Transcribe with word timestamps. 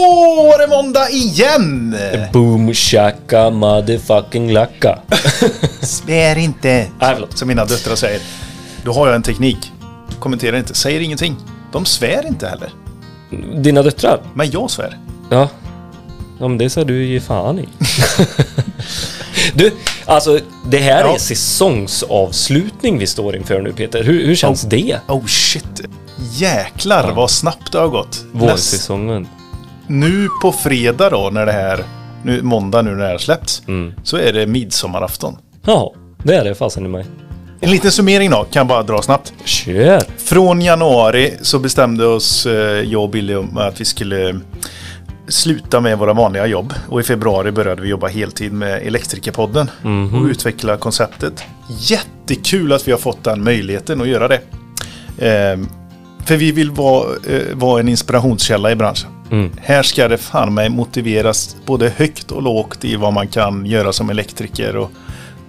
var 0.00 0.58
det 0.58 0.66
måndag 0.76 1.10
igen! 1.10 1.96
Boom 2.32 2.74
shaka 2.74 3.50
motherfucking 3.50 4.52
lacka. 4.52 4.98
Svär 5.80 6.38
inte! 6.38 6.86
Nej. 7.00 7.16
Som 7.34 7.48
mina 7.48 7.64
döttrar 7.64 7.94
säger. 7.94 8.20
Då 8.84 8.92
har 8.92 9.06
jag 9.06 9.16
en 9.16 9.22
teknik. 9.22 9.72
Kommenterar 10.18 10.56
inte, 10.56 10.74
säger 10.74 11.00
ingenting. 11.00 11.36
De 11.72 11.84
svär 11.84 12.26
inte 12.26 12.48
heller. 12.48 12.70
Dina 13.62 13.82
döttrar? 13.82 14.20
Men 14.34 14.50
jag 14.50 14.70
svär. 14.70 14.98
Ja. 15.30 15.48
Ja 16.40 16.48
men 16.48 16.58
det 16.58 16.70
ska 16.70 16.84
du 16.84 17.04
ge 17.06 17.20
fan 17.20 17.58
i. 17.58 17.68
du, 19.54 19.72
alltså 20.04 20.38
det 20.66 20.78
här 20.78 21.00
Ja. 21.04 21.14
är 21.14 21.18
säsongsavslutning 21.18 22.98
vi 22.98 23.06
står 23.06 23.36
inför 23.36 23.60
nu 23.60 23.72
Peter. 23.72 24.04
Hur, 24.04 24.26
hur 24.26 24.34
känns 24.36 24.62
det? 24.62 25.00
Oh 25.08 25.26
shit. 25.26 25.80
Jäklar 26.32 27.12
vad 27.12 27.30
snabbt 27.30 27.72
det 27.72 27.78
har 27.78 27.88
gått. 27.88 28.24
Vårsäsongen. 28.32 29.28
Nu 29.86 30.28
på 30.42 30.52
fredag 30.52 31.10
då 31.10 31.30
när 31.32 31.46
det 31.46 31.52
här, 31.52 31.84
nu, 32.22 32.42
måndag 32.42 32.82
nu 32.82 32.90
när 32.90 33.04
det 33.04 33.08
här 33.10 33.18
släppts, 33.18 33.62
Mm. 33.68 33.92
så 34.04 34.16
är 34.16 34.32
det 34.32 34.46
midsommarafton. 34.46 35.36
Ja, 35.66 35.94
det 36.22 36.34
är 36.34 36.44
det 36.44 36.54
fasen 36.54 36.86
i 36.86 36.88
mig. 36.88 37.06
En 37.60 37.70
liten 37.70 37.92
summering 37.92 38.30
då, 38.30 38.36
kan 38.36 38.60
jag 38.60 38.66
bara 38.66 38.82
dra 38.82 39.02
snabbt. 39.02 39.32
Kör! 39.44 40.02
Från 40.18 40.60
januari 40.60 41.34
så 41.42 41.58
bestämde 41.58 42.06
oss 42.06 42.46
eh, 42.46 42.52
jag 42.82 43.02
och 43.02 43.10
Billy 43.10 43.34
om 43.34 43.58
att 43.58 43.80
vi 43.80 43.84
skulle 43.84 44.40
sluta 45.28 45.80
med 45.80 45.98
våra 45.98 46.12
vanliga 46.12 46.46
jobb. 46.46 46.74
Och 46.88 47.00
i 47.00 47.02
februari 47.02 47.52
började 47.52 47.82
vi 47.82 47.88
jobba 47.88 48.06
heltid 48.06 48.52
med 48.52 48.82
Elektrikerpodden 48.86 49.70
och 50.14 50.24
utveckla 50.26 50.76
konceptet. 50.76 51.44
Jättekul 51.78 52.72
att 52.72 52.88
vi 52.88 52.92
har 52.92 52.98
fått 52.98 53.24
den 53.24 53.44
möjligheten 53.44 54.00
att 54.00 54.08
göra 54.08 54.28
det. 54.28 54.40
Ehm, 55.18 55.68
för 56.26 56.36
vi 56.36 56.52
vill 56.52 56.70
vara, 56.70 57.16
eh, 57.26 57.56
vara 57.56 57.80
en 57.80 57.88
inspirationskälla 57.88 58.70
i 58.70 58.76
branschen. 58.76 59.10
Mm. 59.30 59.50
Här 59.60 59.82
ska 59.82 60.08
det 60.08 60.18
fan 60.18 60.54
mig 60.54 60.68
motiveras 60.68 61.56
både 61.66 61.88
högt 61.88 62.30
och 62.30 62.42
lågt 62.42 62.84
i 62.84 62.96
vad 62.96 63.12
man 63.12 63.28
kan 63.28 63.66
göra 63.66 63.92
som 63.92 64.10
elektriker. 64.10 64.76
Och, 64.76 64.90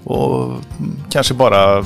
och 0.04 0.46
mm, 0.46 1.00
kanske 1.10 1.34
bara 1.34 1.86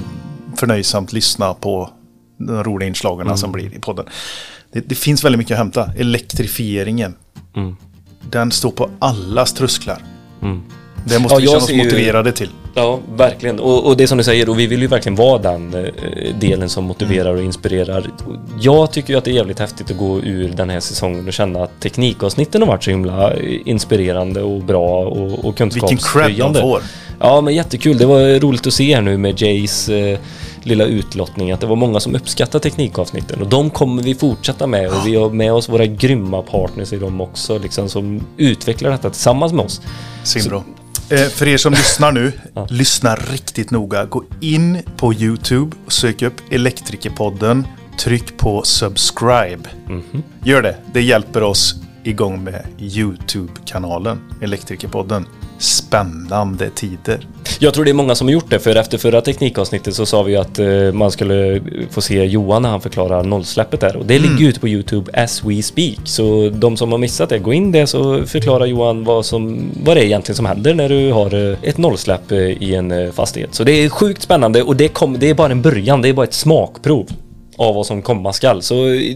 förnöjsamt 0.56 1.14
lyssna 1.14 1.53
på 1.53 1.89
de 2.38 2.64
roliga 2.64 2.88
inslagen 2.88 3.38
som 3.38 3.52
blir 3.52 3.73
i 3.75 3.80
podden. 3.80 4.06
Det, 4.73 4.89
det 4.89 4.95
finns 4.95 5.23
väldigt 5.23 5.39
mycket 5.39 5.52
att 5.52 5.58
hämta. 5.58 5.94
Elektrifieringen. 5.98 7.16
Mm. 7.55 7.76
Den 8.30 8.52
står 8.52 8.72
på 8.72 8.89
allas 9.00 9.53
trösklar. 9.53 10.02
Mm. 11.06 11.14
Det 11.14 11.20
måste 11.20 11.36
Ja, 11.36 11.40
vi 11.40 11.46
känna 11.48 11.58
oss 11.58 11.66
ser 11.66 11.74
ju- 11.74 11.84
motiverade 11.84 12.32
till. 12.32 12.50
Ja, 12.74 13.00
verkligen. 13.16 13.60
Och, 13.60 13.86
och 13.88 13.98
det 13.98 14.04
är 14.04 14.08
som 14.08 14.18
du 14.18 14.24
säger, 14.24 14.50
och 14.50 14.60
vi 14.60 14.68
vill 14.68 14.82
ju 14.82 14.88
verkligen 14.88 15.16
vara 15.16 15.38
den 15.38 15.74
eh, 15.74 16.36
delen 16.40 16.70
som 16.70 16.84
motiverar 16.84 17.36
och 17.36 17.44
inspirerar. 17.44 18.06
Jag 18.60 18.92
tycker 18.92 19.14
ju 19.14 19.18
att 19.18 19.26
det 19.26 19.32
är 19.32 19.36
jävligt 19.36 19.60
häftigt 19.60 19.92
att 19.92 19.98
gå 19.98 20.20
ur 20.20 20.50
den 20.50 20.70
här 20.70 20.80
säsongen 20.80 21.28
och 21.28 21.34
känna 21.34 21.64
att 21.64 21.80
teknikavsnitten 21.80 22.62
har 22.62 22.68
varit 22.68 22.84
så 22.84 22.90
himla 22.90 23.34
eh, 23.34 23.40
inspirerande 23.66 24.42
och 24.42 24.62
bra 24.64 25.06
och, 25.06 25.46
och 25.46 25.46
Vilken 25.46 25.70
cred 25.70 25.82
de 25.82 25.88
kunskapshöjande. 25.88 26.62
får. 26.62 26.82
Ja, 27.20 27.42
men 27.42 27.56
jättekul. 27.56 27.98
Det 27.98 28.06
var 28.06 28.40
roligt 28.40 28.68
att 28.68 28.74
se 28.74 28.96
här 28.96 29.02
nu 29.02 29.18
med 29.18 29.42
Jays 29.42 29.90
eh, 29.90 30.20
lilla 30.64 30.84
utlottning 30.86 31.52
att 31.52 31.60
det 31.62 31.68
var 31.68 31.76
många 31.76 32.00
som 32.00 32.16
uppskattar 32.16 32.60
teknikavsnitten 32.60 33.42
och 33.42 33.48
de 33.48 33.70
kommer 33.70 34.04
vi 34.04 34.16
fortsätta 34.16 34.68
med 34.68 34.88
och 34.88 35.08
vi 35.08 35.16
har 35.16 35.30
med 35.30 35.54
oss 35.54 35.70
våra 35.70 35.86
grymma 35.86 36.42
partners 36.42 36.94
i 36.94 36.98
dem 36.98 37.22
också 37.22 37.58
liksom 37.58 37.90
som 37.90 38.22
utvecklar 38.38 38.92
detta 38.92 39.10
tillsammans 39.10 39.54
med 39.54 39.66
oss. 39.66 39.82
Svinbra. 40.24 40.64
Eh, 41.12 41.28
för 41.28 41.48
er 41.48 41.58
som 41.58 41.73
lyssnar 41.81 42.12
nu, 42.12 42.31
lyssna 42.70 43.16
riktigt 43.16 43.72
noga. 43.72 44.06
Gå 44.06 44.23
in 44.40 44.78
på 44.98 45.14
YouTube 45.14 45.76
och 45.86 45.92
sök 45.92 46.22
upp 46.22 46.34
Elektrikerpodden. 46.52 47.67
Tryck 48.00 48.38
på 48.38 48.64
subscribe. 48.64 49.70
Mhm. 49.88 50.23
Gör 50.44 50.62
det. 50.62 50.76
Det 50.94 51.02
hjälper 51.02 51.44
oss 51.44 51.76
igång 52.04 52.44
med 52.44 52.66
YouTube-kanalen 52.80 54.20
Elektrikerpodden. 54.42 55.26
Spännande 55.58 56.70
tider. 56.70 57.28
Jag 57.60 57.74
tror 57.74 57.86
det 57.86 57.92
är 57.92 57.94
många 57.94 58.16
som 58.16 58.28
har 58.28 58.34
gjort 58.34 58.50
det, 58.50 58.60
för 58.60 58.76
efter 58.76 58.98
förra 58.98 59.22
teknikavsnittet 59.22 59.95
så 59.95 60.06
sa 60.06 60.23
vi 60.23 60.36
att 60.36 60.60
eh, 60.60 60.92
man 60.94 61.11
skulle 61.11 61.61
få 61.90 62.02
se 62.02 62.26
Johan 62.26 62.61
när 62.61 62.70
han 62.70 62.82
förklarar 62.82 63.23
nollsläppet 63.23 63.80
där. 63.80 63.95
Och 63.95 64.06
det 64.06 64.16
Mm. 64.17 64.30
ligger 64.32 64.50
ute 64.50 64.60
på 64.60 64.67
YouTube 64.67 65.22
as 65.23 65.44
we 65.44 65.61
speak. 65.64 66.00
Så 66.04 66.50
de 66.50 66.78
som 66.78 66.92
har 66.92 66.98
missat 67.00 67.30
det, 67.30 67.40
gå 67.40 67.54
in 67.54 67.72
där 67.72 67.86
så 67.86 68.23
förklarar 68.26 68.66
Johan 68.66 69.04
vad, 69.04 69.26
som, 69.26 69.72
vad 69.84 69.98
det 69.98 70.02
är 70.02 70.06
egentligen 70.06 70.36
som 70.36 70.45
händer 70.45 70.73
när 70.73 70.90
du 70.90 71.11
har 71.11 71.50
eh, 71.52 71.58
ett 71.61 71.78
nollsläpp 71.78 72.32
eh, 72.32 72.38
i 72.40 72.76
en 72.76 73.14
fastighet. 73.14 73.56
Så 73.56 73.64
det 73.64 73.72
är 73.72 73.90
sjukt 73.90 74.22
spännande 74.22 74.64
och 74.64 74.76
det, 74.76 74.88
kom, 74.88 75.20
det 75.20 75.30
är 75.30 75.34
bara 75.34 75.52
en 75.52 75.61
början, 75.61 76.02
det 76.02 76.10
är 76.10 76.14
bara 76.14 76.26
ett 76.26 76.34
smakprov 76.34 77.08
av 77.61 77.76
vad 77.76 77.86
som 77.86 78.02
komma 78.02 78.33
skall. 78.33 78.61
Så 78.61 78.88
eh, 78.88 79.16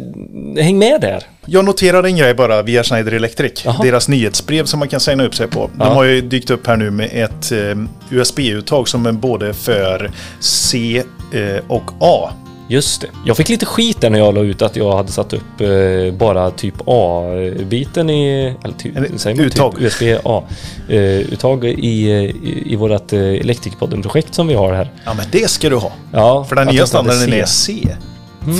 häng 0.64 0.78
med 0.78 1.02
där. 1.02 1.24
Jag 1.46 1.66
noterade 1.66 2.08
en 2.08 2.18
grej 2.18 2.34
bara 2.34 2.62
via 2.62 2.84
Schneider 2.84 3.12
Electric. 3.12 3.66
Jaha. 3.66 3.84
Deras 3.84 4.08
nyhetsbrev 4.08 4.66
som 4.66 4.80
man 4.80 4.88
kan 4.88 5.00
signa 5.00 5.26
upp 5.26 5.36
sig 5.36 5.48
på. 5.48 5.70
Ja. 5.80 5.86
De 5.86 5.96
har 5.96 6.04
ju 6.04 6.22
dykt 6.22 6.50
upp 6.50 6.68
här 6.68 6.78
nu 6.78 6.92
med 6.92 7.10
ett 7.14 7.52
eh, 7.52 7.78
USB-uttag 8.10 8.88
som 8.88 9.06
är 9.06 9.12
både 9.12 9.54
för 9.54 10.12
C 10.40 11.04
eh, 11.34 11.60
och 11.68 11.92
A. 12.00 12.30
Just 12.68 13.02
det. 13.02 13.08
Jag 13.26 13.38
fick 13.38 13.50
lite 13.50 13.66
skit 13.66 14.02
där 14.02 14.10
när 14.10 14.20
jag 14.20 14.36
la 14.36 14.42
ut 14.42 14.62
att 14.62 14.76
jag 14.76 14.98
hade 14.98 15.12
satt 15.12 15.34
upp 15.34 15.62
eh, 15.62 16.14
bara 16.18 16.52
typ 16.52 16.74
A-biten 16.86 18.10
i... 18.10 18.56
Eller 18.64 18.74
ty, 18.74 18.92
säger 19.18 19.36
man 19.36 19.46
uttag. 19.46 19.76
Typ 19.76 19.82
USB-A-uttag 19.82 21.66
i, 21.66 21.72
i, 21.74 22.64
i 22.66 22.76
vårt 22.76 23.14
eh, 23.14 23.20
Elektrikpodden-projekt 23.20 24.34
som 24.34 24.48
vi 24.48 24.54
har 24.54 24.74
här. 24.74 24.92
Ja, 25.06 25.14
men 25.14 25.26
det 25.32 25.50
ska 25.50 25.70
du 25.70 25.76
ha. 25.76 25.92
Ja, 26.12 26.46
För 26.50 26.56
den 26.56 26.68
nya 26.68 26.86
standarden 26.88 27.34
är 27.34 27.46
C. 27.46 27.88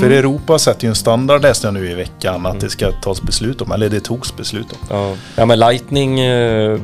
För 0.00 0.10
Europa 0.10 0.58
sätter 0.58 0.84
ju 0.84 0.88
en 0.88 0.94
standard 0.94 1.42
läste 1.42 1.66
jag 1.66 1.74
nu 1.74 1.90
i 1.90 1.94
veckan 1.94 2.46
att 2.46 2.60
det 2.60 2.70
ska 2.70 2.92
tas 2.92 3.22
beslut 3.22 3.60
om. 3.62 3.72
Eller 3.72 3.88
det 3.88 4.00
togs 4.00 4.36
beslut 4.36 4.66
om. 4.72 4.78
Ja. 4.90 5.14
ja, 5.36 5.46
men 5.46 5.58
Lightning, 5.58 6.20
eh, 6.20 6.78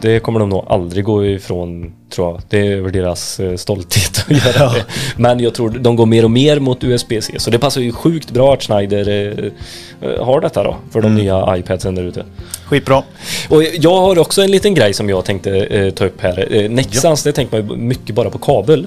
det- 0.00 0.20
kommer 0.20 0.40
de 0.40 0.48
nog 0.48 0.64
aldrig 0.68 1.04
gå 1.04 1.26
ifrån, 1.26 1.92
tror 2.14 2.30
jag. 2.30 2.40
Det 2.48 2.66
är 2.72 2.80
väl 2.80 2.92
deras 2.92 3.40
eh, 3.40 3.56
stolthet 3.56 4.24
att 4.28 4.46
göra 4.46 4.72
det. 4.72 4.84
Men 5.16 5.40
jag 5.40 5.54
tror 5.54 5.70
de 5.70 5.96
går 5.96 6.06
mer 6.06 6.24
och 6.24 6.30
mer 6.30 6.60
mot 6.60 6.84
USB-C. 6.84 7.32
Så 7.38 7.50
det 7.50 7.58
passar 7.58 7.80
ju 7.80 7.92
sjukt 7.92 8.30
bra 8.30 8.54
att 8.54 8.62
Schneider 8.62 9.34
eh, 10.00 10.24
har 10.24 10.40
detta 10.40 10.62
då, 10.64 10.76
för 10.90 11.00
de 11.00 11.14
nya 11.14 11.56
iPadsen 11.56 11.94
där 11.94 12.02
ute. 12.02 12.24
Skitbra. 12.64 13.02
Och 13.48 13.62
jag 13.78 14.00
har 14.00 14.18
också 14.18 14.42
en 14.42 14.50
liten 14.50 14.74
grej 14.74 14.92
som 14.94 15.08
jag 15.08 15.24
tänkte 15.24 15.90
ta 15.90 16.04
upp 16.04 16.20
här. 16.20 16.68
Nexans, 16.68 17.22
det 17.22 17.32
tänker 17.32 17.60
man 17.62 17.68
ju 17.70 17.76
mycket 17.76 18.14
bara 18.14 18.30
på 18.30 18.38
kabel. 18.38 18.86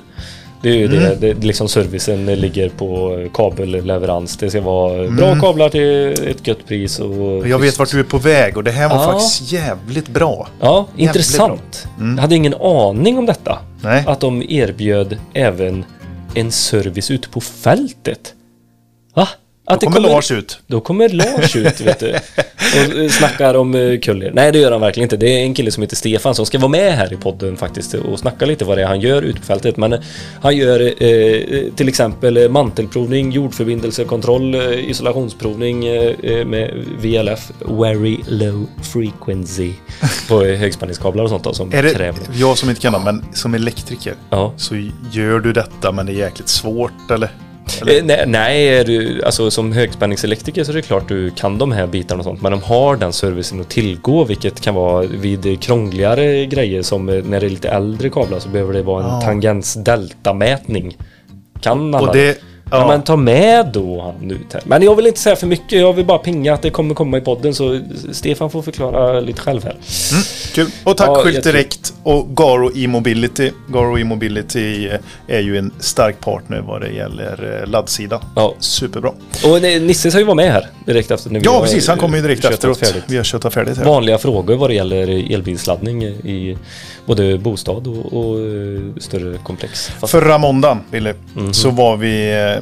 Det 0.62 0.70
är 0.70 0.76
ju 0.76 0.88
det, 0.88 1.16
det, 1.16 1.34
liksom 1.34 1.68
servicen 1.70 2.26
ligger 2.26 2.70
på 2.70 3.20
kabelleverans. 3.34 4.38
Det 4.38 4.50
ska 4.50 4.62
vara 4.62 5.08
bra 5.08 5.40
kablar 5.40 5.70
till 5.70 6.30
ett 6.30 6.48
gött 6.48 6.68
pris. 6.68 7.00
Och 7.00 7.48
Jag 7.48 7.60
vet 7.60 7.80
vart 7.80 7.92
du 7.92 8.00
är 8.00 8.04
på 8.04 8.18
väg 8.18 8.58
och 8.58 8.64
det 8.64 8.72
här 8.72 8.90
var 8.90 8.96
Ja. 8.96 9.12
faktiskt 9.12 9.52
jävligt 9.52 10.08
bra. 10.08 10.48
Ja, 10.60 10.86
Jävligt 10.90 11.08
intressant. 11.08 11.88
Jag 12.00 12.22
hade 12.22 12.36
ingen 12.36 12.54
aning 12.54 13.18
om 13.18 13.26
detta. 13.26 13.60
Nej. 13.82 14.04
Att 14.08 14.20
de 14.20 14.44
erbjöd 14.50 15.18
även 15.34 15.86
en 16.36 16.52
service 16.52 17.12
ute 17.12 17.30
på 17.30 17.42
fältet. 17.42 18.34
Va? 19.16 19.28
Att 19.68 19.82
Då 19.82 19.88
kommer 19.88 20.10
Lars 20.10 20.32
ut. 20.32 20.60
Då 20.68 20.82
kommer 20.82 21.10
Lars 21.10 21.56
ut, 21.56 21.82
vet 21.82 22.00
du. 22.00 22.10
Och 22.76 23.00
eh, 23.00 23.10
snackar 23.10 23.56
om 23.56 23.76
uh, 23.76 24.00
kuller. 24.00 24.32
Nej, 24.34 24.52
det 24.52 24.60
gör 24.60 24.72
han 24.72 24.82
verkligen 24.82 25.06
inte. 25.06 25.18
Det 25.18 25.30
är 25.30 25.44
en 25.44 25.54
kille 25.54 25.72
som 25.72 25.84
heter 25.84 25.96
Stefan 25.96 26.36
som 26.36 26.46
ska 26.46 26.60
vara 26.60 26.70
med 26.70 26.94
här 26.94 27.14
i 27.14 27.16
podden 27.16 27.58
faktiskt 27.58 27.94
och 27.94 28.20
snacka 28.20 28.46
lite 28.46 28.66
vad 28.66 28.78
det 28.78 28.84
är 28.84 28.88
han 28.88 29.00
gör 29.00 29.22
ute 29.22 29.40
på 29.40 29.46
fältet. 29.46 29.78
Men 29.78 29.94
eh, 29.94 30.00
han 30.42 30.58
gör 30.58 31.04
eh, 31.04 31.74
till 31.76 31.88
exempel 31.88 32.38
eh, 32.38 32.50
mantelprovning, 32.50 33.32
jordförbindelsekontroll, 33.32 34.56
eh, 34.56 34.90
isolationsprovning 34.90 35.86
eh, 35.86 36.16
eh, 36.24 36.46
med 36.46 36.86
VLF, 37.02 37.52
Very 37.60 38.18
Low 38.28 38.66
Frequency, 38.84 39.74
på 40.28 40.44
eh, 40.44 40.58
högspänningskablar 40.58 41.24
och 41.24 41.30
sånt 41.30 41.44
då, 41.44 41.54
som 41.54 41.74
Är 41.74 41.84
det, 41.84 41.94
kräver 41.94 42.20
jag 42.34 42.58
som 42.58 42.70
inte 42.70 42.82
kan 42.82 42.94
det, 42.94 43.00
men 43.00 43.26
som 43.34 43.54
elektriker. 43.54 44.14
Ja. 44.30 44.54
Så 44.58 44.76
gör 45.12 45.40
du 45.40 45.54
detta 45.54 45.92
men 45.92 46.06
det 46.06 46.12
är 46.12 46.16
jäkligt 46.16 46.50
svårt 46.50 47.12
eller? 47.12 47.30
Eh, 47.88 48.04
nej, 48.04 48.24
nej 48.28 48.84
du, 48.84 49.24
alltså 49.24 49.52
som 49.52 49.72
högspänningselektriker 49.72 50.64
så 50.64 50.72
är 50.72 50.76
det 50.76 50.82
klart 50.82 51.08
du 51.08 51.32
kan 51.32 51.58
de 51.58 51.72
här 51.72 51.88
bitarna 51.88 52.20
och 52.20 52.24
sånt. 52.26 52.42
Men 52.42 52.52
de 52.52 52.62
har 52.62 52.96
den 52.96 53.14
servicen 53.14 53.62
att 53.62 53.70
tillgå, 53.70 54.24
vilket 54.24 54.62
kan 54.62 54.76
vara 54.76 55.06
vid 55.06 55.62
krångligare 55.62 56.46
grejer 56.46 56.82
som 56.82 57.10
eh, 57.10 57.24
när 57.24 57.40
det 57.40 57.46
är 57.46 57.50
lite 57.50 57.70
äldre 57.70 58.10
kablar 58.10 58.40
så 58.40 58.50
behöver 58.50 58.74
det 58.74 58.82
vara 58.82 59.04
en 59.04 59.10
Ja. 59.10 59.22
tangens-delta-mätning. 59.22 60.98
Kan 61.62 61.96
alla 61.96 62.08
Och 62.08 62.16
det... 62.16 62.38
Ja. 62.72 62.78
Ja, 62.78 62.88
men 62.88 63.02
ta 63.04 63.16
med 63.16 63.66
då 63.74 64.02
han 64.02 64.40
här. 64.54 64.62
Men 64.66 64.82
jag 64.84 64.96
vill 64.96 65.08
inte 65.08 65.20
säga 65.20 65.36
för 65.36 65.48
mycket. 65.48 65.80
Jag 65.80 65.94
vill 65.94 66.06
bara 66.06 66.18
pinga 66.18 66.54
att 66.54 66.62
det 66.62 66.70
kommer 66.70 66.96
komma 66.96 67.18
i 67.18 67.22
podden 67.22 67.54
så 67.56 67.80
Stefan 68.12 68.50
får 68.52 68.62
förklara 68.62 69.20
lite 69.20 69.42
själv 69.42 69.64
här. 69.64 69.76
kul. 70.56 70.68
Och 70.84 70.98
tack 70.98 71.08
Ja, 71.10 71.16
Skylt. 71.24 71.44
Direkt 71.44 71.94
och 72.04 72.28
Garo 72.36 72.72
E-mobility. 72.78 73.52
Garo 73.68 73.98
E-mobility 74.00 74.90
är 75.28 75.40
ju 75.40 75.58
en 75.58 75.72
stark 75.80 76.20
partner 76.20 76.62
vad 76.68 76.82
det 76.82 76.90
gäller 76.90 77.60
eh, 77.64 77.70
laddsidan. 77.70 78.20
Ja. 78.36 78.56
Superbra. 78.60 79.10
Och 79.46 79.62
Nisse 79.62 80.10
ska 80.12 80.20
ju 80.20 80.26
vara 80.26 80.36
med 80.36 80.52
här 80.52 80.68
direkt 80.86 81.12
efter 81.12 81.30
när 81.30 81.40
vi 81.40 81.46
Ja, 81.46 81.62
precis. 81.62 81.88
Han 81.88 81.98
kommer 81.98 82.18
ju 82.18 82.24
direkt 82.24 82.46
efteråt. 82.46 82.78
färdigt. 82.80 83.04
Vi 83.08 83.18
har 83.18 83.24
köttat 83.24 83.54
färdigt 83.54 83.78
här. 83.78 83.86
vanliga 83.86 84.18
frågor 84.18 84.56
vad 84.56 84.70
det 84.70 84.74
gäller 84.74 85.34
elbilsladdning 85.34 86.04
i 86.04 86.58
både 87.06 87.38
bostad 87.38 87.88
och, 87.88 88.14
och 88.14 88.40
eh, 88.40 88.82
större 88.98 89.38
komplex. 89.38 89.88
Fast, 90.00 90.12
Förra 90.12 90.38
måndagen, 90.38 90.78
Wille, 90.92 91.14
Mhm. 91.34 91.54
så 91.54 91.70
var 91.70 91.98
vi 91.98 92.32
eh, 92.32 92.55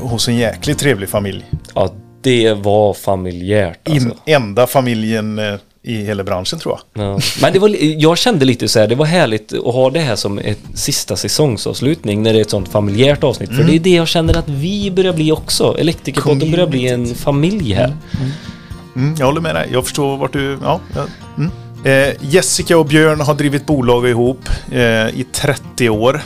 hos 0.00 0.28
en 0.28 0.36
jäkligt 0.36 0.78
trevlig 0.78 1.08
familj. 1.08 1.44
ja, 1.74 1.92
det 2.22 2.54
var 2.54 2.94
familjärt 2.94 3.88
alltså. 3.88 4.08
In, 4.08 4.14
enda 4.26 4.66
familjen 4.66 5.38
eh, 5.38 5.54
i 5.82 6.04
hela 6.04 6.24
branschen 6.24 6.58
tror 6.58 6.78
jag. 6.94 7.04
Ja. 7.04 7.20
Men 7.42 7.52
det 7.52 7.58
var, 7.58 7.76
jag 7.80 8.18
kände 8.18 8.44
lite 8.44 8.68
så 8.68 8.80
här, 8.80 8.86
det 8.86 8.94
var 8.94 9.06
härligt 9.06 9.52
att 9.52 9.74
ha 9.74 9.90
det 9.90 10.00
här 10.00 10.16
som 10.16 10.38
ett 10.38 10.58
sista 10.74 11.16
säsongsavslutning 11.16 12.22
när 12.22 12.32
det 12.32 12.38
är 12.38 12.42
ett 12.42 12.50
sånt 12.50 12.68
familjärt 12.68 13.24
avsnitt. 13.24 13.50
För 13.56 13.64
det 13.64 13.74
är 13.74 13.78
det 13.78 13.90
jag 13.90 14.08
känner 14.08 14.36
att 14.36 14.48
vi 14.48 14.90
börjar 14.90 15.12
bli 15.12 15.32
också. 15.32 15.76
Elektrikerpodden 15.78 16.50
börjar 16.50 16.66
bli 16.66 16.88
en 16.88 17.14
familj 17.14 17.72
här. 17.72 17.96
Mm, 18.96 19.14
jag 19.18 19.26
håller 19.26 19.40
med 19.40 19.54
dig. 19.54 19.68
Jag 19.72 19.84
förstår 19.84 20.16
vart 20.16 20.32
du... 20.32 20.58
Ja, 20.62 20.80
ja, 20.94 21.06
mm. 21.38 21.50
Eh, 21.84 22.14
Jessica 22.20 22.78
och 22.78 22.86
Björn 22.86 23.20
har 23.20 23.34
drivit 23.34 23.66
bolag 23.66 24.08
ihop 24.08 24.48
eh, 24.70 24.80
i 25.08 25.26
30 25.32 25.88
år. 25.88 26.20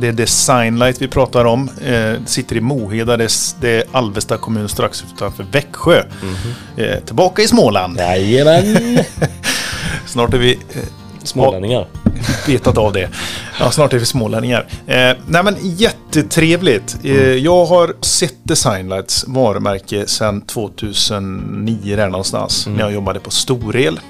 Det 0.00 0.08
är 0.08 0.12
Designlight 0.12 1.02
vi 1.02 1.08
pratar 1.08 1.44
om. 1.44 1.70
Eh, 1.84 2.12
sitter 2.26 2.56
i 2.56 2.60
Moheda, 2.60 3.16
det 3.16 3.24
är, 3.24 3.60
det 3.60 3.70
är 3.76 3.84
Alvesta 3.92 4.36
kommun 4.36 4.68
strax 4.68 5.04
utanför 5.14 5.46
Växjö. 5.52 6.02
Eh, 6.76 6.98
tillbaka 7.04 7.42
i 7.42 7.48
Småland. 7.48 7.98
Jajamän! 7.98 8.98
Snart 10.06 10.34
är 10.34 10.38
vi 10.38 10.52
eh, 10.52 10.82
Smålänningar. 11.22 11.86
betat 12.46 12.78
av 12.78 12.92
det. 12.92 13.08
Ja, 13.60 13.70
snart 13.70 13.92
är 13.92 13.98
vi 13.98 14.04
smålänningar. 14.06 14.66
Eh, 14.86 15.12
nej 15.26 15.42
men 15.44 15.56
jättetrevligt. 15.62 16.96
Eh, 17.02 17.14
jag 17.32 17.64
har 17.64 17.94
sett 18.00 18.34
Designlights 18.42 19.24
varumärke 19.28 20.06
sedan 20.06 20.40
2009 20.40 21.96
där 21.96 22.08
någonstans. 22.08 22.66
När 22.66 22.80
jag 22.80 22.92
jobbade 22.92 23.20
på 23.20 23.30
Storel. 23.30 24.00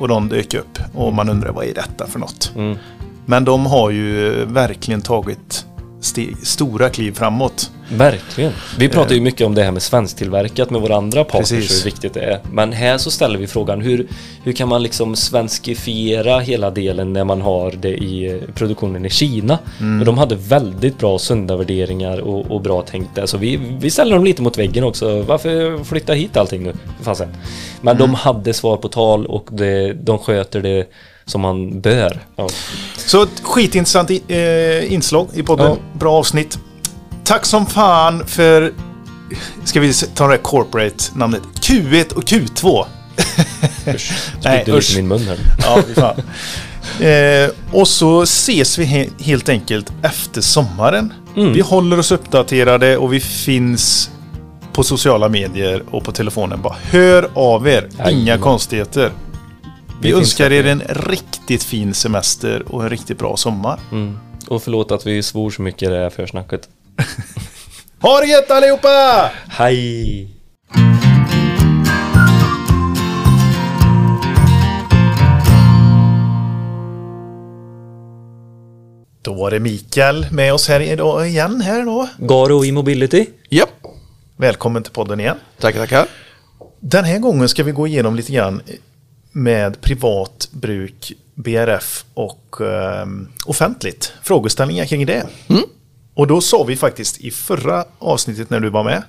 Och 0.00 0.08
de 0.08 0.28
dök 0.28 0.54
upp. 0.54 0.78
Och 0.94 1.14
man 1.14 1.28
undrar 1.28 1.52
vad 1.52 1.64
är 1.64 1.74
detta 1.74 2.06
för 2.06 2.18
något? 2.18 2.52
Mm. 2.56 2.78
Men 3.26 3.44
de 3.44 3.66
har 3.66 3.90
ju 3.90 4.44
verkligen 4.44 5.00
tagit 5.02 5.66
steg, 6.06 6.36
stora 6.42 6.90
kliv 6.90 7.12
framåt. 7.12 7.70
Verkligen. 7.88 8.52
Vi 8.78 8.88
pratar 8.88 9.14
ju 9.14 9.20
mycket 9.20 9.46
om 9.46 9.54
det 9.54 9.62
här 9.62 9.72
med 9.72 9.82
svensktillverkat 9.82 10.70
med 10.70 10.80
våra 10.80 10.96
andra 10.96 11.24
partners 11.24 11.50
Precis. 11.50 11.80
hur 11.80 11.90
viktigt 11.90 12.14
det 12.14 12.20
är. 12.20 12.40
Men 12.52 12.72
här 12.72 12.98
så 12.98 13.10
ställer 13.10 13.38
vi 13.38 13.46
frågan 13.46 13.80
hur, 13.80 14.06
hur 14.44 14.52
kan 14.52 14.68
man 14.68 14.82
liksom 14.82 15.16
svenskifiera 15.16 16.38
hela 16.38 16.70
delen 16.70 17.12
när 17.12 17.24
man 17.24 17.40
har 17.40 17.70
det 17.70 17.96
i 17.96 18.32
eh, 18.32 18.54
produktionen 18.54 19.06
i 19.06 19.10
Kina? 19.10 19.58
Och 20.00 20.06
de 20.06 20.18
hade 20.18 20.34
väldigt 20.34 20.98
bra 20.98 21.18
sunda 21.18 21.56
värderingar 21.56 22.18
och, 22.20 22.50
och 22.50 22.60
bra 22.60 22.82
tänkt 22.82 23.14
där. 23.14 23.26
Så 23.26 23.38
vi, 23.38 23.56
vi 23.80 23.90
ställer 23.90 24.14
dem 24.14 24.24
lite 24.24 24.42
mot 24.42 24.58
väggen 24.58 24.84
också. 24.84 25.22
Varför 25.22 25.84
flytta 25.84 26.12
hit 26.12 26.36
allting 26.36 26.62
nu? 26.62 26.72
Fasen. 27.02 27.28
Men 27.80 27.98
de 27.98 28.14
hade 28.14 28.52
svar 28.52 28.76
på 28.76 28.88
tal 28.88 29.26
och 29.26 29.48
det, 29.50 29.92
de 29.92 30.18
sköter 30.18 30.62
det 30.62 30.86
som 31.26 31.40
man 31.40 31.80
bör. 31.80 32.20
Ja. 32.36 32.48
Så 32.96 33.22
ett 33.22 33.40
skitintressant 33.42 34.10
i- 34.10 34.22
eh, 34.28 34.92
inslag 34.92 35.28
i 35.34 35.42
podden. 35.42 35.66
Ja. 35.66 35.76
Bra 35.98 36.12
avsnitt. 36.12 36.58
Tack 37.24 37.46
som 37.46 37.66
fan 37.66 38.26
för... 38.26 38.72
Ska 39.64 39.80
vi 39.80 39.92
ta 39.92 40.24
det 40.24 40.30
här 40.30 40.42
corporate-namnet? 40.42 41.42
Q1 41.60 42.12
och 42.12 42.22
Q2. 42.24 42.84
Usch. 43.94 44.12
Nej, 44.44 44.64
usch. 44.68 44.74
lite 44.90 44.96
min 45.02 45.08
mun 45.08 45.18
här. 45.28 45.38
Ja, 45.62 45.82
fan. 45.94 46.22
Eh, 47.06 47.50
och 47.72 47.88
så 47.88 48.22
ses 48.22 48.78
vi 48.78 48.84
he 48.84 49.08
helt 49.18 49.48
enkelt 49.48 49.92
efter 50.02 50.40
sommaren. 50.40 51.12
Vi 51.34 51.60
håller 51.60 51.98
oss 51.98 52.12
uppdaterade 52.12 52.96
och 52.96 53.12
vi 53.12 53.20
finns 53.20 54.10
på 54.72 54.82
sociala 54.82 55.28
medier 55.28 55.82
och 55.90 56.04
på 56.04 56.12
telefonen. 56.12 56.62
Bara 56.62 56.76
hör 56.90 57.28
av 57.34 57.68
er. 57.68 57.88
Inga 57.98 58.10
Jajamän. 58.10 58.40
konstigheter. 58.40 59.10
Vi 60.06 60.12
önskar 60.12 60.52
er 60.52 60.66
en 60.66 60.82
riktigt 60.88 61.62
fin 61.62 61.94
semester 61.94 62.62
och 62.68 62.82
en 62.82 62.90
riktigt 62.90 63.18
bra 63.18 63.36
sommar. 63.36 63.80
Mm. 63.92 64.18
Och 64.48 64.62
förlåt 64.62 64.92
att 64.92 65.06
vi 65.06 65.22
svor 65.22 65.50
så 65.50 65.62
mycket 65.62 65.82
i 65.82 65.86
det 65.86 65.98
här 65.98 66.10
försnacket. 66.10 66.68
Ha 68.00 68.20
det 68.20 68.26
gött 68.26 68.50
allihopa! 68.50 69.30
Hej! 69.48 70.28
Då 79.22 79.34
var 79.34 79.50
det 79.50 79.60
Mikael 79.60 80.26
med 80.30 80.54
oss 80.54 80.68
här 80.68 80.80
idag 80.80 81.28
igen 81.28 81.60
här 81.60 81.84
då. 81.84 82.08
Garo 82.18 82.64
E-mobility. 82.64 83.26
Japp, 83.50 83.68
Välkommen 84.36 84.82
till 84.82 84.92
podden 84.92 85.20
igen. 85.20 85.36
tackar, 85.60 85.80
tackar. 85.80 86.06
Den 86.80 87.04
här 87.04 87.18
gången 87.18 87.48
ska 87.48 87.64
vi 87.64 87.72
gå 87.72 87.86
igenom 87.86 88.16
lite 88.16 88.32
grann 88.32 88.62
med 89.36 89.80
privat 89.80 90.48
bruk, 90.50 91.12
BRF 91.34 92.04
och 92.14 92.60
eh, 92.60 93.06
offentligt. 93.46 94.12
Frågeställningar 94.22 94.84
kring 94.84 95.06
det. 95.06 95.26
Och 96.14 96.26
då 96.26 96.40
sa 96.40 96.64
vi 96.64 96.76
faktiskt 96.76 97.20
i 97.20 97.30
förra 97.30 97.84
avsnittet 97.98 98.50
när 98.50 98.60
du 98.60 98.70
var 98.70 98.84
med 98.84 99.02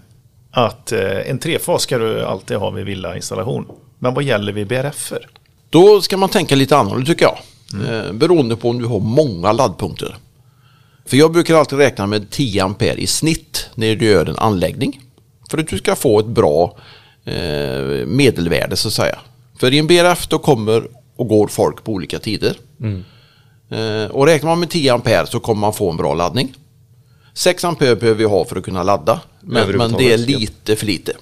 att 0.51 0.91
eh, 0.91 1.29
en 1.29 1.39
trefas 1.39 1.81
ska 1.81 1.97
du 1.97 2.23
alltid 2.23 2.57
ha 2.57 2.69
vid 2.69 2.85
villainstallation. 2.85 3.67
Men 3.99 4.13
vad 4.13 4.23
gäller 4.23 4.53
vid 4.53 4.67
BRF 4.67 4.95
för? 4.95 5.29
Då 5.69 6.01
ska 6.01 6.17
man 6.17 6.29
tänka 6.29 6.55
lite 6.55 6.77
annorlunda 6.77 7.05
tycker 7.07 7.25
jag. 7.25 7.37
Eh, 7.87 8.13
beroende 8.13 8.55
på 8.55 8.69
om 8.69 8.79
du 8.79 8.85
har 8.85 8.99
många 8.99 9.51
laddpunkter. 9.51 10.17
För 11.05 11.17
jag 11.17 11.31
brukar 11.31 11.55
alltid 11.55 11.79
räkna 11.79 12.07
med 12.07 12.29
10 12.29 12.63
ampere 12.63 12.97
i 12.97 13.07
snitt 13.07 13.69
när 13.75 13.95
du 13.95 14.05
gör 14.05 14.25
en 14.25 14.37
anläggning. 14.37 15.01
För 15.49 15.57
att 15.57 15.67
du 15.67 15.77
ska 15.77 15.95
få 15.95 16.19
ett 16.19 16.25
bra 16.25 16.77
eh, 17.25 18.05
medelvärde 18.05 18.75
så 18.75 18.87
att 18.87 18.93
säga. 18.93 19.19
För 19.57 19.73
i 19.73 19.79
en 19.79 19.87
BRF 19.87 20.27
då 20.27 20.39
kommer 20.39 20.87
och 21.15 21.27
går 21.27 21.47
folk 21.47 21.83
på 21.83 21.91
olika 21.91 22.19
tider. 22.19 22.57
Eh, 23.69 24.11
och 24.11 24.25
räknar 24.25 24.49
man 24.49 24.59
med 24.59 24.69
10 24.69 24.93
ampere 24.93 25.27
så 25.27 25.39
kommer 25.39 25.61
man 25.61 25.73
få 25.73 25.91
en 25.91 25.97
bra 25.97 26.13
laddning. 26.13 26.53
6 27.33 27.63
ampere 27.63 27.95
behöver 27.95 28.17
vi 28.17 28.23
ha 28.23 28.45
för 28.45 28.55
att 28.55 28.63
kunna 28.63 28.83
ladda. 28.83 29.21
Men, 29.41 29.77
men 29.77 29.91
det 29.91 30.13
är 30.13 30.17
lite 30.17 30.75
för 30.75 30.85
lite. 30.85 31.13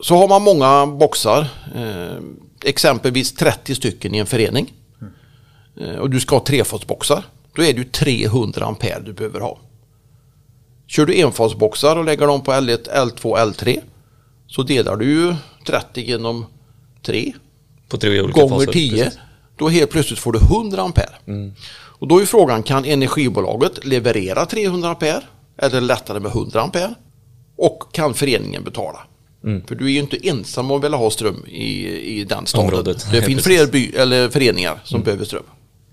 Så 0.00 0.16
har 0.16 0.28
man 0.28 0.42
många 0.42 0.86
boxar, 0.86 1.40
eh, 1.74 2.22
exempelvis 2.64 3.32
30 3.34 3.74
stycken 3.74 4.14
i 4.14 4.18
en 4.18 4.26
förening. 4.26 4.72
Eh, 5.80 5.96
och 5.96 6.10
du 6.10 6.20
ska 6.20 6.36
ha 6.36 6.44
trefasboxar. 6.44 7.24
Då 7.54 7.62
är 7.62 7.72
det 7.72 7.78
ju 7.78 7.84
300 7.84 8.64
ampere 8.64 9.00
du 9.04 9.12
behöver 9.12 9.40
ha. 9.40 9.58
Kör 10.86 11.06
du 11.06 11.20
enfasboxar 11.20 11.96
och 11.96 12.04
lägger 12.04 12.26
dem 12.26 12.42
på 12.42 12.52
L1, 12.52 12.88
L2, 12.94 13.36
L3 13.36 13.80
så 14.46 14.62
delar 14.62 14.96
du 14.96 15.04
ju 15.04 15.34
30 15.66 16.00
genom 16.00 16.46
3 17.02 17.32
På 17.92 17.98
tre 17.98 18.20
olika 18.20 18.40
gånger 18.40 18.58
faser. 18.58 18.72
10. 18.72 19.04
Precis. 19.04 19.18
Då 19.56 19.68
helt 19.68 19.90
plötsligt 19.90 20.18
får 20.18 20.32
du 20.32 20.38
100 20.38 20.82
ampere. 20.82 21.14
Och 21.74 22.08
då 22.08 22.22
är 22.22 22.26
frågan, 22.26 22.62
kan 22.62 22.84
energibolaget 22.84 23.84
leverera 23.84 24.46
300 24.46 24.88
ampere? 24.88 25.22
Eller 25.58 25.80
det 25.80 25.86
lättare 25.86 26.20
med 26.20 26.30
100 26.30 26.60
ampere? 26.60 26.94
Och 27.56 27.84
kan 27.92 28.14
föreningen 28.14 28.64
betala? 28.64 28.98
För 29.66 29.74
du 29.74 29.86
är 29.86 29.90
ju 29.90 29.98
inte 29.98 30.28
ensam 30.28 30.70
om 30.70 30.76
att 30.76 30.84
vilja 30.84 30.98
ha 30.98 31.10
ström 31.10 31.44
i, 31.46 31.88
i 32.20 32.24
den 32.24 32.46
staden. 32.46 32.66
Området. 32.66 33.06
Det 33.12 33.22
finns 33.30 33.42
fler 33.44 33.66
by, 33.66 33.92
eller 33.96 34.28
föreningar 34.28 34.80
som 34.84 35.02
behöver 35.02 35.24
ström. 35.24 35.42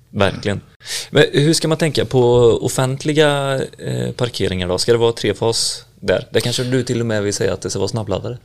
Verkligen. 0.10 0.62
Men 1.10 1.26
hur 1.34 1.54
ska 1.54 1.68
man 1.68 1.78
tänka 1.78 2.06
på 2.06 2.22
offentliga 2.62 3.62
eh, 3.78 4.12
parkeringar 4.12 4.68
då? 4.68 4.78
Ska 4.78 4.92
det 4.92 4.98
vara 4.98 5.12
trefas 5.12 5.86
där? 6.00 6.28
Där 6.32 6.40
kanske 6.40 6.64
du 6.64 6.84
till 6.84 7.00
och 7.00 7.06
med 7.06 7.24
vill 7.24 7.34
säga 7.34 7.54
att 7.54 7.62
det 7.62 7.70
ska 7.70 7.80
vara 7.80 7.90
snabbladdare? 7.90 8.38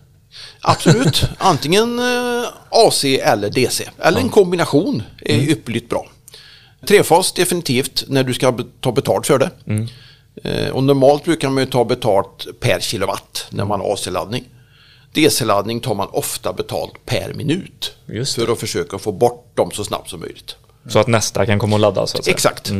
Absolut. 0.60 1.24
Antingen 1.38 1.98
eh, 1.98 2.44
AC 2.70 3.04
eller 3.04 3.50
DC. 3.50 3.84
Eller 3.98 4.20
en 4.20 4.28
kombination 4.28 5.02
är 5.20 5.38
ypperligt 5.38 5.88
bra. 5.90 6.06
Trefas 6.88 7.32
definitivt 7.32 8.04
när 8.08 8.24
du 8.24 8.34
ska 8.34 8.58
ta 8.80 8.92
betalt 8.92 9.26
för 9.26 9.38
det. 9.38 9.50
Eh, 10.44 10.68
Och 10.70 10.82
normalt 10.84 11.24
brukar 11.24 11.48
man 11.50 11.64
ju 11.64 11.70
ta 11.70 11.84
betalt 11.84 12.46
per 12.60 12.80
kilowatt 12.80 13.46
när 13.50 13.64
man 13.64 13.80
har 13.80 13.92
AC-laddning. 13.92 14.44
DC-laddning 15.12 15.80
tar 15.80 15.94
man 15.94 16.08
ofta 16.12 16.52
betalt 16.52 16.92
per 17.06 17.32
minut. 17.34 17.92
För 18.46 18.52
att 18.52 18.60
försöka 18.60 18.98
få 18.98 19.12
bort 19.12 19.56
dem 19.56 19.70
så 19.70 19.84
snabbt 19.84 20.10
som 20.10 20.20
möjligt. 20.20 20.56
Så 20.88 20.98
att 20.98 21.06
nästa 21.06 21.46
kan 21.46 21.58
komma 21.58 21.76
och 21.76 21.80
ladda 21.80 22.06
så 22.06 22.18
att 22.18 22.24
säga. 22.24 22.34
Exakt. 22.34 22.70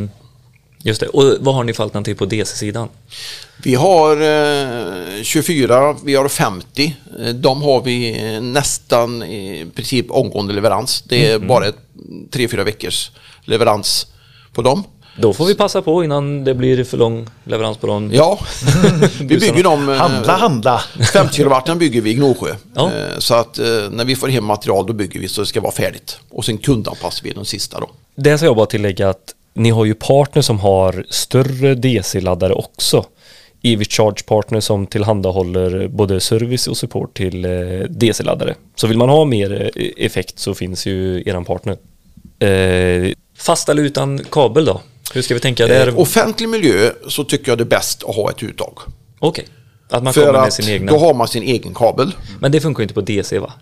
Just 0.87 0.99
det. 0.99 1.07
Och 1.07 1.35
vad 1.39 1.55
har 1.55 1.63
ni 1.63 1.73
för 1.73 1.83
alternativ 1.83 2.15
på 2.15 2.25
DC-sidan? 2.25 2.87
Vi 3.63 3.75
har 3.75 4.11
eh, 5.17 5.23
24, 5.23 5.95
vi 6.03 6.15
har 6.15 6.27
50. 6.27 6.95
Eh, 7.19 7.27
De 7.33 7.61
har 7.61 7.81
vi 7.81 8.25
eh, 8.35 8.41
nästan 8.41 9.23
i 9.23 9.65
princip 9.75 10.05
omgående 10.09 10.53
leverans. 10.53 11.01
Det 11.07 11.31
är 11.31 11.39
bara 11.39 11.67
ett, 11.67 11.75
tre, 12.31 12.47
fyra 12.47 12.63
veckors 12.63 13.11
leverans 13.45 14.07
på 14.53 14.61
dem. 14.61 14.83
Då 15.19 15.33
får 15.33 15.45
vi 15.45 15.55
passa 15.55 15.81
på 15.81 16.03
innan 16.03 16.43
det 16.43 16.53
blir 16.55 16.83
för 16.83 16.97
lång 16.97 17.27
leverans 17.43 17.77
på 17.77 17.87
dem. 17.87 18.11
Ja, 18.13 18.39
vi 19.19 19.25
bygger 19.37 19.63
dem. 19.63 19.89
eh, 19.89 19.95
Handla, 19.95 20.33
handla! 20.37 20.81
50 21.13 21.33
kilowatten 21.35 21.77
bygger 21.79 22.01
vi 22.01 22.09
i 22.09 22.13
Gnosjö. 22.13 22.55
Ja. 22.75 22.91
Så 23.17 23.33
att 23.35 23.57
när 23.91 24.05
vi 24.05 24.15
får 24.15 24.27
hem 24.27 24.45
material 24.45 24.85
då 24.87 24.93
bygger 24.93 25.19
vi 25.19 25.27
så 25.27 25.41
det 25.41 25.47
ska 25.47 25.61
vara 25.61 25.71
färdigt. 25.71 26.19
Och 26.29 26.45
sen 26.45 26.57
kundanpassar 26.57 27.23
vi 27.23 27.31
de 27.31 27.45
sista 27.45 27.79
då. 27.79 27.89
Det 28.15 28.37
ska 28.37 28.45
jag 28.47 28.55
bara 28.55 28.65
tillägga 28.65 29.09
att 29.09 29.34
ni 29.55 29.69
har 29.69 29.85
ju 29.85 29.93
partner 29.93 30.41
som 30.41 30.59
har 30.59 31.05
större 31.09 31.75
DC-laddare 31.75 32.53
också. 32.53 33.05
EV 33.61 33.83
Charge 33.83 34.23
Partner 34.25 34.59
som 34.59 34.87
tillhandahåller 34.87 35.87
både 35.87 36.19
service 36.19 36.67
och 36.67 36.77
support 36.77 37.17
till 37.17 37.45
eh, 37.45 37.51
DC-laddare. 37.89 38.55
Så 38.75 38.87
vill 38.87 38.97
man 38.97 39.09
ha 39.09 39.25
mer 39.25 39.71
eh, 39.75 40.05
effekt 40.05 40.39
så 40.39 40.53
finns 40.53 40.85
ju 40.85 41.23
eran 41.25 41.45
partner. 41.45 41.77
Eh, 42.39 43.13
fast 43.37 43.69
eller 43.69 43.83
utan 43.83 44.23
kabel 44.31 44.65
då? 44.65 44.81
Hur 45.13 45.21
ska 45.21 45.33
vi 45.33 45.39
tänka 45.39 45.67
där? 45.67 45.87
Eh, 45.87 45.99
offentlig 45.99 46.49
miljö 46.49 46.91
så 47.07 47.23
tycker 47.23 47.51
jag 47.51 47.57
det 47.57 47.63
är 47.63 47.65
bäst 47.65 48.03
att 48.03 48.15
ha 48.15 48.31
ett 48.31 48.43
uttag. 48.43 48.79
Okej. 49.19 49.45
Att 49.89 50.03
man 50.03 50.13
För 50.13 50.21
kommer 50.21 50.33
med 50.33 50.47
att 50.47 50.53
sin 50.53 50.69
egna. 50.69 50.91
då 50.91 50.97
har 50.97 51.13
man 51.13 51.27
sin 51.27 51.43
egen 51.43 51.73
kabel. 51.73 52.11
Men 52.39 52.51
det 52.51 52.61
funkar 52.61 52.81
ju 52.81 52.83
inte 52.83 52.93
på 52.93 53.01
DC 53.01 53.39
va? 53.39 53.53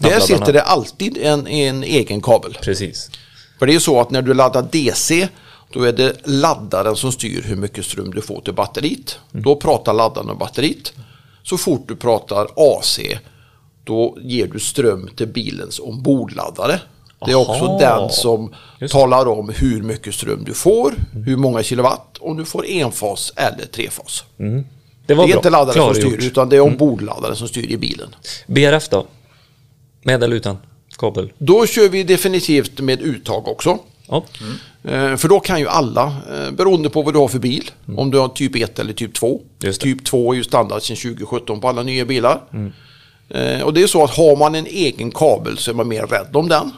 Där 0.00 0.20
sitter 0.20 0.52
det 0.52 0.62
alltid 0.62 1.18
en, 1.18 1.46
en 1.46 1.84
egen 1.84 2.20
kabel. 2.20 2.58
Precis. 2.62 3.10
För 3.58 3.66
det 3.66 3.72
är 3.72 3.74
ju 3.74 3.80
så 3.80 4.00
att 4.00 4.10
när 4.10 4.22
du 4.22 4.34
laddar 4.34 4.62
DC 4.72 5.28
då 5.72 5.82
är 5.82 5.92
det 5.92 6.26
laddaren 6.26 6.96
som 6.96 7.12
styr 7.12 7.42
hur 7.42 7.56
mycket 7.56 7.84
ström 7.84 8.10
du 8.10 8.20
får 8.22 8.40
till 8.40 8.54
batteriet. 8.54 9.18
Då 9.32 9.56
pratar 9.56 9.92
laddaren 9.92 10.30
och 10.30 10.38
batteriet. 10.38 10.92
Så 11.42 11.58
fort 11.58 11.84
du 11.88 11.96
pratar 11.96 12.46
AC 12.56 13.00
då 13.84 14.16
ger 14.20 14.46
du 14.46 14.58
ström 14.60 15.10
till 15.16 15.28
bilens 15.28 15.78
ombordladdare. 15.78 16.80
Det 17.26 17.30
är 17.30 17.34
också 17.34 17.64
Aha. 17.64 17.78
den 17.78 18.10
som 18.10 18.54
Just 18.80 18.92
talar 18.92 19.28
om 19.28 19.48
hur 19.56 19.82
mycket 19.82 20.14
ström 20.14 20.44
du 20.44 20.54
får, 20.54 20.94
hur 21.26 21.36
många 21.36 21.62
kilowatt, 21.62 22.16
om 22.20 22.36
du 22.36 22.44
får 22.44 22.66
enfas 22.66 23.32
eller 23.36 23.66
trefas. 23.66 24.24
Det 24.36 24.64
Det 25.06 25.14
var 25.14 25.24
är 25.24 25.28
bra. 25.28 25.36
inte 25.36 25.50
laddaren 25.50 25.74
som 25.74 25.92
Klargjort. 25.94 26.12
styr 26.20 26.26
utan 26.30 26.48
det 26.48 26.56
är 26.56 26.60
ombordladdaren 26.60 27.36
som 27.36 27.48
styr 27.48 27.70
i 27.70 27.76
bilen. 27.76 28.14
BRF 28.46 28.88
då? 28.88 29.06
Med 30.02 30.22
eller 30.22 30.36
utan 30.36 30.56
kabel? 30.98 31.32
Då 31.38 31.66
kör 31.66 31.88
vi 31.88 32.02
definitivt 32.04 32.80
med 32.80 33.00
uttag 33.02 33.48
också. 33.48 33.78
Ja. 34.08 34.24
Eh, 34.84 35.16
För 35.16 35.28
då 35.28 35.40
kan 35.40 35.60
ju 35.60 35.68
alla, 35.68 36.06
eh, 36.32 36.50
beroende 36.50 36.90
på 36.90 37.02
vad 37.02 37.14
du 37.14 37.18
har 37.18 37.28
för 37.28 37.38
bil, 37.38 37.70
om 37.96 38.10
du 38.10 38.18
har 38.18 38.28
typ 38.28 38.56
1 38.56 38.78
eller 38.78 38.92
typ 38.92 39.14
2. 39.14 39.40
Just 39.60 39.80
det. 39.80 39.84
Typ 39.84 40.04
2 40.04 40.32
är 40.32 40.36
ju 40.36 40.44
standard 40.44 40.82
sedan 40.82 40.96
2017 40.96 41.60
på 41.60 41.68
alla 41.68 41.82
nya 41.82 42.04
bilar. 42.04 42.40
Eh, 43.30 43.62
Och 43.62 43.74
det 43.74 43.82
är 43.82 43.86
så 43.86 44.04
att 44.04 44.16
har 44.16 44.36
man 44.36 44.54
en 44.54 44.66
egen 44.66 45.10
kabel 45.10 45.58
så 45.58 45.70
är 45.70 45.74
man 45.74 45.88
mer 45.88 46.02
rädd 46.06 46.36
om 46.36 46.48
den. 46.48 46.70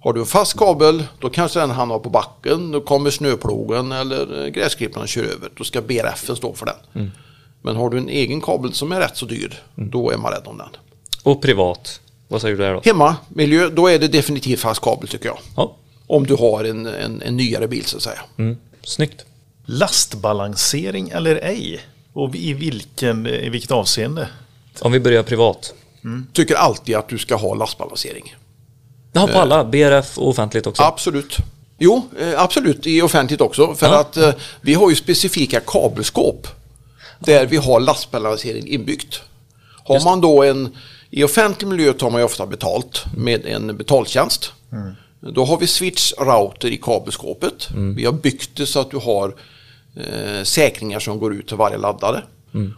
Har 0.00 0.12
du 0.12 0.20
en 0.20 0.26
fast 0.26 0.56
kabel, 0.58 1.04
då 1.20 1.30
kanske 1.30 1.60
den 1.60 1.70
hamnar 1.70 1.98
på 1.98 2.10
backen, 2.10 2.70
då 2.72 2.80
kommer 2.80 3.10
snöplogen 3.10 3.92
eller 3.92 4.48
gräsklipparen 4.48 5.06
kör 5.06 5.22
över. 5.22 5.48
Då 5.56 5.64
ska 5.64 5.80
BRF 5.82 6.30
stå 6.36 6.54
för 6.54 6.66
den. 6.66 7.10
Men 7.62 7.76
har 7.76 7.90
du 7.90 7.98
en 7.98 8.08
egen 8.08 8.40
kabel 8.40 8.72
som 8.72 8.92
är 8.92 9.00
rätt 9.00 9.16
så 9.16 9.26
dyr, 9.26 9.62
då 9.74 10.10
är 10.10 10.16
man 10.16 10.32
rädd 10.32 10.42
om 10.44 10.58
den. 10.58 10.68
Och 11.22 11.42
privat? 11.42 12.00
Vad 12.32 12.40
säger 12.40 12.56
du 12.56 12.62
där 12.62 12.74
då? 12.74 12.80
Hemma, 12.84 13.16
miljö, 13.28 13.68
då 13.68 13.86
är 13.88 13.98
det 13.98 14.08
definitivt 14.08 14.60
fast 14.60 14.80
kabel 14.80 15.08
tycker 15.08 15.26
jag. 15.26 15.38
Ja. 15.56 15.76
Om 16.06 16.26
du 16.26 16.34
har 16.34 16.64
en, 16.64 16.86
en, 16.86 17.22
en 17.22 17.36
nyare 17.36 17.68
bil 17.68 17.84
så 17.84 17.96
att 17.96 18.02
säga. 18.02 18.20
Mm. 18.38 18.56
Snyggt. 18.82 19.24
Lastbalansering 19.66 21.08
eller 21.08 21.36
ej? 21.36 21.80
Och 22.12 22.36
i, 22.36 22.52
vilken, 22.52 23.26
i 23.26 23.48
vilket 23.48 23.70
avseende? 23.70 24.28
Om 24.80 24.92
vi 24.92 25.00
börjar 25.00 25.22
privat. 25.22 25.74
Tycker 26.32 26.54
alltid 26.54 26.96
att 26.96 27.08
du 27.08 27.18
ska 27.18 27.34
ha 27.36 27.54
lastbalansering. 27.54 28.34
Ja, 29.12 29.26
på 29.26 29.38
alla. 29.38 29.64
BRF 29.64 30.18
och 30.18 30.28
offentligt 30.28 30.66
också. 30.66 30.82
Absolut. 30.82 31.36
Jo, 31.78 32.02
eh, 32.20 32.42
absolut 32.42 32.86
i 32.86 33.02
offentligt 33.02 33.40
också. 33.40 33.74
För 33.74 33.86
Ja. 33.86 34.00
att 34.00 34.16
eh, 34.16 34.30
vi 34.60 34.74
har 34.74 34.90
ju 34.90 34.96
specifika 34.96 35.60
kabelskåp 35.60 36.46
där 37.18 37.46
vi 37.46 37.56
har 37.56 37.80
lastbalansering 37.80 38.68
inbyggt. 38.68 39.20
Har 39.84 40.04
man 40.04 40.20
då 40.20 40.42
en, 40.42 40.76
i 41.14 41.24
offentlig 41.24 41.68
miljö 41.68 41.92
tar 41.92 42.10
man 42.10 42.20
ju 42.20 42.24
ofta 42.24 42.46
betalt 42.46 43.04
med 43.16 43.46
en 43.46 43.76
betaltjänst. 43.76 44.52
Då 45.20 45.44
har 45.44 45.58
vi 45.58 45.66
switch 45.66 46.12
router 46.18 46.68
i 46.68 46.76
kabelskåpet. 46.76 47.68
Vi 47.96 48.04
har 48.04 48.12
byggt 48.12 48.56
det 48.56 48.66
så 48.66 48.80
att 48.80 48.90
du 48.90 48.96
har 48.96 49.34
eh, 49.96 50.42
säkringar 50.42 51.00
som 51.00 51.18
går 51.18 51.34
ut 51.34 51.48
till 51.48 51.56
varje 51.56 51.78
laddare. 51.78 52.22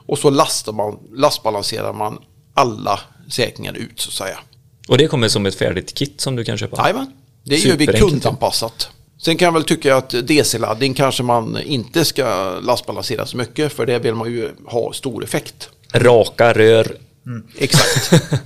Och 0.07 0.19
så 0.19 0.31
lastar 0.31 0.73
man, 0.73 0.99
lastbalanserar 1.13 1.93
man 1.93 2.19
alla 2.55 3.01
säkringar 3.31 3.73
ut 3.77 4.01
så 4.01 4.09
att 4.09 4.15
säga. 4.15 4.39
Och 4.89 4.99
det 4.99 5.07
kommer 5.07 5.29
som 5.29 5.47
ett 5.47 5.55
färdigt 5.55 5.95
kit 5.95 6.21
som 6.21 6.37
du 6.37 6.45
kan 6.45 6.59
köpa? 6.59 6.83
Jajamän, 6.83 7.13
det 7.45 7.57
gör 7.57 7.77
vi 7.77 7.87
kundanpassat. 7.87 8.89
Sen 9.19 9.37
kan 9.37 9.47
jag 9.47 9.53
väl 9.53 9.65
tycka 9.65 9.97
att 9.97 10.11
DC-laddning 10.11 10.95
kanske 10.95 11.23
man 11.23 11.59
inte 11.65 12.05
ska 12.05 12.59
lastbalansera 12.63 13.27
så 13.27 13.37
mycket 13.37 13.73
för 13.73 13.87
det 13.87 13.99
vill 13.99 14.15
man 14.15 14.33
ju 14.33 14.51
ha 14.67 14.93
stor 14.93 15.25
effekt. 15.25 15.71
Raka 15.93 16.53
rör. 16.53 16.97
Exakt. 17.59 18.33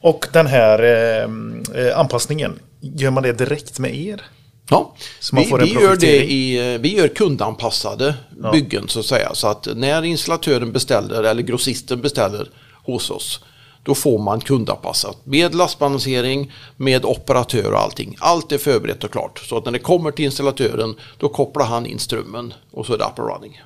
Och 0.00 0.26
den 0.32 0.46
här 0.46 0.82
eh, 0.82 1.84
eh, 1.84 1.98
anpassningen, 1.98 2.58
gör 2.80 3.10
man 3.10 3.22
det 3.22 3.32
direkt 3.32 3.78
med 3.78 3.96
er? 3.96 4.22
Ja, 4.70 4.94
Så 5.20 5.34
man 5.34 5.44
vi, 5.44 5.64
vi, 5.64 5.72
gör 5.72 5.96
det 5.96 6.24
i, 6.24 6.74
eh, 6.74 6.80
vi 6.80 6.96
gör 6.96 7.08
kundanpassade 7.08 8.14
byggen 8.52 8.88
så 8.88 9.00
att 9.00 9.06
säga. 9.06 9.34
Så 9.34 9.48
att 9.48 9.68
när 9.76 10.02
installatören 10.02 10.72
beställer 10.72 11.22
eller 11.22 11.42
grossisten 11.42 12.00
beställer 12.00 12.50
hos 12.84 13.10
oss 13.10 13.40
då 13.82 13.94
får 13.94 14.18
man 14.18 14.40
kundanpassat 14.40 15.26
med 15.26 15.54
lastbalansering, 15.54 16.52
med 16.76 17.04
operatör 17.04 17.72
och 17.72 17.80
allting. 17.80 18.16
Allt 18.18 18.52
är 18.52 18.58
förberett 18.58 19.04
och 19.04 19.12
klart. 19.12 19.38
Så 19.38 19.56
att 19.58 19.64
när 19.64 19.72
det 19.72 19.78
kommer 19.78 20.10
till 20.10 20.24
installatören 20.24 20.94
då 21.18 21.28
kopplar 21.28 21.66
han 21.66 21.86
in 21.86 21.98
strömmen 21.98 22.54
och 22.70 22.86
så 22.86 22.94
är 22.94 22.98
det 22.98 23.04
up 23.04 23.18
and 23.18 23.28
running. 23.28 23.60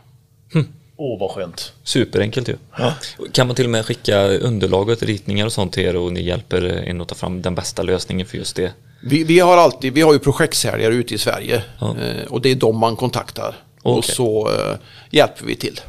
Åh, 1.02 1.18
vad 1.20 1.30
skönt. 1.30 1.72
Superenkelt 1.82 2.48
ju. 2.48 2.56
Kan 3.32 3.46
man 3.46 3.56
till 3.56 3.64
och 3.64 3.70
med 3.70 3.86
skicka 3.86 4.28
underlaget, 4.28 5.02
ritningar 5.02 5.46
och 5.46 5.52
sånt 5.52 5.72
till 5.72 5.82
er 5.82 5.96
och 5.96 6.12
ni 6.12 6.22
hjälper 6.22 6.62
en 6.62 7.00
att 7.00 7.08
ta 7.08 7.14
fram 7.14 7.42
den 7.42 7.54
bästa 7.54 7.82
lösningen 7.82 8.26
för 8.26 8.36
just 8.38 8.56
det? 8.56 8.72
Vi, 9.02 9.24
vi 9.24 9.38
har 9.38 9.56
alltid, 9.56 9.92
vi 9.92 10.00
har 10.00 10.12
ju 10.12 10.18
projektsäljare 10.18 10.94
ute 10.94 11.14
i 11.14 11.18
Sverige 11.18 11.62
Ja. 11.80 11.96
eh, 11.98 12.26
och 12.26 12.40
det 12.40 12.50
är 12.50 12.54
de 12.54 12.76
man 12.78 12.96
kontaktar. 12.96 13.56
Och 13.82 13.98
Okej. 13.98 14.14
så 14.14 14.50
eh, 14.52 14.76
hjälper 15.10 15.46
vi 15.46 15.56
till 15.56 15.80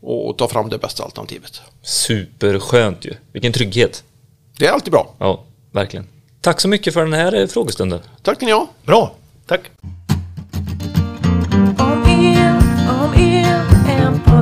och, 0.00 0.28
och 0.28 0.38
tar 0.38 0.48
fram 0.48 0.68
det 0.68 0.78
bästa 0.78 1.04
alternativet. 1.04 1.60
Superskönt 1.82 3.04
ju. 3.04 3.14
Vilken 3.32 3.52
trygghet. 3.52 4.04
Det 4.58 4.66
är 4.66 4.70
alltid 4.72 4.92
bra. 4.92 5.14
Ja, 5.18 5.44
verkligen. 5.72 6.06
Tack 6.40 6.60
så 6.60 6.68
mycket 6.68 6.94
för 6.94 7.00
den 7.04 7.12
här 7.12 7.34
eh, 7.40 7.46
frågestunden. 7.46 8.00
Tack 8.22 8.40
ni 8.40 8.50
ha. 8.52 8.68
Bra, 8.84 9.14
tack. 9.46 9.60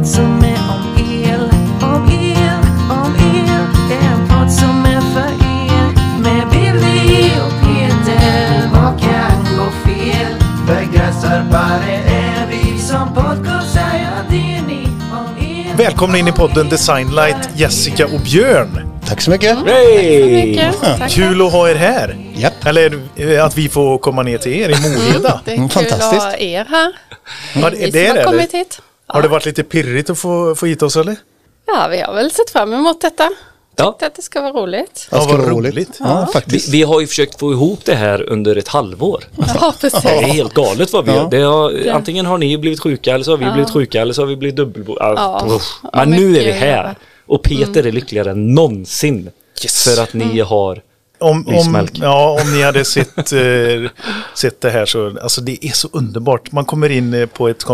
Podd 0.00 0.08
som 0.08 0.38
är 0.44 0.58
om 0.70 1.04
el. 1.24 1.40
Om 1.82 2.08
el, 2.08 2.60
om 2.90 3.14
el, 3.14 3.66
en 4.02 4.28
podd 4.28 4.52
som 4.52 4.84
är 4.84 5.00
för 5.00 5.32
er. 5.46 6.20
Med 6.22 6.48
Billy 6.50 7.30
och 7.30 7.52
Peter, 7.66 8.68
vad 8.72 9.00
kan 9.00 9.56
gå 9.58 9.70
fel? 9.70 10.34
Begränsarbare 10.66 11.92
är 12.06 12.46
vi 12.50 12.78
som 12.78 13.14
podcastar, 13.14 13.90
ja 13.94 14.22
det 14.30 14.36
är 14.56 14.62
ni. 14.66 14.84
Om 15.12 15.44
el, 15.46 15.76
Välkomna 15.76 16.18
in 16.18 16.28
i 16.28 16.32
podden 16.32 16.68
Designlight, 16.68 17.50
Jessica 17.54 18.06
och 18.06 18.20
Björn. 18.20 19.00
Tack 19.08 19.20
så 19.20 19.30
mycket. 19.30 19.58
Hej! 19.66 20.46
mycket. 20.46 20.80
Tack. 20.80 21.10
Kul 21.10 21.46
att 21.46 21.52
ha 21.52 21.68
er 21.70 21.74
här. 21.74 22.16
Japp. 22.34 22.66
Eller 22.66 23.00
eh, 23.16 23.44
att 23.44 23.56
vi 23.58 23.68
får 23.68 23.98
komma 23.98 24.22
ner 24.22 24.38
till 24.38 24.52
er 24.52 24.68
i 24.68 24.72
Moheda. 24.72 25.40
Det 25.44 25.50
är 25.50 25.56
Mm, 25.56 25.68
kul 25.68 25.84
fantastiskt. 25.84 26.22
att 26.22 26.32
ha 26.32 26.36
er 26.38 26.66
här. 26.70 26.92
Ja, 27.54 27.70
det, 27.70 27.76
som 27.82 27.90
det 27.92 28.06
är 28.06 28.08
har 28.08 28.16
det, 28.16 28.24
kommit 28.24 28.54
hit. 28.54 28.80
Har 29.12 29.22
det 29.22 29.28
varit 29.28 29.46
lite 29.46 29.62
pirrigt 29.62 30.10
att 30.10 30.18
få, 30.18 30.54
få 30.54 30.66
hit 30.66 30.82
oss 30.82 30.96
eller? 30.96 31.16
Ja, 31.66 31.88
vi 31.90 32.00
har 32.00 32.14
väl 32.14 32.30
sett 32.30 32.50
fram 32.50 32.72
emot 32.72 33.00
detta. 33.00 33.30
Ja. 33.76 33.92
Tyckte 33.92 34.06
att 34.06 34.14
det 34.14 34.22
ska 34.22 34.40
vara 34.40 34.52
roligt. 34.52 35.08
Ja, 35.10 35.16
Det 35.16 35.22
ska 35.24 35.32
vad 35.32 35.40
vara 35.44 35.50
roligt. 35.54 35.74
roligt. 35.74 35.96
Ja, 36.00 36.24
Vi, 36.26 36.32
faktiskt. 36.32 36.68
vi 36.68 36.82
har 36.82 37.00
ju 37.00 37.06
försökt 37.06 37.38
få 37.40 37.52
ihop 37.52 37.80
det 37.84 37.94
här 37.94 38.22
under 38.30 38.56
ett 38.56 38.68
halvår. 38.68 39.24
Ja, 39.54 39.74
precis. 39.80 40.02
Det 40.02 40.08
är 40.08 40.22
helt 40.22 40.54
galet 40.54 40.92
vad 40.92 41.04
vi 41.04 41.10
Ja. 41.12 41.16
gör. 41.16 41.30
Det 41.30 41.40
har, 41.42 41.88
antingen 41.96 42.26
har 42.26 42.38
ni 42.38 42.58
blivit 42.58 42.80
sjuka 42.80 43.14
eller 43.14 43.24
så 43.24 43.30
har 43.30 43.36
vi 43.38 43.50
blivit 43.50 43.70
sjuka 43.70 44.00
eller 44.02 44.12
så 44.12 44.22
har 44.22 44.26
vi 44.26 44.36
blivit 44.36 44.56
dubbelbo... 44.56 44.96
Ja. 45.00 45.14
Ja. 45.16 45.60
Ja, 45.82 45.90
Men 45.92 46.10
nu 46.10 46.36
är 46.38 46.44
vi 46.44 46.52
här. 46.52 46.94
Och 47.26 47.42
Peter 47.42 47.86
är 47.86 47.92
lyckligare 47.92 48.30
än 48.30 48.54
någonsin. 48.54 49.30
Yes. 49.64 49.84
För 49.84 50.02
att 50.02 50.12
ni 50.14 50.40
har... 50.40 50.82
Om, 51.18 51.46
om, 51.48 51.88
ja, 51.92 52.40
om 52.42 52.52
ni 52.54 52.62
hade 52.62 52.84
sett, 52.84 53.32
eh, 53.32 53.40
sett 54.34 54.60
det 54.60 54.70
här 54.70 54.86
så, 54.86 55.18
alltså 55.22 55.40
det 55.40 55.64
är 55.66 55.72
så 55.72 55.88
underbart. 55.92 56.52
Man 56.52 56.64
kommer 56.64 56.90
in 56.90 57.14
eh, 57.14 57.26
på 57.26 57.48
ett 57.48 57.64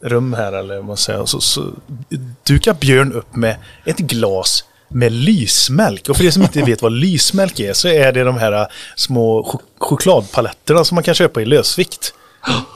konferensrum 0.00 0.32
här 0.34 0.52
eller 0.52 0.76
vad 0.76 0.84
man 0.84 0.96
säger, 0.96 1.24
så, 1.26 1.40
så 1.40 1.64
dukar 2.46 2.74
Björn 2.74 3.12
upp 3.12 3.36
med 3.36 3.56
ett 3.86 3.98
glas 3.98 4.64
med 4.88 5.12
lysmälk. 5.12 6.08
Och 6.08 6.16
för 6.16 6.24
er 6.24 6.30
som 6.30 6.42
inte 6.42 6.62
vet 6.62 6.82
vad 6.82 6.92
lysmälk 6.92 7.60
är 7.60 7.72
så 7.72 7.88
är 7.88 8.12
det 8.12 8.24
de 8.24 8.38
här 8.38 8.52
eh, 8.52 8.66
små 8.96 9.42
chok- 9.42 9.60
chokladpaletterna 9.78 10.84
som 10.84 10.94
man 10.94 11.04
kan 11.04 11.14
köpa 11.14 11.42
i 11.42 11.44
lösvikt. 11.44 12.14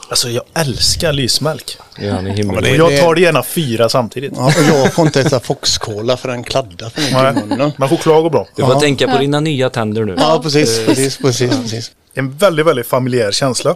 Alltså 0.09 0.29
jag 0.29 0.43
älskar 0.53 1.13
lysmälk. 1.13 1.77
Ja, 1.99 2.15
himmel. 2.19 2.55
Och 2.55 2.61
det- 2.61 2.69
jag 2.75 2.99
tar 3.01 3.15
det 3.15 3.21
gärna 3.21 3.43
fyra 3.43 3.89
samtidigt. 3.89 4.33
Ja, 4.35 4.45
och 4.45 4.63
jag 4.77 4.93
får 4.93 5.05
inte 5.05 5.21
äta 5.21 5.39
foxcola 5.39 6.17
för 6.17 6.29
den 6.29 6.43
kladdar 6.43 6.89
för 6.89 7.01
mycket 7.01 7.17
i 7.19 7.23
Nej, 7.23 7.33
munnen. 7.47 7.71
Men 7.77 7.89
choklad 7.89 8.23
går 8.23 8.29
bra. 8.29 8.47
Du 8.55 8.61
får 8.63 8.73
Ja. 8.73 8.79
tänka 8.79 9.07
på 9.11 9.17
dina 9.17 9.39
nya 9.39 9.69
tänder 9.69 10.03
nu. 10.05 10.15
Ja, 10.19 10.39
precis. 10.43 10.85
precis, 10.85 11.17
precis, 11.17 11.49
precis. 11.61 11.91
En 12.13 12.37
väldigt, 12.37 12.65
väldigt 12.65 12.87
familjär 12.87 13.31
känsla. 13.31 13.75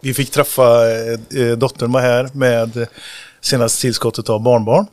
Vi 0.00 0.14
fick 0.14 0.30
träffa 0.30 0.90
eh, 0.90 1.42
eh, 1.42 1.58
dottern 1.58 1.92
var 1.92 2.00
här 2.00 2.30
med 2.32 2.86
senaste 3.40 3.80
tillskottet 3.80 4.30
av 4.30 4.42
barnbarn. 4.42 4.86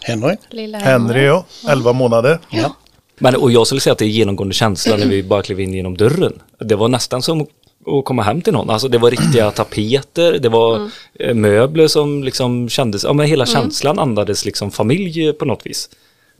Henry? 0.00 0.36
Lilla 0.50 0.78
Henry, 0.78 1.24
ja, 1.24 1.44
11 1.68 1.92
månader. 1.92 2.38
Ja. 2.50 2.76
Men, 3.18 3.36
och 3.36 3.52
jag 3.52 3.66
skulle 3.66 3.80
säga 3.80 3.92
att 3.92 3.98
det 3.98 4.04
är 4.04 4.08
genomgående 4.08 4.54
känsla 4.54 4.96
när 4.96 5.06
vi 5.06 5.22
bara 5.22 5.42
klev 5.42 5.60
in 5.60 5.74
genom 5.74 5.96
dörren. 5.96 6.32
Det 6.58 6.74
var 6.74 6.88
nästan 6.88 7.22
som 7.22 7.40
att 7.86 8.04
komma 8.04 8.22
hem 8.22 8.42
till 8.42 8.52
någon. 8.52 8.70
Alltså 8.70 8.88
det 8.88 8.98
var 8.98 9.10
riktiga 9.10 9.50
tapeter, 9.56 10.38
det 10.38 10.48
var 10.48 10.90
eh, 11.18 11.34
möbler 11.34 11.88
som 11.88 12.24
liksom 12.24 12.68
kändes, 12.68 13.04
ja 13.04 13.12
men 13.12 13.26
hela 13.26 13.46
känslan 13.46 13.98
andades 13.98 14.44
liksom 14.44 14.70
familj 14.70 15.32
på 15.32 15.44
något 15.44 15.66
vis. 15.66 15.88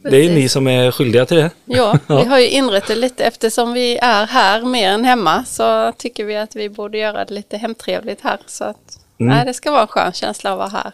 Det 0.03 0.17
är 0.17 0.31
ni 0.31 0.49
som 0.49 0.67
är 0.67 0.91
skyldiga 0.91 1.27
till 1.27 1.37
det. 1.37 1.51
Ja, 1.65 1.99
vi 2.09 2.25
har 2.25 2.39
ju 2.39 2.49
inrett 2.49 2.87
det 2.87 2.95
lite 2.95 3.25
eftersom 3.25 3.73
vi 3.73 3.99
är 4.03 4.27
här 4.27 4.63
mer 4.63 4.91
än 4.91 5.05
hemma 5.05 5.45
så 5.45 5.93
tycker 5.99 6.25
vi 6.25 6.37
att 6.37 6.57
vi 6.57 6.69
borde 6.69 6.99
göra 6.99 7.25
det 7.25 7.35
lite 7.35 7.57
hemtrevligt 7.57 8.21
här. 8.21 8.39
Så 8.47 8.65
att, 8.65 8.99
nej, 9.17 9.47
det 9.47 9.55
ska 9.55 9.71
vara 9.71 9.83
en 9.83 9.89
skön 9.89 10.13
känsla 10.13 10.53
att 10.53 10.59
vara 10.59 10.69
här. 10.69 10.93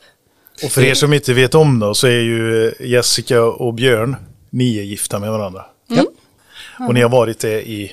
Och 0.64 0.70
för 0.70 0.84
er 0.84 0.94
som 0.94 1.12
inte 1.12 1.32
vet 1.32 1.54
om 1.54 1.78
då 1.78 1.94
så 1.94 2.06
är 2.06 2.20
ju 2.20 2.72
Jessica 2.80 3.42
och 3.42 3.74
Björn, 3.74 4.16
ni 4.50 4.78
är 4.78 4.82
gifta 4.82 5.18
med 5.18 5.30
varandra. 5.30 5.64
Ja. 5.86 6.04
Och 6.86 6.94
ni 6.94 7.02
har 7.02 7.08
varit 7.08 7.38
det 7.38 7.68
i, 7.68 7.92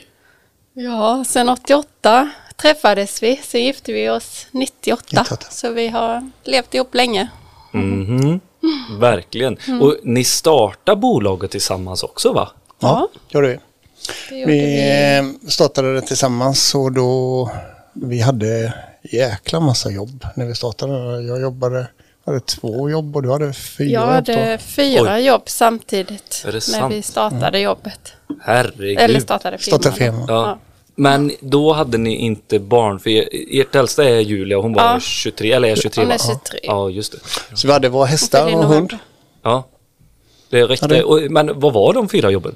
Ja, 0.78 1.24
sen 1.28 1.50
88 1.50 2.30
träffades 2.56 3.24
vi, 3.24 3.42
sen 3.44 3.64
gifte 3.64 3.94
vi 3.94 4.10
oss 4.10 4.48
98. 4.52 5.04
98. 5.10 5.48
Så 5.50 5.72
vi 5.72 5.88
har 5.88 6.32
levt 6.44 6.74
ihop 6.74 6.96
länge. 6.96 7.30
Mhm. 7.72 8.40
Verkligen. 9.00 9.58
Och 9.82 9.96
ni 10.04 10.24
startar 10.24 10.96
bolaget 10.96 11.52
tillsammans 11.52 12.04
också 12.04 12.34
va? 12.34 12.50
Ja, 12.80 13.08
vi. 13.14 13.20
det 13.32 13.38
gjorde 13.40 13.60
Vi 14.30 14.46
vi. 14.46 15.18
eh, 15.44 15.50
startade 15.50 15.94
det 15.94 16.02
tillsammans 16.02 16.76
och 16.76 16.92
då 16.92 17.52
vi 17.94 18.20
hade 18.22 18.74
jäkla 19.12 19.60
massa 19.60 19.92
jobb 19.92 20.26
när 20.36 20.46
vi 20.46 20.56
startade. 20.56 21.22
Jag 21.22 21.42
jobbade, 21.42 21.88
hade 22.26 22.40
två 22.40 22.90
jobb 22.90 23.16
och 23.16 23.24
du 23.24 23.32
hade 23.32 23.54
fyra 23.54 23.90
Jag 23.90 24.02
jobb. 24.04 24.10
hade 24.38 24.58
fyra 24.58 25.20
jobb 25.20 25.42
samtidigt 25.46 26.42
när 26.46 26.60
sant? 26.60 26.94
vi 26.94 27.02
startade 27.02 27.60
jobbet. 27.60 28.14
Herregud. 28.42 29.00
Eller 29.00 29.20
startade 29.20 29.58
firman. 29.58 29.80
Startade 29.82 29.96
firman. 30.06 30.26
Ja. 30.28 30.60
Men 30.96 31.32
då 31.40 31.74
hade 31.74 31.98
ni 31.98 32.16
inte 32.16 32.60
barn, 32.60 33.00
för 33.00 33.10
er, 33.10 33.30
ert 33.62 33.76
äldsta 33.76 34.04
är 34.04 34.20
Julia 34.20 34.58
och 34.58 34.64
hon 34.64 34.74
var 34.74 34.84
Ja. 34.84 35.00
23, 35.00 35.52
eller 35.52 35.68
är 35.70 35.76
23 35.76 36.04
Hon 36.04 36.12
är 36.12 36.18
va? 36.18 36.24
23. 36.28 36.60
Ja, 36.64 36.90
just 36.90 37.12
det. 37.12 37.20
Så. 37.58 37.68
vi 37.68 37.74
hade 37.74 37.90
våra 37.90 38.06
hästar 38.06 38.56
och 38.56 38.64
hund. 38.64 38.98
Ja. 39.42 39.64
Det. 40.50 40.82
Ja, 40.82 41.06
Och, 41.06 41.32
men 41.32 41.60
vad 41.60 41.74
var 41.74 41.94
de 41.94 42.10
fyra 42.10 42.32
jobben? 42.32 42.56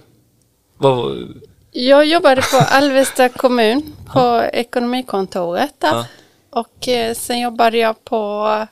Vad, 0.78 1.28
Jag 1.72 2.06
jobbade 2.06 2.42
på 2.42 2.58
Alvesta 2.58 3.30
kommun 3.30 3.96
på 4.14 4.50
ekonomikontoret 4.54 5.74
där. 5.78 5.88
Ja. 5.88 6.06
Och 6.50 6.88
eh, 6.88 7.14
sen 7.14 7.40
jobbade 7.40 7.78
jag 7.78 8.06
på, 8.06 8.68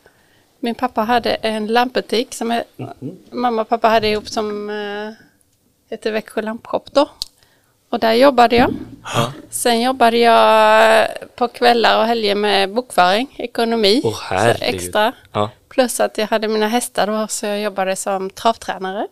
min 0.60 0.76
pappa 0.76 1.02
hade 1.02 1.30
en 1.30 1.68
lampbutik 1.68 2.34
som 2.34 2.52
är, 2.52 2.64
mamma 3.32 3.62
och 3.62 3.70
pappa 3.70 3.88
hade 3.88 4.08
ihop 4.08 4.30
som 4.30 4.70
eh, 4.70 5.14
hette 5.90 6.12
Växjö 6.12 6.42
Lampshop 6.42 6.92
då. 6.92 7.10
Och 7.90 8.00
där 8.00 8.14
jobbade 8.14 8.56
jag. 8.56 8.74
Ja. 9.04 9.32
Sen 9.50 9.82
jobbade 9.82 10.18
jag 10.18 11.08
på 11.36 11.48
kvällar 11.48 12.00
och 12.00 12.06
helger 12.06 12.36
med 12.36 12.74
bokföring, 12.74 13.36
ekonomi. 13.38 14.02
Herregud. 14.22 14.76
extra. 14.76 15.14
ja. 15.34 15.50
Plus 15.70 16.00
att 16.00 16.18
jag 16.18 16.28
hade 16.28 16.48
mina 16.48 16.68
hästar 16.68 17.08
då, 17.08 17.28
så 17.30 17.46
jag 17.46 17.62
jobbade 17.62 17.96
som 17.96 18.30
travtränare. 18.30 19.08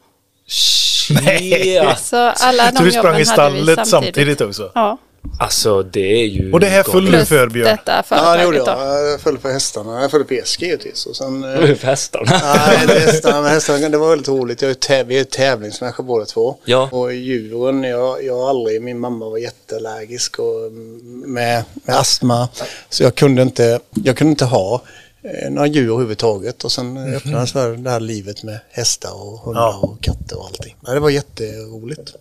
Shit. 0.47 1.97
Så 1.97 2.17
alla 2.17 2.71
de 2.71 2.77
så 2.77 2.83
du 2.83 2.91
sprang 2.91 3.19
i 3.19 3.25
stallet 3.25 3.87
samtidigt 3.87 4.41
också? 4.41 4.71
Ja. 4.75 4.97
Alltså 5.39 5.83
det 5.83 6.21
är 6.21 6.25
ju... 6.25 6.51
Och 6.53 6.59
det 6.59 6.67
här 6.67 6.83
föll 6.83 7.11
du 7.11 7.25
för 7.25 7.47
Björn? 7.49 7.65
detta 7.85 8.03
Ja, 8.09 8.35
det 8.37 8.43
gjorde 8.43 8.57
jag. 8.57 8.67
Jag 9.11 9.21
följde 9.21 9.41
för 9.41 9.49
hästarna. 9.51 10.01
Jag 10.01 10.11
följde 10.11 10.27
på 10.27 10.33
Eski 10.33 10.65
givetvis. 10.65 11.05
Och 11.05 11.15
sen, 11.15 11.43
eh, 11.43 11.75
för 11.75 11.75
hästarna. 11.87 12.41
Nej, 12.87 12.99
hästarna, 12.99 13.41
men 13.41 13.51
hästarna, 13.51 13.89
det 13.89 13.97
var 13.97 14.09
väldigt 14.09 14.27
roligt. 14.27 14.61
Jag 14.61 14.71
är 14.71 14.75
täv- 14.75 15.03
vi 15.05 15.19
är 15.19 15.23
tävlingsmänniskor 15.23 16.03
båda 16.03 16.25
två. 16.25 16.57
Ja. 16.65 16.89
Och 16.91 17.13
djuren, 17.13 17.83
jag, 17.83 18.23
jag 18.23 18.37
har 18.37 18.49
aldrig, 18.49 18.81
min 18.81 18.99
mamma 18.99 19.29
var 19.29 19.37
jätteallergisk 19.37 20.39
och 20.39 20.59
mm, 20.67 21.23
med, 21.33 21.63
med 21.73 21.95
astma. 21.95 22.49
Så 22.89 23.03
jag 23.03 23.15
kunde 23.15 23.41
inte, 23.41 23.79
jag 24.03 24.17
kunde 24.17 24.31
inte 24.31 24.45
ha 24.45 24.81
eh, 25.23 25.49
några 25.51 25.67
djur 25.67 25.87
överhuvudtaget. 25.89 26.63
Och 26.63 26.71
sen 26.71 26.93
Mhm. 26.93 27.13
öppnades 27.15 27.53
det 27.53 27.77
det 27.77 27.89
här 27.89 27.99
livet 27.99 28.43
med 28.43 28.59
hästar 28.71 29.11
och 29.23 29.39
hundar 29.39 29.61
Ja. 29.61 29.79
och 29.81 30.01
katter 30.01 30.39
och 30.39 30.45
allting. 30.45 30.75
Ja, 30.85 30.93
det 30.93 30.99
var 30.99 31.09
jätteroligt. 31.09 32.13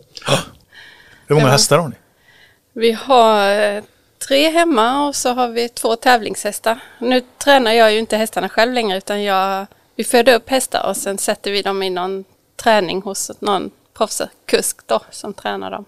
Hur 1.27 1.35
många 1.35 1.49
hästar 1.49 1.79
har 1.79 1.89
ni? 1.89 1.95
Vi 2.77 2.93
har 2.93 3.61
eh, 3.77 3.83
tre 4.29 4.49
hemma 4.51 5.07
och 5.09 5.17
så 5.17 5.29
har 5.33 5.49
vi 5.49 5.69
två 5.69 5.97
tävlingshästar. 5.97 6.79
Nu 6.99 7.23
tränar 7.45 7.73
jag 7.73 7.93
ju 7.93 7.99
inte 7.99 8.17
hästarna 8.17 8.49
själv 8.49 8.73
längre 8.73 8.99
utan 8.99 9.23
jag, 9.23 9.67
vi 9.97 10.05
föder 10.05 10.35
upp 10.35 10.51
hästar 10.51 10.87
och 10.89 10.97
sen 10.97 11.19
sätter 11.19 11.51
vi 11.51 11.63
dem 11.63 11.83
i 11.83 11.91
någon 11.91 12.25
träning 12.63 13.03
hos 13.03 13.31
någon 13.41 13.71
proffskusk 13.97 14.77
då 14.87 15.01
som 15.11 15.33
tränar 15.35 15.71
dem. 15.71 15.85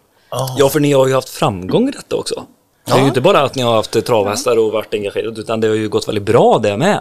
Ja, 0.59 0.69
för 0.69 0.81
ni 0.81 0.93
har 0.93 1.07
ju 1.07 1.15
haft 1.15 1.29
framgång 1.29 1.89
i 1.89 1.93
detta 1.93 2.17
också. 2.17 2.47
Det 2.85 2.93
är 2.93 2.99
ju 3.01 3.07
inte 3.07 3.21
bara 3.21 3.41
att 3.41 3.55
ni 3.55 3.63
har 3.63 3.75
haft 3.75 4.05
travhästar 4.07 4.59
och 4.59 4.73
varit 4.73 4.95
engagerade 4.95 5.41
utan 5.41 5.61
det 5.61 5.69
har 5.69 5.75
ju 5.75 5.89
gått 5.89 6.09
väldigt 6.09 6.25
bra 6.25 6.59
det 6.59 6.77
med. 6.77 7.01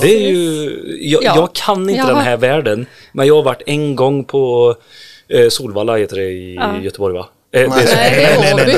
Det 0.00 0.24
är 0.26 0.28
ju, 0.30 0.70
jag, 1.00 1.22
Ja. 1.24 1.32
jag 1.36 1.52
kan 1.52 1.90
inte 1.90 2.00
Ja. 2.00 2.06
den 2.06 2.16
här 2.16 2.36
världen, 2.36 2.86
men 3.12 3.26
jag 3.26 3.34
har 3.34 3.42
varit 3.42 3.62
en 3.66 3.96
gång 3.96 4.24
på 4.24 4.74
eh, 5.28 5.48
Solvalla 5.48 5.96
heter 5.96 6.16
det 6.16 6.22
i 6.30 6.54
Ja. 6.54 6.78
Göteborg 6.80 7.14
va? 7.14 7.28
Eh, 7.52 7.68
Nej, 7.68 7.86
det 7.86 8.22
är 8.24 8.54
Åby. 8.54 8.76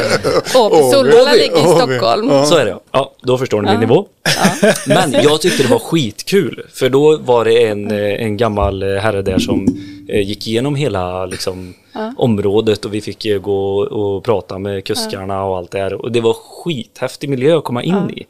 Åby. 0.55 0.91
Solvalla 0.93 1.33
ligger 1.33 1.59
i. 1.59 1.77
Stockholm. 1.77 2.47
så 2.47 2.57
är 2.57 2.65
det 2.65 2.79
ja. 2.93 3.13
Då 3.23 3.39
förstår 3.39 3.63
ni 3.63 3.71
min 3.71 3.81
nivå. 3.81 4.07
Men 4.87 5.13
jag 5.13 5.41
tyckte 5.41 5.63
det 5.63 5.69
var 5.69 5.79
skitkul, 5.79 6.67
för 6.73 6.89
då 6.89 7.17
var 7.17 7.45
det 7.45 7.67
en, 7.67 7.91
eh, 7.91 8.23
en 8.23 8.37
gammal 8.37 8.83
eh, 8.83 8.89
herre 8.89 9.23
där 9.23 9.39
som 9.39 9.67
gick 10.09 10.47
igenom 10.47 10.75
hela 10.75 11.27
liksom, 11.27 11.75
området 12.17 12.85
och 12.85 12.95
vi 12.95 13.01
fick 13.01 13.43
gå 13.43 13.79
och 13.81 14.25
prata 14.25 14.59
med 14.59 14.85
kuskarna 14.85 15.45
och 15.45 15.57
allt 15.57 15.71
det 15.71 15.79
här. 15.79 15.95
Och 15.95 16.13
det 16.13 16.21
var 16.21 16.33
skithäftig 16.33 17.31
miljö 17.31 17.59
att 17.59 17.65
komma 17.65 17.83
in 17.83 18.11
i. 18.11 18.27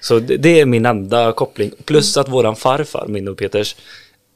Så 0.00 0.18
det, 0.18 0.36
det 0.36 0.60
är 0.60 0.66
min 0.66 0.86
enda 0.86 1.32
koppling. 1.32 1.70
Plus 1.84 2.16
att 2.16 2.28
våran 2.28 2.56
farfar, 2.56 3.04
min 3.08 3.28
och 3.28 3.36
Peters, 3.38 3.76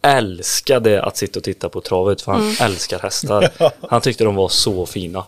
älskade 0.02 1.02
att 1.02 1.16
sitta 1.16 1.38
och 1.38 1.44
titta 1.44 1.68
på 1.68 1.80
travet 1.80 2.22
för 2.22 2.32
han 2.32 2.54
älskar 2.60 2.98
hästar. 2.98 3.50
Han 3.88 4.00
tyckte 4.00 4.24
de 4.24 4.34
var 4.34 4.48
så 4.48 4.86
fina. 4.86 5.24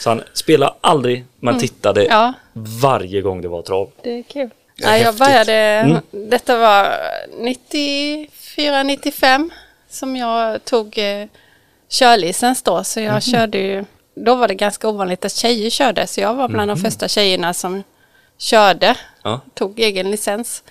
Så 0.00 0.10
han 0.10 0.22
spelade 0.32 0.74
aldrig, 0.80 1.24
men 1.40 1.58
tittade 1.58 2.04
Ja. 2.04 2.32
varje 2.52 3.20
gång 3.22 3.40
det 3.42 3.48
var 3.48 3.62
trav. 3.62 3.90
Det 4.02 4.18
är 4.18 4.22
kul. 4.22 4.40
är 4.42 4.50
Nej, 4.86 5.02
jag 5.02 5.14
började, 5.14 6.00
detta 6.10 6.58
var 6.58 6.96
94, 7.38 8.82
95 8.82 9.50
som 9.90 10.16
jag 10.16 10.64
tog 10.64 10.98
eh, 10.98 11.26
körlicens 11.90 12.62
då. 12.62 12.84
Så 12.84 13.00
jag 13.00 13.22
körde 13.22 13.58
ju, 13.58 13.84
då 14.14 14.34
var 14.34 14.48
det 14.48 14.54
ganska 14.54 14.88
ovanligt 14.88 15.24
att 15.24 15.32
tjejer 15.34 15.70
körde. 15.70 16.06
Så 16.06 16.20
jag 16.20 16.34
var 16.34 16.48
bland 16.48 16.70
de 16.70 16.76
första 16.76 17.08
tjejerna 17.08 17.54
som 17.54 17.82
körde, 18.38 18.96
Ja. 19.22 19.40
tog 19.54 19.80
egen 19.80 20.10
licens. 20.10 20.62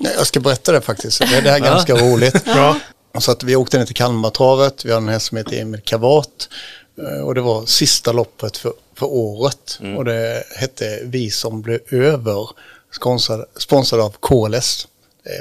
Nej, 0.00 0.12
Jag 0.16 0.26
ska 0.26 0.40
berätta 0.40 0.72
det 0.72 0.80
faktiskt. 0.80 1.18
Det 1.20 1.40
det 1.40 1.50
här 1.50 1.56
är 1.56 1.64
ganska 1.64 1.94
roligt. 1.94 2.42
Ja. 2.46 2.76
Så 3.18 3.30
att 3.30 3.42
vi 3.42 3.56
åkte 3.56 3.78
ner 3.78 3.84
till 3.86 3.94
Kalmartravet. 3.94 4.84
Vi 4.84 4.90
har 4.90 4.98
en 4.98 5.08
häst 5.08 5.26
som 5.26 5.36
heter 5.38 5.60
Emil 5.60 5.80
Kavat. 5.80 6.48
Eh, 6.98 7.24
Och 7.26 7.34
det 7.34 7.40
var 7.40 7.66
sista 7.66 8.12
loppet 8.12 8.56
för, 8.56 8.72
för 8.98 9.06
året. 9.06 9.78
Och 9.96 10.04
det 10.04 10.44
hette 10.56 11.00
Vi 11.04 11.30
som 11.30 11.62
blev 11.62 11.80
över. 11.90 12.48
Sponsrad, 12.96 13.44
sponsrad 13.56 14.00
av 14.00 14.10
KLS. 14.20 14.88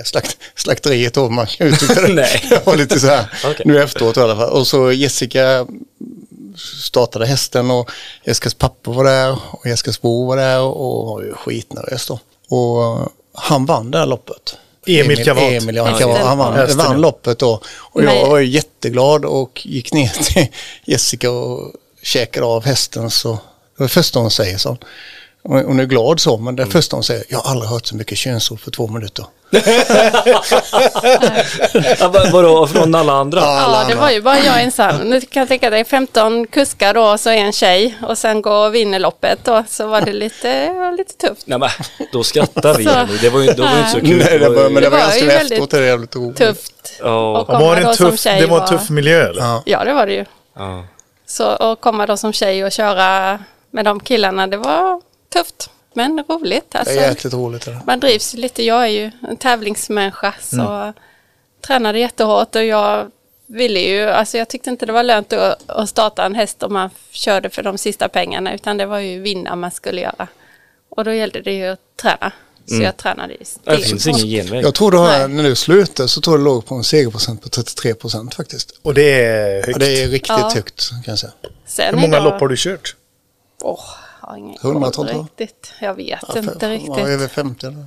Slakt, 0.06 0.38
slakteriet 0.56 1.13
då, 1.13 1.30
man 1.30 1.48
kan 1.48 1.68
uttrycka 1.68 2.02
det. 2.02 2.08
Nej. 2.13 2.46
Det 2.50 2.66
var 2.66 2.76
lite 2.76 3.00
så 3.00 3.08
här, 3.08 3.26
Okej. 3.46 3.62
nu 3.66 3.84
efteråt 3.84 4.18
i 4.18 4.20
alla 4.20 4.36
fall. 4.36 4.50
Och 4.50 4.68
så 4.68 4.92
Jessica 4.92 5.68
startade 6.84 7.26
hästen 7.26 7.72
och 7.72 7.89
Jessicas 8.26 8.54
pappa 8.54 8.92
var 8.92 9.04
där 9.04 9.38
och 9.52 9.66
Jessicas 9.68 10.02
bror 10.02 10.28
var 10.28 10.38
där 10.38 10.62
och 10.62 11.06
var 11.08 11.22
ju 11.22 11.34
skitnervös 11.34 12.08
då. 12.08 12.20
Och 12.56 13.12
han 13.34 13.66
vann 13.66 13.92
det 13.92 13.98
här 13.98 14.06
loppet. 14.06 14.58
Emil 14.86 15.26
Kavat. 15.26 15.43
Emil, 15.43 15.76
ja, 15.76 15.89
Ja, 15.89 15.98
Kavat. 15.98 16.22
Han 16.22 16.38
vann, 16.38 17.02
loppet 17.02 17.39
då. 17.39 17.62
Och 17.78 18.04
jag 18.04 18.28
var 18.28 18.38
ju 18.38 18.46
jätteglad 18.46 19.26
och 19.26 19.62
gick 19.65 19.93
ner 19.93 20.10
till 20.10 20.48
Jessica 20.86 21.32
och 21.32 21.74
käkade 22.04 22.46
av 22.46 22.65
hästen. 22.65 23.12
Så 23.12 23.30
det 23.32 23.39
var 23.78 23.86
det 23.86 23.93
första 23.93 24.19
hon 24.19 24.32
säger 24.32 24.58
så. 24.58 24.78
Hon 25.44 25.80
är 25.80 25.86
glad 25.86 26.20
så, 26.20 26.38
men 26.38 26.56
det 26.56 26.66
första 26.66 26.96
hon 26.96 27.04
säger, 27.04 27.24
jag 27.30 27.40
har 27.40 27.52
aldrig 27.52 27.70
hört 27.70 27.86
så 27.86 27.96
mycket 27.96 28.18
könsord 28.18 28.60
för 28.60 28.72
två 28.72 28.88
minuter. 28.88 29.26
Ja, 32.00 32.08
vad- 32.10 32.32
vadå, 32.32 32.68
från 32.68 32.96
alla 32.96 33.14
andra? 33.14 33.40
Ja, 33.42 33.86
det 33.90 33.96
var 33.96 34.10
ju 34.12 34.22
bara 34.22 34.40
jag 34.40 34.62
ensam. 34.62 34.96
Nu 34.98 35.22
kan 35.22 35.40
jag 35.42 35.48
tänka 35.48 35.70
dig 35.70 35.86
15 35.86 36.48
kuskar 36.48 36.94
då 36.94 37.02
och 37.04 37.20
så 37.20 37.30
en 37.30 37.52
tjej 37.52 37.98
och 38.08 38.18
sen 38.18 38.42
går 38.42 38.68
och 38.68 38.76
vinner 38.76 39.00
loppet 39.00 39.40
då. 39.44 39.64
Så 39.70 39.88
var 39.88 40.02
det 40.02 40.14
lite, 40.14 40.66
det 40.66 40.74
var 40.74 40.92
lite 40.98 41.14
tufft. 41.28 41.48
Nej 41.48 41.60
men, 41.60 41.70
då 42.14 42.24
skrattar 42.24 42.74
vi. 42.78 42.84
Så-. 42.84 43.08
Det 43.22 43.30
var 43.30 43.40
ju, 43.42 43.48
det 43.48 43.62
var 43.62 43.78
inte 43.78 43.90
så 43.92 44.00
kul. 44.00 44.18
Nej, 44.18 44.40
det 44.40 44.50
var, 44.50 44.64
men 44.64 44.74
det 44.74 44.82
Det 44.82 44.90
var 44.90 44.98
var 44.98 45.04
ganska 45.06 45.20
ju 45.20 45.26
väldigt 45.28 45.70
det 45.72 45.78
är 45.78 45.82
jävligt 45.82 46.16
roligt. 46.16 46.38
Tufft. 46.38 46.94
Ja. 47.00 47.40
Och 47.40 47.50
Och 47.50 47.60
var 47.62 47.76
det, 47.76 47.94
tuff, 47.96 48.20
tjej 48.20 48.42
det 48.42 48.48
var 48.48 48.58
en 48.58 48.62
var- 48.62 48.68
tuff 48.68 48.90
miljö 48.90 49.30
eller? 49.30 49.42
Ja. 49.42 49.64
Ja, 49.66 49.84
det 49.84 49.94
var 49.94 50.06
det 50.08 50.14
ju. 50.14 50.26
Ja. 50.56 50.86
Så 51.28 51.44
att 51.44 51.82
komma 51.82 52.06
då 52.06 52.18
som 52.18 52.34
tjej 52.34 52.66
och 52.66 52.72
köra 52.72 53.40
med 53.72 53.86
de 53.86 54.00
killarna, 54.00 54.48
det 54.48 54.58
var 54.58 55.02
tufft. 55.34 55.69
Men 55.93 56.24
roligt. 56.30 56.65
Det 56.72 56.78
Alltså, 56.80 56.93
är 56.96 57.02
jäkligt 57.10 57.34
roligt. 57.34 57.65
Det 57.65 57.80
man 57.86 58.00
drivs 58.00 58.34
lite. 58.34 58.63
Jag 58.63 58.84
är 58.84 58.88
ju 58.88 59.12
en 59.30 59.38
tävlingsmänniska 59.38 60.34
så 60.41 60.93
tränade 61.67 62.00
jättehårt 62.00 62.56
och 62.56 62.63
jag 62.65 63.12
ville 63.48 63.80
ju, 63.80 64.10
alltså 64.10 64.38
jag 64.38 64.48
tyckte 64.50 64.69
inte 64.69 64.86
det 64.86 64.91
var 64.91 65.04
lönt 65.04 65.34
att, 65.34 65.69
att 65.69 65.89
starta 65.89 66.26
en 66.26 66.36
häst 66.36 66.63
om 66.63 66.74
man 66.74 66.89
körde 67.12 67.50
för 67.50 67.63
de 67.63 67.78
sista 67.78 68.10
pengarna 68.10 68.54
utan 68.54 68.78
det 68.78 68.86
var 68.86 69.00
ju 69.00 69.19
vinna 69.22 69.56
man 69.56 69.72
skulle 69.72 70.02
göra. 70.02 70.28
Och 70.89 71.04
då 71.04 71.13
gällde 71.13 71.41
det 71.41 71.54
ju 71.54 71.65
att 71.67 71.80
träna. 72.02 72.32
Så 72.65 72.76
jag 72.82 72.98
tränade 72.98 73.34
ju 73.34 73.39
Det 73.63 73.78
finns 73.78 74.08
ingen 74.08 74.28
genväg. 74.28 74.63
Jag 74.65 74.74
tror 74.74 74.91
du 74.91 74.98
har, 74.98 75.28
när 75.28 75.43
du 75.43 75.56
slutade 75.56 76.10
så 76.10 76.22
tror 76.22 76.34
jag 76.34 76.39
det 76.39 76.43
låg 76.46 76.65
på 76.65 76.76
en 76.76 76.84
segerprocent 76.84 77.41
på 77.41 77.50
33 77.50 77.93
procent 77.93 78.36
faktiskt. 78.36 78.80
Och 78.82 78.93
det 78.93 79.26
är 79.26 79.56
högt. 79.56 79.67
Ja, 79.67 79.78
det 79.78 80.04
är 80.04 80.08
riktigt 80.08 80.30
Ja. 80.30 80.52
högt 80.56 80.89
kan 80.89 81.02
jag 81.06 81.19
säga. 81.19 81.32
Sen 81.65 81.93
Hur 81.96 82.02
många 82.02 82.17
idag- 82.17 82.24
lopp 82.24 82.39
har 82.41 82.48
du 82.48 82.56
kört? 82.58 82.96
Jag 83.62 83.78
har 84.24 84.38
ingen 84.38 84.58
Hundratal, 84.62 84.92
koll 84.94 85.06
tror 85.06 85.18
jag. 85.18 85.24
riktigt. 85.24 85.74
Jag 85.80 85.94
vet 85.94 86.20
Ja, 86.28 86.38
inte 86.40 86.70
riktigt. 86.70 86.98
Över 86.98 87.28
50 87.28 87.66
eller? 87.68 87.86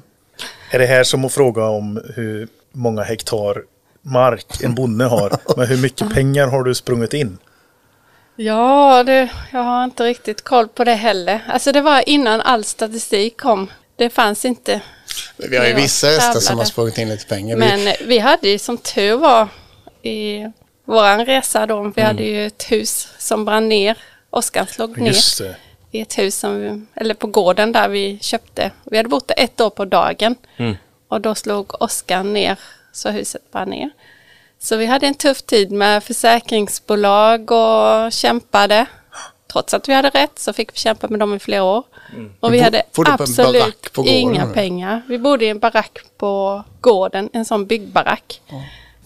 Är 0.71 0.79
det 0.79 0.87
här 0.87 1.05
som 1.05 1.25
att 1.25 1.33
fråga 1.33 1.65
om 1.65 2.03
hur 2.15 2.49
många 2.73 3.03
hektar 3.03 3.63
mark 4.03 4.63
en 4.63 4.75
bonde 4.75 5.05
har. 5.05 5.33
Men 5.57 5.67
hur 5.67 5.77
mycket 5.83 6.15
pengar 6.15 6.47
har 6.47 6.65
du 6.65 6.75
sprungit 6.75 7.15
in? 7.15 7.39
Ja, 8.37 9.03
det, 9.05 9.31
jag 9.53 9.63
har 9.63 9.85
inte 9.85 10.05
riktigt 10.05 10.45
koll 10.45 10.69
på 10.69 10.85
det 10.85 10.95
heller. 10.95 11.41
Alltså 11.49 11.73
det 11.73 11.81
var 11.81 12.09
innan 12.09 12.41
all 12.41 12.65
statistik 12.65 13.41
kom. 13.41 13.71
Det 13.97 14.11
fanns 14.11 14.45
inte. 14.45 14.81
Vi 15.37 15.57
har 15.57 15.67
ju 15.67 15.75
vissa 15.75 16.07
hästar 16.07 16.41
som 16.41 16.59
har 16.59 16.65
sprungit 16.65 16.99
in 16.99 17.09
lite 17.09 17.27
pengar. 17.27 17.57
Men 17.57 17.95
vi 18.07 18.19
hade 18.19 18.49
ju 18.49 18.59
som 18.59 18.79
tur 18.79 19.17
var 19.17 19.49
i 20.03 20.47
våran 20.85 21.27
resa 21.27 21.67
då, 21.67 21.93
vi 21.97 22.03
hade 22.03 22.23
ju 22.23 22.47
ett 22.47 22.63
hus 22.63 23.09
som 23.19 23.45
brann 23.45 23.69
ner. 23.69 23.99
Oskar 24.31 24.67
slog 24.67 24.99
ner 24.99 25.07
Just 25.07 25.39
det. 25.39 25.57
I 25.97 26.01
ett 26.01 26.19
hus 26.19 26.39
som 26.39 26.87
eller 26.95 27.15
på 27.15 27.27
gården 27.27 27.73
där 27.73 27.89
vi 27.89 28.19
köpte. 28.21 28.71
Vi 28.85 28.97
hade 28.97 29.09
bott 29.09 29.29
där 29.29 29.35
ett 29.39 29.61
år 29.61 29.71
på 29.71 29.85
dagen. 29.85 30.37
Och 31.09 31.21
då 31.21 31.35
slog 31.35 31.83
Oskar 31.83 32.23
ner 32.23 32.59
så 32.93 33.09
huset 33.11 33.53
brann 33.53 33.71
ner. 33.71 33.91
Så 34.59 34.77
vi 34.77 34.87
hade 34.87 35.07
en 35.07 35.15
tuff 35.15 35.43
tid 35.43 35.73
med 35.73 36.05
försäkringsbolag 36.05 37.51
och 37.51 38.13
kämpade. 38.13 38.87
Trots 39.53 39.75
att 39.75 39.89
vi 39.89 39.95
hade 39.95 40.11
rätt 40.11 40.39
så 40.39 40.53
fick 40.53 40.73
vi 40.73 40.79
kämpa 40.79 41.09
med 41.09 41.21
dem 41.21 41.35
i 41.35 41.39
flera 41.39 41.63
år. 41.63 41.83
Och 42.41 42.55
vi 42.55 42.61
hade 42.61 42.83
absolut 42.97 43.91
inga 44.05 44.47
pengar. 44.47 45.03
Vi 45.09 45.19
bodde 45.19 45.45
i 45.45 45.49
en 45.49 45.59
barack 45.59 45.99
på 46.19 46.63
gården, 46.81 47.31
en 47.33 47.45
sån 47.45 47.67
byggbarack. 47.67 48.41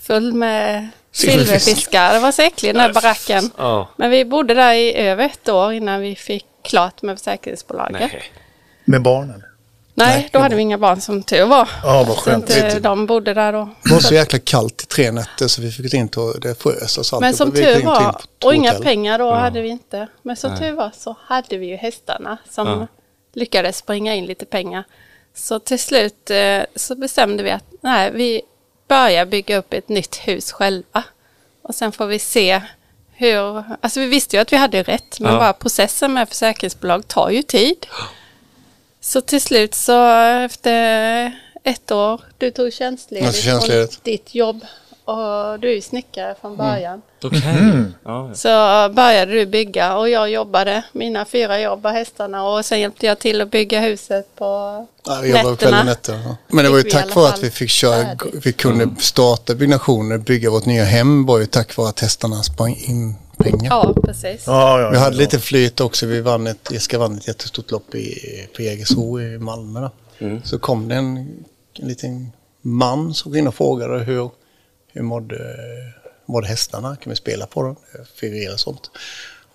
Full 0.01 0.33
med 0.33 0.89
silverfiskar. 1.13 2.15
Det 2.15 2.21
var 2.21 2.33
så 2.33 2.43
äckligt 2.43 2.75
den 2.75 2.81
här 2.83 2.93
baracken. 2.93 3.51
Men 3.97 4.11
vi 4.11 4.25
bodde 4.25 4.55
där 4.55 4.75
i 4.75 4.95
över 4.95 5.25
ett 5.25 5.49
år 5.49 5.73
innan 5.73 6.01
vi 6.01 6.17
fick 6.17 6.47
klart 6.63 7.03
med 7.03 7.19
försäkringsbolaget. 7.19 8.01
Nej, 8.01 8.11
Nej. 8.13 8.23
Med 8.85 9.03
barnen? 9.03 9.45
då 10.33 10.39
hade 10.39 10.55
vi 10.57 10.63
inga 10.63 10.79
barn 10.79 11.01
som 11.01 11.23
tur 11.23 11.45
var. 11.47 11.69
Ja, 11.83 12.05
vad 12.09 12.17
Så 12.17 12.23
skönt. 12.23 12.51
inte 12.51 12.79
de 12.81 13.07
bodde 13.07 13.35
där 13.35 13.53
då. 13.53 13.69
det 13.85 13.93
var 13.93 14.01
så 14.01 14.15
jäkla 14.15 14.39
kallt 14.39 14.83
i 14.83 14.87
tre 14.87 15.11
nätter 15.11 15.49
så 15.49 15.63
vi 15.63 15.71
fick 15.73 15.95
inte 15.95 16.21
och 16.21 16.41
det 16.41 16.63
frös 16.63 16.99
oss 16.99 17.13
Men 17.13 17.25
alltihop. 17.25 17.37
som 17.37 17.53
tur 17.53 17.83
var, 17.85 18.17
och 18.45 18.55
inga 18.55 18.73
pengar 18.75 19.19
då 19.19 19.31
hade 19.35 19.61
vi 19.61 19.69
inte. 19.69 20.09
Men 20.23 20.37
som 20.37 20.59
tur 20.59 20.73
var 20.73 20.91
så 20.95 21.17
hade 21.27 21.57
vi 21.59 21.67
ju 21.67 21.77
hästarna 21.77 22.39
som 22.51 22.67
Ja. 22.69 22.87
lyckades 23.33 23.77
springa 23.77 24.15
in 24.15 24.27
lite 24.27 24.45
pengar. 24.45 24.85
Så 25.35 25.59
till 25.59 25.79
slut 25.79 26.31
eh, 26.31 26.61
så 26.77 26.95
bestämde 26.95 27.43
vi 27.43 27.51
att 27.51 27.65
nej, 27.81 28.11
vi 28.13 28.43
börjar 28.89 29.27
bygga 29.27 29.57
upp 29.57 29.73
ett 29.73 29.89
nytt 29.89 30.17
hus 30.17 30.53
själva. 30.53 31.05
Och 31.63 31.75
sen 31.75 31.93
får 31.93 32.07
vi 32.07 32.19
se 32.19 32.63
hur, 33.21 33.65
alltså 33.81 34.01
vi 34.01 34.07
visste 34.07 34.37
ju 34.37 34.43
att 34.43 34.53
vi 34.53 34.57
hade 34.57 34.83
rätt, 34.83 35.21
men 35.21 35.33
Ja. 35.33 35.39
bara 35.39 35.53
processen 35.53 36.13
med 36.13 36.29
försäkringsbolag 36.29 37.09
tar 37.09 37.31
ju 37.31 37.43
tid. 37.43 37.87
Så 39.01 39.21
till 39.21 39.41
slut 39.41 39.75
så 39.75 40.07
efter 40.45 41.39
ett 41.65 41.91
år, 41.91 42.21
du 42.39 42.51
tog 42.51 42.73
tjänstledigt. 42.73 43.37
från 43.45 43.87
ditt 44.03 44.35
jobb 44.35 44.65
och 45.11 45.61
du 45.61 45.71
är 45.71 45.75
ju 45.75 45.81
snickare 45.81 46.35
från 46.41 46.57
början. 46.57 47.03
Okej. 47.25 47.43
Mm. 47.45 48.35
Så 48.35 48.49
började 48.93 49.33
du 49.33 49.47
bygga 49.47 49.97
och 49.97 50.09
jag 50.09 50.31
jobbade 50.31 50.83
mina 50.93 51.25
fyra 51.25 51.61
jobb 51.61 51.87
och 51.87 51.93
hästarna 51.93 52.45
och 52.49 52.65
sen 52.65 52.81
hjälpte 52.81 53.07
jag 53.07 53.19
till 53.19 53.41
att 53.41 53.51
bygga 53.51 53.81
huset 53.81 54.37
på 54.37 54.45
Ja, 55.07 55.21
vi 55.23 55.31
jobbade 55.31 55.57
kväll 55.57 55.75
och 55.75 55.85
nätter. 55.85 56.21
ja. 56.25 56.37
Men 56.49 56.65
det 56.65 56.71
var 56.71 56.77
ju 56.79 56.83
tack 56.83 57.15
vare 57.15 57.29
att 57.29 57.43
vi 57.43 57.51
fick 57.51 57.71
köra, 57.71 58.07
vi 58.45 58.53
kunde 58.53 58.89
starta 58.99 59.55
byggnationer, 59.55 60.19
bygga 60.19 60.51
vårt 60.51 60.67
nya 60.67 60.85
hem 60.85 61.27
var 61.27 61.39
ju 61.39 61.47
tack 61.47 61.77
vare 61.77 61.89
att 61.89 62.01
hästarna 62.01 62.43
sprang 62.43 62.75
in 62.77 63.15
pengar. 63.37 63.71
Ja, 63.71 63.95
precis. 64.05 64.45
Ja, 64.47 64.81
ja, 64.81 64.91
Vi 64.91 64.99
hade 64.99 65.17
ja. 65.17 65.21
lite 65.21 65.39
flyt 65.39 65.81
också. 65.81 66.07
Vi 66.07 66.21
vann 66.21 66.47
ett, 66.47 66.69
Jessica 66.73 66.99
vann 66.99 67.17
ett 67.17 67.29
jättestort 67.29 67.71
lopp 67.71 67.95
i, 67.95 68.19
på 68.57 68.63
Jägersro 68.63 69.21
i 69.21 69.39
Malmö. 69.39 69.89
Mm. 70.19 70.43
Så 70.45 70.59
kom 70.59 70.89
det 70.89 70.95
en, 70.95 71.17
en 71.79 71.89
liten 71.89 72.33
man 72.63 73.15
som 73.15 73.33
gick 73.33 73.39
in 73.39 73.49
och 73.49 73.55
frågade 73.55 73.99
hur, 73.99 74.31
hur 74.93 75.03
mådde, 75.03 75.57
mådde 76.27 76.47
hästarna? 76.47 76.97
Kan 76.97 77.11
vi 77.11 77.17
spela 77.17 77.47
på 77.47 77.63
dem? 77.63 77.77
Och 78.53 78.61
sånt. 78.61 78.91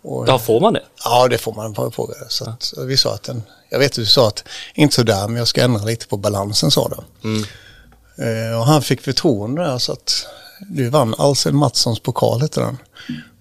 Och, 0.01 0.27
ja, 0.27 0.39
får 0.39 0.61
man 0.61 0.73
det? 0.73 0.83
Ja, 1.03 1.27
det 1.27 1.37
får 1.37 1.53
man 1.53 1.73
på 1.73 1.91
fråga. 1.91 2.13
Så 2.29 2.49
att, 2.49 2.63
så 2.63 2.85
vi 2.85 2.97
sa 2.97 3.13
att 3.13 3.23
den, 3.23 3.43
jag 3.69 3.79
vet 3.79 3.91
att 3.91 3.95
du 3.95 4.05
sa 4.05 4.27
att 4.27 4.43
inte 4.73 4.95
så 4.95 5.03
där, 5.03 5.27
men 5.27 5.37
jag 5.37 5.47
ska 5.47 5.61
ändra 5.61 5.83
lite 5.83 6.07
på 6.07 6.17
balansen 6.17 6.71
sa 6.71 6.89
du. 6.89 6.95
Eh, 8.23 8.59
och 8.59 8.65
han 8.65 8.81
fick 8.81 9.01
förtroende 9.01 9.63
där 9.63 9.77
så 9.77 9.91
att 9.91 10.27
du 10.69 10.89
vann 10.89 11.15
Alsen 11.17 11.55
Mattssons 11.55 11.99
pokal 11.99 12.41
hette 12.41 12.59
den. 12.59 12.77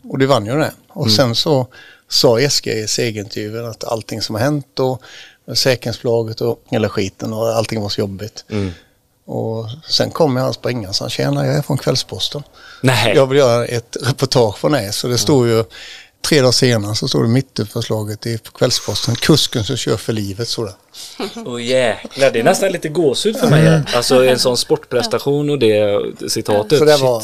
Och 0.04 0.18
du 0.18 0.26
vann 0.26 0.46
ju 0.46 0.52
det. 0.59 0.72
Och 0.88 1.11
sen 1.11 1.35
så 1.35 1.66
sa 2.09 2.40
Jessica 2.40 2.72
i 2.72 2.88
segerintervjun 2.88 3.66
att 3.66 3.85
allting 3.85 4.22
som 4.22 4.35
har 4.35 4.42
hänt 4.42 4.80
och 4.80 5.02
säkerhetsbolaget 5.54 6.40
och 6.40 6.62
hela 6.70 6.88
skiten 6.88 7.33
och 7.33 7.48
allting 7.48 7.80
var 7.83 7.88
så 7.88 8.00
jobbigt. 8.00 8.44
Och 9.26 9.66
sen 9.88 10.10
kom 10.10 10.37
jag 10.37 10.54
springa 10.54 10.88
och 10.88 10.94
sa 10.96 11.08
tjena 11.08 11.46
jag 11.46 11.56
är 11.56 11.62
från 11.62 11.78
Kvällsposten. 11.78 12.42
Nej. 12.80 13.12
Jag 13.16 13.26
vill 13.26 13.38
göra 13.38 13.66
ett 13.66 13.96
reportage 14.02 14.58
från 14.58 14.72
det. 14.72 14.92
Så 14.92 15.08
det 15.08 15.18
stod 15.18 15.48
ju 15.48 15.64
tre 16.28 16.40
dagar 16.40 16.52
senare 16.52 16.94
så 16.94 17.08
stod 17.08 17.24
det 17.24 17.28
mitt 17.28 17.58
i 17.58 17.64
förslaget 17.64 18.26
i 18.26 18.38
på 18.38 18.52
Kvällsposten. 18.52 19.14
Kusken 19.16 19.64
som 19.64 19.76
kör 19.76 19.96
för 19.96 20.12
livet 20.12 20.48
stod 20.48 20.66
det. 20.66 20.74
Åh 21.46 21.62
jäklar, 21.64 22.30
det 22.30 22.40
är 22.40 22.44
nästan 22.44 22.72
lite 22.72 22.88
gåshud 22.88 23.37
för 23.37 23.46
mig. 23.50 23.82
Alltså 23.94 24.24
en 24.26 24.38
sån 24.38 24.56
sportprestation 24.56 25.50
och 25.50 25.58
det 25.58 26.00
citatet. 26.28 26.78
Så 26.78 26.84
det 26.84 26.92
shit. 26.92 27.02
var... 27.02 27.22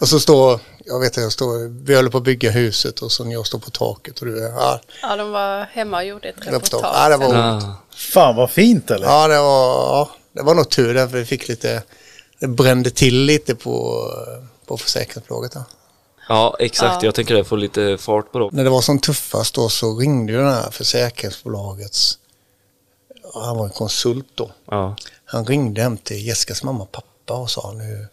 Och 0.00 0.08
så 0.08 0.20
står, 0.20 0.60
jag 0.84 1.00
vet 1.00 1.06
inte, 1.06 1.20
jag 1.20 1.32
står, 1.32 1.84
vi 1.84 1.96
håller 1.96 2.10
på 2.10 2.18
att 2.18 2.24
bygga 2.24 2.50
huset 2.50 3.00
och 3.00 3.12
så 3.12 3.26
jag 3.32 3.46
står 3.46 3.58
på 3.58 3.70
taket 3.70 4.20
och 4.20 4.26
du 4.26 4.44
är, 4.46 4.50
ja, 4.50 4.80
Ja, 5.02 5.16
de 5.16 5.30
var 5.30 5.64
hemma 5.72 5.96
och 5.96 6.04
gjorde 6.04 6.28
ett 6.28 6.34
reportage. 6.38 6.52
reportage. 6.52 6.94
Ja, 6.94 7.08
det 7.08 7.16
var, 7.16 7.34
Ja. 7.34 7.76
Fan 7.96 8.36
vad 8.36 8.50
fint 8.50 8.90
eller? 8.90 9.06
ja, 9.06 9.28
det 9.28 9.38
var, 9.38 9.74
ja, 9.74 10.10
det 10.34 10.42
var 10.42 10.54
nog 10.54 10.70
tur 10.70 10.94
därför 10.94 11.18
vi 11.18 11.24
fick 11.24 11.48
lite, 11.48 11.82
det 12.38 12.48
brände 12.48 12.90
till 12.90 13.24
lite 13.24 13.54
på, 13.54 14.08
på 14.66 14.76
försäkringsbolaget. 14.76 15.52
Där. 15.52 15.62
ja, 16.28 16.56
exakt. 16.58 17.02
Ja. 17.02 17.06
Jag 17.06 17.14
tänker 17.14 17.34
det 17.34 17.44
får 17.44 17.56
lite 17.56 17.98
fart 17.98 18.32
på 18.32 18.38
dem. 18.38 18.50
När 18.52 18.64
det 18.64 18.70
var 18.70 18.80
som 18.80 18.98
tuffast 18.98 19.54
då 19.54 19.68
så 19.68 19.98
ringde 19.98 20.32
ju 20.32 20.38
det 20.38 20.50
här 20.50 20.70
försäkringsbolagets, 20.70 22.18
han 23.34 23.56
var 23.56 23.64
en 23.64 23.70
konsult 23.70 24.28
då. 24.34 24.50
Ja. 24.70 24.96
Han 25.24 25.46
ringde 25.46 25.82
hem 25.82 25.96
till 25.96 26.26
Jessicas 26.26 26.62
mamma 26.62 26.82
och 26.82 26.92
pappa 26.92 27.34
och 27.34 27.50
sa 27.50 27.72
nu 27.72 28.08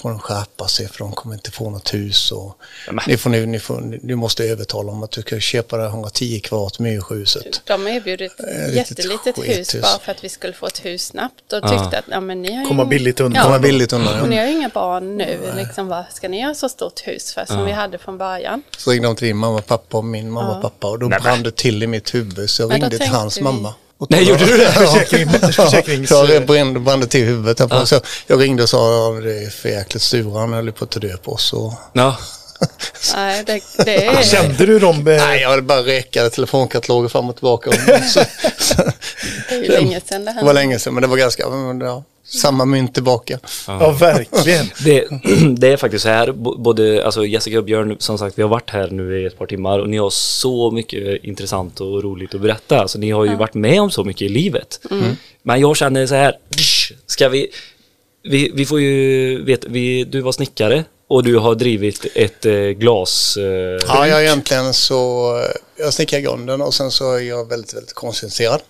får 0.00 0.10
de 0.10 0.18
skärpa 0.18 0.68
sig 0.68 0.88
för 0.88 0.98
de 0.98 1.12
kommer 1.12 1.34
inte 1.34 1.50
få 1.50 1.70
något 1.70 1.94
hus 1.94 2.32
och 2.32 2.58
ni 3.06 3.16
får, 3.16 3.30
nu, 3.30 3.46
ni 3.46 3.58
får, 3.60 3.98
du 4.02 4.14
måste 4.16 4.44
övertala 4.44 4.92
om 4.92 5.02
att 5.02 5.10
du 5.10 5.20
ska 5.22 5.40
köpa 5.40 5.76
det 5.76 5.82
här 5.82 5.90
110 5.90 6.40
kvadrat 6.40 6.78
myrhuset. 6.78 7.62
De 7.66 7.86
erbjöd 7.88 8.20
ett 8.20 8.40
Eh, 8.40 8.46
litet 8.68 8.74
jättelitet 8.90 9.38
hus 9.38 9.74
bara 9.82 9.98
för 9.98 10.12
att 10.12 10.24
vi 10.24 10.28
skulle 10.28 10.52
få 10.52 10.66
ett 10.66 10.84
hus 10.84 11.02
snabbt 11.06 11.52
och 11.52 11.62
tyckte 11.62 11.98
att 11.98 12.04
ja, 12.10 12.20
men 12.20 12.42
ni 12.42 12.52
har 12.54 12.62
ju 12.62 12.68
Komma 12.68 12.82
ing- 12.84 12.88
billigt 12.88 13.20
undan. 13.20 13.44
Komma 13.44 13.58
billigt 13.58 13.92
undan. 13.92 14.20
Och 14.20 14.28
ni 14.28 14.36
Ja. 14.36 14.42
har 14.42 14.48
ju 14.48 14.56
inga 14.56 14.68
barn 14.68 15.16
nu, 15.16 15.38
liksom, 15.56 15.88
vad 15.88 16.04
ska 16.12 16.28
ni 16.28 16.40
göra 16.42 16.54
så 16.54 16.68
stort 16.68 17.00
hus 17.06 17.34
för 17.34 17.44
som 17.46 17.64
vi 17.64 17.72
hade 17.72 17.98
från 17.98 18.18
början? 18.18 18.62
Så 18.78 18.90
ringde 18.90 19.08
de 19.08 19.16
till 19.16 19.26
din 19.26 19.36
mamma 19.36 19.58
och 19.58 19.66
pappa 19.66 19.98
och 19.98 20.04
min 20.04 20.30
mamma 20.30 20.56
och 20.56 20.62
pappa 20.62 20.86
och 20.90 20.98
då 20.98 21.08
brann 21.08 21.42
det 21.42 21.56
till 21.56 21.82
i 21.82 21.86
mitt 21.86 22.14
huvud 22.14 22.50
så 22.50 22.62
jag 22.62 22.72
ringde 22.74 22.98
till 22.98 23.06
hans 23.08 23.38
vi- 23.38 23.42
mamma. 23.42 23.74
Nej, 24.08 24.28
gjorde 24.28 24.44
du 24.44 24.56
det? 24.56 24.72
Försäkring, 24.72 25.28
försäkrings... 25.52 26.10
Ja, 26.10 26.22
det 26.26 26.40
brände, 26.40 26.80
brände 26.80 27.06
till 27.06 27.24
huvudet. 27.24 27.60
Ja. 27.70 27.86
Så 27.86 28.00
jag 28.26 28.40
ringde 28.40 28.62
och 28.62 28.68
sa 28.68 29.08
att 29.16 29.22
det 29.22 29.44
är 29.44 29.50
för 29.50 29.68
jäkligt 29.68 30.02
sura, 30.02 30.40
han 30.40 30.52
höll 30.52 30.72
på 30.72 30.84
att 30.84 30.90
ta 30.90 31.00
död 31.00 31.22
på 31.22 31.32
oss. 31.32 31.52
Och... 31.52 31.72
Ja. 31.92 32.16
Nej, 33.14 33.44
det, 33.46 33.60
det 33.84 34.06
är... 34.06 34.22
Kände 34.30 34.66
du 34.66 34.78
dem? 34.78 34.96
eh, 34.96 35.04
Nej, 35.04 35.40
jag 35.40 35.64
bara 35.64 35.82
rekade 35.82 36.30
telefonkataloger 36.30 37.08
fram 37.08 37.28
och 37.28 37.36
tillbaka. 37.36 37.72
så, 37.72 38.20
så, 38.58 38.82
Det 39.48 39.54
är 39.54 39.62
ju 39.62 39.68
länge 39.68 40.00
sedan 40.00 40.24
det 40.24 40.32
det 40.38 40.44
var 40.44 40.54
länge 40.54 40.78
sedan, 40.78 40.94
men 40.94 41.02
det 41.02 41.06
var 41.08 41.16
ganska, 41.16 41.42
ja, 41.80 42.04
samma 42.24 42.64
mynt 42.64 42.94
tillbaka. 42.94 43.38
Ja, 43.66 43.90
verkligen. 43.90 44.66
Det, 44.84 45.04
det 45.58 45.68
är 45.68 45.76
faktiskt 45.76 46.02
så 46.02 46.08
här, 46.08 46.32
både 46.32 47.04
alltså 47.04 47.26
Jessica 47.26 47.58
och 47.58 47.64
Björn, 47.64 47.96
som 47.98 48.18
sagt, 48.18 48.38
vi 48.38 48.42
har 48.42 48.48
varit 48.48 48.70
här 48.70 48.88
nu 48.90 49.22
i 49.22 49.26
ett 49.26 49.38
par 49.38 49.46
timmar 49.46 49.78
och 49.78 49.88
ni 49.88 49.96
har 49.96 50.10
så 50.10 50.70
mycket 50.70 51.24
intressant 51.24 51.80
och 51.80 52.02
roligt 52.02 52.34
att 52.34 52.40
berätta. 52.40 52.80
Alltså, 52.80 52.98
ni 52.98 53.10
har 53.10 53.24
ju 53.24 53.36
varit 53.36 53.54
med 53.54 53.80
om 53.80 53.90
så 53.90 54.04
mycket 54.04 54.22
i 54.22 54.28
livet. 54.28 54.80
Men 55.42 55.60
jag 55.60 55.76
känner 55.76 56.06
så 56.06 56.14
här, 56.14 56.36
ska 57.06 57.28
vi, 57.28 57.48
vi, 58.22 58.50
vi 58.54 58.66
får 58.66 58.80
ju 58.80 59.44
veta, 59.44 59.66
vi, 59.70 60.04
du 60.04 60.20
var 60.20 60.32
snickare 60.32 60.84
och 61.10 61.22
du 61.24 61.38
har 61.38 61.54
drivit 61.54 62.06
ett 62.14 62.46
eh, 62.46 62.52
glas... 62.54 63.36
Eh, 63.36 63.78
Ja, 63.88 64.06
jag 64.06 64.22
egentligen 64.22 64.74
så, 64.74 65.32
jag 65.76 65.94
snickrar 65.94 66.18
i 66.18 66.22
grunden 66.22 66.62
och 66.62 66.74
sen 66.74 66.90
så 66.90 67.12
är 67.14 67.20
jag 67.20 67.48
väldigt, 67.48 67.74
väldigt 67.74 67.92
koncentrerad. 67.92 68.60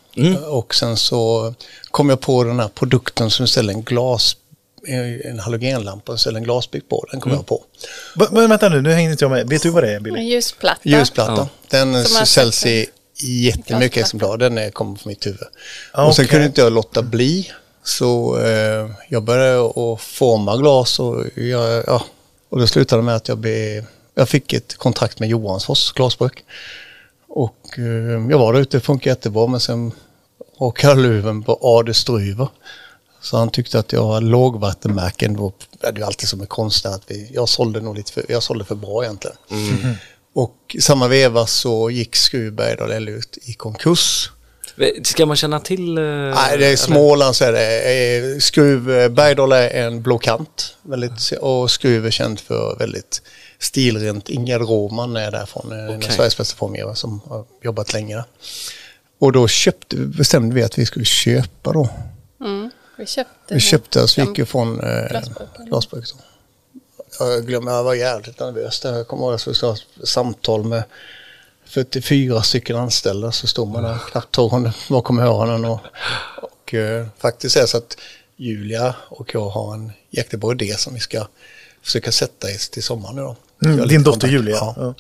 Och 0.46 0.74
sen 0.74 0.96
så 0.96 1.55
kom 1.90 2.09
jag 2.09 2.20
på 2.20 2.44
den 2.44 2.61
här 2.61 2.68
produkten 2.68 3.31
som 3.31 3.46
ställer 3.46 3.72
en 3.72 3.83
glas, 3.83 4.37
en 5.24 5.38
halogenlampa 5.38 6.12
och 6.12 6.20
ställer 6.20 6.38
en 6.38 6.44
glasbygg 6.44 6.88
på. 6.88 7.05
Den 7.11 7.20
kom 7.20 7.33
jag 7.33 7.46
på. 7.46 7.64
Men 8.31 8.48
vänta 8.48 8.68
nu, 8.68 8.83
nu 8.83 8.92
hänger 8.92 9.11
inte 9.11 9.24
jag 9.24 9.31
med. 9.31 9.48
Vet 9.48 9.62
du 9.62 9.70
vad 9.70 9.83
det 9.83 9.94
är 9.94 10.00
Billy? 10.00 10.18
En 10.18 10.26
ljusplatta. 10.26 10.81
Ljusplatta. 10.83 11.48
Den 11.68 12.05
Som 12.05 12.14
man 12.14 12.26
säljs 12.26 12.66
i 12.66 12.87
jättemycket 13.22 14.00
exemplar. 14.00 14.37
Den 14.37 14.72
kommer 14.72 14.96
från 14.96 15.11
mitt 15.11 15.26
huvud. 15.26 15.48
Ah, 15.92 16.07
och 16.07 16.16
sen 16.16 16.26
kunde 16.26 16.46
inte 16.46 16.61
jag 16.61 16.72
låta 16.72 17.03
bli. 17.03 17.53
Så 17.85 18.40
eh, 18.40 18.90
jag 19.09 19.22
började 19.22 19.66
att 19.66 20.00
forma 20.00 20.57
glas 20.57 21.00
och, 21.00 21.24
jag, 21.35 21.85
ja, 21.87 22.05
och 22.50 22.60
det 22.60 22.66
slutade 22.66 23.02
med 23.02 23.16
att 23.16 23.28
jag, 23.28 23.38
blev, 23.38 23.86
jag 24.14 24.28
fick 24.28 24.52
ett 24.52 24.76
kontrakt 24.76 25.20
med 25.20 25.28
Johansfors 25.28 25.92
glasbruk. 25.92 26.44
Och 27.28 27.78
eh, 27.78 27.84
jag 28.30 28.38
var 28.38 28.52
där 28.52 28.60
ute, 28.60 28.76
det 28.76 28.80
funkade 28.80 29.10
jättebra 29.10 29.46
men 29.46 29.60
sen 29.60 29.92
råkade 30.58 31.00
luven 31.00 31.42
på 31.42 31.58
Ade 31.62 31.94
Stryver. 31.94 32.48
Så 33.20 33.36
han 33.36 33.50
tyckte 33.50 33.78
att 33.78 33.92
jag 33.92 34.02
har 34.02 34.20
lågvattenmärken. 34.20 35.36
Då, 35.36 35.52
det 35.80 35.86
är 35.86 35.96
ju 35.96 36.02
alltid 36.02 36.28
som 36.28 36.40
en 36.40 36.46
konstnär 36.46 36.92
att 36.92 37.04
vi, 37.06 37.30
jag 37.32 37.48
sålde 37.48 37.80
nog 37.80 37.96
lite 37.96 38.12
för, 38.12 38.24
jag 38.28 38.42
sålde 38.42 38.64
för 38.64 38.74
bra 38.74 39.04
egentligen. 39.04 39.36
Och 40.32 40.56
i 40.74 40.80
samma 40.80 41.08
veva 41.08 41.46
så 41.46 41.90
gick 41.90 42.16
Skruv 42.16 42.52
Bergdahl 42.52 43.08
ut 43.08 43.38
i 43.42 43.52
konkurs. 43.52 44.30
Ska 45.02 45.26
man 45.26 45.36
känna 45.36 45.60
till... 45.60 45.98
eh, 45.98 46.04
Nej, 46.04 46.58
det 46.58 46.66
är? 46.66 46.76
Småland 46.76 47.36
så 47.36 47.44
är 47.44 47.52
det. 47.52 48.34
Eh, 48.34 48.38
Skruv, 48.38 48.90
eh, 48.90 49.08
Bergdahl 49.08 49.52
är 49.52 49.70
en 49.70 50.02
blåkant. 50.02 50.76
Väldigt, 50.82 51.32
och 51.40 51.70
Skruv 51.70 52.06
är 52.06 52.10
känd 52.10 52.40
för 52.40 52.76
väldigt 52.78 53.22
stilrent. 53.58 54.28
Ingrid 54.28 54.60
Råman 54.60 55.16
är 55.16 55.30
därifrån, 55.30 55.72
en 55.72 55.96
av. 55.96 56.00
Sveriges 56.00 56.36
bästa 56.36 56.56
formgivare 56.56 56.96
som 56.96 57.20
har 57.26 57.44
jobbat 57.62 57.92
länge. 57.92 58.24
Och 59.18 59.32
då 59.32 59.48
köpte, 59.48 59.96
bestämde 59.96 60.54
vi 60.54 60.62
att 60.62 60.78
vi 60.78 60.86
skulle 60.86 61.04
köpa 61.04 61.72
då. 61.72 61.88
Mm. 62.40 62.70
Vi 62.98 63.06
köpte 63.06 63.54
Vi 63.54 63.60
köpte 63.60 64.02
oss, 64.02 64.18
vi 64.18 64.22
gick 64.22 64.38
ju 64.38 64.44
från 64.44 64.80
eh, 64.80 65.20
glasbruk. 65.66 66.04
Jag 67.18 67.46
glömmer, 67.46 67.72
jag 67.72 67.84
var 67.84 67.94
jävligt 67.94 68.40
nervös 68.40 68.80
där. 68.80 68.92
Jag 68.96 69.08
kommer 69.08 69.24
ihåg 69.24 69.34
att 69.34 69.48
vi 69.48 69.54
skulle 69.54 69.70
ha 69.72 69.76
ett 69.76 70.08
samtal 70.08 70.64
med 70.64 70.82
44 71.70 72.42
stycken 72.42 72.76
anställda. 72.76 73.33
Så 73.33 73.46
stod 73.46 73.68
man 73.68 73.83
där 73.83 73.98
knappt 74.11 74.30
tog 74.30 74.70
bakom 74.88 75.18
öronen. 75.18 75.64
Och, 75.64 75.80
och 76.42 76.74
eh, 76.74 77.06
faktiskt 77.18 77.56
är 77.56 77.61
det 77.61 77.66
så 77.66 77.76
att 77.76 77.96
Julia 78.37 78.94
och 79.09 79.35
jag 79.35 79.48
har 79.48 79.74
en 79.74 79.92
jättebra 80.11 80.52
idé 80.52 80.74
som 80.78 80.94
vi 80.94 81.00
ska 81.00 81.26
försöka 81.83 82.12
sätta 82.12 82.50
i 82.50 82.59
till 82.59 82.83
sommaren 82.83 83.16
nu 83.16 83.22
då. 83.22 83.37
Mm, 83.64 83.88
din 83.88 84.02
dotter 84.02 84.11
kontakt. 84.12 84.33
Julia. 84.33 84.54
Ja. 84.56 84.74
Ja. 84.76 84.94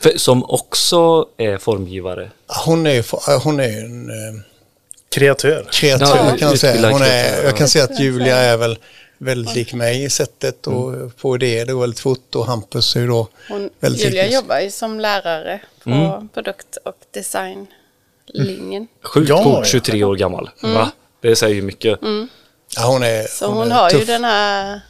För, 0.00 0.18
som 0.18 0.44
också 0.44 1.28
är 1.36 1.58
formgivare. 1.58 2.30
Hon 2.64 2.86
är 2.86 2.94
ju 2.94 3.02
hon 3.42 3.60
är 3.60 3.84
en 3.84 4.10
eh, 4.10 4.42
Kreatör. 5.14 5.66
kreatör 5.72 6.06
Ja, 6.06 6.36
kan 6.38 6.48
jag 6.48 6.58
säga. 6.58 6.90
Hon 6.90 7.02
är, 7.02 7.36
jag 7.36 7.52
ja. 7.52 7.56
kan 7.56 7.68
säga 7.68 7.84
att 7.84 8.00
Julia 8.00 8.36
är 8.36 8.56
väl 8.56 8.78
väldigt 9.24 9.54
lik 9.54 9.74
mig 9.74 10.04
i 10.04 10.10
sättet 10.10 10.66
och 10.66 11.16
på 11.16 11.34
idéer. 11.34 11.66
Det 11.66 11.72
går 11.72 11.80
väldigt 11.80 12.00
fort 12.00 12.34
och 12.34 12.46
Hampus 12.46 12.96
är 12.96 13.00
ju 13.00 13.06
då 13.06 13.28
Hon, 13.48 13.70
väldigt 13.80 14.04
Julia 14.04 14.22
lik. 14.24 14.32
jobbar 14.32 14.60
ju 14.60 14.70
som 14.70 15.00
lärare 15.00 15.60
på 15.84 15.90
Mm. 15.90 16.28
produkt 16.28 16.76
och 16.84 16.96
designlinjen. 17.10 18.86
Sjukt 19.02 19.28
Ja, 19.28 19.42
coolt, 19.42 19.56
ja. 19.58 19.64
23 19.64 20.04
år 20.04 20.16
gammal. 20.16 20.50
Va? 20.62 20.90
Det 21.20 21.36
säger 21.36 21.54
ju 21.54 21.62
mycket. 21.62 21.98
Ja, 22.76 22.86
hon 22.86 23.02
är, 23.02 23.22
Så 23.22 23.46
hon 23.46 23.70
är 23.70 23.74
har 23.74 23.90
ju 23.90 23.98
tuff. 23.98 24.06
den 24.06 24.24
här 24.24 24.80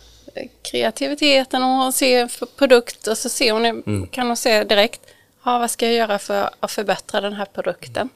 kreativiteten 0.62 1.62
och 1.62 1.68
hon 1.68 1.92
ser 1.92 2.30
produkt 2.58 3.06
och 3.06 3.18
så 3.18 3.28
ser 3.28 3.52
hon, 3.52 3.64
Mm. 3.64 4.06
kan 4.06 4.26
hon 4.26 4.36
se 4.36 4.64
direkt, 4.64 5.00
ja, 5.44 5.58
vad 5.58 5.70
ska 5.70 5.86
jag 5.86 5.94
göra 5.94 6.18
för 6.18 6.50
att 6.60 6.70
förbättra 6.70 7.20
den 7.20 7.32
här 7.32 7.44
produkten? 7.54 8.08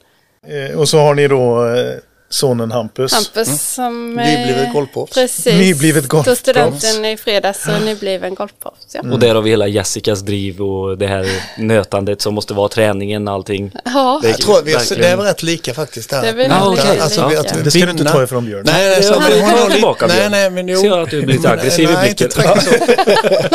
Eh, 0.46 0.79
och 0.79 0.88
så 0.88 0.98
har 0.98 1.14
ni 1.14 1.29
då 1.29 1.66
eh, 1.74 1.94
sonen 2.37 2.72
Hampus. 2.72 3.12
Hampus 3.14 3.62
som... 3.75 4.14
Nyblivet 4.14 4.66
eh, 4.66 4.72
golfproffs. 4.72 5.12
Precis. 5.14 5.55
Nyblivet 5.55 6.09
golfproffs. 6.09 6.42
Tog 6.42 6.55
studenten 6.55 7.05
i 7.05 7.16
fredags 7.16 7.66
och 7.68 7.83
nybliven 7.85 8.35
golfproffs. 8.35 8.87
Ja. 8.92 9.01
Och 9.12 9.18
där 9.18 9.35
har 9.35 9.42
vi 9.42 9.51
hela 9.51 9.66
Jessicas 9.66 10.20
driv 10.20 10.61
och 10.62 10.99
det 10.99 11.07
här 11.07 11.27
nötandet 11.59 12.20
som 12.22 12.35
måste 12.35 12.55
vara 12.55 12.68
träningen 12.68 13.29
allting. 13.29 13.72
ja. 13.85 14.20
Det- 14.22 14.29
Jag 14.29 14.38
tror 14.38 14.62
vi 14.62 14.72
är, 14.75 14.99
det 14.99 15.09
är 15.09 15.16
väl 15.16 15.27
rätt 15.27 15.42
lika 15.42 15.75
faktiskt. 15.75 16.11
Det, 16.11 16.16
här. 16.16 16.33
Det 16.33 16.44
är 16.44 16.49
Ja, 16.49 16.68
okej. 16.72 17.01
Alltså, 17.01 17.29
lika. 17.29 17.40
att 17.40 17.64
Det 17.64 17.70
ska 17.70 17.85
du 17.85 17.90
inte 17.90 18.05
ta 18.05 18.22
ifrån 18.22 18.46
Björn. 18.46 18.62
Nej, 18.66 18.75
nej, 18.88 18.99
Ja, 19.03 19.14
så, 19.14 19.20
men 19.20 19.31
men 19.31 19.40
ta 19.40 19.46
hon 19.51 19.59
har 19.62 19.70
tillbaka, 19.70 20.07
nej, 20.07 20.16
Björn. 20.18 20.31
nej, 20.31 20.51
men 20.51 20.68
jo. 20.68 20.81
Ser 20.81 20.99
att 21.03 21.11
du 21.11 21.22
blir 21.22 21.35
lite 21.37 21.49
Men- 21.49 21.59
aggressiv 21.59 21.90
i 21.90 21.92
nej, 21.92 22.09
inte 22.09 22.25
blicken. 22.25 22.53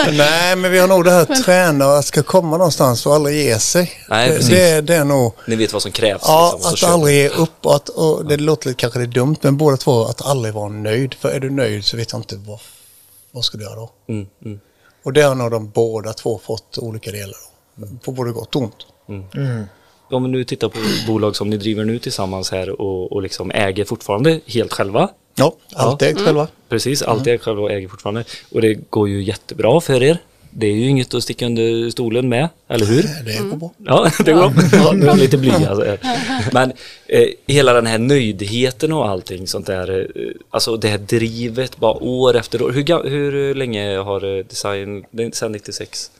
nej, 0.17 0.55
men 0.55 0.71
vi 0.71 0.79
har 0.79 0.87
nog 0.87 1.05
det 1.05 1.11
här 1.11 1.25
träna 1.25 1.87
och 1.87 1.97
att 1.97 2.05
ska 2.05 2.23
komma 2.23 2.57
någonstans 2.57 3.05
och 3.05 3.15
aldrig 3.15 3.45
ge 3.45 3.59
sig. 3.59 3.91
Nej, 4.09 4.29
det, 4.29 4.35
precis. 4.35 4.49
det, 4.49 4.81
det 4.81 4.95
är 4.95 5.03
nog, 5.03 5.33
Ni 5.47 5.55
vet 5.55 5.73
vad 5.73 5.81
som 5.81 5.91
krävs. 5.91 6.21
ja, 6.25 6.51
liksom, 6.55 6.67
och 6.69 6.73
att 6.73 6.83
vi. 6.83 6.93
aldrig 6.93 7.15
ge 7.15 7.29
upp. 7.29 7.65
Och 7.65 7.75
att, 7.75 7.89
och 7.89 8.25
det 8.25 8.37
låter 8.37 8.70
kanske 8.73 8.99
det 8.99 9.05
är 9.05 9.07
dumt, 9.07 9.35
men 9.41 9.57
båda 9.57 9.77
två, 9.77 10.03
att 10.05 10.25
aldrig 10.25 10.53
vara 10.53 10.69
nöjd. 10.69 11.13
För 11.13 11.29
är 11.29 11.39
du 11.39 11.49
nöjd 11.49 11.85
så 11.85 11.97
vet 11.97 12.11
jag 12.11 12.19
inte 12.19 12.35
vad, 12.35 12.59
vad 13.31 13.43
ska 13.43 13.57
du 13.57 13.63
göra 13.63 13.75
då? 13.75 13.89
Mm, 14.07 14.27
mm. 14.45 14.59
Och 15.03 15.13
det 15.13 15.21
har 15.21 15.35
nog 15.35 15.51
de 15.51 15.69
båda 15.69 16.13
två 16.13 16.39
fått 16.43 16.77
olika 16.77 17.11
delar. 17.11 17.37
Då. 17.75 17.87
På 18.03 18.11
både 18.11 18.31
gott 18.31 18.55
och 18.55 18.61
ont. 18.61 18.85
Om 20.11 20.23
vi 20.23 20.29
nu 20.29 20.43
tittar 20.43 20.69
på 20.69 20.77
bolag 21.07 21.35
som 21.35 21.49
ni 21.49 21.57
driver 21.57 21.85
nu 21.85 21.99
tillsammans 21.99 22.51
här 22.51 22.81
och, 22.81 23.11
och 23.11 23.21
liksom 23.21 23.51
äger 23.51 23.85
fortfarande 23.85 24.39
helt 24.45 24.73
själva. 24.73 25.09
Ja, 25.35 25.53
allt 25.75 26.01
Ja. 26.01 26.07
ägt 26.07 26.21
själva. 26.21 26.47
Precis, 26.69 27.01
allt 27.01 27.27
är 27.27 27.37
själva 27.37 27.61
och 27.61 27.71
äger 27.71 27.87
fortfarande. 27.87 28.23
Och 28.51 28.61
det 28.61 28.73
går 28.89 29.09
ju 29.09 29.23
jättebra 29.23 29.81
för 29.81 30.03
er. 30.03 30.17
Det 30.53 30.67
är 30.67 30.75
ju 30.75 30.87
inget 30.89 31.13
att 31.13 31.23
sticka 31.23 31.45
under 31.45 31.89
stolen 31.89 32.29
med, 32.29 32.49
eller 32.67 32.85
hur? 32.85 33.03
Det 33.25 33.49
går 33.49 33.57
bra. 33.57 33.71
Ja, 33.77 34.11
det 34.25 34.33
går 34.33 34.53
ja, 34.73 34.95
jag 34.95 35.17
lite 35.17 35.37
blyg 35.37 35.53
alltså. 35.53 35.97
Men 36.51 36.73
eh, 37.07 37.27
hela 37.47 37.73
den 37.73 37.85
här 37.85 37.97
nöjdheten 37.97 38.91
och 38.91 39.09
allting 39.09 39.47
sånt 39.47 39.65
där. 39.65 39.99
Eh, 39.99 40.31
alltså 40.49 40.77
det 40.77 40.87
här 40.87 40.97
drivet 40.97 41.77
bara 41.77 41.93
år 41.93 42.35
efter 42.35 42.61
år. 42.61 42.71
Hur, 42.71 43.09
hur 43.09 43.55
länge 43.55 43.97
har 43.97 44.37
eh, 44.37 44.45
design, 44.45 45.05
sedan 45.33 45.51
96? 45.51 46.11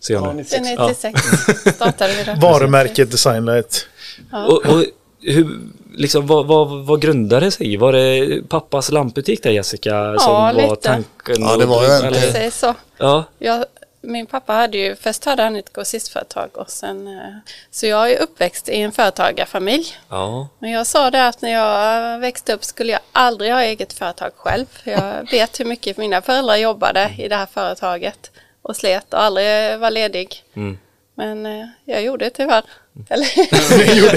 Ser 0.00 0.14
jag 0.14 0.22
Ja, 0.22 0.32
nu. 0.32 0.42
96. 0.42 1.00
Sen 1.00 1.12
96 1.12 1.74
startade 1.76 2.14
vi 2.16 2.24
det. 2.24 2.38
Varumärket 2.42 3.10
Designlight. 3.10 3.86
Och, 4.32 4.66
och 4.66 4.84
hur, 5.20 5.60
liksom, 5.96 6.26
vad, 6.26 6.46
vad, 6.46 6.68
vad 6.86 7.00
grundade 7.02 7.46
det 7.46 7.50
sig 7.50 7.72
i? 7.72 7.76
Var 7.76 7.92
det 7.92 8.42
pappas 8.48 8.92
lampbutik 8.92 9.42
där 9.42 9.50
Jessica 9.50 10.18
som 10.18 10.32
var 10.32 10.52
lite. 10.52 10.76
tanken? 10.76 11.36
Ja, 11.42 11.56
det 11.56 11.66
var 11.66 11.82
ju 11.82 11.88
en- 11.90 12.04
eller- 12.04 12.50
så. 12.50 12.74
Ja, 12.98 13.24
Jag, 13.38 13.64
min 14.00 14.26
pappa 14.26 14.52
hade 14.52 14.78
ju, 14.78 14.96
först 14.96 15.24
hade 15.24 15.42
han 15.42 15.56
ett 15.56 15.72
grossistföretag 15.72 16.48
och 16.54 16.70
sen, 16.70 17.06
eh, 17.08 17.22
så 17.70 17.86
jag 17.86 18.12
är 18.12 18.18
uppväxt 18.22 18.68
i 18.68 18.80
en 18.80 18.92
företagarfamilj. 18.92 19.84
ja. 20.08 20.48
Men 20.58 20.70
jag 20.70 20.86
sa 20.86 21.10
det 21.10 21.26
att 21.28 21.42
när 21.42 21.50
jag 21.52 22.18
växte 22.18 22.52
upp 22.54 22.64
skulle 22.64 22.92
jag 22.92 23.00
aldrig 23.12 23.52
ha 23.52 23.62
eget 23.62 23.92
företag 23.92 24.30
själv. 24.36 24.66
Jag 24.84 25.30
vet 25.30 25.60
hur 25.60 25.64
mycket 25.64 25.96
mina 25.96 26.22
föräldrar 26.22 26.56
jobbade 26.56 27.10
i 27.18 27.28
det 27.28 27.36
här 27.36 27.46
företaget 27.46 28.30
och 28.62 28.76
slet 28.76 29.14
och 29.14 29.20
aldrig 29.22 29.78
var 29.78 29.90
ledig. 29.90 30.42
Mm. 30.56 30.78
Men 31.18 31.46
eh, 31.46 31.66
jag 31.84 32.02
gjorde 32.02 32.24
det 32.24 32.30
tyvärr. 32.30 32.62
Eller 33.08 33.26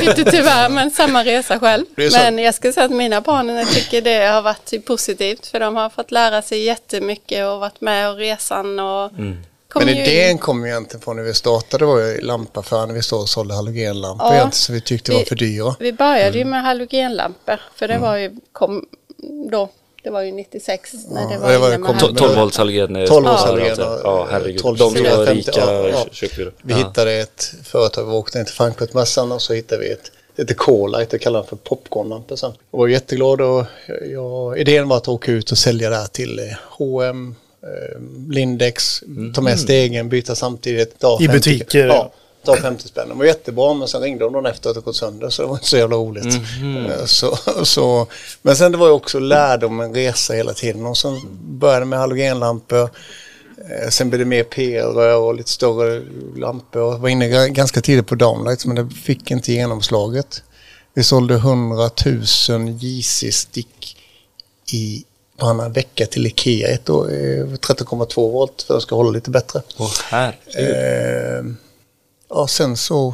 inte 0.09 0.31
tyvärr, 0.31 0.69
men 0.69 0.91
samma 0.91 1.23
resa 1.25 1.59
själv. 1.59 1.85
Men 1.95 2.39
jag 2.39 2.55
skulle 2.55 2.73
säga 2.73 2.85
att 2.85 2.91
mina 2.91 3.21
barn 3.21 3.49
jag 3.49 3.67
tycker 3.69 4.01
det 4.01 4.27
har 4.27 4.41
varit 4.41 4.85
positivt 4.85 5.47
för 5.47 5.59
de 5.59 5.75
har 5.75 5.89
fått 5.89 6.11
lära 6.11 6.41
sig 6.41 6.63
jättemycket 6.63 7.45
och 7.45 7.59
varit 7.59 7.81
med 7.81 8.09
och 8.09 8.17
resan 8.17 8.79
och 8.79 9.11
kom 9.69 9.85
Men 9.85 9.89
idén 9.89 10.37
kom 10.37 10.63
ju 10.65 10.69
egentligen 10.71 11.01
från 11.01 11.15
när 11.15 11.23
vi 11.23 11.33
startade 11.33 11.85
var 11.85 11.99
ju 11.99 12.21
lampaffären 12.21 12.87
när 12.87 12.95
vi 12.95 13.01
stod 13.01 13.21
och 13.21 13.29
sålde 13.29 13.53
halogenlampor 13.55 14.33
Ja. 14.35 14.51
så 14.51 14.73
vi 14.73 14.81
tyckte 14.81 15.11
det 15.11 15.15
var 15.15 15.19
Vi- 15.23 15.25
för 15.29 15.35
dyra. 15.35 15.75
Vi 15.79 15.93
började 15.93 16.37
ju 16.37 16.45
med 16.45 16.61
halogenlampor 16.63 17.59
för 17.75 17.87
det 17.87 17.97
var 17.97 18.15
ju, 18.17 18.35
kom 18.51 18.85
då, 19.51 19.69
det 20.09 20.13
var 20.13 20.21
ju 20.21 20.31
96 20.31 20.93
när 21.09 21.27
det 21.27 21.33
Ja, 21.33 21.39
var, 21.39 21.51
det 21.51 21.57
var 21.57 21.71
halogen. 21.71 22.15
12 22.15 22.35
volts 22.35 22.57
halogen. 22.57 22.95
eh, 22.95 23.05
12 23.07 23.25
volts 23.25 23.41
ja, 23.41 23.47
halogen 23.47 23.81
och, 23.81 23.99
Ja, 24.03 24.27
herregud. 24.31 24.61
12, 24.61 24.77
De 24.77 24.93
som 24.93 25.03
var 25.03 25.09
450, 25.09 25.51
rika 25.51 25.59
ja, 25.59 25.89
ja. 25.89 26.05
köpte 26.11 26.51
Vi 26.61 26.73
ja. 26.73 26.77
hittade 26.77 27.11
ett 27.13 27.53
företag, 27.63 28.05
vi 28.05 28.11
åkte 28.11 28.37
ner 28.37 28.45
till 28.45 28.53
Frankfurtmässan 28.53 29.31
och 29.31 29.41
så 29.41 29.53
hittade 29.53 29.81
vi 29.81 29.91
ett 29.91 30.11
det 30.35 30.41
heter 30.41 30.53
Colite, 30.55 31.07
jag 31.11 31.21
kallar 31.21 31.39
den 31.39 31.47
för 31.49 31.55
popcornlampor 31.55 32.35
sen. 32.35 32.51
Jag 32.71 32.79
var 32.79 32.87
jätteglad 32.87 33.41
och 33.41 33.65
jag, 34.11 34.59
idén 34.59 34.87
var 34.87 34.97
att 34.97 35.07
åka 35.07 35.31
ut 35.31 35.51
och 35.51 35.57
sälja 35.57 35.89
det 35.89 35.95
här 35.95 36.07
till 36.07 36.39
H&M, 36.69 37.35
eh, 37.63 38.01
Lindex, 38.33 39.03
ta 39.35 39.41
med 39.41 39.59
stegen, 39.59 40.09
byta 40.09 40.35
samtidigt. 40.35 40.99
ta 40.99 41.17
I 41.21 41.27
50 41.27 41.33
butiker, 41.33 41.87
Ja, 41.87 42.11
ta 42.55 42.61
50 42.61 42.87
spänn. 42.87 43.09
Det 43.09 43.13
var 43.15 43.25
jättebra 43.25 43.73
men 43.73 43.87
sen 43.87 44.01
ringde 44.01 44.23
de 44.23 44.33
dagen 44.33 44.45
efter 44.45 44.69
att 44.69 44.75
det 44.75 44.81
gått 44.81 44.95
sönder 44.95 45.29
så 45.29 45.41
det 45.41 45.47
var 45.47 45.55
inte 45.55 45.67
så 45.67 45.77
jävla 45.77 45.95
roligt. 45.95 46.35
Eh, 46.89 47.05
Så, 47.05 47.37
så, 47.63 48.07
men 48.41 48.55
sen 48.55 48.71
det 48.71 48.77
var 48.77 48.87
ju 48.87 48.93
också 48.93 49.19
lärdom, 49.19 49.79
en 49.79 49.93
resa 49.93 50.33
hela 50.33 50.53
tiden 50.53 50.85
och 50.85 50.97
sen 50.97 51.19
började 51.41 51.85
med 51.85 51.99
halogenlampor. 51.99 52.89
Eh, 53.69 53.89
Sen 53.89 54.09
blev 54.09 54.19
det 54.19 54.25
mer 54.25 54.43
PR-rör 54.43 55.15
och 55.17 55.35
lite 55.35 55.49
större 55.51 56.01
lampor. 56.35 56.81
Jag 56.81 56.99
var 56.99 57.09
inne 57.09 57.49
ganska 57.49 57.81
tidigt 57.81 58.07
på 58.07 58.15
downlights 58.15 58.65
men 58.65 58.75
det 58.75 58.95
fick 58.95 59.31
inte 59.31 59.53
genomslaget. 59.53 60.43
Vi 60.93 61.03
sålde 61.03 61.33
100 61.35 61.89
000 62.05 62.23
JC-stick 62.79 63.95
i 64.73 65.03
varannan 65.41 65.73
vecka 65.73 66.05
till 66.05 66.25
Ikea 66.27 66.67
ett 66.67 66.89
år, 66.89 67.11
eh, 67.11 67.45
13,2 67.45 68.31
volt 68.31 68.61
för 68.61 68.73
att 68.73 68.77
det 68.79 68.81
ska 68.81 68.95
hålla 68.95 69.11
lite 69.11 69.29
bättre. 69.29 69.61
Åh, 69.77 69.91
här. 70.09 70.37
Eh, 70.57 71.43
ja, 72.29 72.47
sen 72.47 72.77
så... 72.77 73.13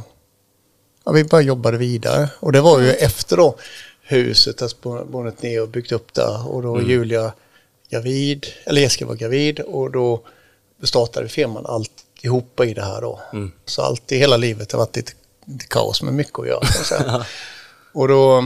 Ja, 1.05 1.11
vi 1.11 1.23
bara 1.23 1.41
jobbade 1.41 1.77
vidare. 1.77 2.29
Och 2.39 2.51
det 2.51 2.61
var 2.61 2.79
ju 2.79 2.91
efter 2.91 3.37
då 3.37 3.55
huset 4.01 4.59
har 4.59 4.67
spå- 4.67 5.05
bonat 5.05 5.41
ner 5.41 5.61
och 5.61 5.67
byggt 5.69 5.91
upp 5.91 6.13
där. 6.13 6.47
Och 6.47 6.61
då 6.61 6.71
var 6.71 6.81
Julia 6.81 7.33
gravid, 7.89 8.45
eller 8.65 8.81
Jessica 8.81 9.05
var 9.05 9.15
gravid 9.15 9.59
och 9.59 9.91
då 9.91 10.21
startade 10.83 11.27
firman 11.27 11.65
alltihopa 11.65 12.65
i 12.65 12.73
det 12.73 12.81
här 12.83 13.01
då. 13.01 13.19
Så 13.65 13.81
allt 13.81 14.11
i 14.11 14.17
hela 14.17 14.37
livet 14.37 14.71
har 14.71 14.79
varit 14.79 14.95
lite, 14.95 15.11
lite 15.45 15.65
kaos 15.67 16.01
med 16.01 16.13
mycket 16.13 16.39
att 16.39 16.47
göra. 16.47 16.67
och 17.93 18.07
då, 18.07 18.45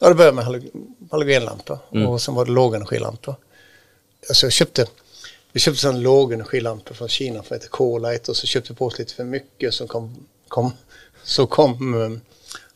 ja 0.00 0.08
det 0.08 0.14
började 0.14 0.36
med 0.36 0.44
halog- 0.44 0.70
halogenlampor 1.10 1.78
och 2.06 2.22
sen 2.22 2.34
var 2.34 2.44
det 2.44 2.50
lågenergilampor. 2.52 3.34
Alltså 4.28 4.46
jag 4.46 4.52
köpte, 4.52 4.86
vi 5.52 5.60
köpte 5.60 5.88
en 5.88 6.02
lågenergilampa 6.02 6.94
från 6.94 7.08
Kina 7.08 7.42
som 7.42 7.54
heter 7.54 7.68
Colite 7.68 8.30
och 8.30 8.36
så 8.36 8.46
köpte 8.46 8.72
vi 8.72 8.76
på 8.76 8.86
oss 8.86 8.98
lite 8.98 9.14
för 9.14 9.24
mycket 9.24 9.74
så 9.74 9.86
kom, 9.86 10.26
kom, 10.48 10.72
så 11.22 11.46
kom 11.46 11.94
um, 11.94 12.20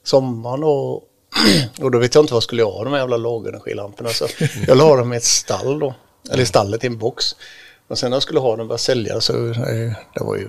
sommaren 0.03 0.65
och 0.65 1.13
Och 1.81 1.91
då 1.91 1.99
vet 1.99 2.15
jag 2.15 2.23
inte 2.23 2.33
vad 2.33 2.37
jag 2.37 2.43
skulle 2.43 2.63
ha 2.63 2.85
de 2.85 2.93
här 2.93 3.01
jävla 3.01 3.17
lågenergilamporna. 3.17 4.09
Så 4.09 4.27
jag 4.67 4.79
la 4.79 4.97
dem 4.97 5.13
i 5.13 5.17
ett 5.17 5.25
stall 5.25 5.79
då. 5.79 5.95
Eller 6.31 6.43
i 6.43 6.47
stallet 6.47 6.85
i 6.85 6.87
en 6.87 6.99
box. 6.99 7.37
Och 7.89 7.99
sen 7.99 8.11
när 8.11 8.17
jag 8.17 8.23
skulle 8.23 8.41
ha 8.41 8.51
dem 8.51 8.61
och 8.61 8.67
börja 8.67 8.79
sälja 8.79 9.21
så 9.21 9.49
eh, 9.49 9.93
det 10.15 10.25
var 10.25 10.37
ju 10.37 10.49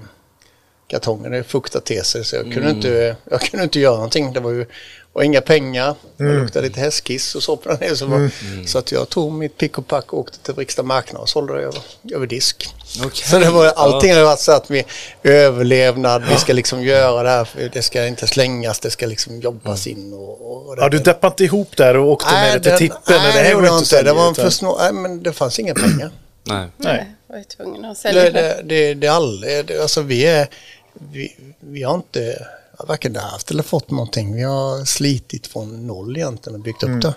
kartongen 0.87 1.31
det 1.31 1.43
fuktade 1.43 1.85
till 1.85 2.03
sig 2.03 2.25
så 2.25 2.35
jag 2.35 2.53
kunde, 2.53 2.69
inte, 2.69 3.15
jag 3.29 3.41
kunde 3.41 3.63
inte 3.63 3.79
göra 3.79 3.95
någonting. 3.95 4.33
Det 4.33 4.39
var 4.39 4.51
ju 4.51 4.65
och 5.17 5.25
inga 5.25 5.41
pengar. 5.41 5.95
Det 6.17 6.23
luktade 6.23 6.67
lite 6.67 6.79
hästkiss 6.79 7.35
och 7.35 7.43
så 7.43 7.57
på 7.57 7.69
den 7.69 7.77
här. 7.81 7.95
Så, 7.95 8.05
var, 8.05 8.29
så 8.67 8.77
att 8.77 8.91
jag 8.91 9.09
tog 9.09 9.33
mitt 9.33 9.57
pick 9.57 9.77
och 9.77 9.87
pack 9.87 10.13
och 10.13 10.19
åkte 10.19 10.39
till 10.39 10.53
Vrigsta 10.53 10.83
marknad 10.83 11.21
och 11.21 11.29
sålde 11.29 11.53
det 11.53 11.61
över, 11.61 11.81
över 12.13 12.27
disk. 12.27 12.69
Okej. 12.99 13.23
Så 13.25 13.39
det 13.39 13.49
var, 13.49 13.65
allting 13.67 14.13
har 14.15 14.23
varit 14.23 14.39
så 14.39 14.51
att 14.51 14.71
vi 14.71 14.83
överlevnad, 15.23 16.23
vi 16.29 16.35
ska 16.35 16.53
liksom 16.53 16.83
göra 16.83 17.23
det 17.23 17.29
här, 17.29 17.69
det 17.73 17.81
ska 17.81 18.07
inte 18.07 18.27
slängas, 18.27 18.79
det 18.79 18.91
ska 18.91 19.05
liksom 19.05 19.39
jobbas 19.39 19.87
in 19.87 20.13
och, 20.13 20.67
och 20.67 20.75
det, 20.75 20.81
Ja, 20.81 20.89
du 20.89 20.99
deppade 20.99 21.31
inte 21.31 21.43
ihop 21.43 21.77
där 21.77 21.97
och 21.97 22.11
åkte 22.11 22.31
med 22.31 22.61
det 22.61 22.77
till 22.77 22.89
tippen? 22.89 23.01
Nej, 23.07 23.31
eller 23.31 23.43
det 23.43 23.49
gjorde 23.49 23.67
var 23.67 23.75
jag 23.75 23.81
inte. 23.81 24.03
Det 24.03 24.13
var 24.13 24.27
en 24.27 24.35
för 24.35 24.49
snå, 24.49 24.77
nej, 24.79 24.93
men 24.93 25.23
det 25.23 25.33
fanns 25.33 25.59
inga 25.59 25.73
pengar. 25.73 26.11
Nej. 26.43 26.67
Nej. 26.77 27.07
Jag 27.27 27.33
var 27.33 27.39
ju 27.39 27.43
tvungen 27.43 27.85
att 27.85 27.97
sälja 27.97 28.23
Det, 28.23 28.29
det. 28.29 28.61
det, 28.63 28.93
det, 28.93 29.07
aldrig, 29.07 29.65
det, 29.65 29.81
alltså 29.81 30.01
vi 30.01 30.25
är, 30.25 30.47
vi, 30.93 31.35
vi 31.59 31.83
har 31.83 31.95
inte 31.95 32.47
varken 32.87 33.15
haft 33.15 33.51
eller 33.51 33.63
fått 33.63 33.91
någonting. 33.91 34.35
Vi 34.35 34.43
har 34.43 34.85
slitit 34.85 35.47
från 35.47 35.87
noll 35.87 36.17
egentligen 36.17 36.55
och 36.55 36.63
byggt 36.63 36.83
upp 36.83 37.01
det 37.01 37.13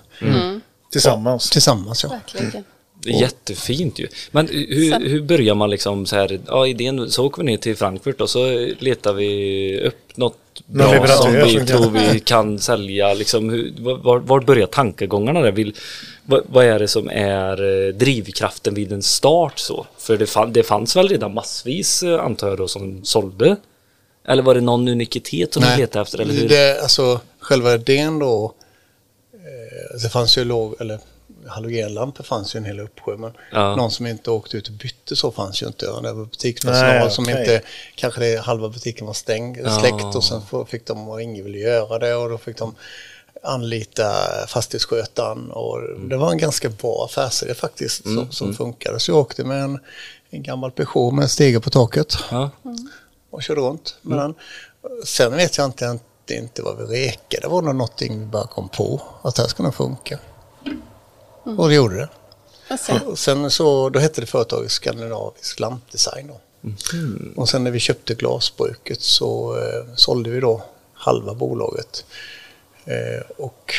Tillsammans. 0.92 1.50
tillsammans. 1.50 2.04
Ja. 2.04 2.08
Verkligen. 2.08 2.64
Det 3.02 3.10
är 3.10 3.20
Jättefint 3.20 3.98
ju. 3.98 4.08
Men 4.30 4.48
hur, 4.48 5.08
hur 5.08 5.22
börjar 5.22 5.54
man 5.54 5.70
liksom 5.70 6.06
så 6.06 6.16
här, 6.16 6.40
ja 6.46 6.66
idén, 6.66 7.10
så 7.10 7.26
åker 7.26 7.42
vi 7.42 7.46
ner 7.50 7.56
till 7.56 7.76
Frankfurt 7.76 8.20
och 8.20 8.30
så 8.30 8.68
letar 8.78 9.12
vi 9.12 9.80
upp 9.80 10.16
något 10.16 10.36
Någon 10.66 11.02
bra 11.02 11.06
som 11.06 11.32
vi 11.32 11.66
tror 11.66 11.90
vi 11.90 12.20
kan 12.20 12.58
sälja. 12.58 13.14
Liksom, 13.14 13.50
hur, 13.50 13.74
var, 14.02 14.18
var 14.18 14.40
börjar 14.40 14.66
tankegångarna 14.66 15.40
där? 15.40 15.52
Vill, 15.52 15.74
vad, 16.24 16.42
vad 16.46 16.64
är 16.64 16.78
det 16.78 16.88
som 16.88 17.10
är 17.10 17.86
eh, 17.88 17.94
drivkraften 17.94 18.74
vid 18.74 18.92
en 18.92 19.02
start 19.02 19.58
så? 19.58 19.86
För 19.98 20.16
det, 20.16 20.26
fann, 20.26 20.52
det 20.52 20.62
fanns 20.62 20.96
väl 20.96 21.08
redan 21.08 21.34
massvis 21.34 22.02
eh, 22.02 22.24
antar 22.24 22.48
jag 22.48 22.58
då 22.58 22.68
som 22.68 23.04
sålde? 23.04 23.56
Eller 24.30 24.42
var 24.42 24.54
det 24.54 24.60
någon 24.60 24.88
unikitet 24.88 25.54
som 25.54 25.62
ni 25.62 25.76
letade 25.76 26.02
efter? 26.02 26.18
Eller 26.20 26.34
hur? 26.34 26.48
Det, 26.48 26.80
alltså 26.82 27.20
själva 27.40 27.74
idén 27.74 28.18
då, 28.18 28.54
eh, 29.34 30.00
det 30.02 30.08
fanns 30.08 30.38
ju 30.38 30.44
låg, 30.44 30.74
eller 30.80 30.98
halogenlampor 31.46 32.24
fanns 32.24 32.54
ju 32.54 32.58
en 32.58 32.64
hel 32.64 32.80
uppsjö 32.80 33.16
men 33.16 33.32
Ja. 33.52 33.76
någon 33.76 33.90
som 33.90 34.06
inte 34.06 34.30
åkte 34.30 34.56
ut 34.56 34.68
och 34.68 34.74
bytte 34.74 35.16
så 35.16 35.30
fanns 35.30 35.62
ju 35.62 35.66
inte. 35.66 35.86
Det 35.86 36.12
var 36.12 36.24
butikspersonal 36.24 36.94
Nej, 36.98 37.10
som 37.10 37.28
inte, 37.30 37.62
kanske 37.94 38.20
det, 38.20 38.40
halva 38.40 38.68
butiken 38.68 39.06
var 39.06 39.14
stängd, 39.14 39.58
Ja. 39.64 39.78
släckt 39.80 40.14
och 40.16 40.24
sen 40.24 40.42
får- 40.50 40.64
fick 40.64 40.86
de, 40.86 41.08
och 41.08 41.22
ingen 41.22 41.44
ville 41.44 41.58
göra 41.58 41.98
det 41.98 42.14
och 42.14 42.30
då 42.30 42.38
fick 42.38 42.56
de 42.58 42.74
anlita 43.42 44.12
fastighetsskötaren 44.48 45.50
och 45.50 45.78
det 46.08 46.16
var 46.16 46.30
en 46.32 46.38
ganska 46.38 46.68
bra 46.68 47.04
affärsidé 47.10 47.54
faktiskt 47.54 48.02
som, 48.02 48.30
som 48.32 48.54
funkade. 48.54 49.00
Så 49.00 49.10
jag 49.10 49.18
åkte 49.18 49.44
med 49.44 49.62
en, 49.64 49.78
en 50.30 50.42
gammal 50.42 50.70
Peugeot 50.70 51.14
med 51.14 51.22
en 51.22 51.28
stege 51.28 51.60
på 51.60 51.70
taket 51.70 52.16
Ja. 52.30 52.50
Och 53.30 53.42
körde 53.42 53.60
runt 53.60 53.96
med 54.02 54.18
den. 54.18 54.34
Sen 55.04 55.36
vet 55.36 55.58
jag 55.58 55.66
inte, 55.66 55.84
inte, 55.84 56.34
inte 56.34 56.62
vad 56.62 56.78
vi 56.78 56.84
rekade. 56.84 57.42
Det 57.42 57.48
var 57.48 57.62
nog 57.62 57.74
någonting 57.74 58.20
vi 58.20 58.26
bara 58.26 58.46
kom 58.46 58.68
på. 58.68 59.02
Att 59.22 59.34
det 59.34 59.42
här 59.42 59.48
ska 59.48 59.62
nog 59.62 59.74
funka. 59.74 60.18
Och 61.58 61.68
det 61.68 61.74
gjorde 61.74 61.96
det. 61.96 62.08
Och 63.06 63.18
sen, 63.18 63.44
Och 63.44 63.52
så, 63.52 63.88
då 63.88 63.98
hette 63.98 64.20
det 64.20 64.26
företaget 64.26 64.70
Skandinavisk 64.70 65.60
Lampdesign. 65.60 66.26
Då. 66.26 66.40
Och 67.36 67.48
sen 67.48 67.64
när 67.64 67.70
vi 67.70 67.78
köpte 67.78 68.14
glasbruket 68.14 69.00
så 69.00 69.58
eh, 69.58 69.94
sålde 69.96 70.30
vi 70.30 70.40
då 70.40 70.62
halva 70.94 71.34
bolaget. 71.34 72.04
Eh, 72.84 73.30
och 73.36 73.74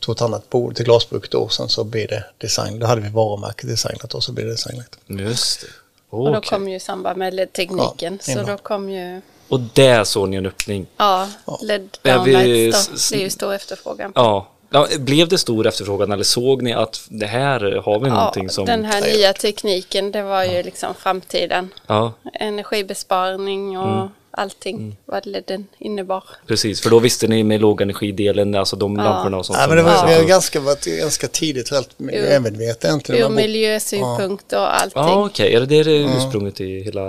tog 0.00 0.14
ett 0.14 0.22
annat 0.22 0.50
bolag 0.50 0.76
till 0.76 0.84
glasbruket 0.84 1.30
då. 1.30 1.48
Sen 1.48 1.68
så 1.68 1.84
blev 1.84 2.08
det 2.08 2.24
design. 2.38 2.78
Då 2.78 2.86
hade 2.86 3.00
vi 3.00 3.08
varumärket 3.08 3.68
designat 3.68 4.14
och 4.14 4.24
så 4.24 4.32
blev 4.32 4.46
det 4.46 4.52
designat. 4.52 4.98
Just 5.06 5.60
det. 5.60 5.66
Och 6.10 6.32
då 6.32 6.40
kom 6.40 6.68
ju 6.68 6.80
samband 6.80 7.18
med 7.18 7.34
LED-tekniken. 7.34 8.18
Ja, 8.26 8.34
så 8.34 8.42
då 8.42 8.56
kom 8.56 8.90
ju, 8.90 9.20
Och 9.48 9.60
där 9.60 10.04
såg 10.04 10.28
ni 10.28 10.36
en 10.36 10.46
öppning. 10.46 10.86
ja, 10.96 11.28
LED 11.62 11.98
Ja, 12.02 12.14
downlights 12.16 12.88
då. 12.88 13.16
Det 13.16 13.20
är 13.20 13.24
ju 13.24 13.30
stor 13.30 13.54
efterfrågan. 13.54 14.12
Ja. 14.14 14.46
ja. 14.70 14.86
Blev 14.98 15.28
det 15.28 15.38
stor 15.38 15.66
efterfrågan 15.66 16.12
eller 16.12 16.24
såg 16.24 16.62
ni 16.62 16.72
att 16.72 17.06
det 17.08 17.26
här 17.26 17.82
har 17.84 17.98
vi 18.00 18.10
någonting 18.10 18.50
som... 18.50 18.64
den 18.66 18.84
här 18.84 19.00
nya 19.00 19.32
tekniken, 19.32 20.12
det 20.12 20.22
var 20.22 20.44
ju 20.44 20.62
liksom 20.62 20.94
framtiden. 20.94 21.68
Ja, 21.86 22.12
Energibesparing 22.34 23.78
och 23.78 23.88
Mm. 23.96 24.08
Allting 24.36 24.96
vad 25.04 25.26
LEDen 25.26 25.66
innebar. 25.78 26.24
precis. 26.46 26.80
För 26.80 26.90
då 26.90 26.98
visste 26.98 27.26
ni 27.28 27.44
med 27.44 27.60
lågenergidelen, 27.60 28.54
alltså 28.54 28.76
de 28.76 28.96
Ja. 28.96 29.02
lamporna 29.04 29.36
och 29.36 29.46
sånt. 29.46 29.58
Som- 29.58 29.68
men 29.68 29.76
det 29.76 29.82
var, 29.82 29.92
Ja. 30.12 30.18
vi 30.20 30.26
ganska, 30.26 30.60
varit 30.60 30.84
ganska 30.84 31.28
tidigt 31.28 31.70
helt 31.70 31.98
medvetna 31.98 32.88
egentligen. 32.88 33.22
Ur 33.32 33.36
miljösynpunkt 33.36 34.52
och 34.52 34.74
allting. 34.82 35.02
Ja, 35.02 35.26
okej. 35.26 35.54
Är 35.54 35.60
det 35.60 35.66
det 35.66 35.82
det 35.82 35.90
är 35.90 36.16
ursprunget 36.16 36.60
i 36.60 36.80
hela... 36.82 37.00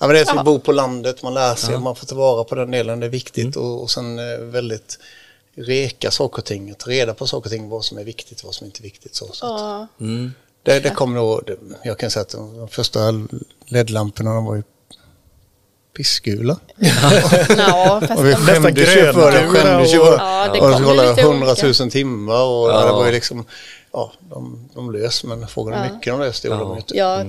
Ja, 0.00 0.06
men 0.06 0.08
det 0.08 0.18
är 0.18 0.22
att 0.22 0.32
vi 0.32 0.36
Ja. 0.36 0.42
bor 0.44 0.58
på 0.58 0.72
landet, 0.72 1.22
man 1.22 1.34
lär 1.34 1.54
sig, 1.54 1.78
man 1.78 1.96
får 1.96 2.06
tillvara 2.06 2.44
på 2.44 2.54
den 2.54 2.70
delen, 2.70 3.00
det 3.00 3.06
är 3.06 3.10
viktigt. 3.10 3.56
Och, 3.56 3.82
och 3.82 3.90
sen 3.90 4.18
eh, 4.18 4.38
väldigt 4.38 4.98
reka 5.56 6.10
saker 6.10 6.38
och 6.38 6.44
ting, 6.44 6.74
ta 6.74 6.90
reda 6.90 7.14
på 7.14 7.26
saker 7.26 7.46
och 7.48 7.52
ting, 7.52 7.68
vad 7.68 7.84
som 7.84 7.98
är 7.98 8.04
viktigt 8.04 8.40
och 8.40 8.44
vad 8.46 8.54
som 8.54 8.66
inte 8.66 8.80
är 8.80 8.82
viktigt. 8.82 9.14
Så, 9.14 9.26
så. 9.32 9.46
att 9.46 9.60
Ja, 9.60 9.86
Mm. 10.00 10.32
Det, 10.62 10.80
det 10.80 10.90
kommer 10.90 11.16
nog, 11.16 11.40
jag 11.84 11.98
kan 11.98 12.10
säga 12.10 12.22
att 12.22 12.28
de, 12.28 12.58
de 12.58 12.68
första 12.68 13.00
LED-lamporna 13.66 14.34
de 14.34 14.44
var 14.44 14.54
ju 14.54 14.62
pissgula. 15.98 16.56
Nå, 17.56 18.00
fast 18.08 18.18
Och 18.20 18.26
vi 18.26 18.30
de, 18.30 18.36
skämdes 18.36 18.96
ju 18.96 19.12
för 19.12 19.32
det, 19.32 19.48
skämdes 19.48 19.94
ju 19.94 19.98
och- 19.98 20.06
för 20.06 20.16
Ja, 20.18 20.48
det 20.52 20.60
och 20.60 20.70
ju 20.80 20.84
kolla 20.84 21.02
lite 21.10 21.20
100 21.22 21.46
olika. 21.62 21.82
000 21.84 21.90
timmar 21.90 22.42
och 22.42 22.70
Ja. 22.70 22.86
det 22.86 22.92
var 22.92 23.06
ju 23.06 23.12
liksom, 23.12 23.44
ja, 23.92 24.12
de, 24.30 24.68
de 24.74 24.90
lös, 24.92 25.24
men 25.24 25.46
frågan 25.48 25.74
är 25.74 25.86
Ja. 25.86 25.92
mycket 25.94 26.12
de 26.12 26.20
lös, 26.20 26.40
det 26.40 26.48
gjorde 26.48 26.60
de 26.60 26.72
ju 26.72 26.76
inte. 26.78 26.96
ja, 26.96 27.24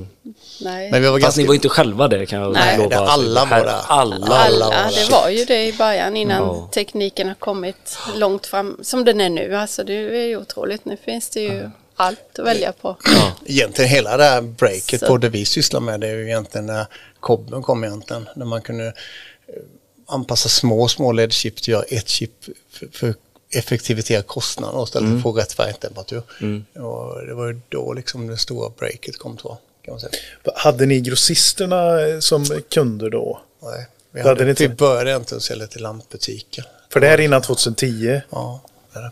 nej. 0.62 0.92
Men 0.92 1.02
vi 1.02 1.08
var 1.08 1.16
Fast 1.20 1.24
ganska, 1.24 1.42
ni 1.42 1.48
var 1.48 1.54
inte 1.56 1.70
själva 1.70 2.08
det 2.08 2.26
kan 2.26 2.42
jag 2.42 2.54
Nej, 2.54 2.78
lova. 2.78 2.90
det- 2.90 2.98
alla 3.10 3.46
var 3.46 3.58
det. 3.66 3.72
Alla. 3.88 4.16
alla 4.16 4.36
Alla, 4.36 4.66
var 4.66 4.72
där. 4.74 5.06
det 5.06 5.12
var 5.12 5.30
ju 5.30 5.46
det 5.46 5.66
i 5.68 5.74
början 5.74 6.18
innan 6.18 6.38
Ja. 6.44 6.70
tekniken 6.74 7.28
har 7.28 7.36
kommit 7.36 7.98
långt 8.16 8.46
fram 8.48 8.78
som 8.82 9.06
den 9.06 9.22
är 9.22 9.30
nu. 9.30 9.56
Alltså 9.56 9.84
det 9.84 9.94
är 9.94 10.26
ju 10.28 10.38
otroligt. 10.38 10.86
Nu 10.86 10.98
finns 11.06 11.30
det 11.30 11.40
ju 11.42 11.70
allt 11.96 12.40
att 12.40 12.46
välja 12.46 12.72
på. 12.82 12.96
egentligen 13.46 13.90
hela 13.92 14.18
det 14.18 14.24
här 14.24 14.42
breaket 14.42 15.00
Så. 15.00 15.08
på 15.08 15.18
det 15.18 15.30
vi 15.30 15.46
sysslar 15.46 15.80
med 15.80 16.00
det 16.00 16.08
är 16.08 16.16
ju 16.16 16.26
egentligen 16.28 16.66
när 16.66 16.86
kobben 17.20 17.62
kom 17.62 17.84
egentligen. 17.84 18.30
När 18.36 18.46
man 18.46 18.62
kunde 18.62 18.86
eh, 18.88 18.94
anpassa 20.08 20.50
små, 20.50 20.88
små 20.88 21.12
LED-chip 21.12 21.56
till 21.56 21.76
att 21.76 21.92
göra 21.92 22.00
ett 22.00 22.08
chip 22.10 22.32
för, 22.72 22.88
för 22.94 23.16
effektivisera 23.52 24.22
kostnaden 24.22 24.76
och 24.76 24.84
istället 24.88 25.10
Mm. 25.10 25.22
få 25.24 25.32
rätt 25.32 25.54
färgtemperatur. 25.54 26.22
Och 26.82 27.26
det 27.28 27.34
var 27.34 27.48
ju 27.48 27.60
då 27.70 27.94
liksom 27.94 28.28
det 28.28 28.38
stora 28.38 28.70
breaket 28.80 29.18
kom 29.18 29.38
jag. 29.44 29.58
Kan 29.86 29.92
man 29.94 30.00
säga. 30.00 30.12
Hade 30.56 30.86
ni 30.86 31.00
grossisterna 31.02 32.02
eh, 32.08 32.20
som 32.20 32.46
kunder 32.70 33.10
då? 33.10 33.42
Nej, 33.64 33.88
vi, 34.12 34.20
hade 34.20 34.30
hade, 34.32 34.44
ni 34.44 34.50
inte. 34.50 34.68
vi 34.68 34.76
började 34.76 35.16
inte 35.16 35.40
sälja 35.40 35.68
till 35.68 35.82
lampbutiker. 35.82 36.66
För 36.94 37.00
det 37.00 37.08
här 37.08 37.18
är 37.18 37.22
innan 37.22 37.42
2010. 37.42 38.22
Ja, 38.30 38.62
det 38.94 39.00
är 39.00 39.04
det. 39.04 39.12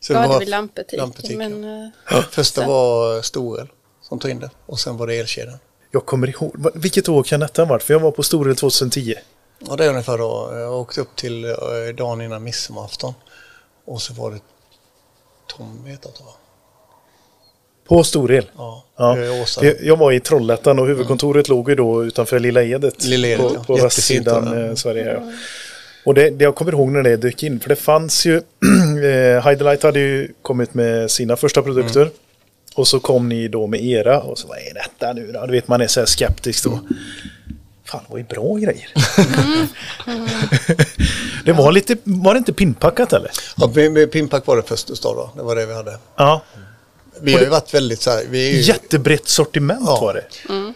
Så 0.00 0.12
Då 0.12 0.14
det 0.18 0.20
hade 0.20 0.32
var 0.32 0.40
vi 0.40 0.46
lampbutik. 0.46 0.98
lampbutik, 0.98 1.36
Men, 1.36 1.64
eh, 2.10 2.20
Första 2.30 2.60
så- 2.62 2.68
var 2.68 3.22
Storel 3.22 3.66
som 4.02 4.18
tog 4.18 4.30
in 4.30 4.40
det 4.40 4.50
och 4.66 4.80
sen 4.80 4.96
var 4.96 5.06
det 5.06 5.14
elkedjan. 5.14 5.58
Jag 5.96 6.06
kommer 6.06 6.28
ihåg. 6.28 6.52
Va- 6.54 6.70
Vilket 6.74 7.08
år 7.08 7.22
kan 7.22 7.40
detta 7.40 7.62
ha 7.62 7.68
varit? 7.68 7.82
För 7.82 7.94
jag 7.94 8.00
var 8.00 8.10
på 8.10 8.22
Storel 8.22 8.56
2010. 8.56 9.14
Ja, 9.68 9.76
det 9.76 9.84
är 9.84 9.88
ungefär 9.90 10.18
då. 10.18 10.50
Jag 10.54 10.74
åkte 10.80 11.00
upp 11.00 11.16
till 11.16 11.44
eh, 11.44 11.50
dagen 11.96 12.20
innan 12.20 12.42
midsommarafton. 12.44 13.14
Och 13.84 14.02
så 14.02 14.12
var 14.14 14.30
det 14.30 14.38
tror 16.16 16.28
jag. 16.28 16.34
På 17.88 18.04
Storel. 18.04 18.46
Ja, 18.56 18.84
Ja. 18.96 19.18
Jag- 19.18 19.96
var 19.96 20.12
i 20.12 20.20
Trollhättan 20.20 20.78
och 20.78 20.86
huvudkontoret 20.86 21.48
låg 21.48 21.68
ju 21.68 21.74
då 21.74 22.04
utanför 22.04 22.38
Lilla 22.40 22.62
Edet. 22.64 23.04
Lilla 23.04 23.28
Edet, 23.28 23.40
på, 23.48 23.54
ja. 23.54 23.64
på 23.66 23.76
var 23.76 24.54
det. 24.54 24.68
eh, 24.68 24.74
Sverige. 24.74 25.12
Ja. 25.12 25.32
Och 26.04 26.14
det, 26.14 26.30
det 26.30 26.44
jag 26.44 26.54
kommer 26.54 26.72
ihåg 26.72 26.88
när 26.92 27.02
det 27.02 27.16
dök 27.16 27.42
in, 27.42 27.60
för 27.60 27.68
det 27.68 27.76
fanns 27.76 28.26
ju, 28.26 28.36
eh, 29.04 29.48
Highlight 29.48 29.82
hade 29.82 29.98
ju 30.00 30.32
kommit 30.42 30.74
med 30.74 31.10
sina 31.10 31.36
första 31.36 31.62
produkter. 31.62 32.00
Mm. 32.02 32.12
Och 32.76 32.88
så 32.88 33.00
kom 33.00 33.28
ni 33.28 33.48
då 33.48 33.66
med 33.66 33.84
era 33.84 34.20
och 34.20 34.38
så 34.38 34.48
vad 34.48 34.58
är 34.58 34.74
detta 34.74 35.12
nu 35.12 35.32
då? 35.32 35.46
Du 35.46 35.52
vet 35.52 35.68
man 35.68 35.80
är 35.80 35.86
så 35.86 36.00
här 36.00 36.06
skeptisk 36.06 36.64
då. 36.64 36.80
Fan, 37.84 38.00
det 38.06 38.10
var 38.12 38.18
ju 38.18 38.24
bra 38.24 38.54
grejer. 38.56 38.88
det 41.44 41.52
var 41.52 41.72
lite, 41.72 41.96
var 42.04 42.34
det 42.34 42.38
inte 42.38 42.52
pinpackat 42.52 43.12
eller? 43.12 43.30
Ja, 43.56 43.72
Pimpack 44.12 44.46
var 44.46 44.56
det 44.56 44.62
första 44.62 44.96
stad 44.96 45.16
då. 45.16 45.30
Det 45.36 45.42
var 45.42 45.56
det 45.56 45.66
vi 45.66 45.74
hade. 45.74 45.98
Ja. 46.16 46.42
Vi 47.20 47.32
har 47.32 47.40
ju 47.40 47.46
varit 47.48 47.74
väldigt 47.74 48.02
så 48.02 48.10
här. 48.10 48.24
Vi 48.30 48.48
är 48.48 48.52
ju, 48.52 48.60
Jättebrett 48.60 49.28
sortiment 49.28 49.80
Ja. 49.86 50.00
var 50.00 50.14
det. 50.14 50.24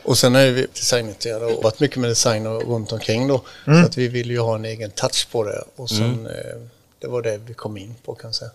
och 0.02 0.18
sen 0.18 0.34
är 0.36 0.50
vi 0.50 0.66
designintresserade 0.74 1.44
och 1.46 1.62
varit 1.62 1.80
mycket 1.80 1.96
med 1.96 2.10
design 2.10 2.46
och 2.46 2.62
runt 2.68 2.92
omkring 2.92 3.28
då. 3.28 3.42
Mm. 3.66 3.82
Så 3.82 3.86
att 3.88 3.98
vi 3.98 4.08
ville 4.08 4.32
ju 4.32 4.38
ha 4.40 4.54
en 4.54 4.64
egen 4.64 4.90
touch 4.90 5.28
på 5.30 5.44
det. 5.44 5.62
Och 5.76 5.90
sen, 5.90 6.26
eh, 6.26 6.60
det 6.98 7.06
var 7.06 7.22
det 7.22 7.40
vi 7.46 7.54
kom 7.54 7.76
in 7.76 7.94
på 8.04 8.14
kan 8.14 8.28
jag 8.28 8.34
säga. 8.34 8.50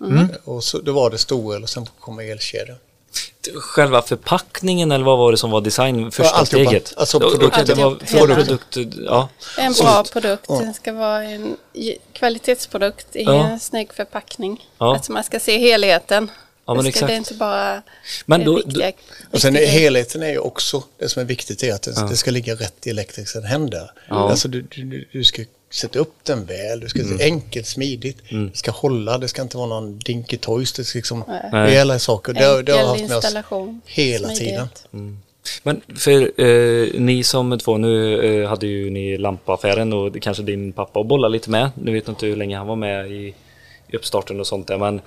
Mm. 0.00 0.28
Och 0.44 0.64
så, 0.64 0.78
det 0.78 0.92
var 0.92 1.10
det 1.10 1.18
stora 1.18 1.58
och 1.62 1.68
sen 1.68 1.86
kom 2.00 2.18
elkedjan. 2.18 2.76
själva 3.54 4.02
förpackningen 4.02 4.92
eller 4.92 5.04
vad 5.04 5.18
var 5.18 5.30
det 5.32 5.38
som 5.38 5.50
var 5.50 5.60
design, 5.60 6.10
första 6.12 6.36
alltihopa. 6.36 6.70
steget? 6.70 6.94
Alltså 6.96 7.20
produkten. 7.20 7.66
det 7.66 7.74
var 7.74 8.34
produkt, 8.34 8.76
ja. 9.06 9.28
En 9.58 9.72
bra 9.72 10.04
produkt. 10.12 10.48
Den 10.48 10.74
ska 10.74 10.92
vara 10.92 11.24
en 11.24 11.56
kvalitetsprodukt 12.12 13.16
i 13.16 13.22
Ja. 13.22 13.48
en 13.48 13.60
snygg 13.60 13.92
förpackning. 13.94 14.68
Ja. 14.78 14.94
Alltså 14.94 15.12
man 15.12 15.24
ska 15.24 15.40
se 15.40 15.58
helheten. 15.58 16.30
Ja, 16.66 16.74
men 16.74 16.84
det, 16.84 16.92
ska, 16.92 17.06
det 17.06 17.12
är 17.12 17.16
inte 17.16 17.34
bara 17.34 17.82
Men 18.26 18.40
det 18.40 18.46
då- 18.46 18.56
viktiga, 18.56 18.92
Och 19.32 19.40
sen 19.40 19.56
är 19.56 19.66
helheten 19.66 20.22
är 20.22 20.30
ju 20.30 20.38
också, 20.38 20.82
det 20.98 21.08
som 21.08 21.20
är 21.20 21.26
viktigt 21.26 21.62
är 21.62 21.74
att 21.74 21.82
det, 21.82 22.06
det 22.10 22.16
ska 22.16 22.30
ligga 22.30 22.54
rätt 22.54 22.86
i 22.86 22.90
elektrikerns 22.90 23.44
händer. 23.46 23.90
Alltså 24.08 24.48
du, 24.48 24.62
du, 24.62 25.08
du 25.12 25.24
ska 25.24 25.44
sätta 25.70 25.98
upp 25.98 26.14
den 26.22 26.44
väl, 26.44 26.80
du 26.80 26.88
ska 26.88 27.00
Mm. 27.00 27.18
se 27.18 27.24
enkelt, 27.24 27.66
smidigt, 27.66 28.18
det 28.52 28.56
ska 28.58 28.70
hålla, 28.70 29.18
det 29.18 29.28
ska 29.28 29.42
inte 29.42 29.56
vara 29.56 29.66
någon 29.68 29.98
dinky 29.98 30.36
toys, 30.36 30.72
det 30.72 30.84
ska 30.84 30.98
liksom 30.98 31.24
rejäla 31.52 31.98
saker. 31.98 32.32
Det, 32.32 32.44
har- 32.44 32.62
det 32.62 32.72
har 32.72 32.86
haft 32.86 33.00
med 33.08 33.16
oss 33.16 33.24
hela 33.86 34.28
smidighet. 34.28 34.86
tiden. 34.90 35.18
Men 35.62 35.80
för 35.96 36.40
eh, 36.40 37.00
ni 37.00 37.22
som 37.22 37.58
två, 37.58 37.78
nu 37.78 38.20
eh, 38.42 38.48
hade 38.48 38.66
ju 38.66 38.90
ni 38.90 39.18
lampaffären 39.18 39.92
och 39.92 40.12
det 40.12 40.20
kanske 40.20 40.42
din 40.42 40.72
pappa 40.72 41.00
att 41.00 41.06
bolla 41.06 41.28
lite 41.28 41.50
med. 41.50 41.70
Nu 41.82 41.92
vet 41.92 42.08
inte 42.08 42.26
hur 42.26 42.36
länge 42.36 42.56
han 42.56 42.66
var 42.66 42.76
med 42.76 43.12
i, 43.12 43.34
i 43.88 43.96
uppstarten 43.96 44.40
och 44.40 44.46
sånt 44.46 44.66
där. 44.66 44.78
Men 44.78 45.00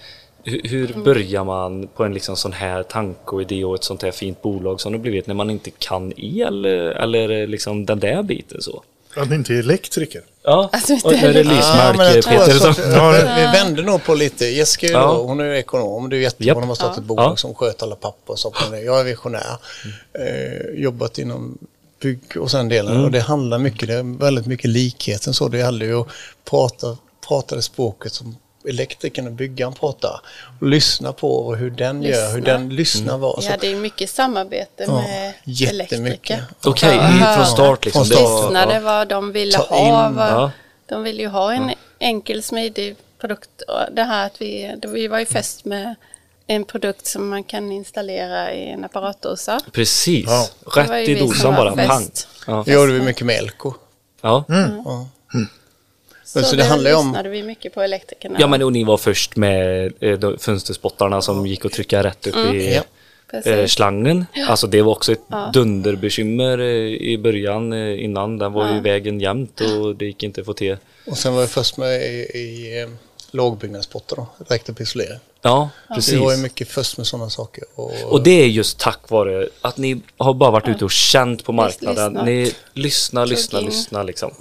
hur, 0.43 0.61
hur 0.63 0.91
Mm. 0.91 1.03
börjar 1.03 1.43
man 1.43 1.87
på 1.87 2.03
en 2.03 2.13
liksom 2.13 2.35
sån 2.35 2.53
här 2.53 2.83
tanke 2.83 3.31
och 3.31 3.41
idé 3.41 3.63
och 3.65 3.75
ett 3.75 3.83
sånt 3.83 4.01
här 4.01 4.11
fint 4.11 4.41
bolag 4.41 4.81
som 4.81 4.91
det 4.93 4.97
blivit 4.99 5.27
när 5.27 5.33
man 5.35 5.49
inte 5.49 5.71
kan 5.71 6.13
el 6.17 6.65
eller 6.65 7.47
liksom 7.47 7.85
den 7.85 7.99
där 7.99 8.23
biten 8.23 8.61
så? 8.61 8.83
Att 9.15 9.31
inte 9.31 9.53
är 9.53 9.59
elektriker. 9.59 10.21
Ja, 10.43 10.69
Alltså, 10.73 10.93
och 10.93 11.11
nu 11.13 11.17
är 11.17 11.21
det 11.21 11.27
heller- 11.27 11.53
Ja, 11.55 11.93
Peter 12.13 13.35
vi 13.35 13.41
vänder 13.59 13.83
nog 13.83 14.03
på 14.03 14.13
lite. 14.15 14.45
Jessica 14.45 14.87
Ja. 14.87 14.99
då, 14.99 15.23
hon 15.23 15.39
är 15.39 15.43
ju 15.43 15.57
ekonom, 15.57 16.09
det 16.09 16.15
är 16.17 16.19
jättebra 16.19 16.47
Japp. 16.47 16.57
när 16.57 16.67
man 16.67 16.75
startar 16.75 16.97
ett 17.01 17.03
bolag 17.07 17.31
Ja. 17.31 17.35
som 17.35 17.55
sköter 17.55 17.85
alla 17.85 17.95
papper 17.95 18.33
och 18.33 18.39
så 18.39 18.51
på 18.51 18.71
det. 18.71 18.81
Jag 18.81 18.99
är 18.99 19.03
visionär, 19.03 19.57
eh, 20.13 20.81
jobbat 20.81 21.17
inom 21.17 21.57
bygg 22.01 22.21
och 22.39 22.51
sen 22.51 22.69
delen 22.69 22.91
Mm. 22.93 23.05
och 23.05 23.11
det 23.11 23.19
handlar 23.19 23.57
mycket, 23.57 23.87
det 23.87 23.93
är 23.93 24.17
väldigt 24.19 24.45
mycket 24.45 24.69
likheten 24.69 25.33
så. 25.33 25.47
Det 25.47 25.57
gäller 25.57 25.85
ju 25.85 25.99
att 26.01 26.07
prata, 26.49 26.97
prata 27.27 27.55
det 27.55 27.61
språket 27.61 28.13
som 28.13 28.35
elektrikern 28.69 29.27
och 29.27 29.33
byggaren 29.33 29.73
pratar. 29.73 30.21
Och 30.59 30.67
lyssna 30.67 31.13
på 31.13 31.55
hur 31.55 31.69
den 31.69 32.03
gör, 32.03 32.29
hur 32.31 32.37
Lyssna. 32.37 32.53
den 32.53 32.69
lyssnar 32.69 33.17
var. 33.17 33.39
Ja, 33.49 33.57
det 33.61 33.67
är 33.71 33.75
mycket 33.75 34.09
samarbete 34.09 34.83
Ja, 34.87 34.93
med 35.01 35.33
elektriker. 35.69 36.43
Okej, 36.65 36.97
höra. 36.97 37.35
från 37.35 37.45
start 37.45 37.85
liksom. 37.85 38.05
Från 38.05 38.09
Det 38.09 38.15
start. 38.15 38.29
var- 38.29 38.43
Lyssnade 38.43 38.73
ja. 38.73 38.79
vad 38.81 39.07
de 39.07 39.31
ville 39.31 39.51
Ta 39.57 39.63
ha. 39.63 40.07
in, 40.09 40.15
Vad. 40.15 40.51
De 40.85 41.03
ville 41.03 41.21
ju 41.21 41.27
ha 41.27 41.53
en 41.53 41.71
enkel, 41.99 42.43
smidig 42.43 42.95
produkt. 43.19 43.61
Och 43.67 43.93
det 43.95 44.03
här 44.03 44.25
att 44.25 44.41
vi, 44.41 44.75
vi 44.87 45.07
var 45.07 45.19
ju 45.19 45.25
fäst 45.25 45.65
med 45.65 45.95
en 46.47 46.63
produkt 46.65 47.07
som 47.07 47.29
man 47.29 47.43
kan 47.43 47.71
installera 47.71 48.53
i 48.53 48.69
en 48.71 48.85
apparatdosa. 48.85 49.59
Precis, 49.71 50.25
Ja. 50.27 50.47
Rätt 50.81 50.89
ju 51.09 51.11
i 51.11 51.13
vi 51.13 51.19
dosan 51.19 51.55
bara, 51.55 51.87
pang. 51.87 52.09
Ja. 52.47 52.63
Det 52.65 52.73
gjorde 52.73 52.91
vi 52.93 53.01
mycket 53.01 53.25
med 53.25 53.35
Elko. 53.39 53.73
Ja. 54.21 54.43
Ja. 54.85 55.07
Så, 56.33 56.43
så 56.43 56.55
det 56.55 56.63
handlar 56.63 56.89
ju 56.91 56.95
om- 56.97 57.07
lyssnade 57.07 57.29
vi 57.29 57.43
mycket 57.43 57.73
på 57.73 57.81
elektrikerna. 57.81 58.37
Ja 58.39 58.47
men 58.47 58.61
och 58.63 58.71
ni 58.71 58.83
var 58.83 58.97
först 58.97 59.35
med 59.35 59.93
eh, 59.99 60.19
de 60.19 60.37
fönsterspottarna 60.39 61.21
som 61.21 61.45
gick 61.47 61.65
att 61.65 61.71
trycka 61.71 62.03
rätt 62.03 62.27
upp 62.27 62.35
i 62.53 62.75
Ja. 62.75 62.83
Eh, 63.51 63.65
slangen. 63.65 64.25
Alltså 64.47 64.67
det 64.67 64.81
var 64.81 64.91
också 64.91 65.11
ett 65.11 65.21
dunderbekymmer 65.53 66.57
eh, 66.59 66.65
i 67.11 67.17
början 67.17 67.73
eh, 67.73 68.03
innan. 68.03 68.37
Den 68.37 68.53
var 68.53 68.71
ju 68.71 68.77
i 68.77 68.79
vägen 68.79 69.19
jämt 69.19 69.61
och 69.61 69.95
det 69.95 70.05
gick 70.05 70.23
inte 70.23 70.41
att 70.41 70.45
få 70.45 70.53
till. 70.53 70.77
Och 71.07 71.17
sen 71.17 71.33
var 71.33 71.41
jag 71.41 71.49
först 71.49 71.77
med 71.77 72.01
i, 72.01 72.37
i 72.37 72.81
eh, 72.81 72.89
lågbyggnadspotter 73.31 74.15
då, 74.15 74.27
direkt 74.47 74.69
upp 74.69 74.81
isolering. 74.81 75.19
Ja, 75.41 75.69
Vi 75.89 75.95
precis. 75.95 76.19
var 76.19 76.31
ju 76.31 76.37
mycket 76.37 76.67
först 76.67 76.97
med 76.97 77.07
sådana 77.07 77.29
saker. 77.29 77.63
Och, 77.75 77.91
Och 78.09 78.23
det 78.23 78.31
är 78.43 78.47
just 78.47 78.77
tack 78.79 79.09
vare 79.09 79.47
att 79.61 79.77
ni 79.77 80.01
har 80.17 80.33
bara 80.33 80.51
varit 80.51 80.67
ute 80.67 80.85
och 80.85 80.91
känt 80.91 81.43
på 81.45 81.51
marknaden. 81.51 82.07
lyssnat. 82.11 82.25
Ni 82.25 82.53
lyssnar, 82.73 83.25
lyssnar, 83.25 83.61
lyssnar 83.61 84.03
liksom. 84.03 84.31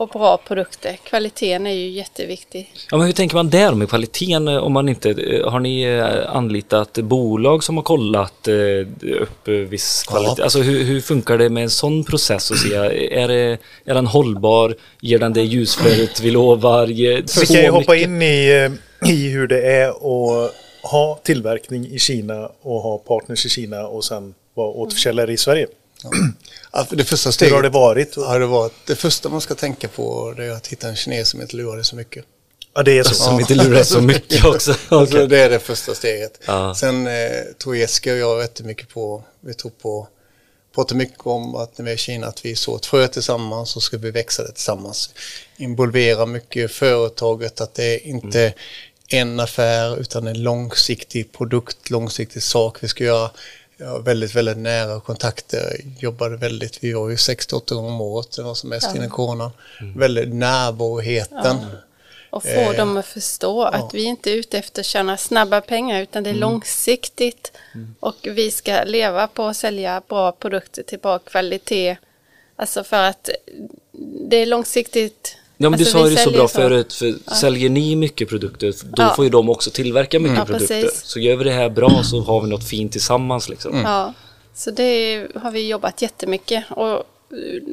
Och 0.00 0.08
bra 0.08 0.36
produkter. 0.36 0.96
Kvaliteten 1.04 1.66
är 1.66 1.72
ju 1.72 1.88
jätteviktig. 1.88 2.72
Ja, 2.90 2.96
men 2.96 3.06
hur 3.06 3.12
tänker 3.12 3.36
man 3.36 3.50
där 3.50 3.72
med 3.74 3.88
kvaliteten? 3.88 4.48
eh, 4.48 4.56
Om 4.56 4.72
man 4.72 4.88
inte, 4.88 5.10
eh, 5.10 5.50
har 5.50 5.60
ni 5.60 5.82
eh, 5.82 6.36
anlitat 6.36 6.92
bolag 6.98 7.64
som 7.64 7.76
har 7.76 7.84
kollat 7.84 8.48
upp 9.20 9.48
viss 9.48 10.02
kvalitet? 10.08 10.42
Alltså 10.42 10.58
hur, 10.58 10.84
hur 10.84 11.00
funkar 11.00 11.38
det 11.38 11.48
med 11.50 11.62
en 11.62 11.70
sån 11.70 12.04
process 12.04 12.50
att 12.50 12.58
se? 12.58 12.74
Är, 12.74 13.28
det, 13.28 13.58
är 13.84 13.94
den 13.94 14.06
hållbar? 14.06 14.74
Ger 15.00 15.18
den 15.18 15.32
det 15.32 15.42
ljusflödet 15.42 16.20
vi 16.20 16.30
lovar? 16.30 16.86
Ger 16.86 17.16
Vi 17.22 17.28
så 17.28 17.46
kan 17.46 17.62
ju 17.62 17.70
hoppa 17.70 17.92
mycket? 17.92 18.08
in 18.08 18.22
i, 18.22 18.70
i 19.06 19.28
hur 19.30 19.46
det 19.46 19.62
är 19.72 19.88
att 19.88 20.52
ha 20.82 21.18
tillverkning 21.22 21.86
i 21.86 21.98
Kina 21.98 22.50
och 22.62 22.80
ha 22.80 22.98
partners 22.98 23.46
i 23.46 23.48
Kina 23.48 23.86
och 23.86 24.04
sen 24.04 24.34
vara 24.54 24.68
återförsäljare 24.68 25.32
i 25.32 25.36
Sverige. 25.36 25.66
Ja, 26.72 26.84
för 26.84 26.96
det 26.96 27.04
första 27.04 27.28
Hur 27.28 27.32
steget 27.32 27.54
har 27.54 27.62
det 27.62 27.68
varit? 27.68 28.16
har 28.16 28.40
det 28.40 28.46
varit. 28.46 28.72
Det 28.86 28.96
första 28.96 29.28
man 29.28 29.40
ska 29.40 29.54
tänka 29.54 29.88
på 29.88 30.34
det 30.36 30.44
är 30.44 30.50
att 30.50 30.66
hitta 30.66 30.88
en 30.88 30.96
kines 30.96 31.28
som 31.28 31.40
inte 31.40 31.56
lurar 31.56 31.76
dig 31.76 31.84
så 31.84 31.96
mycket. 31.96 32.24
Ja, 32.74 32.82
det 32.82 32.98
är 32.98 33.02
så. 33.02 33.14
Som 33.24 33.40
inte 33.40 33.54
lurar 33.54 33.82
så 33.82 34.00
mycket 34.00 34.44
också. 34.54 34.74
Alltså, 34.88 35.26
det 35.26 35.38
är 35.38 35.50
det 35.50 35.58
första 35.58 35.94
steget. 35.94 36.40
Ja. 36.46 36.74
Sen 36.74 37.06
eh, 37.06 37.12
tror 37.62 37.76
Jessica 37.76 38.12
och 38.12 38.18
jag 38.18 38.40
jättemycket 38.40 38.88
på, 38.88 39.22
vi 39.40 39.54
tror 39.54 39.72
på, 39.82 40.08
pratar 40.74 40.96
mycket 40.96 41.26
om 41.26 41.54
att 41.54 41.78
när 41.78 41.84
vi 41.84 41.90
är 41.90 41.94
i 41.94 41.98
Kina 41.98 42.26
att 42.26 42.44
vi 42.44 42.56
så 42.56 42.76
ett 42.76 42.86
frö 42.86 43.08
tillsammans 43.08 43.70
så 43.70 43.80
ska 43.80 43.96
vi 43.96 44.10
växa 44.10 44.42
det 44.42 44.52
tillsammans. 44.52 45.10
Involvera 45.56 46.26
mycket 46.26 46.72
företaget, 46.72 47.60
att 47.60 47.74
det 47.74 47.84
är 47.84 48.06
inte 48.06 48.52
en 49.08 49.40
affär 49.40 50.00
utan 50.00 50.26
en 50.26 50.42
långsiktig 50.42 51.32
produkt, 51.32 51.90
långsiktig 51.90 52.42
sak 52.42 52.82
vi 52.82 52.88
ska 52.88 53.04
göra. 53.04 53.30
Jag 53.80 53.86
har 53.88 54.00
väldigt, 54.00 54.34
väldigt 54.34 54.56
nära 54.56 55.00
kontakter, 55.00 55.80
jobbade 55.98 56.36
väldigt, 56.36 56.84
vi 56.84 56.92
var 56.92 57.08
ju 57.08 57.16
68 57.16 57.74
gånger 57.74 57.88
om 57.88 58.00
året, 58.00 58.36
det 58.36 58.42
var 58.42 58.54
som 58.54 58.70
mest 58.70 58.96
innan 58.96 59.10
coronan. 59.10 59.50
Väldigt 59.96 60.34
närvaroheten. 60.34 61.56
Och 62.30 62.42
få 62.42 62.48
Eh, 62.48 62.72
dem 62.72 62.96
att 62.96 63.06
förstå 63.06 63.62
att 63.62 63.94
vi 63.94 64.02
inte 64.02 64.30
är 64.30 64.34
ute 64.34 64.58
efter 64.58 64.80
att 64.80 64.86
tjäna 64.86 65.16
snabba 65.16 65.60
pengar 65.60 66.02
utan 66.02 66.22
det 66.22 66.30
är 66.30 66.34
långsiktigt. 66.34 67.52
Och 68.00 68.16
vi 68.22 68.50
ska 68.50 68.84
leva 68.84 69.26
på 69.26 69.44
att 69.44 69.56
sälja 69.56 70.02
bra 70.08 70.32
produkter 70.32 70.82
till 70.82 70.98
bra 70.98 71.18
kvalitet. 71.18 71.96
Alltså 72.56 72.84
för 72.84 73.02
att 73.02 73.30
det 74.28 74.36
är 74.36 74.46
långsiktigt. 74.46 75.36
Ja 75.60 75.70
men 75.70 75.80
alltså 75.80 75.84
du 75.98 76.02
sa 76.04 76.08
ju 76.08 76.14
det 76.14 76.20
så 76.22 76.30
bra 76.30 76.48
förut, 76.48 76.92
för 76.94 77.34
säljer 77.34 77.70
ni 77.70 77.96
mycket 77.96 78.28
produkter 78.28 78.74
då 78.84 79.02
Ja. 79.02 79.12
får 79.16 79.24
ju 79.24 79.30
de 79.30 79.48
också 79.48 79.70
tillverka 79.70 80.18
mycket 80.18 80.38
Ja, 80.38 80.44
produkter. 80.44 80.82
precis. 80.82 81.02
Så 81.04 81.20
gör 81.20 81.36
vi 81.36 81.44
det 81.44 81.50
här 81.52 81.70
bra 81.70 82.02
så 82.04 82.20
har 82.20 82.40
vi 82.40 82.48
något 82.48 82.68
fint 82.68 82.92
tillsammans 82.92 83.48
liksom. 83.48 83.76
Ja, 83.84 84.12
så 84.54 84.70
det 84.70 85.26
har 85.34 85.50
vi 85.50 85.68
jobbat 85.68 86.02
jättemycket. 86.02 86.64
Och 86.70 86.88
eh, 86.88 87.00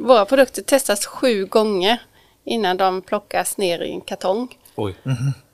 våra 0.04 0.26
produkter 0.26 0.62
testas 0.62 1.06
sju 1.06 1.46
gånger 1.46 1.98
innan 2.46 2.78
de 2.78 3.02
plockas 3.02 3.58
ner 3.58 3.84
i 3.84 3.92
en 3.92 4.02
kartong. 4.02 4.48
Oj. 4.76 4.96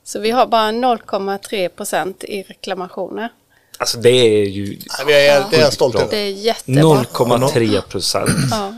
Så 0.03 0.19
vi 0.19 0.31
har 0.31 0.45
bara 0.47 0.71
0,3 0.71 1.69
procent 1.69 2.23
i 2.23 2.43
reklamationer. 2.43 3.29
Alltså 3.77 3.97
det 3.97 4.09
är 4.09 4.45
ju 4.45 4.77
Ja, 4.99 5.03
vi 5.07 5.13
är, 5.27 5.43
det 5.51 5.57
är 5.57 5.61
jag 5.61 5.73
stolt 5.73 5.93
bra. 5.95 6.01
Det 6.09 6.17
över. 6.17 6.25
är 6.25 6.29
jättebra. 6.29 6.81
0,3 6.81 7.81
procent. 7.81 8.29
Ja. 8.51 8.73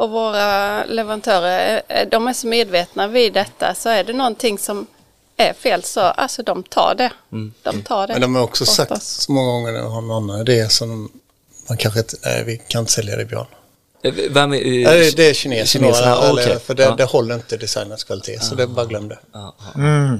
Och 0.00 0.10
våra 0.10 0.84
leverantörer, 0.84 1.82
eh, 1.88 2.08
de 2.08 2.28
är 2.28 2.32
så 2.32 2.46
medvetna 2.46 3.06
vid 3.06 3.32
detta. 3.32 3.74
Så 3.74 3.88
är 3.88 4.04
det 4.04 4.12
någonting 4.12 4.58
som 4.58 4.86
är 5.36 5.52
fel 5.52 5.82
så 5.84 6.00
alltså 6.00 6.42
de 6.42 6.62
tar 6.62 6.94
det. 6.94 7.10
De 7.62 7.82
tar 7.82 8.06
det. 8.06 8.12
Men 8.12 8.22
de 8.22 8.34
har 8.34 8.42
också 8.42 8.66
sagt 8.66 8.90
oss. 8.92 9.02
så 9.02 9.32
många 9.32 9.48
gånger 9.52 9.72
när 9.72 9.82
de 9.82 9.92
har 9.92 10.00
någon 10.00 10.30
annan 10.30 10.40
idé 10.40 10.68
som 10.68 11.10
man 11.68 11.76
kanske 11.78 12.00
inte, 12.00 12.16
nej 12.24 12.44
vi 12.44 12.60
kan 12.68 12.80
inte 12.80 12.92
sälja 12.92 13.16
det 13.16 13.24
Björn. 13.24 13.46
Vem 14.30 14.52
är, 14.54 14.84
Nej, 14.84 14.84
det, 14.84 15.16
det 15.16 15.30
är 15.30 15.34
kineserna, 15.34 15.66
kineserna, 15.86 16.16
eller, 16.16 16.42
okej. 16.42 16.58
för 16.66 16.74
det, 16.74 16.82
Ja. 16.82 16.94
det 16.96 17.04
håller 17.04 17.34
inte 17.34 17.56
designers 17.56 18.04
kvalitet 18.04 18.40
så 18.40 18.54
det 18.54 18.66
bara 18.66 18.86
glöm 18.86 19.08
det. 19.08 19.18
Ja, 19.32 19.54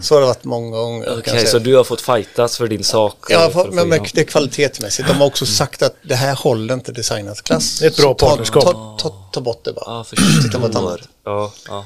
Så 0.03 0.15
har 0.15 0.21
det 0.21 0.27
varit 0.27 0.45
många 0.45 0.77
gånger. 0.77 1.19
Okej, 1.19 1.35
jag 1.37 1.49
så 1.49 1.59
du 1.59 1.77
har 1.77 1.85
fått 1.85 2.01
fightas 2.01 2.57
för 2.57 2.69
din 2.69 2.85
sak? 2.85 3.17
Ja, 3.29 3.51
för 3.51 3.71
men, 3.71 3.89
men 3.89 4.03
det 4.15 4.21
är 4.21 4.25
kvalitetsmässigt. 4.25 5.09
De 5.09 5.15
har 5.15 5.27
också 5.27 5.47
sagt 5.47 5.83
att 5.83 5.95
det 6.03 6.15
här 6.15 6.35
håller 6.35 6.75
inte 6.75 6.93
designers 6.93 7.43
klass. 7.43 7.83
Ett 7.83 7.97
bra 7.97 8.09
Så 8.09 8.15
ta, 8.15 8.27
partnerskap. 8.29 8.65
Ta, 8.65 8.97
ta, 9.01 9.20
ta 9.33 9.41
bort 9.41 9.65
det 9.65 9.73
bara. 9.73 9.85
Ja, 9.87 10.05
förstår. 10.05 11.01
Ja, 11.25 11.53
ja. 11.69 11.85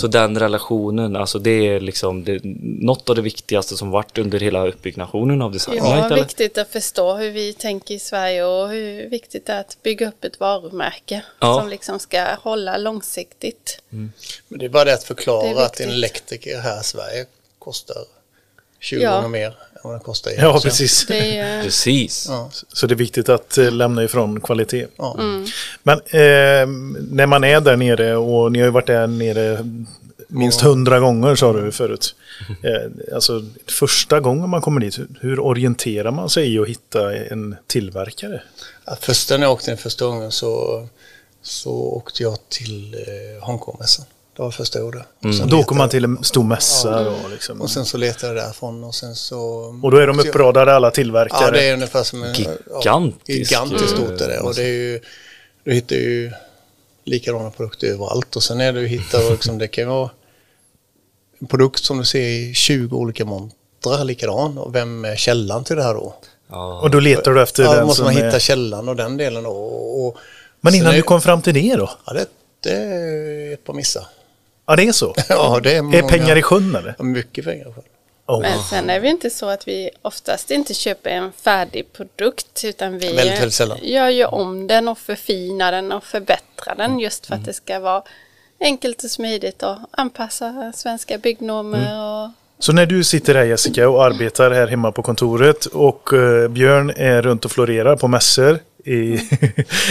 Så 0.00 0.06
den 0.06 0.38
relationen, 0.38 1.16
alltså 1.16 1.38
det 1.38 1.50
är 1.50 1.80
liksom 1.80 2.24
det, 2.24 2.40
något 2.62 3.08
av 3.08 3.16
det 3.16 3.22
viktigaste 3.22 3.76
som 3.76 3.90
varit 3.90 4.18
under 4.18 4.40
hela 4.40 4.66
uppbyggnationen 4.66 5.42
av 5.42 5.52
Design 5.52 5.76
Ja, 5.76 6.06
eller? 6.06 6.16
viktigt 6.16 6.58
att 6.58 6.68
förstå 6.68 7.14
hur 7.14 7.30
vi 7.30 7.52
tänker 7.52 7.94
i 7.94 7.98
Sverige 7.98 8.44
och 8.44 8.68
hur 8.68 9.08
viktigt 9.10 9.46
det 9.46 9.52
är 9.52 9.60
att 9.60 9.76
bygga 9.82 10.08
upp 10.08 10.24
ett 10.24 10.40
varumärke 10.40 11.22
Ja. 11.40 11.58
som 11.60 11.68
liksom 11.68 11.98
ska 11.98 12.34
hålla 12.42 12.76
långsiktigt. 12.76 13.80
Men 13.88 14.12
det 14.48 14.64
är 14.64 14.68
bara 14.68 14.84
det 14.84 14.94
att 14.94 15.00
Det 15.00 15.06
förklara 15.06 15.46
är 15.48 15.54
att 15.66 15.80
en 15.80 15.90
elektriker 15.90 16.60
här 16.60 16.80
i 16.80 16.84
Sverige 16.84 17.26
kostar 17.58 17.96
20 18.84 19.02
Ja. 19.02 19.14
gånger 19.16 19.28
mer 19.28 19.46
än 19.46 19.52
vad 19.84 19.92
den 19.92 20.00
kostar 20.00 20.30
i 20.30 20.36
Ja, 20.38 20.60
precis. 20.62 21.06
Det 21.06 21.38
är, 21.38 21.62
Precis. 21.64 22.26
Ja. 22.28 22.50
Så 22.72 22.86
det 22.86 22.94
är 22.94 22.96
viktigt 22.96 23.28
att 23.28 23.58
eh, 23.58 23.70
lämna 23.72 24.04
ifrån 24.04 24.40
kvalitet. 24.40 24.86
Ja. 24.96 25.16
Mm. 25.18 25.46
Men 25.82 25.98
eh, 25.98 26.66
när 27.10 27.26
man 27.26 27.44
är 27.44 27.60
där 27.60 27.76
nere 27.76 28.16
och 28.16 28.52
ni 28.52 28.58
har 28.58 28.66
ju 28.66 28.70
varit 28.72 28.86
där 28.86 29.06
nere 29.06 29.58
minst 30.28 30.60
hundra 30.60 31.00
gånger 31.00 31.34
sa 31.34 31.52
du 31.52 31.72
förut. 31.72 32.14
Eh, 32.62 33.14
Alltså 33.14 33.42
första 33.66 34.20
gången 34.20 34.50
man 34.50 34.60
kommer 34.60 34.80
dit, 34.80 34.98
hur- 34.98 35.08
hur 35.20 35.40
orienterar 35.40 36.10
man 36.10 36.30
sig 36.30 36.54
i 36.54 36.58
att 36.58 36.68
hitta 36.68 37.16
en 37.16 37.56
tillverkare? 37.66 38.42
Ja, 38.86 38.96
Första 39.00 39.36
när 39.36 39.46
jag 39.46 39.52
åkte 39.52 39.70
den 39.70 39.78
första 39.78 40.06
gången 40.06 40.32
så, 40.32 40.86
så 41.42 41.70
åkte 41.72 42.22
jag 42.22 42.38
till 42.48 42.94
eh, 42.94 43.44
Hongkongmässan. 43.46 44.06
Det 44.36 44.42
var 44.42 44.92
det. 44.92 45.28
Och, 45.28 45.34
sen 45.34 45.48
Då 45.48 45.62
kommer 45.62 45.78
man 45.78 45.88
till 45.88 46.04
en 46.04 46.24
stor 46.24 46.44
mässa 46.44 47.04
då, 47.04 47.16
liksom. 47.30 47.60
och 47.60 47.70
sen 47.70 47.84
så 47.84 47.98
letade 47.98 48.34
jag 48.34 48.44
därifrån 48.44 48.84
och 48.84 48.94
sen 48.94 49.14
så... 49.14 49.40
Och 49.82 49.90
då 49.90 49.96
är 49.96 50.06
de 50.06 50.20
uppradade 50.20 50.74
alla 50.74 50.90
tillverkare. 50.90 51.44
Ja, 51.44 51.50
det 51.50 51.68
är 51.68 51.74
ungefär 51.74 52.02
som 52.02 52.22
en... 52.22 52.34
Gigantisk, 52.34 52.72
Ja, 53.28 53.34
gigantiskt 53.34 53.90
stort 53.90 54.20
är 54.20 54.28
det. 54.28 54.40
Och 54.40 54.54
det 54.54 54.62
är 54.62 54.66
ju... 54.72 55.00
Du 55.64 55.72
hittar 55.72 55.96
ju 55.96 56.32
likadana 57.04 57.50
produkter 57.50 57.86
överallt. 57.86 58.36
Och 58.36 58.42
sen 58.42 58.60
är 58.60 58.72
det 58.72 58.80
ju 58.80 58.86
hittar 58.86 59.30
liksom, 59.30 59.58
det 59.58 59.68
kan 59.68 59.88
vara 59.88 60.10
en 61.40 61.46
produkt 61.46 61.84
som 61.84 61.98
du 61.98 62.04
ser 62.04 62.20
i 62.28 62.54
20 62.54 62.96
olika 62.96 63.24
montrar 63.24 64.04
likadan. 64.04 64.58
Och 64.58 64.74
vem 64.74 65.04
är 65.04 65.16
källan 65.16 65.64
till 65.64 65.76
det 65.76 65.82
här 65.82 65.94
då? 65.94 66.14
Ja. 66.48 66.80
Och 66.80 66.90
då 66.90 67.00
letar 67.00 67.32
du 67.32 67.42
efter 67.42 67.62
Ja, 67.62 67.68
då 67.70 67.76
den 67.76 67.86
måste 67.86 67.96
som 67.96 68.04
man 68.14 68.16
är... 68.22 68.26
hitta 68.26 68.38
källan 68.38 68.88
och 68.88 68.96
den 68.96 69.16
delen 69.16 69.42
då. 69.42 69.50
Och, 69.50 70.06
och, 70.06 70.16
Men 70.60 70.74
innan 70.74 70.92
är- 70.92 70.96
du 70.96 71.02
kom 71.02 71.20
fram 71.20 71.42
till 71.42 71.54
det 71.54 71.76
då? 71.76 71.90
Ja, 72.06 72.12
det, 72.12 72.26
det 72.60 72.70
är 72.76 73.52
ett 73.54 73.64
par 73.64 73.74
missar. 73.74 74.06
Ja, 74.66 74.76
det 74.76 74.82
är 74.88 74.92
så? 74.92 75.14
Ja, 75.28 75.60
det 75.62 75.72
är, 75.72 75.78
Är 75.78 75.82
många- 75.82 76.02
pengar 76.08 76.36
i 76.36 76.42
sjön 76.42 76.74
eller? 76.76 76.94
Mycket 77.02 77.44
pengar. 77.44 77.64
själv. 77.64 77.84
Oh. 78.26 78.40
Men 78.40 78.58
sen 78.70 78.90
är 78.90 79.00
det 79.00 79.08
inte 79.08 79.30
så 79.30 79.48
att 79.48 79.68
vi 79.68 79.90
oftast 80.02 80.50
inte 80.50 80.74
köper 80.74 81.10
en 81.10 81.32
färdig 81.32 81.92
produkt 81.92 82.64
utan 82.64 82.98
vi 82.98 83.06
Väldigt, 83.12 83.38
väldigt 83.38 83.54
sällan. 83.54 83.78
gör 83.82 84.08
ju 84.08 84.24
om 84.24 84.66
den 84.66 84.88
och 84.88 84.98
förfinar 84.98 85.72
den 85.72 85.92
och 85.92 86.04
förbättrar 86.04 86.74
den 86.76 86.98
just 86.98 87.26
för 87.26 87.34
att 87.34 87.44
det 87.44 87.52
ska 87.52 87.78
vara 87.78 88.02
enkelt 88.60 89.04
och 89.04 89.10
smidigt 89.10 89.62
och 89.62 89.76
anpassa 89.90 90.72
svenska 90.76 91.18
byggnormer 91.18 92.24
och 92.24 92.30
Så 92.58 92.72
när 92.72 92.86
du 92.86 93.04
sitter 93.04 93.34
här 93.34 93.44
Jessica 93.44 93.88
och 93.88 94.04
arbetar 94.04 94.50
här 94.50 94.66
hemma 94.66 94.92
på 94.92 95.02
kontoret 95.02 95.66
och 95.66 96.12
eh, 96.12 96.48
Björn 96.48 96.90
är 96.96 97.22
runt 97.22 97.44
och 97.44 97.50
florerar 97.52 97.96
på 97.96 98.08
mässor 98.08 98.58
i, 98.84 98.92
i 98.94 99.18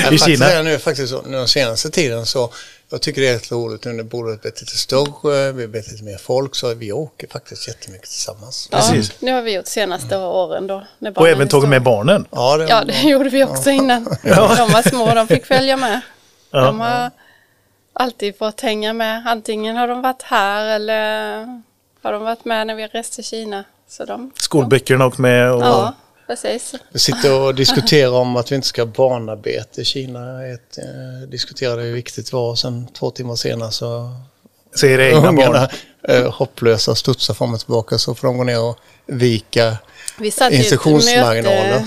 faktiskt 0.01 0.25
Kina. 0.25 0.45
är 0.45 0.63
nu 0.63 0.77
faktiskt 0.79 1.13
nu 1.25 1.31
den 1.37 1.47
senaste 1.47 1.89
tiden 1.89 2.25
så 2.25 2.51
jag 2.93 3.01
tycker 3.01 3.21
det 3.21 3.27
är 3.27 3.33
lite 3.33 3.55
roligt 3.55 3.85
nu 3.85 3.93
när 3.93 4.03
bordet 4.03 4.41
blivit 4.41 4.61
lite 4.61 4.77
större, 4.77 5.51
vi 5.51 5.61
har 5.61 5.67
blivit 5.67 5.91
lite 5.91 6.03
mer 6.03 6.17
folk 6.17 6.55
så 6.55 6.73
vi 6.73 6.91
åker 6.91 7.27
faktiskt 7.27 7.67
jättemycket 7.67 8.09
tillsammans. 8.09 8.69
ja, 8.71 8.77
Precis. 8.77 9.21
nu 9.21 9.33
har 9.33 9.41
vi 9.41 9.53
gjort 9.53 9.67
senaste 9.67 10.17
åren 10.17 10.67
då. 10.67 10.83
när 10.99 11.19
Och 11.19 11.27
även 11.27 11.47
tagit 11.47 11.69
med 11.69 11.83
barnen. 11.83 12.25
Ja, 12.31 12.57
det, 12.57 12.67
Ja, 12.67 12.83
det 12.83 13.01
gjorde 13.01 13.29
vi 13.29 13.43
också 13.43 13.69
innan. 13.69 14.03
De 14.23 14.71
var 14.71 14.89
små, 14.89 15.13
de 15.13 15.27
fick 15.27 15.45
följa 15.45 15.77
med. 15.77 16.01
De 16.51 16.79
har 16.79 17.11
alltid 17.93 18.37
fått 18.37 18.61
hänga 18.61 18.93
med. 18.93 19.23
Antingen 19.27 19.75
har 19.75 19.87
de 19.87 20.01
varit 20.01 20.21
här 20.21 20.65
eller 20.65 21.45
har 22.03 22.13
de 22.13 22.23
varit 22.23 22.45
med 22.45 22.67
när 22.67 22.75
vi 22.75 22.87
reste 22.87 23.15
till 23.15 23.23
Kina. 23.25 23.63
Så 23.87 24.05
de, 24.05 24.31
Skolböckerna 24.35 25.05
och 25.05 25.19
med. 25.19 25.51
Och, 25.51 25.61
ja, 25.61 25.93
precis. 26.41 26.75
Vi 26.91 26.99
sitter 26.99 27.39
och 27.41 27.55
diskuterar 27.55 28.11
om 28.11 28.35
att 28.35 28.51
vi 28.51 28.55
inte 28.55 28.67
ska 28.67 28.81
ha 28.81 28.85
barnarbete 28.87 29.81
i 29.81 29.85
Kina. 29.85 30.47
Ett, 30.47 30.77
eh, 30.77 31.29
diskuterade 31.29 31.81
hur 31.81 31.93
viktigt 31.93 32.25
det 32.31 32.35
var 32.35 32.49
och 32.49 32.59
sen 32.59 32.87
två 32.87 33.11
timmar 33.11 33.35
senare 33.35 33.71
så 33.71 34.11
Så 34.75 34.85
är 34.85 34.97
det 34.97 35.07
egna 35.09 35.21
barn. 35.21 35.29
ungarna 35.39 35.69
eh, 36.07 36.31
hopplösa 36.31 36.95
studsar 36.95 37.33
fram 37.33 37.53
och 37.53 37.59
tillbaka 37.59 37.97
så 37.97 38.15
får 38.15 38.27
de 38.27 38.37
gå 38.37 38.43
ner 38.43 38.61
och 38.61 38.77
vika. 39.05 39.77
Vi 40.19 40.31
satt 40.31 40.53
Instruktionsmarginaler. 40.53 41.83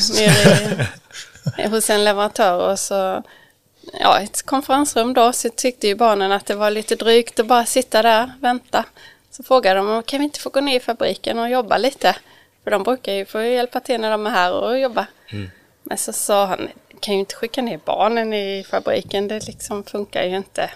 i- 1.58 1.68
hos 1.70 1.90
en 1.90 2.04
leverantör 2.04 2.70
och 2.72 2.78
så 2.78 3.22
ja, 4.00 4.20
ett 4.20 4.42
konferensrum 4.46 5.14
då 5.14 5.32
så 5.32 5.48
tyckte 5.56 5.86
ju 5.86 5.94
barnen 5.94 6.32
att 6.32 6.46
det 6.46 6.54
var 6.54 6.70
lite 6.70 6.94
drygt 6.96 7.40
att 7.40 7.46
bara 7.46 7.66
sitta 7.66 8.02
där 8.02 8.32
vänta. 8.40 8.84
Så 9.30 9.42
frågade 9.42 9.80
de 9.80 10.02
kan 10.02 10.18
vi 10.18 10.24
inte 10.24 10.40
få 10.40 10.50
gå 10.50 10.60
ner 10.60 10.76
i 10.76 10.80
fabriken 10.80 11.38
och 11.38 11.48
jobba 11.50 11.78
lite? 11.78 12.16
För 12.66 12.70
de 12.70 12.82
brukar 12.82 13.12
ju 13.12 13.24
få 13.24 13.42
hjälpa 13.42 13.80
till 13.80 14.00
när 14.00 14.10
de 14.10 14.26
är 14.26 14.30
här 14.30 14.52
och 14.52 14.78
jobba. 14.78 15.06
Men 15.82 15.98
så 15.98 16.12
sa 16.12 16.46
han, 16.46 16.68
kan 17.00 17.14
ju 17.14 17.20
inte 17.20 17.34
skicka 17.34 17.62
ner 17.62 17.80
barnen 17.84 18.32
i 18.32 18.64
fabriken, 18.70 19.28
det 19.28 19.46
liksom 19.46 19.84
funkar 19.84 20.22
ju 20.22 20.36
inte. 20.36 20.70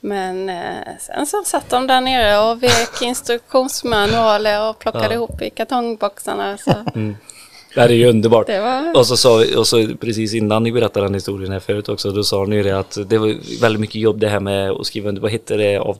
Men 0.00 0.48
eh, 0.48 0.96
sen 1.00 1.26
så 1.26 1.44
satt 1.44 1.70
de 1.70 1.86
där 1.86 2.00
nere 2.00 2.38
och 2.38 2.62
vek 2.62 3.02
instruktionsmanualer 3.02 4.68
och 4.70 4.78
plockade 4.78 5.04
Ja. 5.04 5.12
ihop 5.12 5.42
i 5.42 5.50
kartongboxarna. 5.50 6.58
Så. 6.58 6.70
Det 7.74 7.80
här 7.80 7.88
är 7.88 7.92
ju 7.94 8.06
underbart. 8.08 8.46
Det 8.46 8.60
var- 8.60 8.96
Och 8.96 9.06
så 9.06 9.16
sa 9.16 9.36
vi, 9.36 9.56
och 9.56 9.66
så 9.66 9.86
precis 10.00 10.34
innan 10.34 10.62
ni 10.62 10.72
berättade 10.72 11.06
den 11.06 11.14
historien 11.14 11.52
här 11.52 11.60
förut 11.60 11.88
också, 11.88 12.10
då 12.10 12.24
sa 12.24 12.44
ni 12.44 12.62
det 12.62 12.78
att 12.78 12.98
det 13.06 13.18
var 13.18 13.60
väldigt 13.60 13.80
mycket 13.80 13.94
jobb 14.00 14.20
det 14.20 14.28
här 14.28 14.40
med 14.40 14.70
att 14.70 14.86
skriva 14.86 15.08
under, 15.08 15.22
vad 15.22 15.30
heter 15.30 15.58
det? 15.58 15.76
Av, 15.78 15.98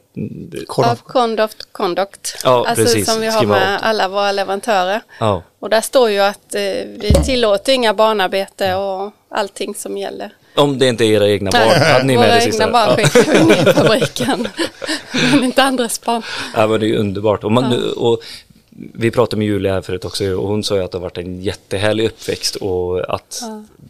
Av 0.69 0.97
Conduct 1.07 1.73
Conduct. 1.73 2.37
Ja, 2.45 2.65
alltså 2.69 2.85
precis. 2.85 3.13
som 3.13 3.21
vi 3.21 3.27
har 3.27 3.33
Skriva 3.39 3.55
med 3.55 3.79
alla 3.83 4.09
våra 4.09 4.33
leverantörer. 4.33 5.01
ja. 5.21 5.43
Och 5.61 5.71
där 5.71 5.81
står 5.81 6.11
ju 6.11 6.19
att 6.21 6.55
eh, 6.55 6.61
vi 6.99 7.11
tillåter 7.25 7.73
inga 7.73 7.95
barnarbete 7.95 8.75
och 8.75 9.13
allting 9.31 9.75
som 9.75 9.97
gäller. 9.99 10.31
Om 10.57 10.79
det 10.79 10.89
inte 10.89 11.05
är 11.05 11.09
era 11.13 11.29
egna 11.29 11.51
barn, 11.51 11.83
hade 11.93 12.05
ni 12.05 12.17
med 12.17 12.27
våra 12.27 12.35
det 12.35 12.41
sista? 12.41 12.65
egna 12.65 12.73
barn 12.73 12.95
Ja. 12.99 13.07
skickar 13.09 13.33
vi 13.33 13.45
ner 13.45 13.69
i 13.71 13.73
fabriken. 13.73 14.49
Men 15.33 15.45
inte 15.45 15.63
andras 15.63 16.01
barn. 16.05 16.23
Ja 16.57 16.67
men 16.67 16.81
det 16.81 16.87
är 16.87 16.89
ju 16.89 16.97
underbart. 16.97 17.45
Och, 17.45 17.53
man, 17.53 17.93
och 17.97 18.21
vi 18.77 19.11
pratade 19.11 19.37
med 19.39 19.47
Julia 19.49 19.73
här 19.75 19.83
förut 19.83 20.05
också 20.05 20.25
och 20.35 20.49
hon 20.49 20.65
sa 20.65 20.77
ju 20.77 20.83
att 20.85 20.91
det 20.93 20.99
har 20.99 21.03
varit 21.03 21.19
en 21.19 21.41
jättehärlig 21.43 22.07
uppväxt 22.07 22.57
och 22.57 23.15
att 23.15 23.41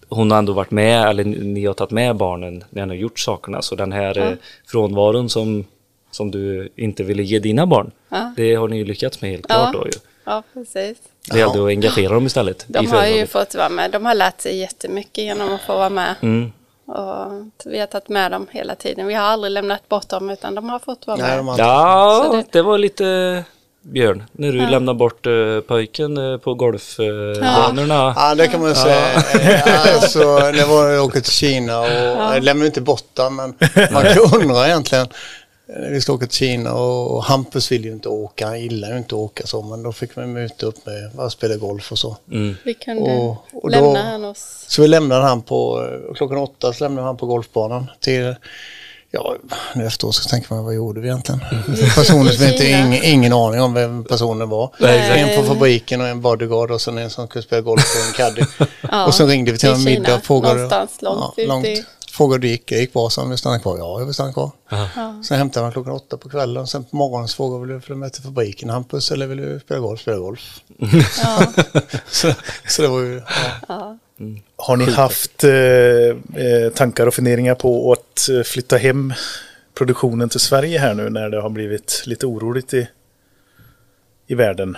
hon 0.09 0.31
har 0.31 0.39
ändå 0.39 0.53
varit 0.53 0.71
med, 0.71 1.09
eller 1.09 1.25
ni 1.25 1.67
har 1.67 1.75
tagit 1.75 1.91
med 1.91 2.17
barnen 2.17 2.65
när 2.71 2.87
ni 2.87 2.95
har 2.95 3.01
gjort 3.01 3.19
sakerna. 3.19 3.63
Så 3.63 3.75
den 3.75 3.93
här 3.93 4.19
eh, 4.19 4.31
frånvaron 4.67 5.29
som, 5.29 5.65
som 6.11 6.31
du 6.31 6.69
inte 6.77 7.03
ville 7.03 7.23
ge 7.23 7.39
dina 7.39 7.67
barn, 7.67 7.91
Ja. 8.09 8.33
det 8.37 8.55
har 8.55 8.69
ni 8.69 8.77
ju 8.77 8.85
lyckats 8.85 9.21
med 9.23 9.31
helt 9.31 9.47
Ja. 9.49 9.55
klart 9.55 9.73
då 9.73 9.87
ju. 9.87 9.93
Ja, 10.25 10.43
precis. 10.55 10.99
Det 11.33 11.39
gällde 11.39 11.63
att 11.63 11.69
engagera 11.69 12.15
dem 12.15 12.27
istället 12.27 12.65
De 12.69 12.85
i 12.85 12.87
har 12.87 13.07
ju 13.07 13.27
fått 13.27 13.55
vara 13.55 13.69
med. 13.69 13.91
De 13.91 14.07
har 14.07 14.15
lärt 14.15 14.41
sig 14.41 14.57
jättemycket 14.57 15.25
genom 15.25 15.55
att 15.55 15.61
få 15.61 15.75
vara 15.77 15.91
med. 15.91 16.15
Mm. 16.23 16.53
Och 16.87 17.33
vi 17.65 17.79
har 17.81 17.87
tagit 17.87 18.09
med 18.09 18.31
dem 18.31 18.47
hela 18.51 18.75
tiden. 18.75 19.07
Vi 19.07 19.15
har 19.15 19.25
aldrig 19.25 19.51
lämnat 19.53 19.89
bort 19.89 20.09
dem 20.09 20.31
utan 20.31 20.55
de 20.55 20.69
har 20.69 20.79
fått 20.79 21.07
vara 21.07 21.17
Nej, 21.17 21.29
med. 21.29 21.37
de 21.37 21.49
har 21.49 21.59
Ja, 21.59 22.29
det... 22.33 22.45
det- 22.59 22.63
var 22.63 22.79
lite 22.79 23.45
Björn, 23.87 24.23
när 24.33 24.53
du 24.53 24.67
lämnade 24.67 24.99
bort 24.99 25.27
uh, 25.27 25.61
pojken 25.61 26.19
uh, 26.19 26.39
på 26.39 26.55
golfbanorna. 26.55 28.13
Ja, 28.17 28.35
det 28.35 28.47
kan 28.47 28.61
man 28.61 28.75
säga. 28.75 29.15
Eh, 29.15 29.95
Alltså, 29.95 30.19
det 30.39 30.65
var 30.65 30.85
när 30.85 30.91
jag 30.95 31.05
åkte 31.05 31.21
till 31.21 31.33
Kina 31.33 31.81
och 31.81 31.87
jag 31.87 32.43
lämnade 32.45 32.67
inte 32.67 32.81
bort 32.81 33.05
den, 33.15 33.35
men 33.37 33.55
man 33.93 34.03
kan 34.03 34.41
undra 34.41 34.67
egentligen. 34.67 35.07
Eh, 35.69 35.91
Vi 35.91 36.01
ska 36.01 36.13
åka 36.13 36.27
till 36.27 36.37
Kina 36.37 36.73
och 36.75 37.25
Hampus 37.25 37.73
vill 37.73 37.85
ju 37.85 37.93
inte 37.93 38.09
åka, 38.09 38.47
han 38.47 38.61
gillar 38.61 38.91
ju 38.91 38.97
inte 38.99 39.15
att 39.15 39.21
åka 39.21 39.47
så, 39.47 39.63
men 39.63 39.83
då 39.83 39.93
fick 39.93 40.17
man 40.17 40.33
möta 40.33 40.67
upp 40.67 40.87
med 40.87 41.21
att 41.21 41.33
spela 41.33 41.57
golf 41.57 41.93
och 41.93 41.99
så. 41.99 42.17
Mm. 42.33 42.57
Vi 42.65 42.75
kunde 42.75 43.03
Och- 43.03 43.37
och 43.53 43.71
då- 43.71 43.81
lämna 43.81 44.03
han 44.03 44.25
oss. 44.25 44.65
Så 44.69 44.83
vi 44.83 44.89
lämnade 44.89 45.23
han 45.25 45.43
på, 45.43 45.89
eh, 46.09 46.15
klockan 46.15 46.39
åtta 46.39 46.73
så 46.73 46.85
lämnade 46.85 47.07
han 47.07 47.17
på 47.17 47.27
golfbanan 47.27 47.91
till, 48.01 48.35
ja, 49.15 49.37
nu 49.75 49.87
efteråt 49.87 50.15
så 50.15 50.29
tänker 50.29 50.55
man 50.55 50.65
vad 50.65 50.75
gjorde 50.75 51.01
vi 51.01 51.09
egentligen? 51.09 51.41
Personer 51.95 52.31
som 52.31 52.47
inte 52.47 52.69
ingen, 52.69 52.93
ingen 52.93 53.33
aning 53.33 53.61
om 53.61 53.75
vem 53.75 54.05
personen 54.05 54.49
var. 54.49 54.71
Nej. 54.81 55.21
En 55.21 55.41
på 55.43 55.49
fabriken 55.55 56.01
och 56.01 56.07
en 56.09 56.21
bodyguard 56.21 56.71
och 56.71 56.81
sen 56.81 56.99
en 56.99 57.11
som 57.11 57.29
kunde 57.29 57.47
spela 57.47 57.63
golf 57.63 57.85
och 58.01 58.07
en 58.07 58.13
caddy. 58.13 58.43
Ja, 58.91 59.07
och 59.07 59.15
sen 59.15 59.27
ringde 59.27 59.53
vi 59.53 59.59
till 59.59 59.69
en 59.69 59.85
middag 59.85 60.15
och 60.15 60.25
frågade. 60.25 60.55
någonstans 60.55 61.03
långt 61.03 61.39
ut 61.67 61.79
i- 61.79 61.85
Frågade 62.13 62.41
det 62.41 62.49
gick, 62.49 62.69
det 62.69 62.75
gick 62.81 62.93
bra, 62.93 63.11
så 63.11 63.25
vill 63.25 63.39
stanna 63.39 63.59
kvar. 63.59 63.79
Ja, 63.79 63.99
jag 63.99 64.05
vill 64.07 64.15
stanna 64.15 64.33
kvar. 64.33 64.51
Ja. 64.71 64.89
Sen 65.29 65.39
hämtade 65.39 65.67
han 65.67 65.73
klockan 65.73 65.93
åtta 65.93 66.17
på 66.17 66.29
kvällen. 66.29 66.67
Sen 66.67 66.85
på 66.85 66.97
morgonen 66.97 67.29
så 67.29 67.37
frågade 67.37 67.61
vill 67.67 67.75
du 67.75 67.81
följa 67.81 67.97
med 67.97 68.13
till 68.13 68.23
fabriken 68.23 68.71
Hampus 68.71 69.11
eller 69.11 69.27
vill 69.27 69.39
du 69.39 69.61
spela 69.65 69.81
golf? 69.81 70.01
Spela 70.01 70.17
golf. 70.19 70.41
Ja, 71.23 71.47
så, 72.11 72.33
så 72.69 72.83
det 72.83 72.89
var 72.89 73.01
ju, 73.01 73.23
ja. 73.69 73.99
Har 74.57 74.77
ni 74.77 74.91
haft 74.91 75.45
eh, 75.45 75.53
eh, 76.45 76.73
tankar 76.75 77.07
och 77.07 77.15
funderingar 77.15 77.55
på 77.55 77.93
att 77.93 78.29
eh, 78.29 78.43
flytta 78.43 78.77
hem 78.77 79.15
produktionen 79.75 80.29
till 80.29 80.41
Sverige 80.41 80.79
här 80.79 80.95
nu 80.95 81.11
när 81.11 81.31
det 81.31 81.41
har 81.41 81.51
blivit 81.51 82.03
lite 82.07 82.27
oroligt 82.27 82.75
i, 82.75 82.89
i 84.27 84.35
världen? 84.35 84.77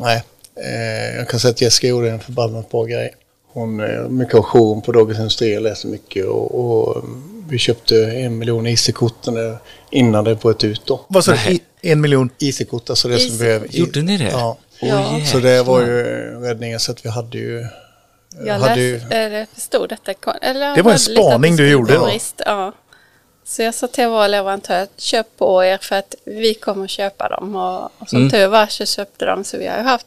Nej, 0.00 0.22
eh, 0.56 1.16
jag 1.16 1.28
kan 1.28 1.40
säga 1.40 1.50
att 1.50 1.60
Jessica 1.60 1.86
gjorde 1.86 2.10
en 2.10 2.20
förbannat 2.20 2.70
bra 2.70 2.84
grej. 2.84 3.14
Hon 3.52 3.80
är 3.80 4.08
mycket 4.08 4.34
auktion 4.34 4.82
på 4.82 4.92
Dagens 4.92 5.18
Industri 5.18 5.58
och 5.58 5.62
läser 5.62 5.88
mycket 5.88 6.26
och, 6.26 6.60
och 6.60 7.04
mm, 7.04 7.44
vi 7.48 7.58
köpte 7.58 8.04
en 8.04 8.38
miljon 8.38 8.66
IC-kort 8.66 9.26
innan 9.90 10.24
det 10.24 10.34
bröt 10.34 10.64
ut 10.64 10.82
då. 10.86 11.00
Vad 11.08 11.24
sa 11.24 11.32
du? 11.32 11.58
En 11.82 12.00
miljon? 12.00 12.30
IC-kort, 12.38 12.90
alltså 12.90 13.08
det 13.08 13.18
som 13.18 13.38
behöver. 13.38 13.68
Gjorde 13.70 14.02
ni 14.02 14.16
det? 14.16 14.30
Ja. 14.30 14.58
Ja. 14.80 15.20
Så 15.26 15.38
det 15.38 15.62
var 15.62 15.80
ju 15.80 16.02
räddningen 16.40 16.80
så 16.80 16.92
att 16.92 17.04
vi 17.04 17.08
hade 17.08 17.38
ju... 17.38 17.66
Jag 18.46 18.54
hade 18.58 18.80
eller 19.10 19.46
förstod 19.54 19.88
detta. 19.88 20.14
kon- 20.14 20.34
Eller 20.42 20.66
jag 20.66 20.76
Det 20.76 20.82
var 20.82 20.90
en 20.90 20.94
att 20.94 21.00
spaning 21.00 21.56
du 21.56 21.70
gjorde 21.70 21.94
då. 21.94 22.10
Ja. 22.46 22.72
Så 23.44 23.62
jag 23.62 23.74
sa 23.74 23.86
till 23.86 24.06
vår 24.08 24.28
leverantör, 24.28 24.86
köp 24.96 25.36
på 25.36 25.64
er 25.64 25.78
för 25.82 25.96
att 25.96 26.14
vi 26.24 26.54
kommer 26.54 26.86
köpa 26.86 27.28
dem. 27.28 27.56
Och, 27.56 27.84
och 27.98 28.08
som 28.08 28.18
Mm. 28.18 28.30
tur 28.30 28.46
var 28.46 28.66
så 28.66 28.86
köpte 28.86 29.24
de 29.24 29.44
så 29.44 29.58
vi 29.58 29.66
har 29.66 29.76
ju 29.76 29.82
haft 29.82 30.06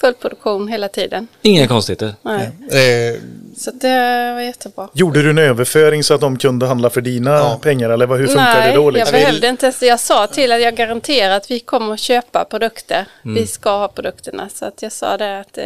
full 0.00 0.14
produktion 0.14 0.68
hela 0.68 0.88
tiden. 0.88 1.28
Inga 1.42 1.68
konstigheter. 1.68 2.14
Nej. 2.22 2.46
Eh, 2.46 3.20
Så 3.56 3.70
det 3.70 4.32
var 4.34 4.40
jättebra. 4.40 4.88
Gjorde 4.92 5.22
du 5.22 5.30
en 5.30 5.38
överföring 5.38 6.04
så 6.04 6.14
att 6.14 6.20
de 6.20 6.38
kunde 6.38 6.66
handla 6.66 6.90
för 6.90 7.00
dina 7.00 7.30
Ja. 7.30 7.58
pengar 7.62 7.90
eller 7.90 8.06
hur 8.06 8.26
funkar 8.26 8.54
Nej, 8.60 8.70
det 8.70 8.76
då? 8.76 8.82
jag 8.84 8.92
Liksom? 8.92 9.12
behövde 9.12 9.48
inte 9.48 9.66
ens. 9.66 9.82
Jag 9.82 10.00
sa 10.00 10.26
till 10.26 10.52
att 10.52 10.60
jag 10.62 10.76
garanterar 10.76 11.36
att 11.36 11.50
vi 11.50 11.60
kommer 11.60 11.92
att 11.94 12.00
köpa 12.00 12.44
produkter. 12.44 13.06
Vi 13.22 13.46
ska 13.46 13.70
ha 13.70 13.88
produkterna. 13.88 14.48
Så 14.54 14.64
att 14.64 14.82
jag 14.82 14.92
sa 14.92 15.16
det 15.16 15.40
att 15.40 15.58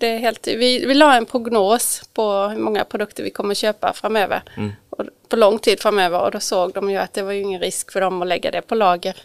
det, 0.00 0.06
är 0.06 0.18
helt... 0.18 0.46
Vi, 0.46 0.86
vi 0.86 0.94
la 0.94 1.16
en 1.16 1.26
prognos 1.26 2.02
på 2.12 2.42
hur 2.42 2.58
många 2.58 2.84
produkter 2.84 3.22
vi 3.22 3.30
kommer 3.30 3.50
att 3.50 3.58
köpa 3.58 3.92
framöver. 3.92 4.42
Och 4.90 5.04
på 5.28 5.36
lång 5.36 5.58
tid 5.58 5.80
framöver. 5.80 6.20
Och 6.20 6.30
då 6.30 6.40
såg 6.40 6.72
de 6.72 6.90
ju 6.90 6.96
att 6.96 7.12
det 7.12 7.22
var 7.22 7.32
ju 7.32 7.40
ingen 7.40 7.60
risk 7.60 7.92
för 7.92 8.00
dem 8.00 8.22
att 8.22 8.28
lägga 8.28 8.50
det 8.50 8.62
på 8.62 8.74
lager. 8.74 9.16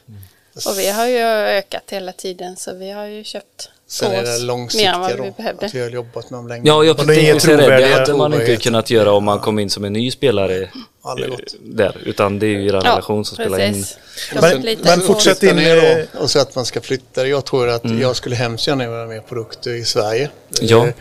Och 0.55 0.77
vi 0.77 0.89
har 0.89 1.07
ju 1.07 1.19
ökat 1.57 1.83
hela 1.89 2.11
tiden 2.11 2.55
så 2.55 2.75
vi 2.75 2.91
har 2.91 3.05
ju 3.05 3.23
köpt 3.23 3.69
sen 3.87 4.11
på 4.11 4.17
är 4.17 4.23
det 4.23 4.29
oss 4.29 4.33
mer 4.33 4.41
än 4.41 4.47
långsiktiga 4.47 4.99
vad 4.99 5.19
vi 5.21 5.31
behövde. 5.31 5.65
Att 5.65 5.75
vi 5.75 5.81
har 5.81 5.89
jobbat 5.89 6.29
med 6.29 6.39
dem 6.39 6.47
länge. 6.47 6.67
Ja, 6.67 6.83
jag 6.83 6.99
Och 6.99 7.05
det 7.05 7.13
är 7.13 7.15
tänkte 7.15 7.39
säga 7.39 7.57
det. 7.57 7.77
Det 7.77 7.93
hade 7.93 8.13
man 8.13 8.33
inte 8.33 8.55
kunnat 8.55 8.89
göra 8.89 9.11
om 9.11 9.23
man 9.23 9.39
kom 9.39 9.59
in 9.59 9.69
som 9.69 9.83
en 9.83 9.93
ny 9.93 10.11
spelare 10.11 10.69
Aldrig 11.05 11.29
eh, 11.31 11.35
gått. 11.35 11.55
där. 11.61 11.97
Utan 12.05 12.39
det 12.39 12.45
är 12.45 12.49
ju 12.49 12.67
er 12.67 12.71
relation 12.73 13.25
som 13.25 13.35
spelar 13.35 13.59
in. 13.59 13.73
precis. 13.73 13.97
Men- 14.41 14.77
men 14.83 15.01
fortsätt 15.01 15.43
in, 15.43 15.55
då 15.55 16.19
och 16.19 16.29
så 16.31 16.39
att 16.39 16.55
man 16.55 16.65
ska 16.65 16.81
flytta. 16.81 17.27
Jag 17.27 17.45
tror 17.45 17.69
att 17.69 17.99
jag 18.01 18.15
skulle 18.15 18.35
hemskt 18.35 18.67
gärna 18.67 18.83
göra 18.83 19.07
mer 19.07 19.19
produkter 19.21 19.71
i 19.73 19.85
Sverige. 19.85 20.29
Ja. 20.61 20.87
Eh, 20.87 20.93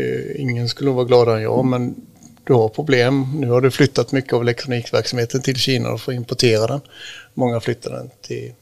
eh, 0.00 0.40
Ingen 0.40 0.68
skulle 0.68 0.90
vara 0.90 1.04
gladare 1.04 1.36
än 1.36 1.42
jag, 1.42 1.64
men 1.64 1.94
du 2.44 2.52
har 2.52 2.68
problem. 2.68 3.26
Nu 3.40 3.48
har 3.50 3.60
du 3.60 3.70
flyttat 3.70 4.12
mycket 4.12 4.32
av 4.32 4.42
elektronikverksamheten 4.42 5.42
till 5.42 5.56
Kina 5.56 5.90
och 5.90 6.00
får 6.00 6.14
importera 6.14 6.66
den. 6.66 6.80
Många 7.34 7.60
flyttar 7.60 7.90
den 7.90 8.10
till 8.22 8.52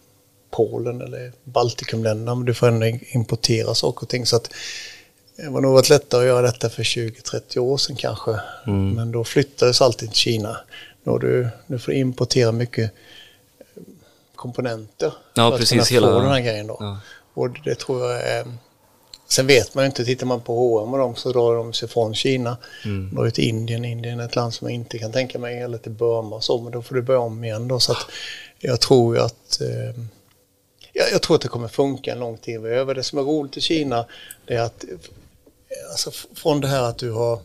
Polen 0.50 1.00
eller 1.00 1.32
Baltikumländerna, 1.44 2.34
men 2.34 2.44
du 2.46 2.54
får 2.54 2.68
ändå 2.68 2.86
importera 3.14 3.74
saker 3.74 4.02
och 4.02 4.08
ting. 4.08 4.26
Så 4.26 4.36
att 4.36 4.50
det 5.36 5.48
var 5.50 5.60
nog 5.60 5.72
varit 5.72 5.88
lättare 5.88 6.20
att 6.20 6.26
göra 6.26 6.42
detta 6.42 6.68
för 6.70 6.82
20-30 6.82 7.58
år 7.58 7.76
sedan 7.76 7.96
kanske. 7.96 8.40
Men 8.94 9.12
då 9.12 9.24
flyttades 9.24 9.80
alltid 9.80 10.08
till 10.08 10.18
Kina. 10.18 10.56
Nu, 11.04 11.12
har 11.12 11.18
du, 11.18 11.48
nu 11.66 11.78
får 11.78 11.92
du 11.92 11.98
importera 11.98 12.52
mycket 12.52 12.90
eh, 13.60 13.82
komponenter 14.36 15.12
Ja, 15.34 15.48
för 15.48 15.54
att 15.54 15.60
precis, 15.60 15.70
kunna 15.70 15.84
få 15.84 15.94
hela- 15.94 16.20
den 16.20 16.30
här 16.32 16.40
grejen 16.40 16.66
då. 16.66 16.76
ja. 16.80 17.00
Och 17.34 17.50
det 17.64 17.74
tror 17.74 18.10
jag 18.12 18.22
är... 18.22 18.44
Sen 19.28 19.46
vet 19.46 19.74
man 19.74 19.84
ju 19.84 19.86
inte, 19.86 20.04
tittar 20.04 20.26
man 20.26 20.40
på 20.40 20.54
H&M 20.54 20.92
och 20.92 20.98
dem 20.98 21.14
så 21.16 21.32
drar 21.32 21.54
de 21.54 21.72
sig 21.72 21.88
från 21.88 22.14
Kina. 22.14 22.56
Mm. 22.84 23.14
Drar 23.14 23.24
ju 23.24 23.30
till 23.30 23.44
Indien, 23.48 23.84
Indien 23.84 24.20
är 24.20 24.24
ett 24.24 24.36
land 24.36 24.54
som 24.54 24.68
jag 24.68 24.74
inte 24.74 24.98
kan 24.98 25.12
tänka 25.12 25.38
mig, 25.38 25.58
eller 25.62 25.78
till 25.78 25.92
Burma 25.92 26.36
och 26.36 26.44
så, 26.44 26.60
men 26.60 26.72
då 26.72 26.82
får 26.82 26.94
du 26.94 27.02
börja 27.02 27.20
om 27.20 27.44
igen 27.44 27.68
då. 27.68 27.80
Så 27.80 27.92
att 27.92 27.98
jag 28.58 28.80
tror 28.80 29.16
ju 29.16 29.22
att... 29.22 29.60
Eh, 29.60 30.02
jag, 30.92 31.12
jag 31.12 31.22
tror 31.22 31.36
att 31.36 31.42
det 31.42 31.48
kommer 31.48 31.68
funka 31.68 32.12
en 32.12 32.18
lång 32.20 32.36
tid 32.38 32.66
över. 32.66 32.94
Det 32.94 33.02
som 33.02 33.18
är 33.18 33.22
roligt 33.22 33.56
i 33.56 33.60
Kina 33.60 34.06
det 34.46 34.54
är 34.54 34.60
att 34.62 34.84
alltså, 35.90 36.10
från 36.34 36.60
det 36.60 36.68
här 36.68 36.82
att 36.82 36.98
du 36.98 37.10
har 37.10 37.40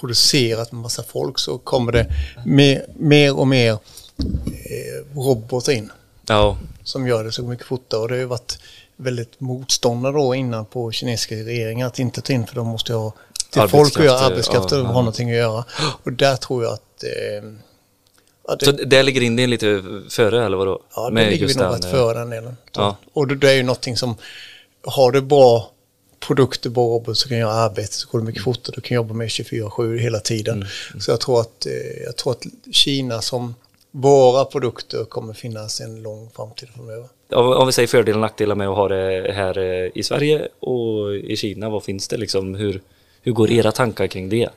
producerat 0.00 0.72
med 0.72 0.82
massa 0.82 1.02
folk 1.02 1.38
så 1.38 1.58
kommer 1.58 1.92
det 1.92 2.06
mer, 2.46 2.86
mer 2.96 3.38
och 3.38 3.48
mer 3.48 3.72
eh, 3.72 5.16
robotar 5.16 5.72
in 5.72 5.90
Ja, 6.26 6.58
som 6.84 7.06
gör 7.06 7.24
det 7.24 7.32
så 7.32 7.42
mycket 7.42 7.66
fortare. 7.66 8.00
Och 8.00 8.08
det 8.08 8.14
har 8.14 8.20
ju 8.20 8.26
varit 8.26 8.58
väldigt 8.96 9.40
motståndare 9.40 10.12
då 10.12 10.34
innan 10.34 10.64
på 10.64 10.92
kinesiska 10.92 11.34
regeringen 11.34 11.86
att 11.86 11.98
inte 11.98 12.20
ta 12.20 12.32
in 12.32 12.46
för 12.46 12.54
de 12.54 12.66
måste 12.66 12.94
ha 12.94 13.12
till 13.50 13.68
folk 13.68 13.98
och 13.98 14.04
göra 14.04 14.18
Arbetskraft, 14.18 14.72
och 14.72 14.78
ja, 14.78 14.82
ha 14.82 14.88
ja. 14.88 14.94
någonting 14.94 15.30
att 15.30 15.36
göra. 15.36 15.64
Och 16.02 16.12
där 16.12 16.36
tror 16.36 16.64
jag 16.64 16.72
att... 16.72 17.04
Eh, 17.04 17.50
ja, 18.48 18.56
det, 18.56 18.64
så 18.64 18.72
där 18.72 19.02
ligger 19.02 19.20
Indien 19.20 19.50
lite 19.50 19.82
före 20.10 20.44
eller 20.44 20.56
vadå? 20.56 20.82
ja, 20.96 21.10
det 21.10 21.30
ligger 21.30 21.46
vi 21.46 21.54
nog 21.54 21.74
rätt 21.74 21.84
eh, 21.84 21.90
före 21.90 22.18
den 22.18 22.30
delen. 22.30 22.56
Ja. 22.76 22.96
Och 23.12 23.28
det, 23.28 23.36
det 23.36 23.50
är 23.50 23.54
ju 23.54 23.62
någonting 23.62 23.96
som... 23.96 24.16
Har 24.84 25.12
du 25.12 25.20
bra 25.20 25.70
produkter, 26.26 26.70
robot 26.70 27.18
så 27.18 27.28
kan 27.28 27.38
göra 27.38 27.52
arbete 27.52 27.92
så 27.92 28.08
går 28.10 28.18
det 28.18 28.24
mycket 28.24 28.42
fortare. 28.42 28.74
Du 28.74 28.80
kan 28.80 28.94
jobba 28.94 29.14
med 29.14 29.28
24-7 29.28 29.98
hela 29.98 30.20
tiden. 30.20 30.56
Mm, 30.56 31.00
Så 31.00 31.10
jag 31.10 31.20
tror, 31.20 31.40
att, 31.40 31.66
eh, 31.66 32.02
jag 32.04 32.16
tror 32.16 32.32
att 32.32 32.42
Kina 32.72 33.20
som 33.22 33.54
våra 33.90 34.44
produkter 34.44 35.04
kommer 35.04 35.34
finnas 35.34 35.80
en 35.80 36.02
lång 36.02 36.30
framtid 36.36 36.68
framöver. 36.76 37.06
Om, 37.34 37.66
vi 37.66 37.72
säger 37.72 37.88
fördelar 37.88 38.16
och 38.16 38.20
nackdelar 38.20 38.54
med 38.54 38.68
att 38.68 38.76
ha 38.76 38.88
det 38.88 39.32
här 39.32 39.58
eh, 39.58 39.90
i 39.94 40.02
Sverige 40.02 40.48
och 40.60 41.14
i 41.16 41.36
Kina, 41.36 41.70
vad 41.70 41.84
finns 41.84 42.08
det 42.08 42.16
liksom? 42.16 42.54
Hur, 42.54 42.82
hur 43.22 43.32
går 43.32 43.50
era 43.50 43.72
tankar 43.72 44.06
kring 44.06 44.28
det? 44.28 44.48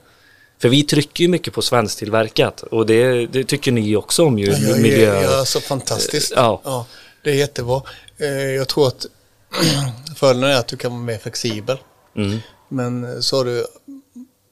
För 0.60 0.70
vi 0.70 0.84
trycker 0.84 1.22
ju 1.24 1.28
mycket 1.28 1.54
på 1.54 1.62
svensktillverkat 1.62 2.64
och 2.64 2.86
det, 2.86 3.26
det 3.26 3.44
tycker 3.44 3.72
ni 3.72 3.96
också 3.96 4.24
om 4.26 4.40
ju, 4.40 4.46
Ja, 4.52 4.76
miljö... 4.76 5.22
Ja, 5.22 5.46
så 5.46 5.60
fantastiskt. 5.62 6.34
Ja. 6.36 6.86
det 7.24 7.30
är 7.30 7.36
jättebra. 7.36 7.82
Eh, 8.18 8.28
Jag 8.30 8.68
tror 8.68 8.88
att 8.88 9.06
fördelen 10.16 10.50
är 10.50 10.56
att 10.56 10.68
du 10.68 10.78
kan 10.78 10.92
vara 10.92 11.02
mer 11.02 11.18
flexibel. 11.18 11.78
Mm. 12.16 12.40
Men 12.70 13.24
så 13.24 13.38
har 13.38 13.46
du 13.46 13.66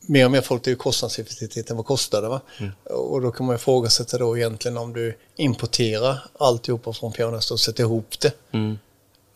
mer 0.08 0.26
och 0.26 0.32
mer 0.32 0.42
folk, 0.42 0.64
det 0.64 0.70
är 0.70 0.72
ju 0.72 0.76
kostnadseffektiviteten, 0.76 1.78
vad 1.78 1.86
kostar 1.86 2.22
det? 2.22 2.28
Va? 2.28 2.42
Mm. 2.58 2.72
Och 2.84 3.22
då 3.22 3.32
kan 3.32 3.46
man 3.46 3.56
ifrågasätta 3.56 4.18
då 4.18 4.38
egentligen 4.38 4.78
om 4.78 4.94
du 4.94 5.18
importerar 5.36 6.24
alltihopa 6.40 6.94
från 6.94 7.12
Pioneer 7.12 7.52
och 7.52 7.60
sätter 7.60 7.84
ihop 7.84 8.20
det. 8.20 8.34
Mm. 8.52 8.80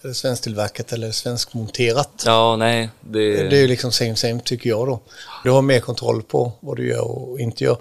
Är 0.01 0.07
det 0.07 0.13
svensktillverkat 0.13 0.93
eller 0.93 1.11
svenskmonterat? 1.11 2.23
Ja, 2.25 2.55
nej, 2.55 2.89
det... 3.01 3.49
Det 3.49 3.57
är 3.57 3.61
ju 3.61 3.67
liksom 3.67 3.91
same 3.91 4.15
same 4.15 4.39
tycker 4.39 4.69
jag 4.69 4.87
då. 4.87 4.99
Du 5.43 5.51
har 5.51 5.61
mer 5.61 5.79
kontroll 5.79 6.23
på 6.23 6.51
vad 6.59 6.77
du 6.77 6.87
gör 6.87 7.01
och 7.01 7.39
inte 7.39 7.63
gör. 7.63 7.77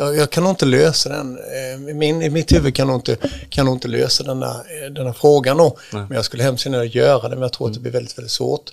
Jag, 0.00 0.16
jag 0.16 0.30
kan 0.30 0.42
nog 0.44 0.52
inte 0.52 0.66
lösa 0.66 1.08
den. 1.08 1.38
eh, 1.38 1.90
I, 1.90 1.94
min, 1.94 2.32
mitt 2.32 2.52
huvud 2.52 2.74
kan 2.74 2.86
nog 2.86 2.96
inte, 2.96 3.16
kan 3.50 3.66
nog 3.66 3.76
inte 3.76 3.88
lösa 3.88 4.24
den 4.24 4.40
där, 4.40 4.84
eh, 4.84 4.90
den 4.90 5.06
här 5.06 5.12
frågan 5.12 5.56
då. 5.56 5.76
Men 5.92 6.12
jag 6.12 6.24
skulle 6.24 6.42
hemskt 6.42 6.66
gärna 6.66 6.84
göra 6.84 7.28
det, 7.28 7.34
men 7.36 7.42
jag 7.42 7.52
tror 7.52 7.68
att 7.68 7.74
det 7.74 7.80
blir 7.80 7.92
väldigt, 7.92 8.18
väldigt 8.18 8.32
svårt. 8.32 8.70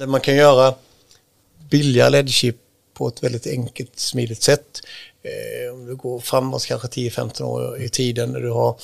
Eh, 0.00 0.06
man 0.06 0.20
kan 0.20 0.36
göra 0.36 0.74
billiga 1.70 2.08
LED-chip 2.08 2.56
på 2.94 3.08
ett 3.08 3.22
väldigt 3.22 3.46
enkelt, 3.46 3.98
smidigt 3.98 4.42
sätt. 4.42 4.80
Om 5.72 5.86
du 5.86 5.96
går 5.96 6.20
framåt 6.20 6.66
kanske 6.66 6.88
10-15 6.88 7.42
år 7.42 7.82
i 7.82 7.88
tiden 7.88 8.32
när 8.32 8.40
du 8.40 8.50
har 8.50 8.76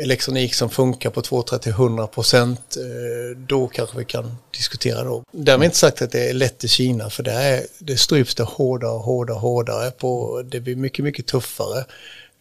elektronik 0.00 0.54
som 0.54 0.70
funkar 0.70 1.10
på 1.10 1.20
230-100 1.20 2.06
procent, 2.06 2.76
eh, 2.76 3.38
då 3.38 3.68
kanske 3.68 3.98
vi 3.98 4.04
kan 4.04 4.36
diskutera 4.56 5.04
då. 5.04 5.22
Därmed 5.32 5.64
inte 5.64 5.76
sagt 5.76 6.02
att 6.02 6.12
det 6.12 6.28
är 6.28 6.34
lätt 6.34 6.64
i 6.64 6.68
Kina, 6.68 7.10
för 7.10 7.22
det, 7.22 7.32
är, 7.32 7.66
det 7.78 7.96
stryps 7.96 8.34
det 8.34 8.42
hårdare, 8.42 8.98
hårdare, 8.98 9.38
hårdare. 9.38 9.90
På, 9.90 10.42
det 10.44 10.60
blir 10.60 10.76
mycket, 10.76 11.04
mycket 11.04 11.26
tuffare. 11.26 11.84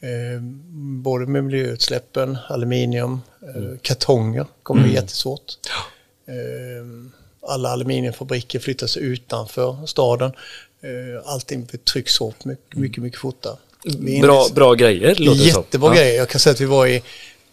Eh, 0.05 0.41
både 1.03 1.25
med 1.25 1.43
miljöutsläppen, 1.43 2.37
aluminium, 2.47 3.21
eh, 3.41 3.77
kartonger 3.81 4.45
kommer 4.63 4.83
bli 4.83 4.93
jättesvårt. 4.93 5.53
Eh, 6.27 6.85
alla 7.49 7.69
aluminiumfabriker 7.69 8.59
flyttas 8.59 8.97
utanför 8.97 9.85
staden. 9.85 10.31
Allting 11.25 11.67
trycks 11.93 12.19
hårt 12.19 12.45
mycket, 12.45 12.75
mycket, 12.75 13.03
mycket 13.03 13.19
fortare. 13.19 13.55
Bra, 14.21 14.47
bra 14.55 14.73
grejer 14.73 15.15
låter 15.15 15.43
det 15.43 15.51
som. 15.51 15.61
Jättebra 15.61 15.95
grejer. 15.95 16.17
Jag 16.17 16.29
kan 16.29 16.39
säga 16.39 16.53
att 16.53 16.61
vi 16.61 16.65
var 16.65 16.87
i, 16.87 17.03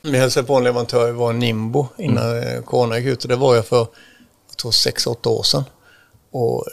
vi 0.02 0.18
hälsade 0.18 0.46
på 0.46 0.54
en 0.54 0.64
leverantör, 0.64 1.06
vi 1.06 1.12
var 1.12 1.32
i 1.32 1.36
Nimbo 1.36 1.86
innan 1.98 2.38
mm. 2.38 2.62
corona 2.62 2.98
gick 2.98 3.06
ut 3.06 3.22
och 3.22 3.28
det 3.28 3.36
var 3.36 3.54
jag 3.54 3.66
för, 3.66 3.86
jag 4.48 4.56
tror 4.56 4.70
6-8 4.70 5.28
år 5.28 5.42
sedan. 5.42 5.64
Och 6.30 6.66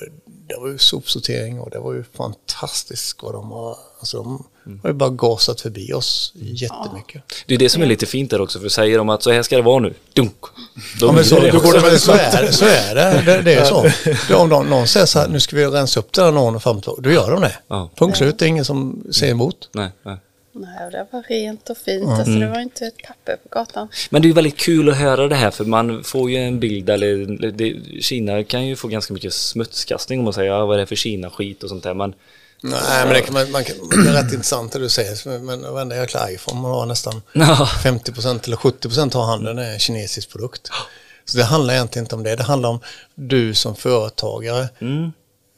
det 0.48 0.56
var 0.60 0.68
ju 0.68 0.78
sopsortering 0.78 1.60
och 1.60 1.70
det 1.70 1.80
var 1.80 1.94
ju 1.94 2.04
fantastiskt 2.04 3.24
vad 3.24 3.34
de 3.34 3.52
har, 3.52 3.78
alltså 4.00 4.18
de 4.18 4.46
har 4.84 4.90
ju 4.90 4.94
bara 4.94 5.10
gasat 5.10 5.62
förbi 5.62 5.94
oss 5.94 6.34
jättemycket. 6.36 7.24
Det 7.48 7.54
är 7.54 7.58
det 7.58 7.70
som 7.70 7.82
är 7.82 7.86
lite 7.86 8.06
fint 8.06 8.32
där 8.32 8.42
också, 8.42 8.60
för 8.60 8.70
säger 8.70 8.98
de 8.98 9.10
att 9.10 9.24
så 9.24 9.32
här 9.32 9.44
ska 9.44 9.56
det 9.56 9.62
vara 9.62 9.80
nu, 9.80 9.94
dunk. 10.14 10.42
Då 11.00 11.08
Ja, 11.08 11.12
men 11.12 11.26
så, 11.26 11.36
då 11.36 11.60
går 11.60 11.92
det, 11.92 12.00
så 12.00 12.12
är 12.12 12.42
det. 12.42 12.54
Så 12.54 12.66
är 12.66 12.96
det. 12.96 13.24
Det, 13.26 13.42
det 13.42 13.54
är 13.54 13.66
så. 13.66 13.90
Det, 14.28 14.34
om 14.34 14.50
någon, 14.50 14.70
någon 14.70 14.88
säger 14.88 15.06
så 15.06 15.20
här, 15.20 15.28
nu 15.28 15.40
ska 15.40 15.56
vi 15.56 15.66
rensa 15.66 16.00
upp 16.00 16.14
den 16.14 16.26
här 16.26 16.32
norren 16.32 16.60
fram 16.60 16.82
till, 16.82 16.94
då 16.98 17.12
gör 17.12 17.32
de 17.32 17.42
det. 17.42 17.58
Ja. 17.68 17.90
Punkt 17.96 18.18
slut, 18.18 18.40
det 18.40 18.46
är 18.46 18.50
ingen 18.50 18.66
som 18.66 19.04
säger 19.12 19.34
emot. 19.34 19.70
Nej, 19.74 19.90
nej. 20.04 20.18
Nej, 20.60 20.86
och 20.86 20.92
det 20.92 21.08
var 21.12 21.24
rent 21.24 21.70
och 21.70 21.78
fint. 21.78 22.10
Alltså, 22.10 22.32
det 22.32 22.48
var 22.48 22.60
inte 22.60 22.86
ett 22.86 23.04
papper 23.08 23.36
på 23.36 23.50
gatan. 23.50 23.88
Men 24.10 24.22
det 24.22 24.26
är 24.26 24.28
ju 24.30 24.34
väldigt 24.34 24.58
kul 24.58 24.90
att 24.90 24.98
höra 24.98 25.28
det 25.28 25.36
här 25.36 25.52
för 25.52 25.66
man 25.66 26.04
får 26.04 26.32
ju 26.32 26.38
en 26.38 26.60
bild 26.60 26.90
eller 26.90 27.52
det, 27.52 28.02
Kina 28.04 28.44
kan 28.44 28.66
ju 28.66 28.76
få 28.76 28.88
ganska 28.88 29.14
mycket 29.14 29.34
smutskastning 29.34 30.20
om 30.20 30.24
man 30.26 30.34
säger 30.34 30.52
ja, 30.52 30.66
vad 30.66 30.76
är 30.76 30.80
det 30.80 30.86
för 30.86 30.96
Kina-skit 30.96 31.64
och 31.64 31.70
sånt 31.70 31.84
där 31.84 31.94
men 31.94 32.14
Nej, 32.62 33.06
men 33.06 33.14
det, 33.14 33.22
kan 33.22 33.34
man, 33.34 33.52
man 33.52 33.64
kan, 33.64 33.76
det 33.90 34.10
är 34.10 34.24
rätt 34.24 34.34
intressant 34.34 34.72
det 34.72 34.80
du 34.80 34.90
säger. 34.90 35.40
Men 35.40 35.62
varenda 35.62 35.96
jäkla 35.96 36.32
iPhone 36.32 36.62
man 36.62 36.72
har 36.72 36.86
nästan 36.86 37.22
Ja. 37.34 37.70
50% 37.84 38.46
eller 38.46 38.58
70% 38.58 39.16
av 39.16 39.26
handeln 39.26 39.60
är 39.60 39.74
en 39.74 39.80
kinesisk 39.80 40.30
produkt. 40.30 40.70
Så 41.26 41.38
det 41.38 41.44
handlar 41.44 41.74
egentligen 41.74 42.06
inte 42.06 42.16
om 42.16 42.24
det. 42.24 42.36
Det 42.36 42.44
handlar 42.44 42.70
om 42.70 42.80
du 43.16 43.54
som 43.54 43.76
företagare 43.76 44.70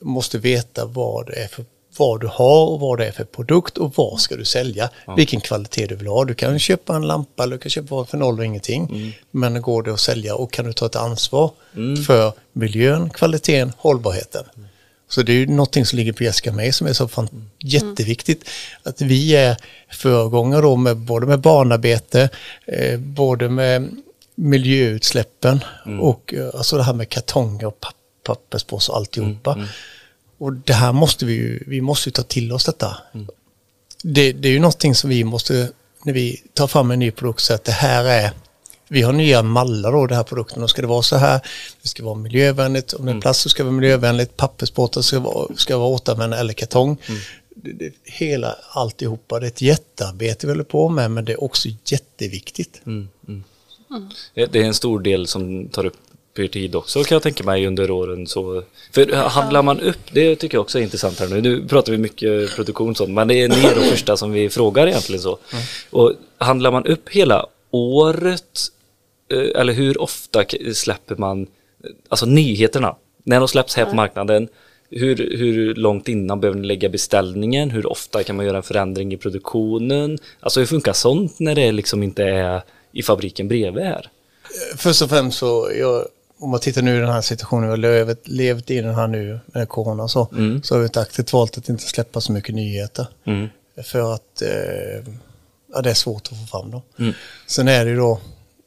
måste 0.01 0.37
veta 0.37 0.85
vad 0.85 1.27
det 1.27 1.33
är 1.33 1.47
för 1.47 1.65
vad 1.97 2.21
du 2.21 2.27
har 2.27 2.65
och 2.65 2.79
vad 2.79 2.97
det 2.97 3.07
är 3.07 3.11
för 3.11 3.23
produkt 3.23 3.77
och 3.77 3.93
vad 3.95 4.19
ska 4.19 4.35
du 4.35 4.45
sälja. 4.45 4.89
Vilken 5.17 5.41
kvalitet 5.41 5.85
du 5.87 5.95
vill 5.95 6.07
ha. 6.07 6.25
Du 6.25 6.33
kan 6.33 6.59
köpa 6.59 6.95
en 6.95 7.07
lampa 7.07 7.43
eller 7.43 7.55
du 7.55 7.59
kan 7.61 7.69
köpa 7.69 8.05
för 8.05 8.17
noll 8.17 8.39
och 8.39 8.45
ingenting. 8.45 9.13
Men 9.31 9.61
går 9.61 9.83
det 9.83 9.93
att 9.93 9.99
sälja 9.99 10.35
och 10.35 10.51
kan 10.53 10.65
du 10.65 10.73
ta 10.73 10.85
ett 10.85 10.95
ansvar 10.95 11.51
för 12.07 12.33
miljön, 12.53 13.09
kvaliteten, 13.09 13.73
hållbarheten. 13.77 14.43
Så 15.09 15.21
det 15.21 15.31
är 15.31 15.35
ju 15.35 15.47
någonting 15.47 15.85
som 15.85 15.97
ligger 15.97 16.13
på 16.13 16.23
Jessica 16.23 16.51
mig 16.51 16.71
som 16.73 16.87
är 16.87 16.93
så 16.93 17.07
fan 17.07 17.49
jätteviktigt. 17.59 18.49
Att 18.83 19.01
vi 19.01 19.35
är 19.35 19.57
föregångare 19.91 20.61
då 20.61 20.75
med 20.75 20.97
både 20.97 21.27
med 21.27 21.39
barnarbete, 21.39 22.29
eh, 22.65 22.99
både 22.99 23.49
med 23.49 23.89
miljöutsläppen 24.35 25.63
Mm. 25.85 26.01
och 26.01 26.33
eh, 26.33 26.49
alltså 26.53 26.77
det 26.77 26.83
här 26.83 26.93
med 26.93 27.09
kartonger 27.09 27.65
och 27.65 27.79
papp, 27.79 27.95
papperspåsar 28.23 28.93
och 28.93 28.99
alltihopa. 28.99 29.53
Mm, 29.53 29.67
Och 30.41 30.53
det 30.53 30.73
här 30.73 30.93
måste 30.93 31.25
vi 31.25 31.33
ju, 31.33 31.63
vi 31.67 31.81
måste 31.81 32.09
ju 32.09 32.11
ta 32.11 32.23
till 32.23 32.51
oss 32.51 32.65
detta. 32.65 32.97
Mm. 33.13 33.27
Det, 34.03 34.31
det 34.31 34.47
är 34.47 34.51
ju 34.51 34.59
någonting 34.59 34.95
som 34.95 35.09
vi 35.09 35.23
måste, 35.23 35.71
när 36.05 36.13
vi 36.13 36.43
tar 36.53 36.67
fram 36.67 36.91
en 36.91 36.99
ny 36.99 37.11
produkt, 37.11 37.41
så 37.41 37.53
att 37.53 37.63
det 37.63 37.71
här 37.71 38.05
är 38.05 38.31
vi 38.87 39.01
har 39.01 39.13
nya 39.13 39.43
mallar 39.43 39.91
då, 39.91 40.07
den 40.07 40.17
här 40.17 40.23
produkten. 40.23 40.63
Och 40.63 40.69
ska 40.69 40.81
det 40.81 40.87
vara 40.87 41.01
så 41.01 41.15
här, 41.17 41.39
det 41.81 41.87
ska 41.87 42.03
vara 42.03 42.15
miljövänligt. 42.15 42.93
Om 42.93 43.05
det 43.05 43.09
är 43.09 43.11
Mm. 43.11 43.21
plast 43.21 43.41
så 43.41 43.49
ska 43.49 43.63
det 43.63 43.69
vara 43.69 43.75
miljövänligt. 43.79 44.37
Pappersbåtar 44.37 45.01
ska 45.01 45.19
vara, 45.19 45.55
ska 45.55 45.77
vara 45.77 45.87
återanvända 45.89 46.37
eller 46.37 46.53
kartong. 46.53 46.97
Mm. 47.07 47.21
Det, 47.55 47.71
det, 47.71 47.93
hela 48.03 48.55
alltihopa, 48.71 49.39
det 49.39 49.45
är 49.45 49.47
ett 49.47 49.61
jättearbete 49.61 50.47
vi 50.47 50.51
håller 50.51 50.63
på 50.63 50.89
med, 50.89 51.11
men 51.11 51.25
det 51.25 51.31
är 51.31 51.43
också 51.43 51.69
jätteviktigt. 51.85 52.81
Mm, 52.85 53.09
Det 54.33 54.55
är 54.55 54.63
en 54.63 54.73
stor 54.73 54.99
del 54.99 55.27
som 55.27 55.67
tar 55.69 55.85
upp 55.85 55.97
tid 56.33 56.75
också 56.75 57.03
kan 57.03 57.15
jag 57.15 57.23
tänka 57.23 57.43
mig 57.43 57.67
under 57.67 57.91
åren. 57.91 58.27
Så, 58.27 58.63
för 58.91 59.13
handlar 59.15 59.63
man 59.63 59.79
upp, 59.79 59.99
det 60.11 60.35
tycker 60.35 60.57
jag 60.57 60.61
också 60.61 60.79
är 60.79 60.83
intressant 60.83 61.19
här 61.19 61.27
nu. 61.27 61.41
Nu 61.41 61.67
pratar 61.67 61.91
vi 61.91 61.97
mycket 61.97 62.55
produktion 62.55 62.95
sånt, 62.95 63.09
men 63.09 63.27
det 63.27 63.41
är 63.41 63.49
ni 63.49 63.61
då 63.75 63.81
första 63.81 64.17
som 64.17 64.31
vi 64.31 64.49
frågar 64.49 64.87
egentligen 64.87 65.21
så. 65.21 65.37
Och 65.89 66.13
handlar 66.37 66.71
man 66.71 66.85
upp 66.85 67.09
hela 67.09 67.45
året, 67.71 68.59
eh, 69.31 69.61
eller 69.61 69.73
hur 69.73 70.01
ofta 70.01 70.43
släpper 70.73 71.15
man, 71.15 71.47
alltså 72.09 72.25
nyheterna, 72.25 72.95
när 73.23 73.39
de 73.39 73.47
släpps 73.47 73.75
här 73.75 73.85
på 73.85 73.95
marknaden, 73.95 74.47
hur, 74.89 75.37
hur 75.37 75.75
långt 75.75 76.07
innan 76.07 76.39
behöver 76.39 76.59
ni 76.59 76.67
lägga 76.67 76.89
beställningen? 76.89 77.69
Hur 77.69 77.91
ofta 77.91 78.23
kan 78.23 78.35
man 78.35 78.45
göra 78.45 78.57
en 78.57 78.63
förändring 78.63 79.13
i 79.13 79.17
produktionen? 79.17 80.17
Alltså 80.39 80.59
hur 80.59 80.67
funkar 80.67 80.93
sånt 80.93 81.39
när 81.39 81.55
det 81.55 81.71
liksom 81.71 82.03
inte 82.03 82.23
är 82.23 82.61
i 82.91 83.03
fabriken 83.03 83.47
bredvid 83.47 83.83
här? 83.83 84.09
Först 84.77 85.01
och 85.01 85.09
främst 85.09 85.37
så, 85.37 85.71
jag, 85.79 86.05
om 86.41 86.49
man 86.49 86.59
tittar 86.59 86.81
nu 86.81 86.97
i 86.97 86.99
den 86.99 87.09
här 87.09 87.21
situationen, 87.21 87.63
vi 87.63 87.69
har 87.69 87.77
levt, 87.77 88.27
levt 88.27 88.71
i 88.71 88.81
den 88.81 88.95
här 88.95 89.07
nu 89.07 89.39
med 89.45 89.69
corona 89.69 90.07
så, 90.07 90.27
så 90.63 90.75
har 90.75 90.79
vi 90.79 90.85
ett 90.85 90.97
aktivt 90.97 91.33
valt 91.33 91.57
att 91.57 91.69
inte 91.69 91.83
släppa 91.83 92.21
så 92.21 92.31
mycket 92.31 92.55
nyheter. 92.55 93.07
Mm. 93.25 93.47
För 93.83 94.13
att 94.13 94.41
eh, 94.41 95.13
ja, 95.73 95.81
det 95.81 95.89
är 95.89 95.93
svårt 95.93 96.29
att 96.31 96.39
få 96.39 96.45
fram 96.45 96.71
dem. 96.71 96.81
Mm. 96.99 97.13
Sen 97.47 97.67
är 97.67 97.85
det 97.85 97.91
ju 97.91 97.97
då, 97.97 98.19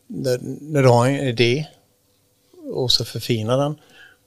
när, 0.06 0.38
när 0.60 0.82
du 0.82 0.88
har 0.88 1.08
en 1.08 1.28
idé 1.28 1.66
och 2.74 2.92
så 2.92 3.04
förfina 3.04 3.56
den 3.56 3.76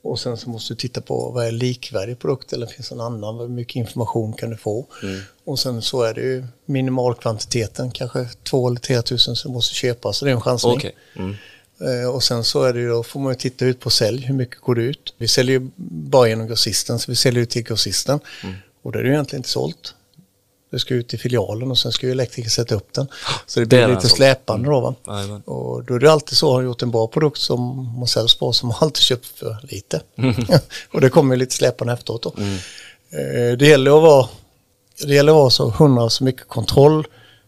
och 0.01 0.19
sen 0.19 0.37
så 0.37 0.49
måste 0.49 0.73
du 0.73 0.77
titta 0.77 1.01
på 1.01 1.31
vad 1.31 1.45
är 1.45 1.51
likvärdig 1.51 2.19
produkt 2.19 2.53
eller 2.53 2.67
finns 2.67 2.91
en 2.91 3.01
annan, 3.01 3.39
hur 3.39 3.47
mycket 3.47 3.75
information 3.75 4.33
kan 4.33 4.49
du 4.49 4.57
få? 4.57 4.85
Mm. 5.03 5.19
Och 5.45 5.59
sen 5.59 5.81
så 5.81 6.03
är 6.03 6.13
det 6.13 6.21
ju 6.21 6.45
minimalkvantiteten, 6.65 7.91
kanske 7.91 8.25
två 8.43 8.67
eller 8.67 8.79
tre 8.79 9.01
tusen 9.01 9.35
som 9.35 9.53
måste 9.53 9.75
köpas, 9.75 10.17
så 10.17 10.25
det 10.25 10.31
är 10.31 10.35
en 10.35 10.41
chansning. 10.41 10.73
Okej. 10.73 10.95
Mm. 11.15 11.35
Eh, 11.81 12.09
Och 12.09 12.23
sen 12.23 12.43
så 12.43 12.63
är 12.63 12.73
det 12.73 12.79
ju 12.79 12.89
då, 12.89 13.03
får 13.03 13.19
man 13.19 13.31
ju 13.33 13.37
titta 13.37 13.65
ut 13.65 13.79
på 13.79 13.89
sälj, 13.89 14.25
hur 14.25 14.33
mycket 14.33 14.61
går 14.61 14.75
det 14.75 14.81
ut? 14.81 15.13
Vi 15.17 15.27
säljer 15.27 15.59
ju 15.59 15.69
bara 15.75 16.27
genom 16.27 16.47
grossisten, 16.47 16.99
så 16.99 17.11
vi 17.11 17.15
säljer 17.15 17.43
ut 17.43 17.49
till 17.49 17.63
grossisten. 17.63 18.19
Mm. 18.43 18.55
Och 18.83 18.91
det 18.91 18.99
är 18.99 19.03
det 19.03 19.07
ju 19.09 19.13
egentligen 19.13 19.39
inte 19.39 19.49
sålt. 19.49 19.93
Det 20.71 20.79
ska 20.79 20.93
ut 20.93 21.07
till 21.07 21.19
filialen 21.19 21.71
och 21.71 21.77
sen 21.77 21.91
ska 21.91 22.05
ju 22.05 22.11
elektriker 22.11 22.49
sätta 22.49 22.75
upp 22.75 22.93
den. 22.93 23.07
Så 23.45 23.59
det 23.59 23.65
Det 23.65 23.69
blir 23.75 23.79
den 23.81 23.89
lite 23.95 24.07
släpande 24.09 24.69
då 24.69 24.79
va. 24.79 24.95
Jajamän. 25.07 25.41
Och 25.41 25.83
då 25.83 25.93
är 25.93 25.99
det 25.99 26.11
alltid 26.11 26.37
så, 26.37 26.53
har 26.53 26.61
gjort 26.61 26.81
en 26.81 26.91
bra 26.91 27.07
produkt 27.07 27.39
som 27.39 27.93
man 27.99 28.07
säljs 28.07 28.39
bra, 28.39 28.53
som 28.53 28.69
man 28.69 28.77
alltid 28.81 29.01
köpt 29.03 29.25
för 29.25 29.57
lite. 29.63 30.01
och 30.93 31.01
det 31.01 31.09
kommer 31.09 31.35
ju 31.35 31.39
lite 31.39 31.53
släpande 31.55 31.93
efteråt 31.93 32.23
då. 32.23 32.33
Eh, 33.17 33.57
Det 33.57 33.67
gäller 33.67 33.97
att 33.97 34.01
vara, 34.03 34.27
det 35.05 35.13
gäller 35.13 35.31
att 35.31 35.35
vara 35.35 35.49
så 35.49 35.69
hundra 35.69 36.09
så 36.09 36.23
mycket 36.23 36.47
kontroll 36.47 37.07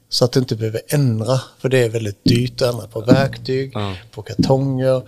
så 0.10 0.26
att 0.26 0.32
du 0.32 0.39
inte 0.39 0.55
behöver 0.55 0.82
ändra. 0.88 1.41
För 1.60 1.70
det 1.70 1.78
är 1.78 1.89
väldigt 1.89 2.24
dyrt 2.24 2.62
att 2.62 2.74
ändra 2.74 2.88
på 2.88 3.01
verktyg, 3.01 3.72
Ja. 3.74 3.95
på 4.12 4.22
kartonger, 4.22 5.01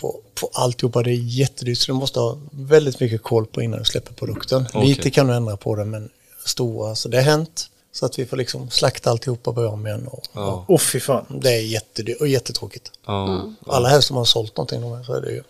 på, 0.00 0.20
på 0.40 0.50
alltihopa. 0.52 1.02
Det 1.02 1.10
är 1.10 1.38
jättedyrt 1.38 1.78
så 1.78 1.92
du 1.92 1.98
måste 1.98 2.20
ha 2.20 2.38
väldigt 2.50 3.00
mycket 3.00 3.22
koll 3.22 3.46
på 3.46 3.62
innan 3.62 3.78
du 3.78 3.84
släpper 3.84 4.14
produkten. 4.14 4.66
Okej. 4.74 4.88
Lite 4.88 5.10
kan 5.10 5.26
du 5.26 5.34
ändra 5.34 5.56
på 5.56 5.76
det 5.76 5.84
men 5.84 6.08
stora, 6.44 6.94
så 6.94 7.08
det 7.08 7.16
har 7.16 7.24
hänt. 7.24 7.68
Så 7.94 8.06
att 8.06 8.18
vi 8.18 8.26
får 8.26 8.36
liksom 8.36 8.70
slakta 8.70 9.10
alltihopa 9.10 9.50
och 9.50 9.54
börja 9.54 9.68
om 9.68 9.86
igen. 9.86 10.06
Och, 10.06 10.22
Ja. 10.32 10.64
Åh 10.68 10.78
fy 10.78 11.00
fan. 11.00 11.24
och 11.28 11.40
det 11.40 11.50
är 11.52 11.60
jättedyrt 11.60 12.20
och 12.20 12.28
jättetråkigt. 12.28 12.90
Ja. 13.06 13.52
Alla 13.66 13.88
helst 13.88 14.08
som 14.08 14.16
har 14.16 14.24
sålt 14.24 14.56
någonting 14.56 15.04
så 15.04 15.12
är 15.14 15.20
det 15.20 15.30
ju. 15.32 15.42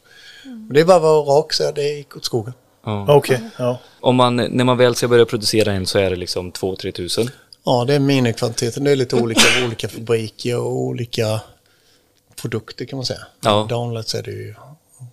Men 0.45 0.69
Det 0.73 0.81
är 0.81 0.85
bara 0.85 0.97
att 0.97 1.03
vara 1.03 1.39
rak 1.39 1.53
så 1.53 1.73
det 1.73 1.83
gick 1.89 2.17
åt 2.17 2.25
skogen. 2.25 2.53
Ja. 2.85 3.15
Okej, 3.17 3.41
ja. 3.59 3.79
Om 4.01 4.17
man, 4.17 4.37
när 4.37 4.65
man 4.65 4.79
väl 4.79 4.95
ska 4.95 5.09
börja 5.09 5.25
producera 5.25 5.73
en 5.73 5.87
så 5.87 5.99
är 5.99 6.11
det 6.11 6.17
liksom 6.17 6.53
2-3 6.53 6.93
tusen. 6.93 7.31
Ja, 7.65 7.85
det 7.85 7.95
är 7.95 7.99
minikvantiteten. 7.99 8.85
Det 8.85 8.91
är 8.91 8.97
lite 8.97 9.17
olika 9.17 9.41
olika 9.67 9.89
fabriker 9.89 10.59
och 10.59 10.73
olika 10.73 11.41
produkter 12.43 12.85
kan 12.85 12.97
man 12.97 13.07
säga. 13.07 13.27
Ja. 13.41 13.67
Downloads 13.69 14.15
är 14.15 14.23
det 14.23 14.31
ju 14.31 14.55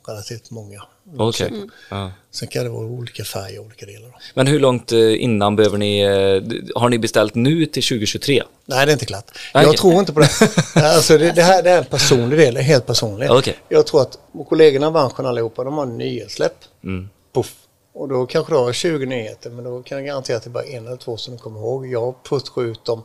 relativt 0.08 0.52
många. 0.52 0.84
Okej. 1.18 1.52
Ja. 1.89 2.12
Sen 2.32 2.47
kan 2.47 2.64
det 2.64 2.70
vara 2.70 2.86
olika 2.86 3.24
färger 3.24 3.60
och 3.60 3.66
olika 3.66 3.86
delar. 3.86 4.16
Men 4.34 4.47
hur 4.47 4.60
långt 4.60 4.91
eh, 4.91 5.24
innan 5.24 5.56
behöver 5.56 5.78
ni, 5.78 6.00
eh, 6.02 6.82
har 6.82 6.89
ni 6.89 7.00
beställt 7.00 7.36
nu 7.36 7.66
till 7.66 7.84
2023? 7.84 8.43
Nej, 8.66 8.86
det 8.86 8.91
är 8.91 8.93
inte 8.93 9.06
klart. 9.06 9.32
Nej, 9.54 9.66
Jag 9.66 9.78
tror 9.78 9.93
inte 9.93 10.14
på 10.14 10.20
det. 10.20 10.30
alltså, 10.76 11.18
det, 11.18 11.32
det, 11.32 11.41
här, 11.41 11.64
det 11.64 11.70
är 11.70 11.78
en 11.78 11.86
personlig 11.86 12.39
del, 12.39 12.58
helt 12.58 12.86
personligt. 12.86 13.30
Okej. 13.32 13.58
Jag 13.70 13.88
tror 13.88 14.02
att 14.02 14.20
kollegorna 14.50 14.88
i 14.88 14.91
branschen 14.91 15.26
allihopa, 15.26 15.64
de 15.64 15.74
har 15.74 15.86
nyhetssläpp. 15.86 16.56
Mm. 16.84 17.10
Puff. 17.34 17.56
Och 17.94 18.08
då 18.10 18.26
kanske 18.26 18.54
du 18.54 18.58
har 18.58 18.74
20 18.74 19.06
nyheter, 19.06 19.50
men 19.50 19.64
då 19.64 19.84
kan 19.84 19.98
jag 19.98 20.06
garantera 20.08 20.38
att 20.38 20.44
det 20.44 20.48
är 20.50 20.52
bara 20.52 20.64
en 20.64 20.88
eller 20.88 20.98
två 20.98 21.18
som 21.18 21.34
du 21.34 21.40
kommer 21.40 21.60
ihåg. 21.60 21.88
Jag 21.88 22.24
pushar 22.24 22.62
ut 22.64 22.86
dem. 22.86 23.04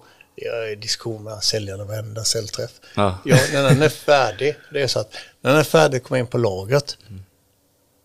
I 0.72 0.74
diskussion 0.74 1.24
med 1.24 1.42
säljarna 1.42 1.84
varenda 1.84 2.24
säljträff. 2.24 2.70
Ja. 2.96 3.18
Ja, 3.24 3.36
när 3.52 3.62
den 3.62 3.82
är 3.82 3.88
färdig, 3.88 4.56
det 4.72 4.82
är 4.82 4.86
så 4.86 4.98
att 4.98 5.12
när 5.40 5.50
den 5.50 5.60
är 5.60 5.64
färdig 5.64 6.02
kommer 6.02 6.18
in 6.20 6.26
på 6.26 6.38
lagret. 6.38 6.96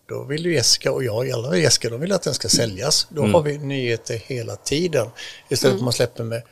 Då 0.08 0.24
vill 0.24 0.46
ju 0.46 0.54
Jessica 0.54 0.92
och 0.92 1.04
jag, 1.04 1.30
alla 1.30 1.56
Jessica, 1.56 1.90
de 1.90 2.00
vill 2.00 2.12
att 2.12 2.22
den 2.22 2.34
ska 2.34 2.48
säljas. 2.48 3.06
Då 3.10 3.22
Mm. 3.22 3.34
har 3.34 3.42
vi 3.42 3.58
nyheter 3.58 4.16
hela 4.16 4.56
tiden. 4.56 5.06
Istället 5.48 5.72
för 5.72 5.78
att 5.78 5.84
man 5.84 5.92
släpper 5.92 6.24
med 6.24 6.42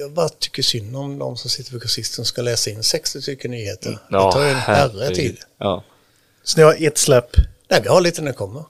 jag 0.00 0.12
bara 0.12 0.28
tycker 0.28 0.62
synd 0.62 0.96
om 0.96 1.18
de 1.18 1.36
som 1.36 1.50
sitter 1.50 1.72
vid 1.72 1.80
grossisten 1.82 2.22
och 2.22 2.26
ska 2.26 2.42
läsa 2.42 2.70
in 2.70 2.82
60 2.82 3.22
stycken 3.22 3.50
nyheter. 3.50 3.98
det 4.10 4.32
tar 4.32 4.42
ju 4.44 4.48
en 4.50 4.54
herre 4.56 5.14
tid. 5.14 5.38
Ja. 5.58 5.84
Så 6.42 6.58
ni 6.58 6.64
har 6.64 6.86
ett 6.86 6.98
släpp? 6.98 7.30
Nej, 7.70 7.80
vi 7.82 7.88
har 7.88 8.00
lite 8.00 8.22
när 8.22 8.30
det 8.32 8.36
kommer. 8.36 8.64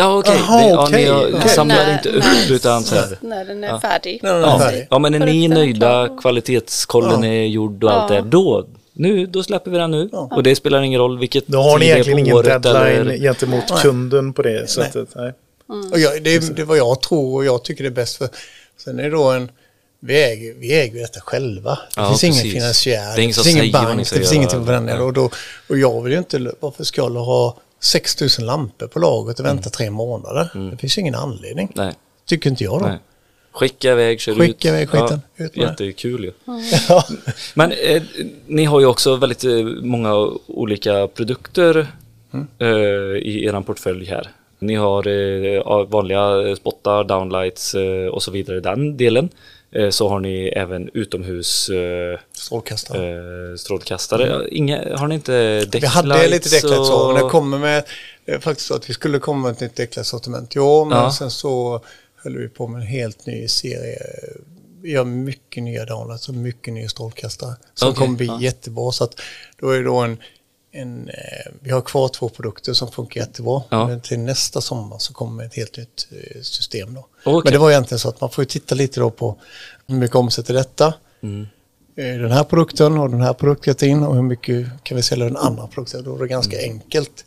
Ja 0.00 0.18
okej, 0.18 0.34
Jaha, 0.48 0.88
Det- 0.90 1.00
ja, 1.02 1.26
ni 1.26 1.34
Okej. 1.36 1.48
samlar 1.48 1.76
När- 1.76 1.92
inte 1.92 2.08
upp 2.08 2.24
när- 2.24 2.52
utan 2.54 2.84
så 2.84 2.94
här. 2.94 3.18
När 3.20 3.44
den 3.44 3.64
är 3.64 3.68
Ja. 3.68 3.80
färdig. 3.80 4.20
När 4.22 4.34
den 4.34 4.44
är 4.44 4.48
Ja. 4.48 4.58
färdig. 4.58 4.86
ja 4.90 4.98
men 4.98 5.14
är 5.14 5.18
ni 5.26 5.44
är 5.44 5.48
nöjda, 5.48 6.08
kvalitetskollen 6.20 7.22
Ja. 7.22 7.28
är 7.28 7.44
gjord 7.46 7.84
och 7.84 7.90
allt 7.92 8.08
det 8.08 8.20
då, 8.20 8.66
nu, 8.92 9.26
då 9.26 9.42
släpper 9.42 9.70
vi 9.70 9.78
den 9.78 9.90
nu. 9.90 10.08
Ja. 10.12 10.28
Och 10.32 10.42
det 10.42 10.56
spelar 10.56 10.82
ingen 10.82 11.00
roll 11.00 11.18
vilket 11.18 11.46
Då 11.46 11.58
har 11.62 11.78
ni 11.78 11.84
tid 11.84 11.88
det 11.88 11.92
är 11.92 11.94
egentligen 11.94 12.34
på 12.42 12.42
ingen 12.48 12.60
deadline 12.62 13.00
eller- 13.00 13.16
gentemot 13.18 13.64
Nej. 13.70 13.78
kunden 13.82 14.32
på 14.32 14.42
det 14.42 14.50
Nej. 14.52 14.68
sättet. 14.68 15.08
Nej. 15.14 15.32
Och 15.92 15.98
jag, 15.98 16.22
det, 16.24 16.34
är, 16.34 16.40
det 16.54 16.62
är 16.62 16.66
vad 16.66 16.78
jag 16.78 17.02
tror 17.02 17.34
och 17.36 17.44
jag 17.44 17.64
tycker 17.64 17.84
det 17.84 17.88
är 17.88 17.94
bäst 17.94 18.16
för. 18.16 18.28
Sen 18.84 18.98
är 18.98 19.02
det 19.02 19.10
då 19.10 19.24
en, 19.30 19.50
vi 20.00 20.22
äger, 20.24 20.54
vi 20.58 20.72
äger 20.80 20.94
ju 20.94 21.00
detta 21.00 21.20
själva. 21.20 21.70
Det 21.70 22.00
Ja, 22.00 22.08
finns 22.08 22.24
ingen 22.24 22.52
finansiär, 22.52 23.08
Det 23.16 23.22
finns 23.22 23.46
ingen 23.46 23.72
bank, 23.72 23.98
det 24.10 24.16
finns 24.18 24.32
ingenting 24.32 24.66
på 24.66 24.72
den. 24.72 24.88
Och, 25.00 25.12
då, 25.12 25.30
och 25.68 25.78
jag 25.78 26.02
vill 26.02 26.12
ju 26.12 26.18
inte, 26.18 26.52
varför 26.60 26.84
ska 26.84 27.00
jag 27.02 27.10
ha 27.10 27.56
6000 27.80 28.46
lampor 28.46 28.86
på 28.86 28.98
lagret 28.98 29.40
och 29.40 29.46
vänta 29.46 29.70
tre 29.70 29.90
månader? 29.90 30.70
Det 30.70 30.76
finns 30.76 30.98
ju 30.98 31.00
ingen 31.00 31.14
anledning. 31.14 31.72
Nej, 31.74 31.94
Tycker 32.26 32.50
inte 32.50 32.64
jag 32.64 32.80
då. 32.82 32.86
nej. 32.86 32.98
Skicka 33.52 33.92
iväg, 33.92 34.20
kör 34.20 34.32
ut. 34.32 34.38
Skicka 34.38 34.68
iväg 34.68 34.88
skiten, 34.88 35.20
ut 35.36 35.56
med 35.56 35.64
det. 35.66 35.70
jättekul 35.70 36.24
ju. 36.24 36.32
Ja. 36.88 37.04
Men 37.54 37.72
eh, 37.72 38.02
ni 38.46 38.64
har 38.64 38.80
ju 38.80 38.86
också 38.86 39.16
väldigt 39.16 39.44
eh, 39.44 39.52
många 39.82 40.14
olika 40.46 41.06
produkter 41.08 41.86
Mm. 42.32 42.46
eh, 42.58 42.68
i 43.18 43.44
er 43.44 43.60
portfölj 43.60 44.04
här. 44.04 44.28
Ni 44.58 44.74
har 44.74 45.08
eh, 45.08 45.86
vanliga 45.88 46.56
spottar, 46.56 47.04
downlights 47.04 47.74
eh, 47.74 48.06
och 48.06 48.22
så 48.22 48.30
vidare 48.30 48.56
i 48.56 48.60
den 48.60 48.96
delen. 48.96 49.28
Eh, 49.72 49.90
så 49.90 50.08
har 50.08 50.20
ni 50.20 50.48
även 50.48 50.90
utomhus 50.94 51.68
eh, 51.68 52.18
Strålkastare. 52.32 53.50
eh, 53.50 53.56
strålkastare. 53.56 54.48
Inga, 54.50 54.96
har 54.96 55.08
ni 55.08 55.14
inte 55.14 55.58
däcklights? 55.60 55.96
Mm. 55.96 56.08
Vi 56.08 56.14
hade 56.14 56.28
lite 56.28 56.48
däcklights 56.48 56.88
så, 56.88 57.06
men 57.06 57.16
det 57.16 57.22
och... 57.22 57.30
kommer 57.30 57.58
med, 57.58 57.84
är 58.26 58.38
faktiskt 58.38 58.68
så 58.68 58.74
att 58.74 58.90
vi 58.90 58.94
skulle 58.94 59.18
komma 59.18 59.42
med 59.42 59.52
ett 59.52 59.60
nytt 59.60 59.76
däcklightssortiment. 59.76 60.52
Jo, 60.54 60.84
men 60.84 60.98
Ja. 60.98 61.12
sen 61.12 61.30
så 61.30 61.80
höll 62.16 62.36
vi 62.38 62.48
på 62.48 62.66
med 62.66 62.80
en 62.80 62.86
helt 62.86 63.26
ny 63.26 63.48
serie. 63.48 63.98
Vi 64.82 64.90
gör 64.92 65.04
mycket 65.04 65.62
nya 65.62 65.84
downlights 65.84 66.28
och 66.28 66.34
mycket 66.34 66.74
nya 66.74 66.88
strålkastare. 66.88 67.54
Som 67.74 67.88
Okej, 67.88 67.98
kommer 67.98 68.16
bli 68.16 68.26
ja. 68.26 68.40
jättebra. 68.40 68.92
Så 68.92 69.04
att 69.04 69.20
då 69.60 69.70
är 69.70 69.78
det 69.78 69.84
då 69.84 69.96
en, 69.96 70.16
en 70.72 71.08
eh, 71.08 71.52
vi 71.60 71.70
har 71.70 71.80
kvar 71.80 72.08
två 72.08 72.28
produkter 72.28 72.72
som 72.72 72.90
funkar 72.90 73.20
jättebra. 73.20 73.62
Ja. 73.70 73.86
Men 73.88 74.00
till 74.00 74.18
nästa 74.18 74.60
sommar 74.60 74.98
så 74.98 75.12
kommer 75.12 75.44
ett 75.44 75.54
helt 75.54 75.76
nytt 75.76 76.08
eh, 76.10 76.40
system 76.42 76.94
då. 76.94 77.06
Okej. 77.24 77.40
Men 77.44 77.52
det 77.52 77.58
var 77.58 77.70
egentligen 77.70 77.98
så 77.98 78.08
att 78.08 78.20
man 78.20 78.30
får 78.30 78.44
titta 78.44 78.74
lite 78.74 79.00
då 79.00 79.10
på 79.10 79.36
hur 79.86 79.94
mycket 79.96 80.16
omsätter 80.16 80.54
detta. 80.54 80.94
Mm. 81.22 81.46
Eh, 81.96 82.04
den 82.20 82.30
här 82.32 82.44
produkten 82.44 82.98
och 82.98 83.10
den 83.10 83.20
här 83.20 83.32
produktkategorin 83.32 84.02
och 84.02 84.14
hur 84.14 84.22
mycket 84.22 84.66
kan 84.82 84.96
vi 84.96 85.02
sälja 85.02 85.24
den 85.24 85.36
andra 85.36 85.66
produkten. 85.66 86.04
Då 86.04 86.14
är 86.14 86.18
det 86.18 86.28
ganska 86.28 86.58
Mm. 86.60 86.70
enkelt. 86.70 87.24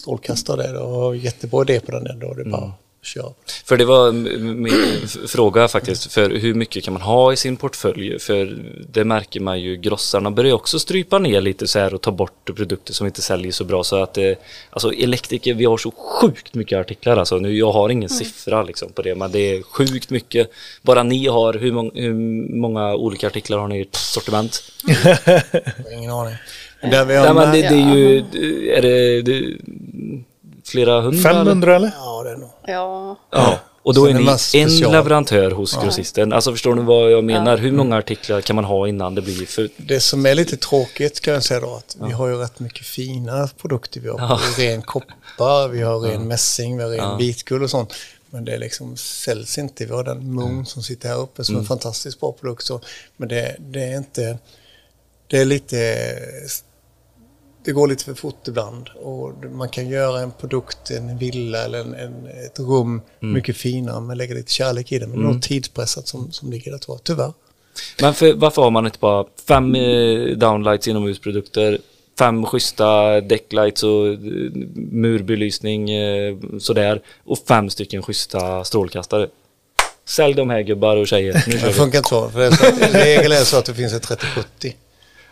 Strålkastare, 0.00 0.78
och 0.78 1.16
jättebra 1.16 1.62
idé 1.62 1.80
på 1.80 1.92
den. 1.92 2.18
Då 2.20 2.30
är 2.30 2.34
det 2.34 2.44
bara 2.50 2.62
Mm. 2.62 2.72
Köra. 3.04 3.32
För 3.64 3.76
det 3.76 3.84
var 3.84 4.12
min 4.12 5.08
fråga 5.28 5.68
faktiskt, 5.68 6.12
för 6.12 6.30
hur 6.30 6.54
mycket 6.54 6.84
kan 6.84 6.92
man 6.92 7.02
ha 7.02 7.32
i 7.32 7.36
sin 7.36 7.56
portfölj? 7.56 8.18
För 8.18 8.58
det 8.92 9.04
märker 9.04 9.40
man 9.40 9.60
ju, 9.60 9.76
grossarna 9.76 10.30
börjar 10.30 10.54
också 10.54 10.78
strypa 10.78 11.18
ner 11.18 11.40
lite 11.40 11.66
så 11.66 11.78
här 11.78 11.94
och 11.94 12.00
ta 12.00 12.10
bort 12.10 12.50
produkter 12.56 12.92
som 12.92 13.06
inte 13.06 13.22
säljer 13.22 13.52
så 13.52 13.64
bra. 13.64 13.84
Så 13.84 14.02
att, 14.02 14.18
eh, 14.18 14.32
alltså 14.70 14.92
elektriker, 14.92 15.54
vi 15.54 15.64
har 15.64 15.76
så 15.76 15.90
sjukt 15.90 16.54
mycket 16.54 16.78
artiklar 16.78 17.16
alltså. 17.16 17.36
Nu, 17.36 17.58
jag 17.58 17.72
har 17.72 17.88
ingen 17.88 18.08
siffra 18.08 18.62
liksom 18.62 18.92
på 18.92 19.02
det, 19.02 19.14
men 19.14 19.32
det 19.32 19.38
är 19.38 19.62
sjukt 19.62 20.10
mycket. 20.10 20.50
Bara 20.82 21.02
ni 21.02 21.26
har, 21.26 21.54
hur, 21.54 21.72
mång, 21.72 21.90
hur 21.94 22.14
många 22.56 22.94
olika 22.94 23.26
artiklar 23.26 23.58
har 23.58 23.68
ni 23.68 23.78
i 23.78 23.82
ert 23.82 23.94
sortiment? 23.94 24.62
Ingen 25.92 26.10
aning. 26.10 26.34
Där 26.90 27.04
vi 27.04 27.16
har 27.16 27.24
Nej, 27.24 27.34
men 27.34 27.52
det, 27.52 27.68
det 27.68 27.74
är 27.74 27.96
ju, 27.96 28.18
är 28.70 28.82
det, 28.82 29.22
det 29.22 29.56
flera 30.74 31.00
hundra? 31.00 31.30
eller? 31.30 31.38
500 31.44 31.76
eller? 31.76 31.92
Ja, 31.98 32.22
det 32.22 32.30
är 32.30 32.36
nog. 32.36 32.50
Ja, 32.66 33.16
Ja, 33.30 33.58
och 33.82 33.94
då 33.94 34.06
Sen 34.06 34.16
är 34.16 34.20
är 34.20 34.24
ni 34.24 34.30
en 34.30 34.38
special. 34.38 34.92
leverantör 34.92 35.50
hos 35.50 35.76
grossisten. 35.82 36.32
Alltså 36.32 36.52
förstår 36.52 36.74
ni 36.74 36.82
vad 36.82 37.10
jag 37.12 37.24
menar? 37.24 37.56
Hur 37.56 37.72
många 37.72 37.96
artiklar 37.96 38.40
kan 38.40 38.56
man 38.56 38.64
ha 38.64 38.88
innan 38.88 39.14
det 39.14 39.22
blir 39.22 39.46
för... 39.46 39.68
Det 39.76 40.00
som 40.00 40.26
är 40.26 40.34
lite 40.34 40.56
tråkigt 40.56 41.20
kan 41.20 41.34
jag 41.34 41.42
säga 41.42 41.60
då 41.60 41.74
att 41.74 41.96
vi 42.06 42.12
har 42.12 42.28
ju 42.28 42.34
rätt 42.36 42.60
mycket 42.60 42.86
fina 42.86 43.48
produkter. 43.60 44.00
Vi 44.00 44.08
har 44.08 44.18
Ja. 44.18 44.40
ren 44.58 44.82
koppar, 44.82 45.68
vi 45.68 45.82
har 45.82 45.98
ren 46.00 46.28
mässing, 46.28 46.76
vi 46.76 46.82
har 46.82 46.90
ren 46.90 47.18
vitguld 47.18 47.62
och 47.62 47.70
sånt. 47.70 47.94
Men 48.30 48.44
det 48.44 48.58
liksom 48.58 48.96
säljs 48.96 49.58
inte. 49.58 49.84
Vi 49.86 49.92
har 49.92 50.04
den 50.04 50.32
Moon 50.34 50.66
som 50.66 50.82
sitter 50.82 51.08
här 51.08 51.18
uppe 51.20 51.44
som 51.44 51.54
är 51.54 51.58
en 51.60 51.66
fantastiskt 51.66 52.20
bra 52.20 52.32
produkt. 52.32 52.64
Så, 52.64 52.80
men 53.16 53.28
det, 53.28 53.56
det 53.58 53.82
är 53.82 53.96
inte... 53.96 54.38
Det 55.26 55.38
är 55.40 55.44
lite... 55.44 55.76
Det 57.64 57.72
går 57.72 57.88
lite 57.88 58.04
för 58.04 58.14
fort 58.14 58.48
ibland 58.48 58.88
och 58.88 59.32
man 59.50 59.68
kan 59.68 59.88
göra 59.88 60.20
en 60.20 60.32
produkt, 60.32 60.90
en 60.90 61.18
villa 61.18 61.64
eller 61.64 61.80
en, 61.80 61.94
en, 61.94 62.26
ett 62.26 62.58
rum 62.58 63.02
mycket 63.20 63.56
finare 63.56 64.00
men 64.00 64.18
lägga 64.18 64.34
lite 64.34 64.52
kärlek 64.52 64.92
i 64.92 64.98
det. 64.98 65.06
Men 65.06 65.18
det 65.18 65.28
är 65.28 65.32
nog 65.32 65.42
tidspressat 65.42 66.08
som, 66.08 66.32
som 66.32 66.50
ligger 66.50 66.70
där 66.70 66.78
tror 66.78 66.96
jag, 66.96 67.04
tyvärr. 67.04 67.32
Men 68.00 68.14
för, 68.14 68.32
varför 68.32 68.62
har 68.62 68.70
man 68.70 68.86
inte 68.86 68.98
bara 68.98 69.24
fem 69.48 69.74
eh, 69.74 70.36
downlights 70.36 70.88
inomhusprodukter, 70.88 71.78
fem 72.18 72.46
schyssta 72.46 73.20
decklights 73.20 73.82
och 73.82 74.06
eh, 74.06 74.18
murbelysning 74.74 75.90
eh, 75.90 76.36
sådär 76.58 77.02
och 77.24 77.38
fem 77.48 77.70
stycken 77.70 78.02
schyssta 78.02 78.64
strålkastare? 78.64 79.28
Sälj 80.08 80.34
de 80.34 80.50
här 80.50 80.62
gubbar 80.62 80.96
och 80.96 81.06
tjejer. 81.06 81.44
Nu 81.46 81.52
Det 81.52 81.72
funkar 81.72 81.98
inte 81.98 82.08
så. 82.08 82.30
För 82.30 82.38
det 82.38 82.46
är 82.46 82.50
så 82.50 82.66
att, 82.66 82.78
I 82.78 82.98
regel 82.98 83.32
är 83.32 83.38
det 83.38 83.44
så 83.44 83.56
att 83.56 83.64
det 83.64 83.74
finns 83.74 83.92
ett 83.92 84.08
30-70. 84.08 84.72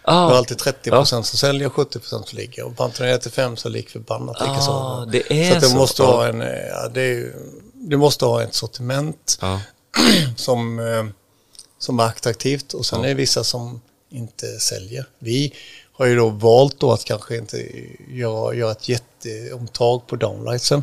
Vi 0.05 0.11
har 0.13 0.33
Ah, 0.33 0.37
alltid 0.39 0.59
30 0.59 0.91
procent 0.91 1.27
som 1.27 1.39
säljer 1.39 1.67
och 1.67 1.73
70 1.75 1.99
procent 1.99 2.29
som 2.29 2.39
ligger. 2.39 2.65
Och 2.65 2.81
Antonija 2.81 3.19
till 3.19 3.31
5 3.31 3.57
så 3.57 3.69
lik 3.69 3.91
förbannat 3.91 4.37
Ah, 4.41 4.61
så. 4.61 5.05
det 5.13 5.33
är 5.33 5.51
så. 5.51 5.57
Att 5.57 5.61
det 5.63 5.69
så. 5.69 5.77
måste 5.77 6.03
Ja. 6.03 6.09
ha 6.13 6.27
en, 6.29 6.43
eh, 6.43 6.49
ja, 6.71 6.89
det 6.89 7.03
är, 7.03 7.35
du 7.75 7.97
måste 7.97 8.25
ha 8.25 8.43
ett 8.43 8.55
sortiment 8.55 9.39
ja. 9.41 9.61
som, 10.37 10.79
eh, 10.79 11.05
som 11.79 12.01
är 12.01 12.05
attraktivt 12.05 12.73
och 12.75 12.87
sen 12.87 13.05
är 13.05 13.09
det 13.09 13.15
vissa 13.15 13.45
som 13.45 13.81
inte 14.11 14.47
säljer. 14.61 15.07
Vi 15.19 15.53
har 15.93 16.07
ju 16.07 16.17
då 16.17 16.29
valt 16.29 16.81
då 16.81 16.93
att 16.93 17.05
kanske 17.05 17.37
inte 17.37 17.69
göra, 18.09 18.55
göra 18.55 18.73
ett 18.73 18.89
jätteomtag 18.89 20.07
på 20.07 20.17
downlightsen 20.17 20.83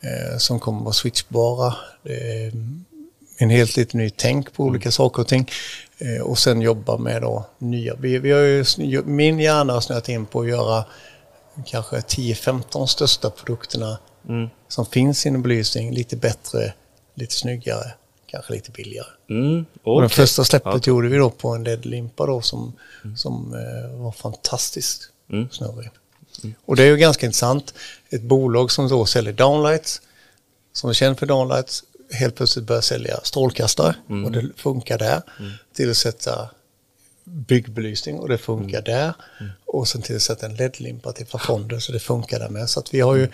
eh, 0.00 0.38
som 0.38 0.60
kommer 0.60 0.80
vara 0.84 0.92
switchbara. 0.92 1.74
Det 2.02 2.44
är 2.44 2.52
en 3.36 3.50
helt 3.50 3.76
lite 3.76 3.96
ny 3.96 4.10
tänk 4.10 4.52
på 4.52 4.64
olika 4.64 4.90
saker 4.90 5.22
och 5.22 5.28
ting. 5.28 5.50
Eh, 6.00 6.22
och 6.22 6.38
sen 6.38 6.60
jobba 6.60 6.96
med 6.96 7.22
då 7.22 7.46
nya. 7.58 7.94
Vi, 7.94 8.18
vi 8.18 8.30
har 8.30 8.40
ju, 8.40 8.64
min 9.04 9.38
hjärna 9.40 9.72
har 9.72 9.80
snöat 9.80 10.08
in 10.08 10.26
på 10.26 10.40
att 10.40 10.48
göra 10.48 10.84
kanske 11.66 11.96
10-15 11.96 12.86
största 12.86 13.30
produkterna 13.30 13.98
som 14.68 14.86
finns 14.86 15.26
inom 15.26 15.42
belysning 15.42 15.94
lite 15.94 16.16
bättre, 16.16 16.72
lite 17.14 17.34
snyggare, 17.34 17.92
kanske 18.26 18.52
lite 18.52 18.70
billigare. 18.70 19.06
Mm, 19.30 19.64
Och 19.82 20.00
det 20.00 20.06
okej. 20.06 20.16
första 20.16 20.44
släppet 20.44 20.86
gjorde 20.86 21.08
vi 21.08 21.16
då 21.16 21.30
på 21.30 21.48
en 21.48 21.64
LED-limpa 21.64 22.26
då 22.26 22.40
som, 22.40 22.72
som 23.16 23.54
eh, 23.54 24.00
var 24.02 24.12
fantastiskt 24.12 25.06
Mm. 25.32 25.48
snurrig. 25.50 25.90
Och 26.66 26.76
det 26.76 26.82
är 26.82 26.86
ju 26.86 26.96
ganska 26.96 27.26
intressant. 27.26 27.74
Ett 28.10 28.22
bolag 28.22 28.70
som 28.70 28.88
då 28.88 29.06
säljer 29.06 29.32
downlights, 29.32 30.02
som 30.72 30.90
är 30.90 30.94
känd 30.94 31.18
för 31.18 31.26
downlights, 31.26 31.84
helt 32.12 32.34
plötsligt 32.34 32.64
börjar 32.64 32.82
sälja 32.82 33.20
strålkastare 33.22 33.94
Mm. 34.08 34.24
och 34.24 34.30
det 34.32 34.48
funkar 34.56 34.98
där. 34.98 35.22
Till 35.74 35.90
att 35.90 35.96
sätta 35.96 36.50
byggbelysning 37.24 38.18
och 38.18 38.28
det 38.28 38.38
funkar 38.38 38.78
Mm. 38.78 38.84
där. 38.84 39.12
Och 39.66 39.88
sen 39.88 40.02
till 40.02 40.16
att 40.16 40.22
sätta 40.22 40.46
en 40.46 40.54
LED-limpa 40.56 41.12
till 41.12 41.26
plafonder 41.26 41.78
så 41.78 41.92
det 41.92 42.00
funkar 42.00 42.38
där 42.38 42.48
med. 42.48 42.70
Så 42.70 42.80
att 42.80 42.94
vi 42.94 43.00
har 43.00 43.16
ju 43.16 43.28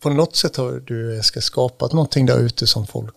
på 0.00 0.10
något 0.10 0.36
sätt 0.36 0.56
har 0.56 0.72
du 0.86 1.20
ska 1.22 1.40
skapat 1.40 1.92
någonting 1.92 2.26
där 2.26 2.38
ute 2.38 2.66
som 2.66 2.86
folk 2.86 3.14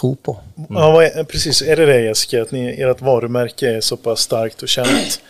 tror 0.00 0.14
på. 0.14 0.40
Ja, 0.68 1.10
precis. 1.28 1.62
Är 1.62 1.76
det 1.76 1.86
det 1.86 2.00
Jessica? 2.00 2.42
Att 2.42 2.50
ni, 2.50 2.80
ert 2.80 3.00
varumärke 3.00 3.76
är 3.76 3.80
så 3.80 3.96
pass 3.96 4.20
starkt 4.20 4.62
och 4.62 4.68
känt? 4.68 5.20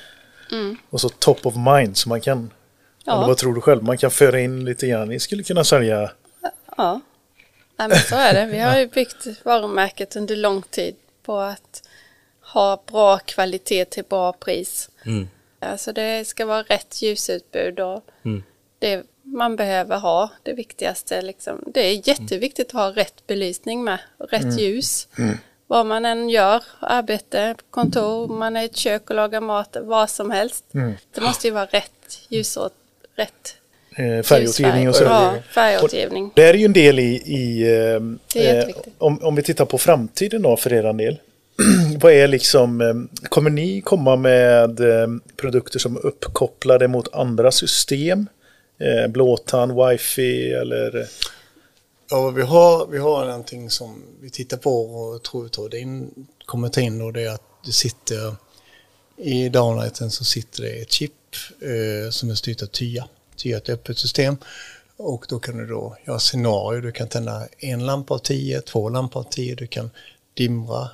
Och 0.90 1.00
så 1.00 1.08
top 1.08 1.46
of 1.46 1.54
mind 1.56 1.96
så 1.96 2.08
man 2.08 2.20
kan... 2.20 2.50
Ja. 3.04 3.16
Eller 3.16 3.26
vad 3.26 3.36
tror 3.36 3.54
du 3.54 3.60
själv? 3.60 3.82
Man 3.82 3.98
kan 3.98 4.10
föra 4.10 4.40
in 4.40 4.64
lite 4.64 4.86
grann. 4.86 5.08
Ni 5.08 5.20
skulle 5.20 5.42
kunna 5.42 5.64
sälja... 5.64 6.10
ja. 6.76 7.00
Nej, 7.76 7.88
men 7.88 7.98
så 7.98 8.16
är 8.16 8.34
det. 8.34 8.46
Vi 8.46 8.58
har 8.58 8.78
ju 8.78 8.86
byggt 8.86 9.26
varumärket 9.42 10.16
under 10.16 10.36
lång 10.36 10.62
tid 10.62 10.96
på 11.22 11.38
att 11.38 11.88
ha 12.40 12.82
bra 12.86 13.18
kvalitet 13.18 13.84
till 13.84 14.04
bra 14.04 14.32
pris. 14.32 14.90
Mm. 15.06 15.28
Alltså 15.58 15.92
det 15.92 16.26
ska 16.26 16.46
vara 16.46 16.62
rätt 16.62 17.02
ljusutbud 17.02 17.80
och 17.80 18.04
Mm. 18.24 18.42
det 18.78 19.02
man 19.22 19.56
behöver 19.56 19.98
ha, 19.98 20.30
det 20.42 20.52
viktigaste. 20.52 21.22
Liksom. 21.22 21.64
Det 21.66 21.80
är 21.80 22.08
jätteviktigt 22.08 22.66
att 22.66 22.72
ha 22.72 22.90
rätt 22.90 23.26
belysning 23.26 23.84
med, 23.84 23.98
och 24.18 24.28
rätt 24.30 24.60
ljus. 24.60 25.08
Vad 25.66 25.86
man 25.86 26.04
än 26.04 26.28
gör, 26.28 26.64
arbete, 26.80 27.54
kontor, 27.70 28.28
man 28.28 28.56
är 28.56 28.62
i 28.62 28.64
ett 28.64 28.76
kök 28.76 29.10
och 29.10 29.16
lagar 29.16 29.40
mat, 29.40 29.76
vad 29.80 30.10
som 30.10 30.30
helst. 30.30 30.64
Det 31.14 31.20
måste 31.20 31.46
ju 31.46 31.52
vara 31.52 31.66
rätt 31.66 32.20
ljusåt, 32.28 32.74
rätt 33.14 33.56
Eh, 33.56 33.63
färgåtergivning 33.96 34.88
och 34.88 34.96
så. 34.96 35.04
Ja, 35.04 35.34
färgåtergivning. 35.54 36.30
Det 36.34 36.42
är 36.42 36.54
ju 36.54 36.64
en 36.64 36.72
del 36.72 36.98
i, 36.98 37.14
i 37.14 37.62
eh, 37.62 38.42
eh, 38.44 38.66
om, 38.98 39.18
om 39.22 39.34
vi 39.34 39.42
tittar 39.42 39.64
på 39.64 39.78
framtiden 39.78 40.42
då 40.42 40.56
för 40.56 40.72
er 40.72 40.92
del. 40.92 41.18
Vad 42.00 42.12
är 42.12 42.28
liksom, 42.28 42.80
eh, 42.80 43.28
kommer 43.28 43.50
ni 43.50 43.80
komma 43.80 44.16
med 44.16 44.80
eh, 44.80 45.06
produkter 45.36 45.78
som 45.78 45.96
är 45.96 46.06
uppkopplade 46.06 46.88
mot 46.88 47.14
andra 47.14 47.50
system? 47.50 48.26
Eh, 48.78 49.10
blåtand, 49.10 49.72
wifi 49.72 50.52
eller? 50.52 51.06
Ja, 52.10 52.30
vi 52.30 52.42
har, 52.42 52.86
vi 52.86 52.98
har 52.98 53.26
någonting 53.26 53.70
som 53.70 54.02
vi 54.20 54.30
tittar 54.30 54.56
på 54.56 54.80
och 54.80 55.22
tror 55.22 55.48
tar 55.48 55.68
det 55.68 55.78
in, 55.78 56.26
kommer 56.46 56.68
ta 56.68 56.80
in 56.80 57.00
och 57.00 57.12
det 57.12 57.22
är 57.22 57.30
att 57.30 57.42
det 57.66 57.72
sitter 57.72 58.34
i 59.16 59.48
downlighten 59.48 60.10
så 60.10 60.24
sitter 60.24 60.62
det 60.62 60.68
ett 60.68 60.92
chip 60.92 61.12
eh, 61.60 62.10
som 62.10 62.30
är 62.30 62.34
styrt 62.34 62.62
av 62.62 62.66
TYA. 62.66 63.08
TYA 63.36 63.56
är 63.56 63.60
ett 63.60 63.68
öppet 63.68 63.98
system 63.98 64.36
och 64.96 65.26
då 65.28 65.38
kan 65.38 65.56
du 65.58 65.66
då 65.66 65.96
göra 66.06 66.18
scenario. 66.18 66.80
Du 66.80 66.92
kan 66.92 67.08
tända 67.08 67.48
en 67.58 67.86
lampa 67.86 68.14
av 68.14 68.18
tio, 68.18 68.60
två 68.60 68.88
lampor 68.88 69.20
av 69.20 69.24
tio, 69.30 69.54
du 69.54 69.66
kan 69.66 69.90
dimra 70.34 70.90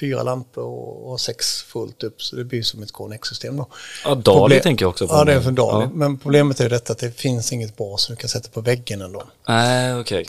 fyra 0.00 0.22
lampor 0.22 0.64
och, 0.64 1.20
sex 1.20 1.62
fullt 1.62 2.02
upp 2.02 2.22
så 2.22 2.36
det 2.36 2.44
blir 2.44 2.62
som 2.62 2.82
ett 2.82 2.92
KNX-system 2.92 3.56
då. 3.56 3.66
Ja, 4.04 4.14
Dali 4.14 4.38
Problem- 4.38 4.62
tänker 4.62 4.84
jag 4.84 4.90
också 4.90 5.08
på. 5.08 5.14
Ja, 5.14 5.24
det 5.24 5.32
är 5.32 5.40
för 5.40 5.50
Dali. 5.50 5.84
Ja. 5.84 5.90
Men 5.94 6.18
problemet 6.18 6.60
är 6.60 6.68
detta 6.68 6.92
att 6.92 6.98
det 6.98 7.10
finns 7.10 7.52
inget 7.52 7.76
bra 7.76 7.96
som 7.96 8.14
du 8.14 8.20
kan 8.20 8.28
sätta 8.28 8.48
på 8.48 8.60
väggen 8.60 9.02
ändå. 9.02 9.22
Nej, 9.48 9.94
okej. 9.94 10.26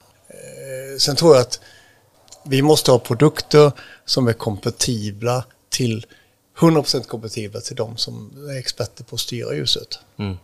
Sen 0.99 1.15
tror 1.15 1.35
jag 1.35 1.41
att 1.41 1.59
vi 2.45 2.61
måste 2.61 2.91
ha 2.91 2.99
produkter 2.99 3.71
som 4.05 4.27
är 4.27 4.33
kompatibla 4.33 5.45
till 5.69 6.05
100% 6.59 7.03
kompatibla 7.03 7.61
till 7.61 7.75
de 7.75 7.97
som 7.97 8.47
är 8.49 8.59
experter 8.59 9.03
på 9.03 9.15
att 9.15 9.19
styra 9.19 9.53
ljuset. 9.55 9.99
Mm. 10.19 10.37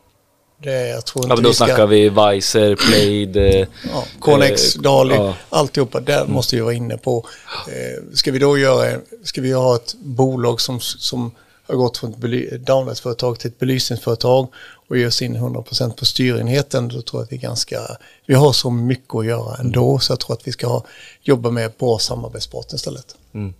Det 0.64 0.88
jag 0.88 1.05
tror 1.05 1.26
inte 1.26 1.32
Ja, 1.32 1.36
men 1.36 1.43
då 1.43 1.49
vi 1.49 1.55
ska, 1.55 1.66
snackar 1.66 1.88
vi 1.88 2.10
Weiser, 2.10 2.76
Plade. 2.76 3.49
eh, 3.49 3.68
Ja, 3.93 4.03
KNX, 4.22 4.76
eh, 4.76 4.82
Dali, 4.82 5.16
ja. 5.16 5.34
alltihopa, 5.49 5.99
där 5.99 6.26
måste 6.26 6.55
vi 6.55 6.62
vara 6.62 6.74
inne 6.74 6.97
på. 6.97 7.26
Eh, 7.68 8.16
ska 8.16 8.32
vi 8.32 8.39
då 8.39 8.58
göra, 8.58 8.99
ska 9.24 9.41
vi 9.41 9.51
ha 9.51 9.76
ett 9.76 9.95
bolag 9.99 10.62
som, 10.62 10.80
som 10.80 11.32
har 11.68 11.76
gått 11.76 11.97
från 11.97 12.14
ett 12.53 12.66
downlightföretag 12.66 13.39
till 13.39 13.47
ett 13.51 13.60
belysningsföretag 13.60 14.47
och 14.88 14.97
ger 14.97 15.08
oss 15.08 15.22
in 15.22 15.38
100% 15.38 15.95
på 15.95 16.05
styrenheten, 16.05 16.88
då 16.88 17.01
tror 17.01 17.22
jag 17.22 17.26
att 17.26 17.32
vi 17.32 17.36
är 17.36 17.41
ganska, 17.41 17.80
vi 18.26 18.34
har 18.34 18.51
så 18.51 18.70
mycket 18.70 19.16
att 19.16 19.26
göra 19.26 19.55
ändå, 19.55 19.99
så 19.99 20.12
jag 20.12 20.20
tror 20.20 20.34
att 20.34 20.47
vi 20.47 20.51
ska 20.51 20.68
ha, 20.68 20.86
jobba 21.22 21.51
med 21.51 21.72
bra 21.80 21.99
samarbetspartner 21.99 22.76
istället. 22.76 23.16
Mm. 23.34 23.53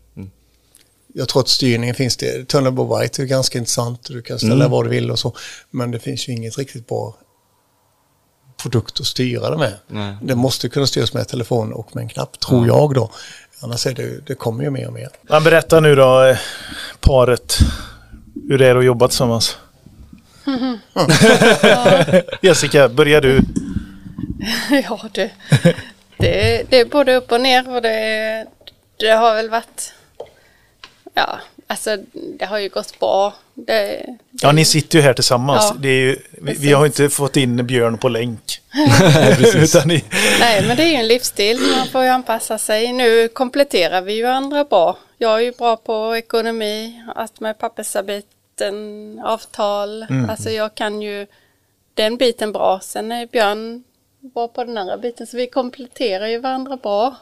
Mm. 1.10 1.20
Jag 1.20 1.28
tror 1.28 1.42
att 1.42 1.48
styrningen 1.48 1.96
finns 1.96 2.18
det. 2.18 2.48
Tunnelbo 2.48 3.00
White 3.00 3.22
är 3.22 3.26
ganska 3.26 3.58
intressant. 3.58 4.08
Du 4.08 4.22
kan 4.22 4.40
ställa 4.40 4.68
vad 4.68 4.86
du 4.86 4.90
vill 4.90 5.12
och 5.12 5.20
så. 5.20 5.36
Men 5.72 5.92
det 5.92 6.00
finns 6.00 6.30
ju 6.30 6.34
inget 6.34 6.58
riktigt 6.58 6.88
bra 6.88 7.16
produkt 8.62 9.00
att 9.00 9.06
styra 9.06 9.50
det 9.50 9.58
med. 9.58 9.74
Nej. 9.88 10.16
Det 10.22 10.36
måste 10.36 10.70
kunna 10.70 10.88
styras 10.88 11.14
med 11.14 11.28
telefon 11.28 11.74
och 11.74 11.96
med 11.96 12.02
en 12.02 12.10
knapp, 12.10 12.40
tror 12.40 12.68
jag 12.68 12.94
då. 12.94 13.12
Annars 13.60 13.88
är 13.88 13.94
det, 13.94 14.28
det 14.28 14.36
kommer 14.36 14.64
ju 14.64 14.70
mer 14.70 14.88
och 14.88 14.94
mer. 14.94 15.10
Men 15.22 15.44
berätta 15.44 15.80
nu 15.80 15.96
då, 15.96 16.24
eh, 16.24 16.38
paret, 17.00 17.58
hur 18.50 18.58
det 18.58 18.68
är 18.68 18.76
att 18.76 18.86
jobba 18.86 19.08
tillsammans. 19.08 19.58
Jessica, 22.42 22.90
börjar 22.90 23.22
du. 23.22 23.42
Ja 24.84 25.10
du. 25.14 25.30
Det, 26.18 26.64
det 26.70 26.80
är 26.80 26.86
både 26.86 27.16
upp 27.16 27.32
och 27.32 27.42
ner 27.42 27.76
och 27.76 27.82
det, 27.82 28.46
det 29.00 29.10
har 29.10 29.36
väl 29.36 29.50
varit... 29.50 29.94
Ja, 31.18 31.40
alltså 31.68 31.98
det 32.14 32.46
har 32.46 32.58
ju 32.58 32.70
gått 32.70 33.00
bra. 33.00 33.34
Det, 33.54 34.06
Ja, 34.32 34.52
ni 34.52 34.66
sitter 34.66 34.98
ju 34.98 35.04
här 35.04 35.14
tillsammans. 35.14 35.64
Ja, 35.70 35.76
det 35.80 35.90
är 35.90 36.02
ju, 36.02 36.18
vi, 36.32 36.54
vi 36.54 36.74
har 36.74 36.86
inte 36.86 37.10
fått 37.10 37.38
in 37.38 37.68
Björn 37.68 37.98
på 37.98 38.10
länk. 38.10 38.62
Utan 39.56 39.88
ni, 39.88 40.04
Nej, 40.40 40.68
men 40.68 40.78
det 40.78 40.84
är 40.84 40.88
ju 40.88 40.94
en 40.96 41.08
livsstil. 41.08 41.60
Man 41.78 41.88
får 41.88 42.04
ju 42.04 42.10
anpassa 42.10 42.58
sig. 42.58 42.94
Nu 42.94 43.28
kompletterar 43.28 44.02
vi 44.02 44.14
ju 44.14 44.26
andra 44.26 44.64
bra. 44.64 44.98
Jag 45.18 45.36
är 45.36 45.40
ju 45.40 45.52
bra 45.52 45.78
på 45.78 46.16
ekonomi, 46.18 47.04
att 47.16 47.40
med 47.40 47.60
pappersarbeten, 47.60 49.20
avtal. 49.24 50.06
Alltså 50.30 50.50
jag 50.50 50.76
kan 50.76 51.02
ju 51.02 51.28
den 51.94 52.18
biten 52.18 52.52
bra. 52.52 52.80
Sen 52.84 53.12
är 53.12 53.26
Björn 53.26 53.84
bra 54.34 54.48
på 54.48 54.64
den 54.64 54.78
andra 54.78 54.98
biten. 54.98 55.28
Så 55.28 55.38
vi 55.38 55.48
kompletterar 55.48 56.28
ju 56.28 56.38
varandra 56.40 56.78
bra. 56.78 57.16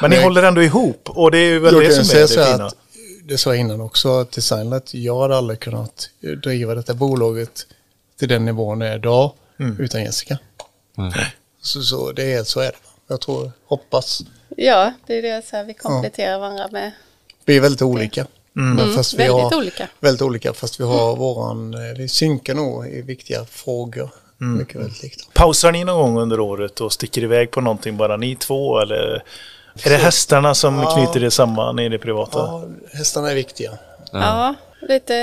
Men 0.00 0.10
ni 0.10 0.22
håller 0.22 0.42
ändå 0.42 0.62
ihop 0.62 1.10
och 1.10 1.30
det 1.30 1.38
är 1.38 1.58
väl 1.58 1.74
Jag 1.74 1.84
det 1.84 2.04
som 2.04 2.18
är 2.18 2.22
det 2.22 2.28
fina. 2.28 2.66
att 2.66 2.76
det 3.24 3.38
sa 3.38 3.50
jag 3.50 3.60
innan 3.60 3.80
också 3.80 4.20
att 4.20 4.32
Designlet, 4.32 4.94
jag 4.94 5.20
hade 5.20 5.36
aldrig 5.36 5.60
kunnat 5.60 6.10
driva 6.42 6.74
detta 6.74 6.94
bolaget 6.94 7.66
till 8.18 8.28
den 8.28 8.44
nivån 8.44 8.78
det 8.78 8.88
är 8.88 8.96
idag 8.96 9.32
utan 9.78 10.02
Jessica. 10.02 10.38
Så, 11.62 11.82
så, 11.82 12.12
det 12.12 12.32
är, 12.32 12.44
så 12.44 12.60
är 12.60 12.66
det. 12.66 12.78
Jag 13.08 13.20
tror, 13.20 13.52
hoppas. 13.66 14.22
Ja, 14.56 14.92
det 15.06 15.18
är 15.18 15.22
det 15.22 15.46
så 15.46 15.56
här, 15.56 15.64
vi 15.64 15.74
kompletterar 15.74 16.38
varandra 16.38 16.68
med. 16.72 16.92
Vi 17.44 17.56
är 17.56 17.60
väldigt 17.60 17.82
olika. 17.82 18.26
Men 18.52 18.94
fast 18.94 19.14
vi 19.14 19.16
väldigt 19.16 19.52
har, 19.52 19.56
olika. 19.56 19.88
Väldigt 20.00 20.22
olika, 20.22 20.52
fast 20.52 20.80
vi 20.80 20.84
har 20.84 21.16
våran, 21.16 21.74
eh, 21.74 21.96
vi 21.96 22.08
synkar 22.08 22.54
nog 22.54 22.86
i 22.86 23.02
viktiga 23.02 23.44
frågor. 23.44 24.10
Mycket 24.38 24.76
väldigt 24.76 25.02
likt. 25.02 25.34
Pausar 25.34 25.72
ni 25.72 25.84
någon 25.84 26.14
gång 26.14 26.22
under 26.22 26.40
året 26.40 26.80
och 26.80 26.92
sticker 26.92 27.22
iväg 27.22 27.50
på 27.50 27.60
någonting 27.60 27.96
bara 27.96 28.16
ni 28.16 28.36
två 28.36 28.80
eller 28.80 29.24
är 29.84 29.90
det 29.90 29.96
hästarna 29.96 30.54
som 30.54 30.78
Ja. 30.78 30.90
knyter 30.94 31.20
det 31.20 31.30
samman 31.30 31.78
i 31.78 31.88
det 31.88 31.98
privata? 31.98 32.38
Ja, 32.38 32.64
hästarna 32.92 33.30
är 33.30 33.34
viktiga. 33.34 33.70
Ja, 34.12 34.54
lite 34.88 35.14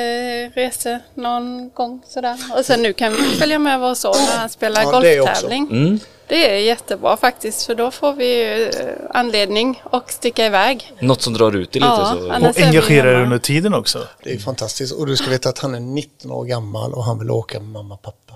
resor 0.49 0.99
någon 1.13 1.69
gång 1.73 2.01
sådär. 2.07 2.37
Och 2.57 2.65
sen 2.65 2.81
nu 2.81 2.93
kan 2.93 3.11
vi 3.13 3.17
följa 3.23 3.59
med 3.59 3.79
vår 3.79 3.95
son 3.95 4.13
när 4.31 4.37
han 4.39 4.49
spelar 4.49 4.81
Ja, 4.83 4.99
det 4.99 5.17
golftävling. 5.17 5.67
Mm. 5.71 5.99
Det 6.27 6.51
är 6.51 6.57
jättebra 6.57 7.17
faktiskt 7.17 7.65
för 7.65 7.75
då 7.75 7.91
får 7.91 8.13
vi 8.13 8.35
ju 8.43 8.63
eh, 8.69 8.71
anledning 9.13 9.83
att 9.91 10.11
sticka 10.11 10.45
iväg. 10.45 10.93
Något 10.99 11.21
som 11.21 11.33
drar 11.33 11.55
ut 11.55 11.71
det 11.71 11.79
lite 11.79 11.91
Ja, 11.91 12.15
så. 12.19 12.47
Och 12.49 12.59
engagerar 12.59 13.07
er 13.07 13.23
under 13.23 13.37
tiden 13.39 13.73
också? 13.73 14.07
Det 14.23 14.33
är 14.33 14.39
fantastiskt. 14.39 14.93
Och 14.93 15.07
du 15.07 15.15
ska 15.15 15.29
veta 15.29 15.49
att 15.49 15.59
han 15.59 15.75
är 15.75 15.79
19 15.79 16.31
år 16.31 16.45
gammal 16.45 16.93
och 16.93 17.03
han 17.03 17.19
vill 17.19 17.31
åka 17.31 17.59
med 17.59 17.69
mamma 17.69 17.93
och 17.93 18.01
pappa. 18.01 18.33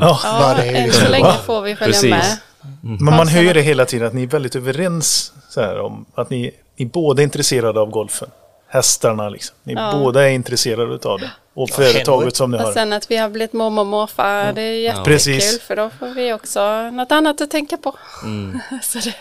Ja. 0.00 0.20
Ja, 0.24 0.54
är 0.62 0.74
än 0.74 0.92
så 0.92 1.08
länge 1.08 1.32
får 1.46 1.62
vi 1.62 1.76
följa 1.76 1.92
Precis. 1.92 2.10
med. 2.10 2.38
Men 2.82 3.04
man 3.16 3.28
hör 3.28 3.42
ju 3.42 3.52
det 3.52 3.62
hela 3.62 3.84
tiden 3.84 4.06
att 4.08 4.14
ni 4.14 4.22
är 4.22 4.26
väldigt 4.26 4.56
överens 4.56 5.32
så 5.48 5.60
här, 5.60 5.80
om 5.80 6.04
att 6.14 6.30
ni, 6.30 6.50
ni 6.76 6.86
båda 6.86 7.22
är 7.22 7.24
intresserade 7.24 7.80
av 7.80 7.90
golfen. 7.90 8.28
Hästarna 8.68 9.28
liksom. 9.28 9.56
Ni 9.62 9.72
Ja. 9.72 9.92
båda 9.98 10.22
är 10.28 10.32
intresserade 10.32 11.08
av 11.08 11.20
det. 11.20 11.30
Och 11.54 11.70
Henry. 11.70 11.92
företaget 11.92 12.36
som 12.36 12.50
ni 12.50 12.56
Och 12.56 12.62
har. 12.62 12.72
sen 12.72 12.92
att 12.92 13.10
vi 13.10 13.16
har 13.16 13.28
blivit 13.28 13.52
mormor 13.52 13.80
och 13.82 13.86
morfar, 13.86 14.52
det 14.52 14.62
är 14.62 14.72
jättekul 14.80 15.04
Precis. 15.04 15.60
för 15.60 15.76
då 15.76 15.90
får 15.98 16.06
vi 16.14 16.32
också 16.32 16.90
något 16.90 17.12
annat 17.12 17.40
att 17.40 17.50
tänka 17.50 17.76
på. 17.76 17.94
så 18.82 18.98
det, 18.98 19.14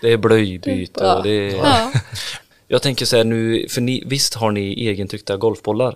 Det 0.00 0.12
är 0.12 0.16
blöjbyte 0.16 1.12
och 1.14 1.22
det 1.22 1.30
är... 1.30 1.56
ja. 1.56 1.92
Jag 2.68 2.82
tänker 2.82 3.06
så 3.06 3.16
här 3.16 3.24
nu, 3.24 3.66
för 3.70 3.80
ni, 3.80 4.02
visst 4.06 4.34
har 4.34 4.50
ni 4.50 4.84
egentryckta 4.88 5.36
golfbollar? 5.36 5.94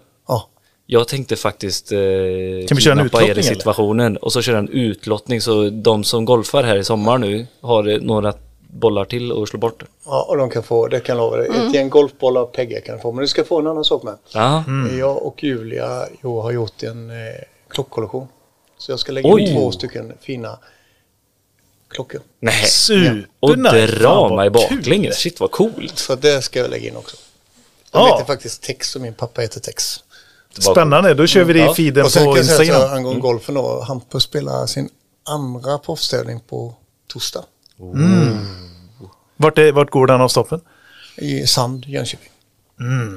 Ja, 0.86 0.98
Jag 0.98 1.08
tänkte 1.08 1.36
faktiskt 1.36 1.92
eh, 1.92 1.98
Kan 2.68 2.76
vi 2.76 2.80
köra 2.82 3.00
en 3.00 3.06
er 3.14 3.20
i 3.26 3.30
eller? 3.30 3.42
situationen 3.42 4.16
och 4.16 4.32
så 4.32 4.42
köra 4.42 4.58
en 4.58 4.68
utlottning 4.68 5.40
så 5.40 5.70
de 5.70 6.04
som 6.04 6.24
golfar 6.24 6.62
här 6.64 6.76
i 6.76 6.84
sommar 6.84 7.18
nu 7.18 7.46
har 7.60 7.88
eh, 7.88 7.98
några 8.00 8.34
bollar 8.68 9.04
till 9.04 9.42
att 9.42 9.48
slå 9.48 9.58
bort. 9.58 9.82
ja 10.04 10.26
och 10.28 10.36
de 10.36 10.50
kan 10.50 10.62
få, 10.62 10.86
det 10.88 11.00
kan 11.00 11.16
jag 11.16 11.24
lova 11.24 11.36
dig, 11.36 11.48
ett 11.48 11.74
gäng 11.74 11.88
golfbollar 11.90 12.40
och 12.40 12.52
Pegga 12.52 12.80
kan 12.80 13.00
få. 13.00 13.12
Men 13.12 13.22
du 13.22 13.28
ska 13.28 13.44
få 13.44 13.58
en 13.60 13.66
annan 13.66 13.84
sak 13.84 14.02
med. 14.02 14.14
Ja, 14.32 14.64
Jag 14.98 15.22
och 15.26 15.42
Julia 15.44 16.06
jo, 16.22 16.40
har 16.40 16.52
gjort 16.52 16.82
en 16.82 17.10
eh, 17.10 17.16
klockkollektion. 17.68 18.26
Så 18.78 18.92
jag 18.92 18.98
ska 18.98 19.12
lägga 19.12 19.34
Oj. 19.34 19.42
in 19.42 19.54
två 19.56 19.70
stycken 19.72 20.12
fina 20.20 20.58
klockor. 21.88 22.20
nej. 22.40 22.62
Och 22.62 22.68
Supernice! 22.68 23.88
Fan, 23.88 23.98
dra 23.98 24.14
vad 24.14 24.36
mig 24.36 24.50
baklänges, 24.50 25.16
shit 25.18 25.40
vad 25.40 25.50
coolt. 25.50 25.98
Så 25.98 26.14
det 26.14 26.42
ska 26.42 26.58
jag 26.60 26.70
lägga 26.70 26.88
in 26.88 26.96
också. 26.96 27.16
De 27.90 27.98
Ja. 27.98 28.06
heter 28.14 28.24
faktiskt 28.26 28.62
Tex 28.62 28.96
och 28.96 29.02
min 29.02 29.14
pappa 29.14 29.40
heter 29.40 29.60
Tex. 29.60 30.03
Spännande, 30.62 31.14
då 31.14 31.26
kör 31.26 31.44
vi 31.44 31.52
det 31.52 31.70
i 31.70 31.74
feeden 31.74 32.04
Och 32.04 32.10
sen 32.12 32.24
på 32.24 32.32
kan 32.32 32.36
jag 32.36 32.46
säga 32.46 32.56
så 32.56 32.62
Instagram. 32.64 32.96
angående 32.96 33.20
golfen 33.20 33.54
då, 33.54 33.80
Hampus 33.88 34.22
spelar 34.22 34.66
sin 34.66 34.88
andra 35.28 35.78
proffstävling 35.78 36.40
på 36.40 36.74
torsdag. 37.12 37.44
Vart, 39.36 39.58
är, 39.58 39.72
vart 39.72 39.90
går 39.90 40.06
den 40.06 40.20
av 40.20 40.28
stoppen? 40.28 40.60
I 41.16 41.46
Sand, 41.46 41.84
Jönköping. 41.86 42.30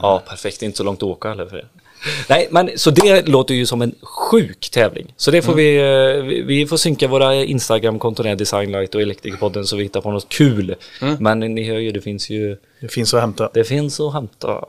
Ja, 0.01 0.23
perfekt. 0.27 0.61
Inte 0.61 0.77
så 0.77 0.83
långt 0.83 0.99
att 0.99 1.03
åka 1.03 1.29
heller 1.29 1.45
för 1.45 1.57
er. 1.57 1.67
Nej, 2.30 2.48
men 2.52 2.70
så 2.76 2.91
det 2.91 3.28
låter 3.28 3.54
ju 3.54 3.66
som 3.66 3.82
en 3.82 3.95
sjuk 4.02 4.70
tävling. 4.70 5.14
Så 5.18 5.32
det 5.32 5.41
får 5.41 5.54
vi, 5.54 5.78
eh, 5.78 6.24
vi, 6.24 6.41
vi 6.41 6.68
får 6.68 6.78
synka 6.78 7.08
våra 7.08 7.36
Instagram-konton 7.36 8.38
Designlight 8.38 8.95
och 8.95 9.02
Elektrikerpodden 9.02 9.66
så 9.66 9.76
vi 9.76 9.84
hittar 9.84 10.02
på 10.02 10.12
något 10.12 10.30
kul. 10.30 10.76
Men 11.20 11.39
ni 11.39 11.64
hör 11.70 11.78
ju, 11.78 11.91
det 11.91 12.02
finns 12.02 12.30
ju, 12.30 12.58
Det 12.82 12.88
finns 12.88 13.14
att 13.14 13.22
hämta. 13.22 13.50
det 13.54 13.64
finns 13.64 14.00
att 14.00 14.14
hämta. 14.14 14.66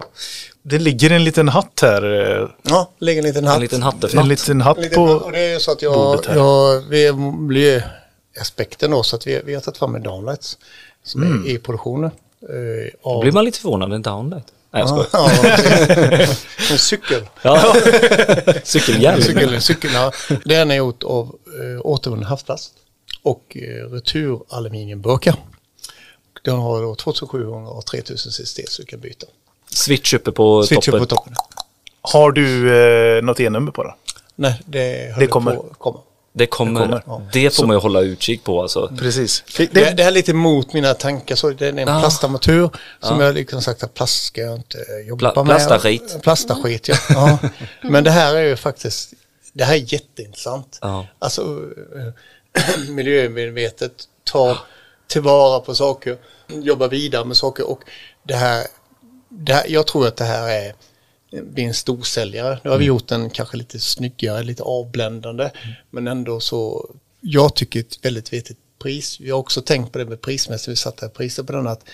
Det 0.62 0.78
ligger 0.78 1.10
en 1.10 1.24
liten 1.24 1.48
hatt 1.48 1.78
här. 1.82 2.02
eh, 2.42 2.48
Ja, 2.62 2.90
lägger 2.98 3.18
en 3.22 3.26
liten 3.26 3.44
hatt. 3.44 3.56
En 3.56 3.60
liten 3.62 3.76
En 3.78 3.82
hattefnatt. 3.82 4.26
liten 4.28 4.60
hatt 4.60 4.76
En 4.76 4.82
liten, 4.82 4.96
på... 4.96 5.12
och 5.12 5.32
det 5.32 5.38
är 5.40 5.58
så 5.58 5.72
att 5.72 5.82
jag, 5.82 6.20
jag 6.34 6.80
vi 6.90 7.06
är 7.06 7.12
miljöaspekten 8.32 8.90
då, 8.90 9.02
så 9.02 9.16
att 9.16 9.26
vi, 9.26 9.40
vi 9.44 9.54
har 9.54 9.60
tagit 9.60 9.78
fram 9.78 9.94
en 9.94 10.02
downlights 10.02 10.58
som 11.04 11.22
Mm. 11.22 11.44
är 11.46 11.50
i 11.50 11.58
produktionen. 11.58 12.10
Eh, 12.42 12.92
Då 13.02 13.10
av, 13.10 13.20
blir 13.22 13.32
man 13.32 13.44
lite 13.44 13.58
förvånad, 13.60 13.92
en 13.92 14.02
downlight. 14.02 14.44
Nej, 14.84 14.94
jag 14.96 15.08
skojar. 15.08 15.08
ja, 15.12 16.26
en 16.70 16.78
cykel. 16.78 17.28
Ja. 17.42 17.74
Cykelhjälm. 18.64 19.22
cykel, 19.22 19.60
cykel 19.62 19.90
ja. 19.94 20.12
Den 20.44 20.70
är 20.70 20.74
gjort 20.74 21.02
av 21.02 21.26
eh, 21.26 21.80
återvunnen 21.86 22.24
havsplast 22.24 22.72
och 23.22 23.56
eh, 23.56 23.90
returaluminiumburkar. 23.90 25.34
Den 26.44 26.58
har 26.58 26.82
då 26.82 26.94
2700 26.94 27.70
och 27.70 27.86
3000 27.86 28.32
cc 28.32 28.66
så 28.68 28.82
du 28.82 28.86
kan 28.86 29.00
byta. 29.00 29.26
Switch 29.70 30.14
uppe 30.14 30.32
på 30.32 30.62
Switch 30.62 30.86
toppen. 30.86 31.02
upp 31.02 31.08
på 31.08 31.16
toppen. 31.16 31.34
Har 32.00 32.32
du 32.32 32.76
eh, 33.16 33.22
något 33.22 33.40
e-nummer 33.40 33.72
på 33.72 33.82
den? 33.82 33.92
Nej, 34.34 34.62
det, 34.66 35.14
håller 35.14 35.26
kommer. 35.26 35.56
På, 35.78 36.02
Det 36.38 36.46
kommer. 36.46 36.86
Det 36.88 36.94
Det, 36.94 37.00
kommer. 37.02 37.50
får 37.50 37.66
man 37.66 37.76
ju 37.76 37.80
hålla 37.80 38.00
utkik 38.00 38.44
på 38.44 38.62
alltså. 38.62 38.92
Precis. 38.98 39.44
Det, 39.56 39.66
det 39.72 40.02
här 40.02 40.06
är 40.06 40.10
lite 40.10 40.32
mot 40.34 40.72
mina 40.72 40.94
tankar. 40.94 41.36
Så 41.36 41.50
det 41.50 41.66
är 41.66 41.72
en 41.72 41.78
Ja. 41.78 42.00
plastarmatur 42.00 42.70
som 43.00 43.20
jag 43.20 43.34
liksom 43.34 43.62
sagt 43.62 43.82
att 43.82 43.94
plast 43.94 44.22
ska 44.24 44.40
jag 44.40 44.56
inte 44.56 44.78
jobba 45.08 45.30
Pla- 45.32 45.36
med. 45.44 45.46
plastaskit. 45.46 46.22
Plastaskit, 46.22 46.88
ja. 46.88 46.96
ja. 47.08 47.38
Men 47.82 48.04
det 48.04 48.10
här 48.10 48.34
är 48.36 48.42
ju 48.44 48.56
faktiskt, 48.56 49.12
det 49.52 49.64
här 49.64 49.74
är 49.74 49.92
jätteintressant. 49.92 50.78
Ja. 50.80 51.06
Alltså 51.18 51.42
eh, 52.56 52.88
miljömedvetet, 52.88 53.92
ta 54.24 54.58
tillvara 55.06 55.60
på 55.60 55.74
saker, 55.74 56.16
jobba 56.48 56.88
vidare 56.88 57.24
med 57.24 57.36
saker 57.36 57.70
och 57.70 57.80
det 58.22 58.34
här, 58.34 58.66
det 59.28 59.52
här 59.54 59.64
jag 59.68 59.86
tror 59.86 60.06
att 60.06 60.16
det 60.16 60.24
här 60.24 60.48
är 60.48 60.74
blir 61.30 61.64
en 61.64 61.74
storsäljare. 61.74 62.58
Nu 62.64 62.70
har 62.70 62.78
vi 62.78 62.84
gjort 62.84 63.08
den 63.08 63.30
kanske 63.30 63.56
lite 63.56 63.80
snyggare, 63.80 64.42
lite 64.42 64.62
avbländande. 64.62 65.50
Men 65.90 66.08
ändå 66.08 66.40
så, 66.40 66.90
jag 67.20 67.54
tycker 67.54 67.80
ett 67.80 68.04
väldigt 68.04 68.32
vettigt 68.32 68.58
pris. 68.78 69.20
Vi 69.20 69.30
har 69.30 69.38
också 69.38 69.62
tänkt 69.62 69.92
på 69.92 69.98
det 69.98 70.04
med 70.04 70.20
prismässigt, 70.20 70.68
vi 70.68 70.76
satte 70.76 71.08
priset 71.08 71.46
på 71.46 71.52
den 71.52 71.66
att 71.66 71.84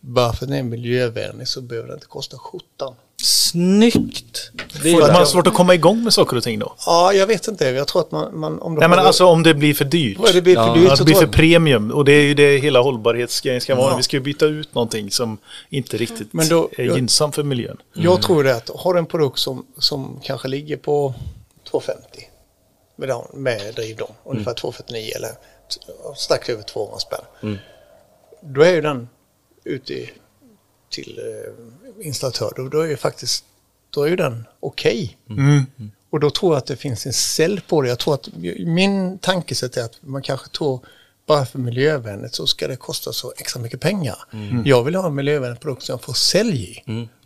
bara 0.00 0.32
för 0.32 0.44
att 0.44 0.50
den 0.50 0.58
är 0.58 0.62
miljövänlig 0.62 1.48
så 1.48 1.60
behöver 1.60 1.88
den 1.88 1.96
inte 1.96 2.06
kosta 2.06 2.38
skjortan. 2.38 2.94
Snyggt! 3.22 4.50
Det 4.82 4.88
är 4.88 4.92
Får 4.92 5.00
man 5.00 5.10
har 5.10 5.24
svårt 5.24 5.46
att 5.46 5.54
komma 5.54 5.74
igång 5.74 6.04
med 6.04 6.14
saker 6.14 6.36
och 6.36 6.42
ting 6.42 6.58
då? 6.58 6.74
Ja, 6.86 7.12
jag 7.12 7.26
vet 7.26 7.48
inte. 7.48 7.64
Jag 7.64 7.88
tror 7.88 8.02
att 8.02 8.10
man... 8.10 8.38
man 8.38 8.60
om 8.60 8.74
Nej 8.74 8.88
men 8.88 8.98
har- 8.98 9.06
alltså 9.06 9.26
om 9.26 9.42
det 9.42 9.54
blir 9.54 9.74
för 9.74 9.84
dyrt. 9.84 10.18
Om 10.18 10.24
det 10.32 10.42
blir 10.42 10.54
för 10.54 10.62
Ja, 10.66 10.74
dyrt 10.74 10.90
Att 10.92 10.98
så 10.98 11.04
det 11.04 11.08
blir 11.08 11.14
för 11.14 11.22
jag... 11.22 11.32
premium 11.32 11.90
och 11.90 12.04
det 12.04 12.12
är 12.12 12.22
ju 12.22 12.34
det 12.34 12.58
hela 12.58 12.80
hållbarhetsgrejen 12.80 13.60
ska 13.60 13.74
vara. 13.74 13.90
Ja. 13.90 13.96
Vi 13.96 14.02
ska 14.02 14.16
ju 14.16 14.20
byta 14.20 14.46
ut 14.46 14.74
någonting 14.74 15.10
som 15.10 15.38
inte 15.70 15.96
riktigt 15.96 16.32
Men 16.32 16.48
då- 16.48 16.68
är 16.78 16.84
jag- 16.84 16.96
gynnsamt 16.96 17.34
för 17.34 17.42
miljön. 17.42 17.76
Jag 17.92 18.22
tror 18.22 18.44
det 18.44 18.56
att 18.56 18.70
har 18.76 18.92
du 18.94 18.98
en 18.98 19.06
produkt 19.06 19.38
som, 19.38 19.66
som 19.78 20.20
kanske 20.22 20.48
ligger 20.48 20.76
på 20.76 21.14
250 21.70 22.02
med, 22.96 23.10
med 23.34 23.74
drivdom, 23.74 24.08
ungefär 24.24 24.54
249 24.54 25.12
eller 25.16 25.30
strax 26.16 26.48
över 26.48 26.62
200 26.62 26.98
spänn. 26.98 27.58
Då 28.42 28.62
är 28.62 28.72
ju 28.72 28.80
den 28.80 29.08
ute 29.64 29.92
i- 29.94 30.10
till 30.92 31.18
eh, 31.18 32.06
installatör, 32.06 32.52
då, 32.56 32.68
då 32.68 32.80
är 32.80 32.86
ju 32.86 32.96
faktiskt 32.96 33.44
då 33.90 34.02
är 34.02 34.08
ju 34.08 34.16
den 34.16 34.46
okej. 34.60 35.16
Och 36.10 36.20
då 36.20 36.30
tror 36.30 36.52
jag 36.52 36.58
att 36.58 36.66
det 36.66 36.76
finns 36.76 37.06
en 37.06 37.12
cell 37.12 37.60
på 37.68 37.82
det. 37.82 37.88
Jag 37.88 37.98
tror 37.98 38.14
att 38.14 38.28
min 38.58 39.18
tankesätt 39.18 39.76
är 39.76 39.84
att 39.84 39.98
man 40.00 40.22
kanske 40.22 40.48
tror 40.48 40.80
bara 41.26 41.46
för 41.46 41.58
miljövänligt 41.58 42.34
så 42.34 42.46
ska 42.46 42.68
det 42.68 42.76
kosta 42.76 43.12
så 43.12 43.32
extra 43.38 43.62
mycket 43.62 43.80
pengar. 43.80 44.16
Jag 44.64 44.84
vill 44.84 44.94
ha 44.94 45.06
en 45.06 45.14
miljövänlig 45.14 45.60
produkt 45.60 45.82
som 45.82 45.92
jag 45.92 46.02
får 46.02 46.12
sälj 46.12 46.62
i. 46.62 46.82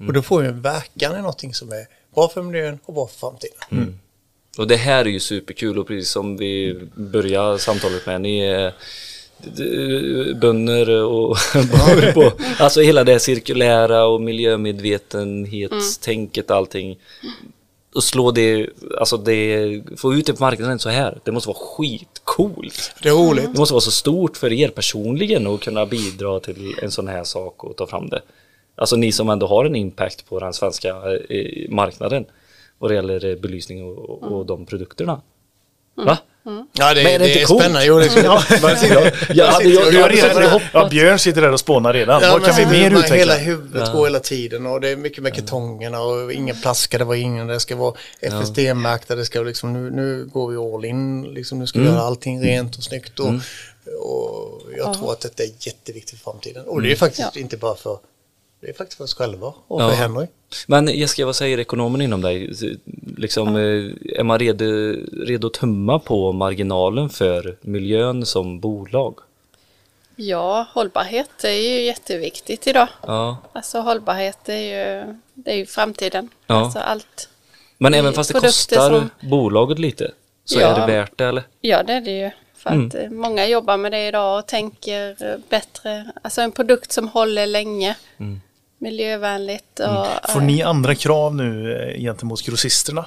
Och 0.07 0.13
då 0.13 0.23
får 0.23 0.45
jag 0.45 0.53
en 0.53 0.63
verkan 0.63 1.15
i 1.15 1.19
någonting 1.19 1.55
som 1.55 1.73
är 1.73 1.87
bra 2.15 2.29
för 2.29 2.43
miljön 2.43 2.79
och 2.85 2.95
bra 2.95 3.07
för 3.07 3.19
framtiden. 3.19 3.99
Och 4.59 4.67
det 4.67 4.77
här 4.77 5.05
är 5.05 5.09
ju 5.09 5.21
superkul 5.21 5.79
och 5.79 5.87
precis 5.87 6.11
som 6.11 6.37
vi 6.37 6.81
börjar 6.95 7.59
samtalet 7.59 8.07
med, 8.07 8.21
ni 8.21 8.41
är 8.41 8.75
bönder 10.41 11.05
och 11.05 11.37
på, 12.15 12.33
alltså 12.59 12.81
hela 12.81 13.05
det 13.05 13.21
cirkulära 13.21 14.05
och 14.05 14.21
miljömedvetenhetstänket 14.21 16.51
allting 16.51 16.99
och 17.95 18.05
slå 18.05 18.31
det, 18.31 18.69
alltså 18.99 19.17
det, 19.17 19.83
få 19.97 20.15
ut 20.15 20.27
det 20.27 20.33
på 20.33 20.43
marknaden 20.43 20.79
så 20.79 20.89
här. 20.89 21.19
Det 21.25 21.33
måste 21.33 21.49
vara 21.49 21.59
skitcoolt. 21.59 22.95
Det 23.03 23.11
roligt. 23.11 23.53
Det 23.53 23.59
måste 23.59 23.73
vara 23.73 23.81
så 23.81 23.91
stort 23.91 24.37
för 24.37 24.53
er 24.53 24.69
personligen 24.69 25.47
att 25.47 25.61
kunna 25.61 25.87
bidra 25.87 26.41
till 26.41 26.75
en 26.83 26.91
sån 26.91 27.09
här 27.09 27.25
sak 27.25 27.65
och 27.65 27.77
ta 27.77 27.87
fram 27.87 28.09
det. 28.09 28.23
Alltså 28.75 28.97
ni 28.97 29.13
som 29.13 29.29
ändå 29.29 29.47
har 29.47 29.65
en 29.65 29.77
impact 29.77 30.29
på 30.29 30.41
den 30.41 30.53
svenska 30.53 30.89
eh, 31.29 31.71
marknaden 31.71 32.25
vad 32.79 32.91
det 32.91 32.95
gäller 32.95 33.25
eh, 33.25 33.37
belysning 33.37 33.85
och, 33.85 34.23
och 34.23 34.47
de 34.47 34.67
produkterna. 34.67 35.21
Va? 35.95 36.19
Ja, 36.73 36.95
det, 36.95 37.03
men 37.03 37.13
är 37.13 37.19
det, 37.19 37.25
det 37.25 37.29
inte 37.29 37.55
är 37.55 37.59
spännande. 37.59 37.85
Jo, 37.87 37.99
det 37.99 38.05
är 38.05 38.09
spännande. 38.09 38.37
Alltså, 40.73 40.89
Björn 40.91 41.19
sitter 41.19 41.43
där 41.43 41.53
och 41.53 41.61
spånar 41.61 41.93
redan. 41.93 42.23
Ja, 42.23 42.33
Vad 42.33 42.45
kan 42.45 42.57
vi 42.57 42.67
mer 42.67 42.91
utveckla? 42.91 43.17
Hela 43.17 43.37
huvudet 43.37 43.83
ja. 43.87 43.93
går 43.93 44.05
hela 44.05 44.21
tiden 44.21 44.67
och 44.67 44.81
det 44.81 44.89
är 44.89 44.97
mycket 44.97 45.23
med 45.23 45.35
kartongerna 45.35 46.01
och 46.01 46.33
ingen 46.33 46.61
plaska, 46.61 46.99
det 46.99 47.05
var 47.05 47.15
ingen, 47.15 47.47
det 47.47 47.61
ska 47.61 47.77
vara 47.77 47.95
FSD-märkta, 48.21 49.15
det 49.15 49.25
ska 49.25 49.41
liksom, 49.41 49.73
nu, 49.73 49.91
nu 49.91 50.27
går 50.33 50.51
vi 50.51 50.57
all 50.57 50.85
in, 50.85 51.23
liksom, 51.23 51.59
nu 51.59 51.67
ska 51.67 51.79
vi 51.79 51.85
mm. 51.85 51.97
göra 51.97 52.07
allting 52.07 52.43
rent 52.43 52.77
och 52.77 52.83
snyggt. 52.83 53.21
Och, 53.21 53.29
mm. 53.29 53.41
och 54.01 54.63
jag 54.77 54.95
tror 54.95 55.13
att 55.13 55.21
detta 55.21 55.43
är 55.43 55.51
jätteviktigt 55.61 56.19
för 56.19 56.31
framtiden. 56.31 56.65
Och 56.67 56.83
det 56.83 56.87
är 56.87 56.91
mm. 56.91 56.99
faktiskt 56.99 57.37
inte 57.37 57.57
bara 57.57 57.77
för 57.77 57.99
det 58.61 58.69
är 58.69 58.73
faktiskt 58.73 58.97
för 58.97 59.05
oss 59.05 59.15
själva 59.15 59.55
och 59.67 59.81
för. 59.81 59.91
Henry. 59.91 60.27
Men 60.67 60.89
Jessica, 60.89 61.27
vad 61.27 61.37
säger 61.37 61.59
ekonomen 61.59 62.01
inom 62.01 62.23
dig? 62.23 62.55
Liksom, 63.17 63.57
ja. 63.57 63.63
Eh, 63.63 64.19
är 64.21 64.23
man 64.23 64.39
redo, 64.39 64.65
redo 65.27 65.47
att 65.47 65.55
tömma 65.55 65.99
på 65.99 66.33
marginalen 66.33 67.11
för 67.11 67.57
miljön 67.61 68.27
som 68.27 68.61
bolag? 68.61 69.19
Ja, 70.17 70.67
hållbarhet 70.73 71.45
är 71.45 71.51
ju 71.51 71.83
jätteviktigt 71.83 72.67
idag. 72.67 72.89
Ja. 73.07 73.37
Alltså 73.53 73.81
hållbarhet 73.81 74.49
är 74.49 74.55
ju, 74.55 75.15
det 75.35 75.53
är 75.53 75.57
ju 75.57 75.67
framtiden. 75.67 76.29
Ja. 76.47 76.55
Alltså 76.55 76.79
allt. 76.79 77.29
Men 77.79 77.95
även 77.95 78.13
fast 78.13 78.33
det 78.33 78.41
kostar 78.41 78.91
som... 78.91 79.11
bolaget 79.31 79.79
lite 79.79 80.13
så 80.45 80.61
ja. 80.61 80.67
är 80.67 80.81
det 80.81 80.93
värt 80.93 81.19
det 81.19 81.25
eller? 81.25 81.43
Ja, 81.61 81.83
det 81.83 81.93
är 81.93 82.01
det 82.01 82.11
ju. 82.11 82.31
För 82.55 82.71
att 82.71 82.95
mm. 82.95 83.05
Eh, 83.05 83.11
många 83.11 83.47
jobbar 83.47 83.77
med 83.77 83.93
det 83.93 84.09
idag 84.09 84.39
och 84.39 84.47
tänker 84.47 85.25
eh, 85.25 85.39
bättre. 85.49 86.13
Alltså 86.23 86.41
en 86.41 86.53
produkt 86.53 86.93
som 86.93 87.09
håller 87.09 87.47
länge. 87.47 87.97
Mm 88.19 88.41
miljövänligt. 88.79 89.81
Mm. 89.81 89.97
Och, 89.97 90.07
mm. 90.07 90.19
Får 90.29 90.41
ni 90.41 90.61
eh, 90.61 90.69
andra 90.69 90.95
krav 90.95 91.35
nu 91.35 91.77
eh, 91.77 92.01
gentemot 92.01 92.43
grossisterna? 92.43 93.07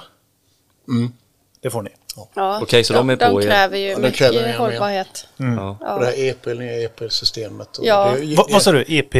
Mm. 0.88 1.12
Det 1.60 1.70
får 1.70 1.82
ni. 1.82 1.90
Ja. 2.16 2.28
ja. 2.34 2.58
Okej, 2.62 2.84
så 2.84 2.92
de, 2.92 3.06
de, 3.06 3.12
är 3.12 3.30
på 3.30 3.40
De 3.40 3.46
kräver 3.46 3.78
ju 3.78 3.88
ja, 3.88 3.98
mycket 3.98 4.18
kräver 4.18 4.58
hållbarhet. 4.58 5.26
Mm. 5.38 5.58
Ja. 5.58 5.76
Ja. 5.80 5.98
Det 5.98 6.06
här 6.06 6.18
EPIL, 6.18 6.58
nya 6.58 6.82
EPIL-systemet. 6.82 7.78
Ja. 7.82 8.14
Det, 8.18 8.36
vad 8.52 8.62
sa 8.62 8.72
du? 8.72 8.84
EP? 8.88 9.14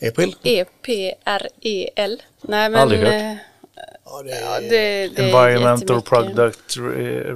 EPIL? 0.00 0.34
EPREL. 0.42 2.22
Nej, 2.40 2.70
men... 2.70 2.74
Aldrig 2.74 3.00
hört. 3.00 3.38
Ja, 4.04 4.22
det 4.22 4.32
är, 4.32 4.40
ja, 4.40 4.60
det, 4.60 5.08
det 5.08 5.22
Environmental 5.22 6.02
Product 6.02 6.76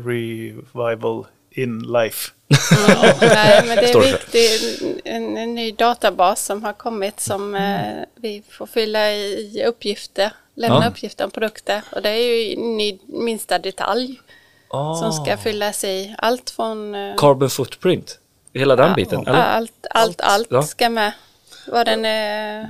Revival 0.04 1.26
in 1.54 1.78
life. 1.78 2.32
Nej, 3.20 3.62
men 3.66 3.76
det 3.76 3.90
är 3.90 4.12
viktigt. 4.12 4.82
En, 5.04 5.36
en, 5.36 5.54
ny 5.54 5.72
databas 5.72 6.44
som 6.44 6.64
har 6.64 6.72
kommit 6.72 7.20
som 7.20 7.54
eh, 7.54 8.04
vi 8.16 8.42
får 8.50 8.66
fylla 8.66 9.12
i 9.12 9.64
uppgifter, 9.66 10.32
lämna 10.54 10.84
ja. 10.84 10.88
uppgifter 10.88 11.24
om 11.24 11.30
produkter. 11.30 11.82
Och 11.92 12.02
det 12.02 12.08
är 12.10 12.16
ju 12.16 12.56
ny, 12.56 12.98
minsta 13.06 13.58
detalj 13.58 14.20
oh. 14.70 15.00
som 15.00 15.12
ska 15.12 15.36
fyllas 15.36 15.84
i. 15.84 16.14
Allt 16.18 16.50
från... 16.50 16.94
Eh, 16.94 17.16
Carbon 17.16 17.50
footprint, 17.50 18.18
hela 18.54 18.76
den 18.76 18.88
ja, 18.88 18.94
biten? 18.94 19.28
Allt, 19.28 19.86
allt, 19.90 20.20
allt, 20.20 20.52
allt 20.52 20.68
ska 20.68 20.90
med. 20.90 21.12
Vad 21.66 21.86
den 21.86 22.04
är... 22.04 22.60
Eh, 22.60 22.66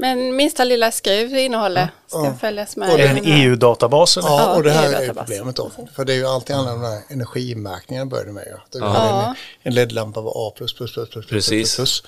men 0.00 0.36
minsta 0.36 0.64
lilla 0.64 0.92
skruv 0.92 1.36
innehåller 1.36 1.88
ska 2.06 2.24
ja. 2.24 2.34
följas 2.40 2.76
med. 2.76 2.92
Och 2.92 2.98
den 2.98 3.18
EU-databasen. 3.24 4.22
Ja, 4.26 4.56
och 4.56 4.62
det 4.62 4.70
här 4.70 4.92
är 4.92 5.10
e 5.10 5.14
problemet 5.14 5.56
då. 5.56 5.70
För 5.94 6.04
det 6.04 6.12
är 6.12 6.16
ju 6.16 6.26
alltid 6.26 6.56
annat 6.56 6.74
än 6.74 7.02
energimärkningen 7.08 8.08
började 8.08 8.32
med. 8.32 8.44
Ja. 8.50 8.78
ja. 8.80 9.34
En, 9.62 9.72
en 9.72 9.74
LED-lampa 9.74 10.20
var 10.20 10.48
A+++++++. 10.48 11.28
Precis. 11.28 12.02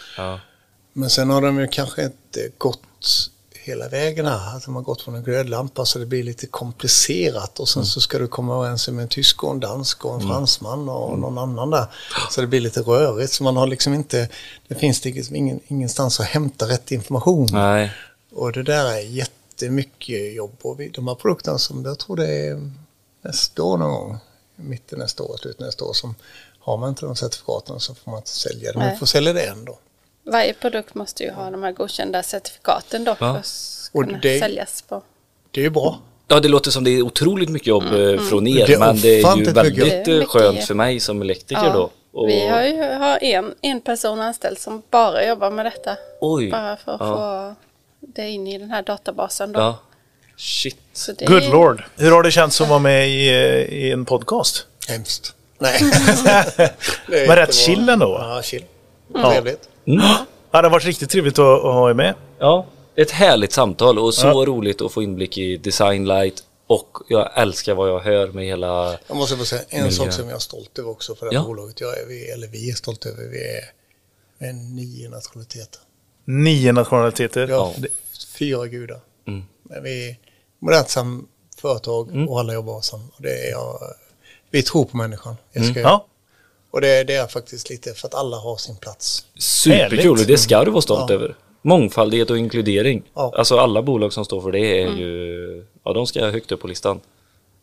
Men 0.92 1.10
sen 1.10 1.30
har 1.30 1.42
de 1.42 1.60
ju 1.60 1.68
kanske 1.68 2.04
inte 2.04 2.48
gått 2.58 3.30
hela 3.64 3.88
vägen 3.88 4.26
här. 4.26 4.56
Att 4.56 4.64
de 4.64 4.74
har 4.74 4.82
gått 4.82 5.02
från 5.02 5.14
en 5.14 5.22
glödlampa 5.22 5.84
så 5.84 5.98
det 5.98 6.06
blir 6.06 6.22
lite 6.22 6.46
komplicerat 6.46 7.60
och 7.60 7.68
sen 7.68 7.86
så 7.86 8.00
ska 8.00 8.18
du 8.18 8.28
komma 8.28 8.54
överens 8.54 8.88
med 8.88 9.02
en 9.02 9.08
tysk 9.08 9.44
och 9.44 9.50
en 9.50 9.60
dansk 9.60 10.04
och 10.04 10.14
en 10.14 10.20
fransman 10.20 10.88
och 10.88 11.18
någon 11.18 11.38
annan 11.38 11.70
där. 11.70 11.86
Så 12.30 12.40
det 12.40 12.46
blir 12.46 12.60
lite 12.60 12.80
rörigt 12.80 13.32
så 13.32 13.44
man 13.44 13.56
har 13.56 13.66
liksom 13.66 13.94
inte, 13.94 14.28
det 14.68 14.74
finns 14.74 15.04
liksom 15.04 15.36
ingen, 15.36 15.60
ingenstans 15.66 16.20
att 16.20 16.26
hämta 16.26 16.68
rätt 16.68 16.92
information. 16.92 17.48
Nej. 17.52 17.92
Och 18.34 18.52
det 18.52 18.62
där 18.62 18.92
är 18.92 19.00
jättemycket 19.00 20.34
jobb. 20.34 20.56
Och 20.62 20.80
vi, 20.80 20.88
de 20.88 21.08
här 21.08 21.14
produkterna 21.14 21.58
som 21.58 21.84
jag 21.84 21.98
tror 21.98 22.16
det 22.16 22.46
är 22.48 22.70
nästa 23.22 23.62
år 23.62 23.78
någon 23.78 23.90
gång, 23.90 24.18
mitten 24.56 24.98
nästa 24.98 25.22
år, 25.22 25.36
slutet 25.36 25.60
nästa 25.60 25.84
år, 25.84 25.92
som 25.92 26.14
har 26.58 26.78
man 26.78 26.88
inte 26.88 27.06
de 27.06 27.16
certifikaten 27.16 27.80
så 27.80 27.94
får 27.94 28.10
man 28.10 28.18
inte 28.18 28.30
sälja 28.30 28.72
det. 28.72 28.78
Men 28.78 28.86
Nej. 28.86 28.94
vi 28.94 28.98
får 28.98 29.06
sälja 29.06 29.32
det 29.32 29.46
ändå. 29.46 29.78
Varje 30.24 30.54
produkt 30.54 30.94
måste 30.94 31.22
ju 31.22 31.30
ha 31.30 31.50
de 31.50 31.62
här 31.62 31.72
godkända 31.72 32.22
certifikaten 32.22 33.04
då 33.04 33.14
för 33.14 33.26
Ja. 33.26 33.36
att 33.36 33.90
Och 33.92 34.04
kunna 34.04 34.18
det- 34.18 34.38
säljas 34.40 34.82
på. 34.82 35.02
Det 35.50 35.60
är 35.60 35.64
ju 35.64 35.70
bra. 35.70 35.98
Ja, 36.28 36.40
det 36.40 36.48
låter 36.48 36.70
som 36.70 36.84
det 36.84 36.90
är 36.90 37.02
otroligt 37.02 37.48
mycket 37.48 37.66
jobb 37.68 37.84
Mm. 37.84 38.14
eh, 38.18 38.20
från 38.20 38.46
er, 38.46 38.66
Det 38.66 38.72
är 38.74 38.78
men 38.78 38.96
det 39.00 39.08
är 39.22 39.36
ju 39.36 39.44
väldigt 39.44 39.78
är 39.92 40.08
eh, 40.08 40.16
mycket 40.16 40.28
skönt 40.28 40.64
för 40.64 40.74
mig 40.74 41.00
som 41.00 41.22
elektriker 41.22 41.70
då. 41.74 41.90
Och, 42.12 42.28
Vi 42.28 42.48
har 42.48 42.62
ju 42.62 42.82
har 42.82 43.18
en, 43.24 43.54
en 43.60 43.80
person 43.80 44.20
anställd 44.20 44.58
som 44.58 44.82
bara 44.90 45.26
jobbar 45.26 45.50
med 45.50 45.66
detta. 45.66 45.96
Oj. 46.20 46.50
Bara 46.50 46.76
för 46.76 46.92
att 46.92 47.00
Ja. 47.00 47.14
få 47.16 47.54
det 48.06 48.28
in 48.28 48.46
i 48.46 48.58
den 48.58 48.70
här 48.70 48.82
databasen 48.82 49.52
då. 49.52 49.60
Ja. 49.60 49.78
Shit. 50.36 51.08
Det 51.18 51.24
Good 51.26 51.42
är- 51.42 51.50
lord. 51.50 51.84
Hur 51.96 52.10
har 52.10 52.22
det 52.22 52.30
känts 52.30 52.60
att 52.60 52.68
vara 52.68 52.78
med 52.78 53.08
i, 53.08 53.28
eh, 53.28 53.78
i 53.78 53.90
en 53.92 54.04
podcast? 54.04 54.66
Hemskt. 54.88 55.34
Nej. 55.58 55.72
Är 57.12 57.26
Men 57.26 57.36
rätt 57.36 57.54
chill 57.54 57.88
ändå? 57.88 58.16
Ja, 58.20 58.42
chill. 58.42 58.64
Trevligt. 59.14 59.68
Mm. 59.84 60.00
Ja, 60.50 60.62
det 60.62 60.68
har 60.68 60.70
varit 60.70 60.84
riktigt 60.84 61.10
trevligt 61.10 61.38
att, 61.38 61.58
att 61.64 61.74
ha 61.74 61.90
er 61.90 61.94
med. 61.94 62.14
Ja, 62.38 62.66
ett 62.96 63.10
härligt 63.10 63.52
samtal 63.52 63.98
och 63.98 64.14
så 64.14 64.26
Ja. 64.26 64.32
roligt 64.32 64.82
att 64.82 64.92
få 64.92 65.02
inblick 65.02 65.38
i 65.38 65.56
Designlight 65.56 66.44
och 66.66 66.98
jag 67.08 67.30
älskar 67.38 67.74
vad 67.74 67.88
jag 67.88 68.00
hör 68.00 68.26
med 68.28 68.44
hela... 68.46 68.98
Jag 69.06 69.16
måste 69.16 69.36
få 69.36 69.44
säga 69.44 69.62
en 69.68 69.82
Miljö. 69.82 69.96
sak 69.96 70.12
som 70.12 70.24
jag 70.28 70.34
är 70.34 70.38
stolt 70.38 70.78
över 70.78 70.90
också 70.90 71.14
för 71.14 71.26
det 71.26 71.32
här 71.36 71.42
Ja. 71.42 71.46
bolaget. 71.46 71.80
Jag 71.80 71.98
är, 71.98 72.06
vi, 72.06 72.30
eller 72.30 72.46
vi 72.46 72.70
är 72.70 72.74
stolta 72.74 73.08
över. 73.08 73.22
Vi 73.28 73.38
är, 73.44 73.64
är 74.48 74.52
nio 74.52 75.08
nationaliteter. 75.08 75.80
Nio 76.24 76.72
nationaliteter. 76.72 77.46
Det- 77.76 77.88
fyra 78.38 78.66
gudar. 78.66 79.00
Mm. 79.28 79.42
Men 79.62 79.82
vi 79.82 80.08
är 80.10 80.16
modernt 80.58 80.88
sam 80.90 81.28
företag 81.60 82.26
och 82.28 82.40
alla 82.40 82.54
jobbar 82.54 82.80
sam. 82.80 83.00
Och 83.16 83.22
det 83.22 83.46
är 83.46 83.50
jag, 83.50 83.78
vi 84.50 84.62
tror 84.62 84.84
på 84.84 84.96
människan. 84.96 85.36
Jag 85.52 85.64
ska, 85.66 85.80
Ja, 85.80 86.06
Och 86.72 86.80
det, 86.80 87.04
det 87.04 87.14
är 87.14 87.26
faktiskt 87.26 87.70
lite 87.70 87.94
för 87.94 88.08
att 88.08 88.14
alla 88.14 88.36
har 88.36 88.56
sin 88.56 88.76
plats. 88.76 89.26
Superkul 89.38 90.10
och 90.10 90.26
det 90.26 90.38
ska 90.38 90.64
du 90.64 90.70
vara 90.70 90.82
stolt 90.82 91.04
Ja. 91.10 91.14
över. 91.14 91.36
Mångfaldighet 91.62 92.30
och 92.30 92.38
inkludering. 92.38 93.02
Ja. 93.14 93.32
Alltså 93.36 93.58
alla 93.58 93.82
bolag 93.82 94.12
som 94.12 94.24
står 94.24 94.40
för 94.40 94.52
det 94.52 94.82
är 94.82 94.88
ju... 94.88 95.64
Ja, 95.84 95.92
de 95.92 96.06
ska 96.06 96.24
högt 96.24 96.52
upp 96.52 96.60
på 96.60 96.68
listan. 96.68 97.00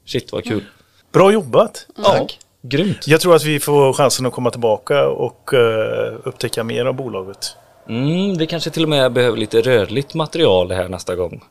Shit 0.05 0.31
vad 0.31 0.43
kul. 0.43 0.63
bra 1.11 1.31
jobbat. 1.31 1.87
Ja, 1.97 2.27
grymt. 2.61 3.07
Jag 3.07 3.21
tror 3.21 3.35
att 3.35 3.43
vi 3.43 3.59
får 3.59 3.93
chansen 3.93 4.25
att 4.25 4.33
komma 4.33 4.51
tillbaka 4.51 5.07
och 5.07 5.53
eh, 5.53 6.13
upptäcka 6.23 6.63
mer 6.63 6.85
av 6.85 6.93
bolaget. 6.93 7.55
Mm, 7.89 8.37
vi 8.37 8.47
kanske 8.47 8.69
till 8.69 8.83
och 8.83 8.89
med 8.89 9.13
behöver 9.13 9.37
lite 9.37 9.61
rörligt 9.61 10.13
material 10.13 10.71
här 10.71 10.87
nästa 10.89 11.15
gång. 11.15 11.43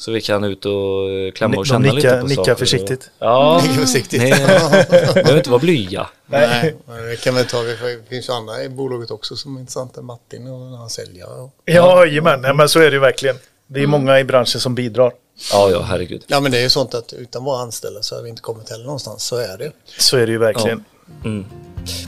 Så 0.00 0.12
vi 0.12 0.20
kan 0.20 0.44
ut 0.44 0.66
och 0.66 1.10
eh, 1.10 1.32
klämma 1.32 1.52
Ni- 1.52 1.58
och 1.58 1.66
känna 1.66 1.78
nickar- 1.78 1.94
lite 1.94 2.20
på 2.20 2.26
nickar 2.26 2.42
saker. 2.42 2.54
försiktigt. 2.54 3.10
Ja, 3.18 3.60
Mycket 3.66 3.80
försiktigt. 3.80 4.22
nej, 4.22 4.30
behöver 5.14 5.36
inte 5.36 5.50
vara 5.50 5.60
blyga. 5.60 6.06
Nej, 6.26 6.76
det 7.10 7.20
kan 7.20 7.34
vi 7.34 7.44
ta. 7.44 7.62
Det 7.62 8.08
finns 8.08 8.28
ju 8.28 8.32
andra 8.32 8.62
i 8.62 8.68
bolaget 8.68 9.10
också 9.10 9.36
som 9.36 9.56
är 9.56 9.60
intressanta. 9.60 10.02
Martin 10.02 10.46
och 10.46 10.70
när 10.70 10.76
han 10.76 10.90
säljer. 10.90 11.40
Och, 11.40 11.50
Ja, 11.64 12.06
jajamän. 12.06 12.40
Nej, 12.40 12.54
men 12.54 12.68
så 12.68 12.78
är 12.80 12.84
det 12.84 12.92
ju 12.94 12.98
verkligen. 13.00 13.36
Det 13.66 13.82
är 13.82 13.86
många 13.86 14.20
i 14.20 14.24
branschen 14.24 14.60
som 14.60 14.74
bidrar. 14.74 15.12
Ja, 15.52 15.70
ja, 15.70 15.82
herregud. 15.82 16.22
ja, 16.26 16.40
men 16.40 16.52
det 16.52 16.58
är 16.58 16.62
ju 16.62 16.68
sånt 16.70 16.94
att 16.94 17.12
utan 17.12 17.44
våra 17.44 17.58
anställda 17.62 18.02
så 18.02 18.14
har 18.16 18.22
vi 18.22 18.28
inte 18.28 18.42
kommit 18.42 18.70
heller 18.70 18.84
någonstans. 18.84 19.24
Så 19.24 19.36
är 19.36 19.58
det. 19.58 19.72
Så 19.98 20.16
är 20.16 20.26
det 20.26 20.32
ju 20.32 20.38
verkligen. 20.38 20.84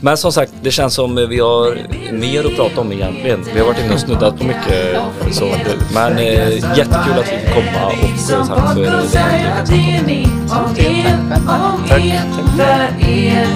Men 0.01 0.17
som 0.17 0.33
sagt, 0.33 0.53
det 0.63 0.71
känns 0.71 0.95
som 0.95 1.15
vi 1.15 1.41
har 1.41 1.79
mer 2.13 2.47
att 2.47 2.57
prata 2.57 2.81
om 2.81 2.93
egentligen. 2.93 3.45
Vi 3.55 3.61
har 3.61 3.67
varit 3.67 3.85
inne 3.85 3.95
och 3.95 4.01
snuddat 4.01 4.39
på 4.39 4.45
mycket 4.45 4.97
så. 5.33 5.55
Men 5.95 6.19
eh, 6.19 6.49
jättekul 6.79 7.19
att 7.19 7.33
vi 7.33 7.39
fick 7.39 7.55
komma 7.55 7.87
och 7.87 7.95
eh, 7.95 8.47
tack 8.47 8.75
för 8.75 8.85
det. 8.85 10.03
ni 10.07 10.27
om 10.51 10.77
er, 10.77 11.19
om 11.57 11.91
er, 12.01 12.23
för 12.57 13.09
er. 13.09 13.47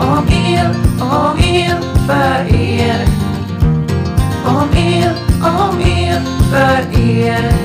Om 0.00 0.28
er, 0.28 0.74
om 1.00 1.38
er, 1.38 1.76
för 2.06 2.56
er. 2.56 3.06
Om 4.44 4.68
er, 4.76 5.14
om 5.42 5.80
er, 5.80 6.22
för 6.50 7.00
er. 7.00 7.61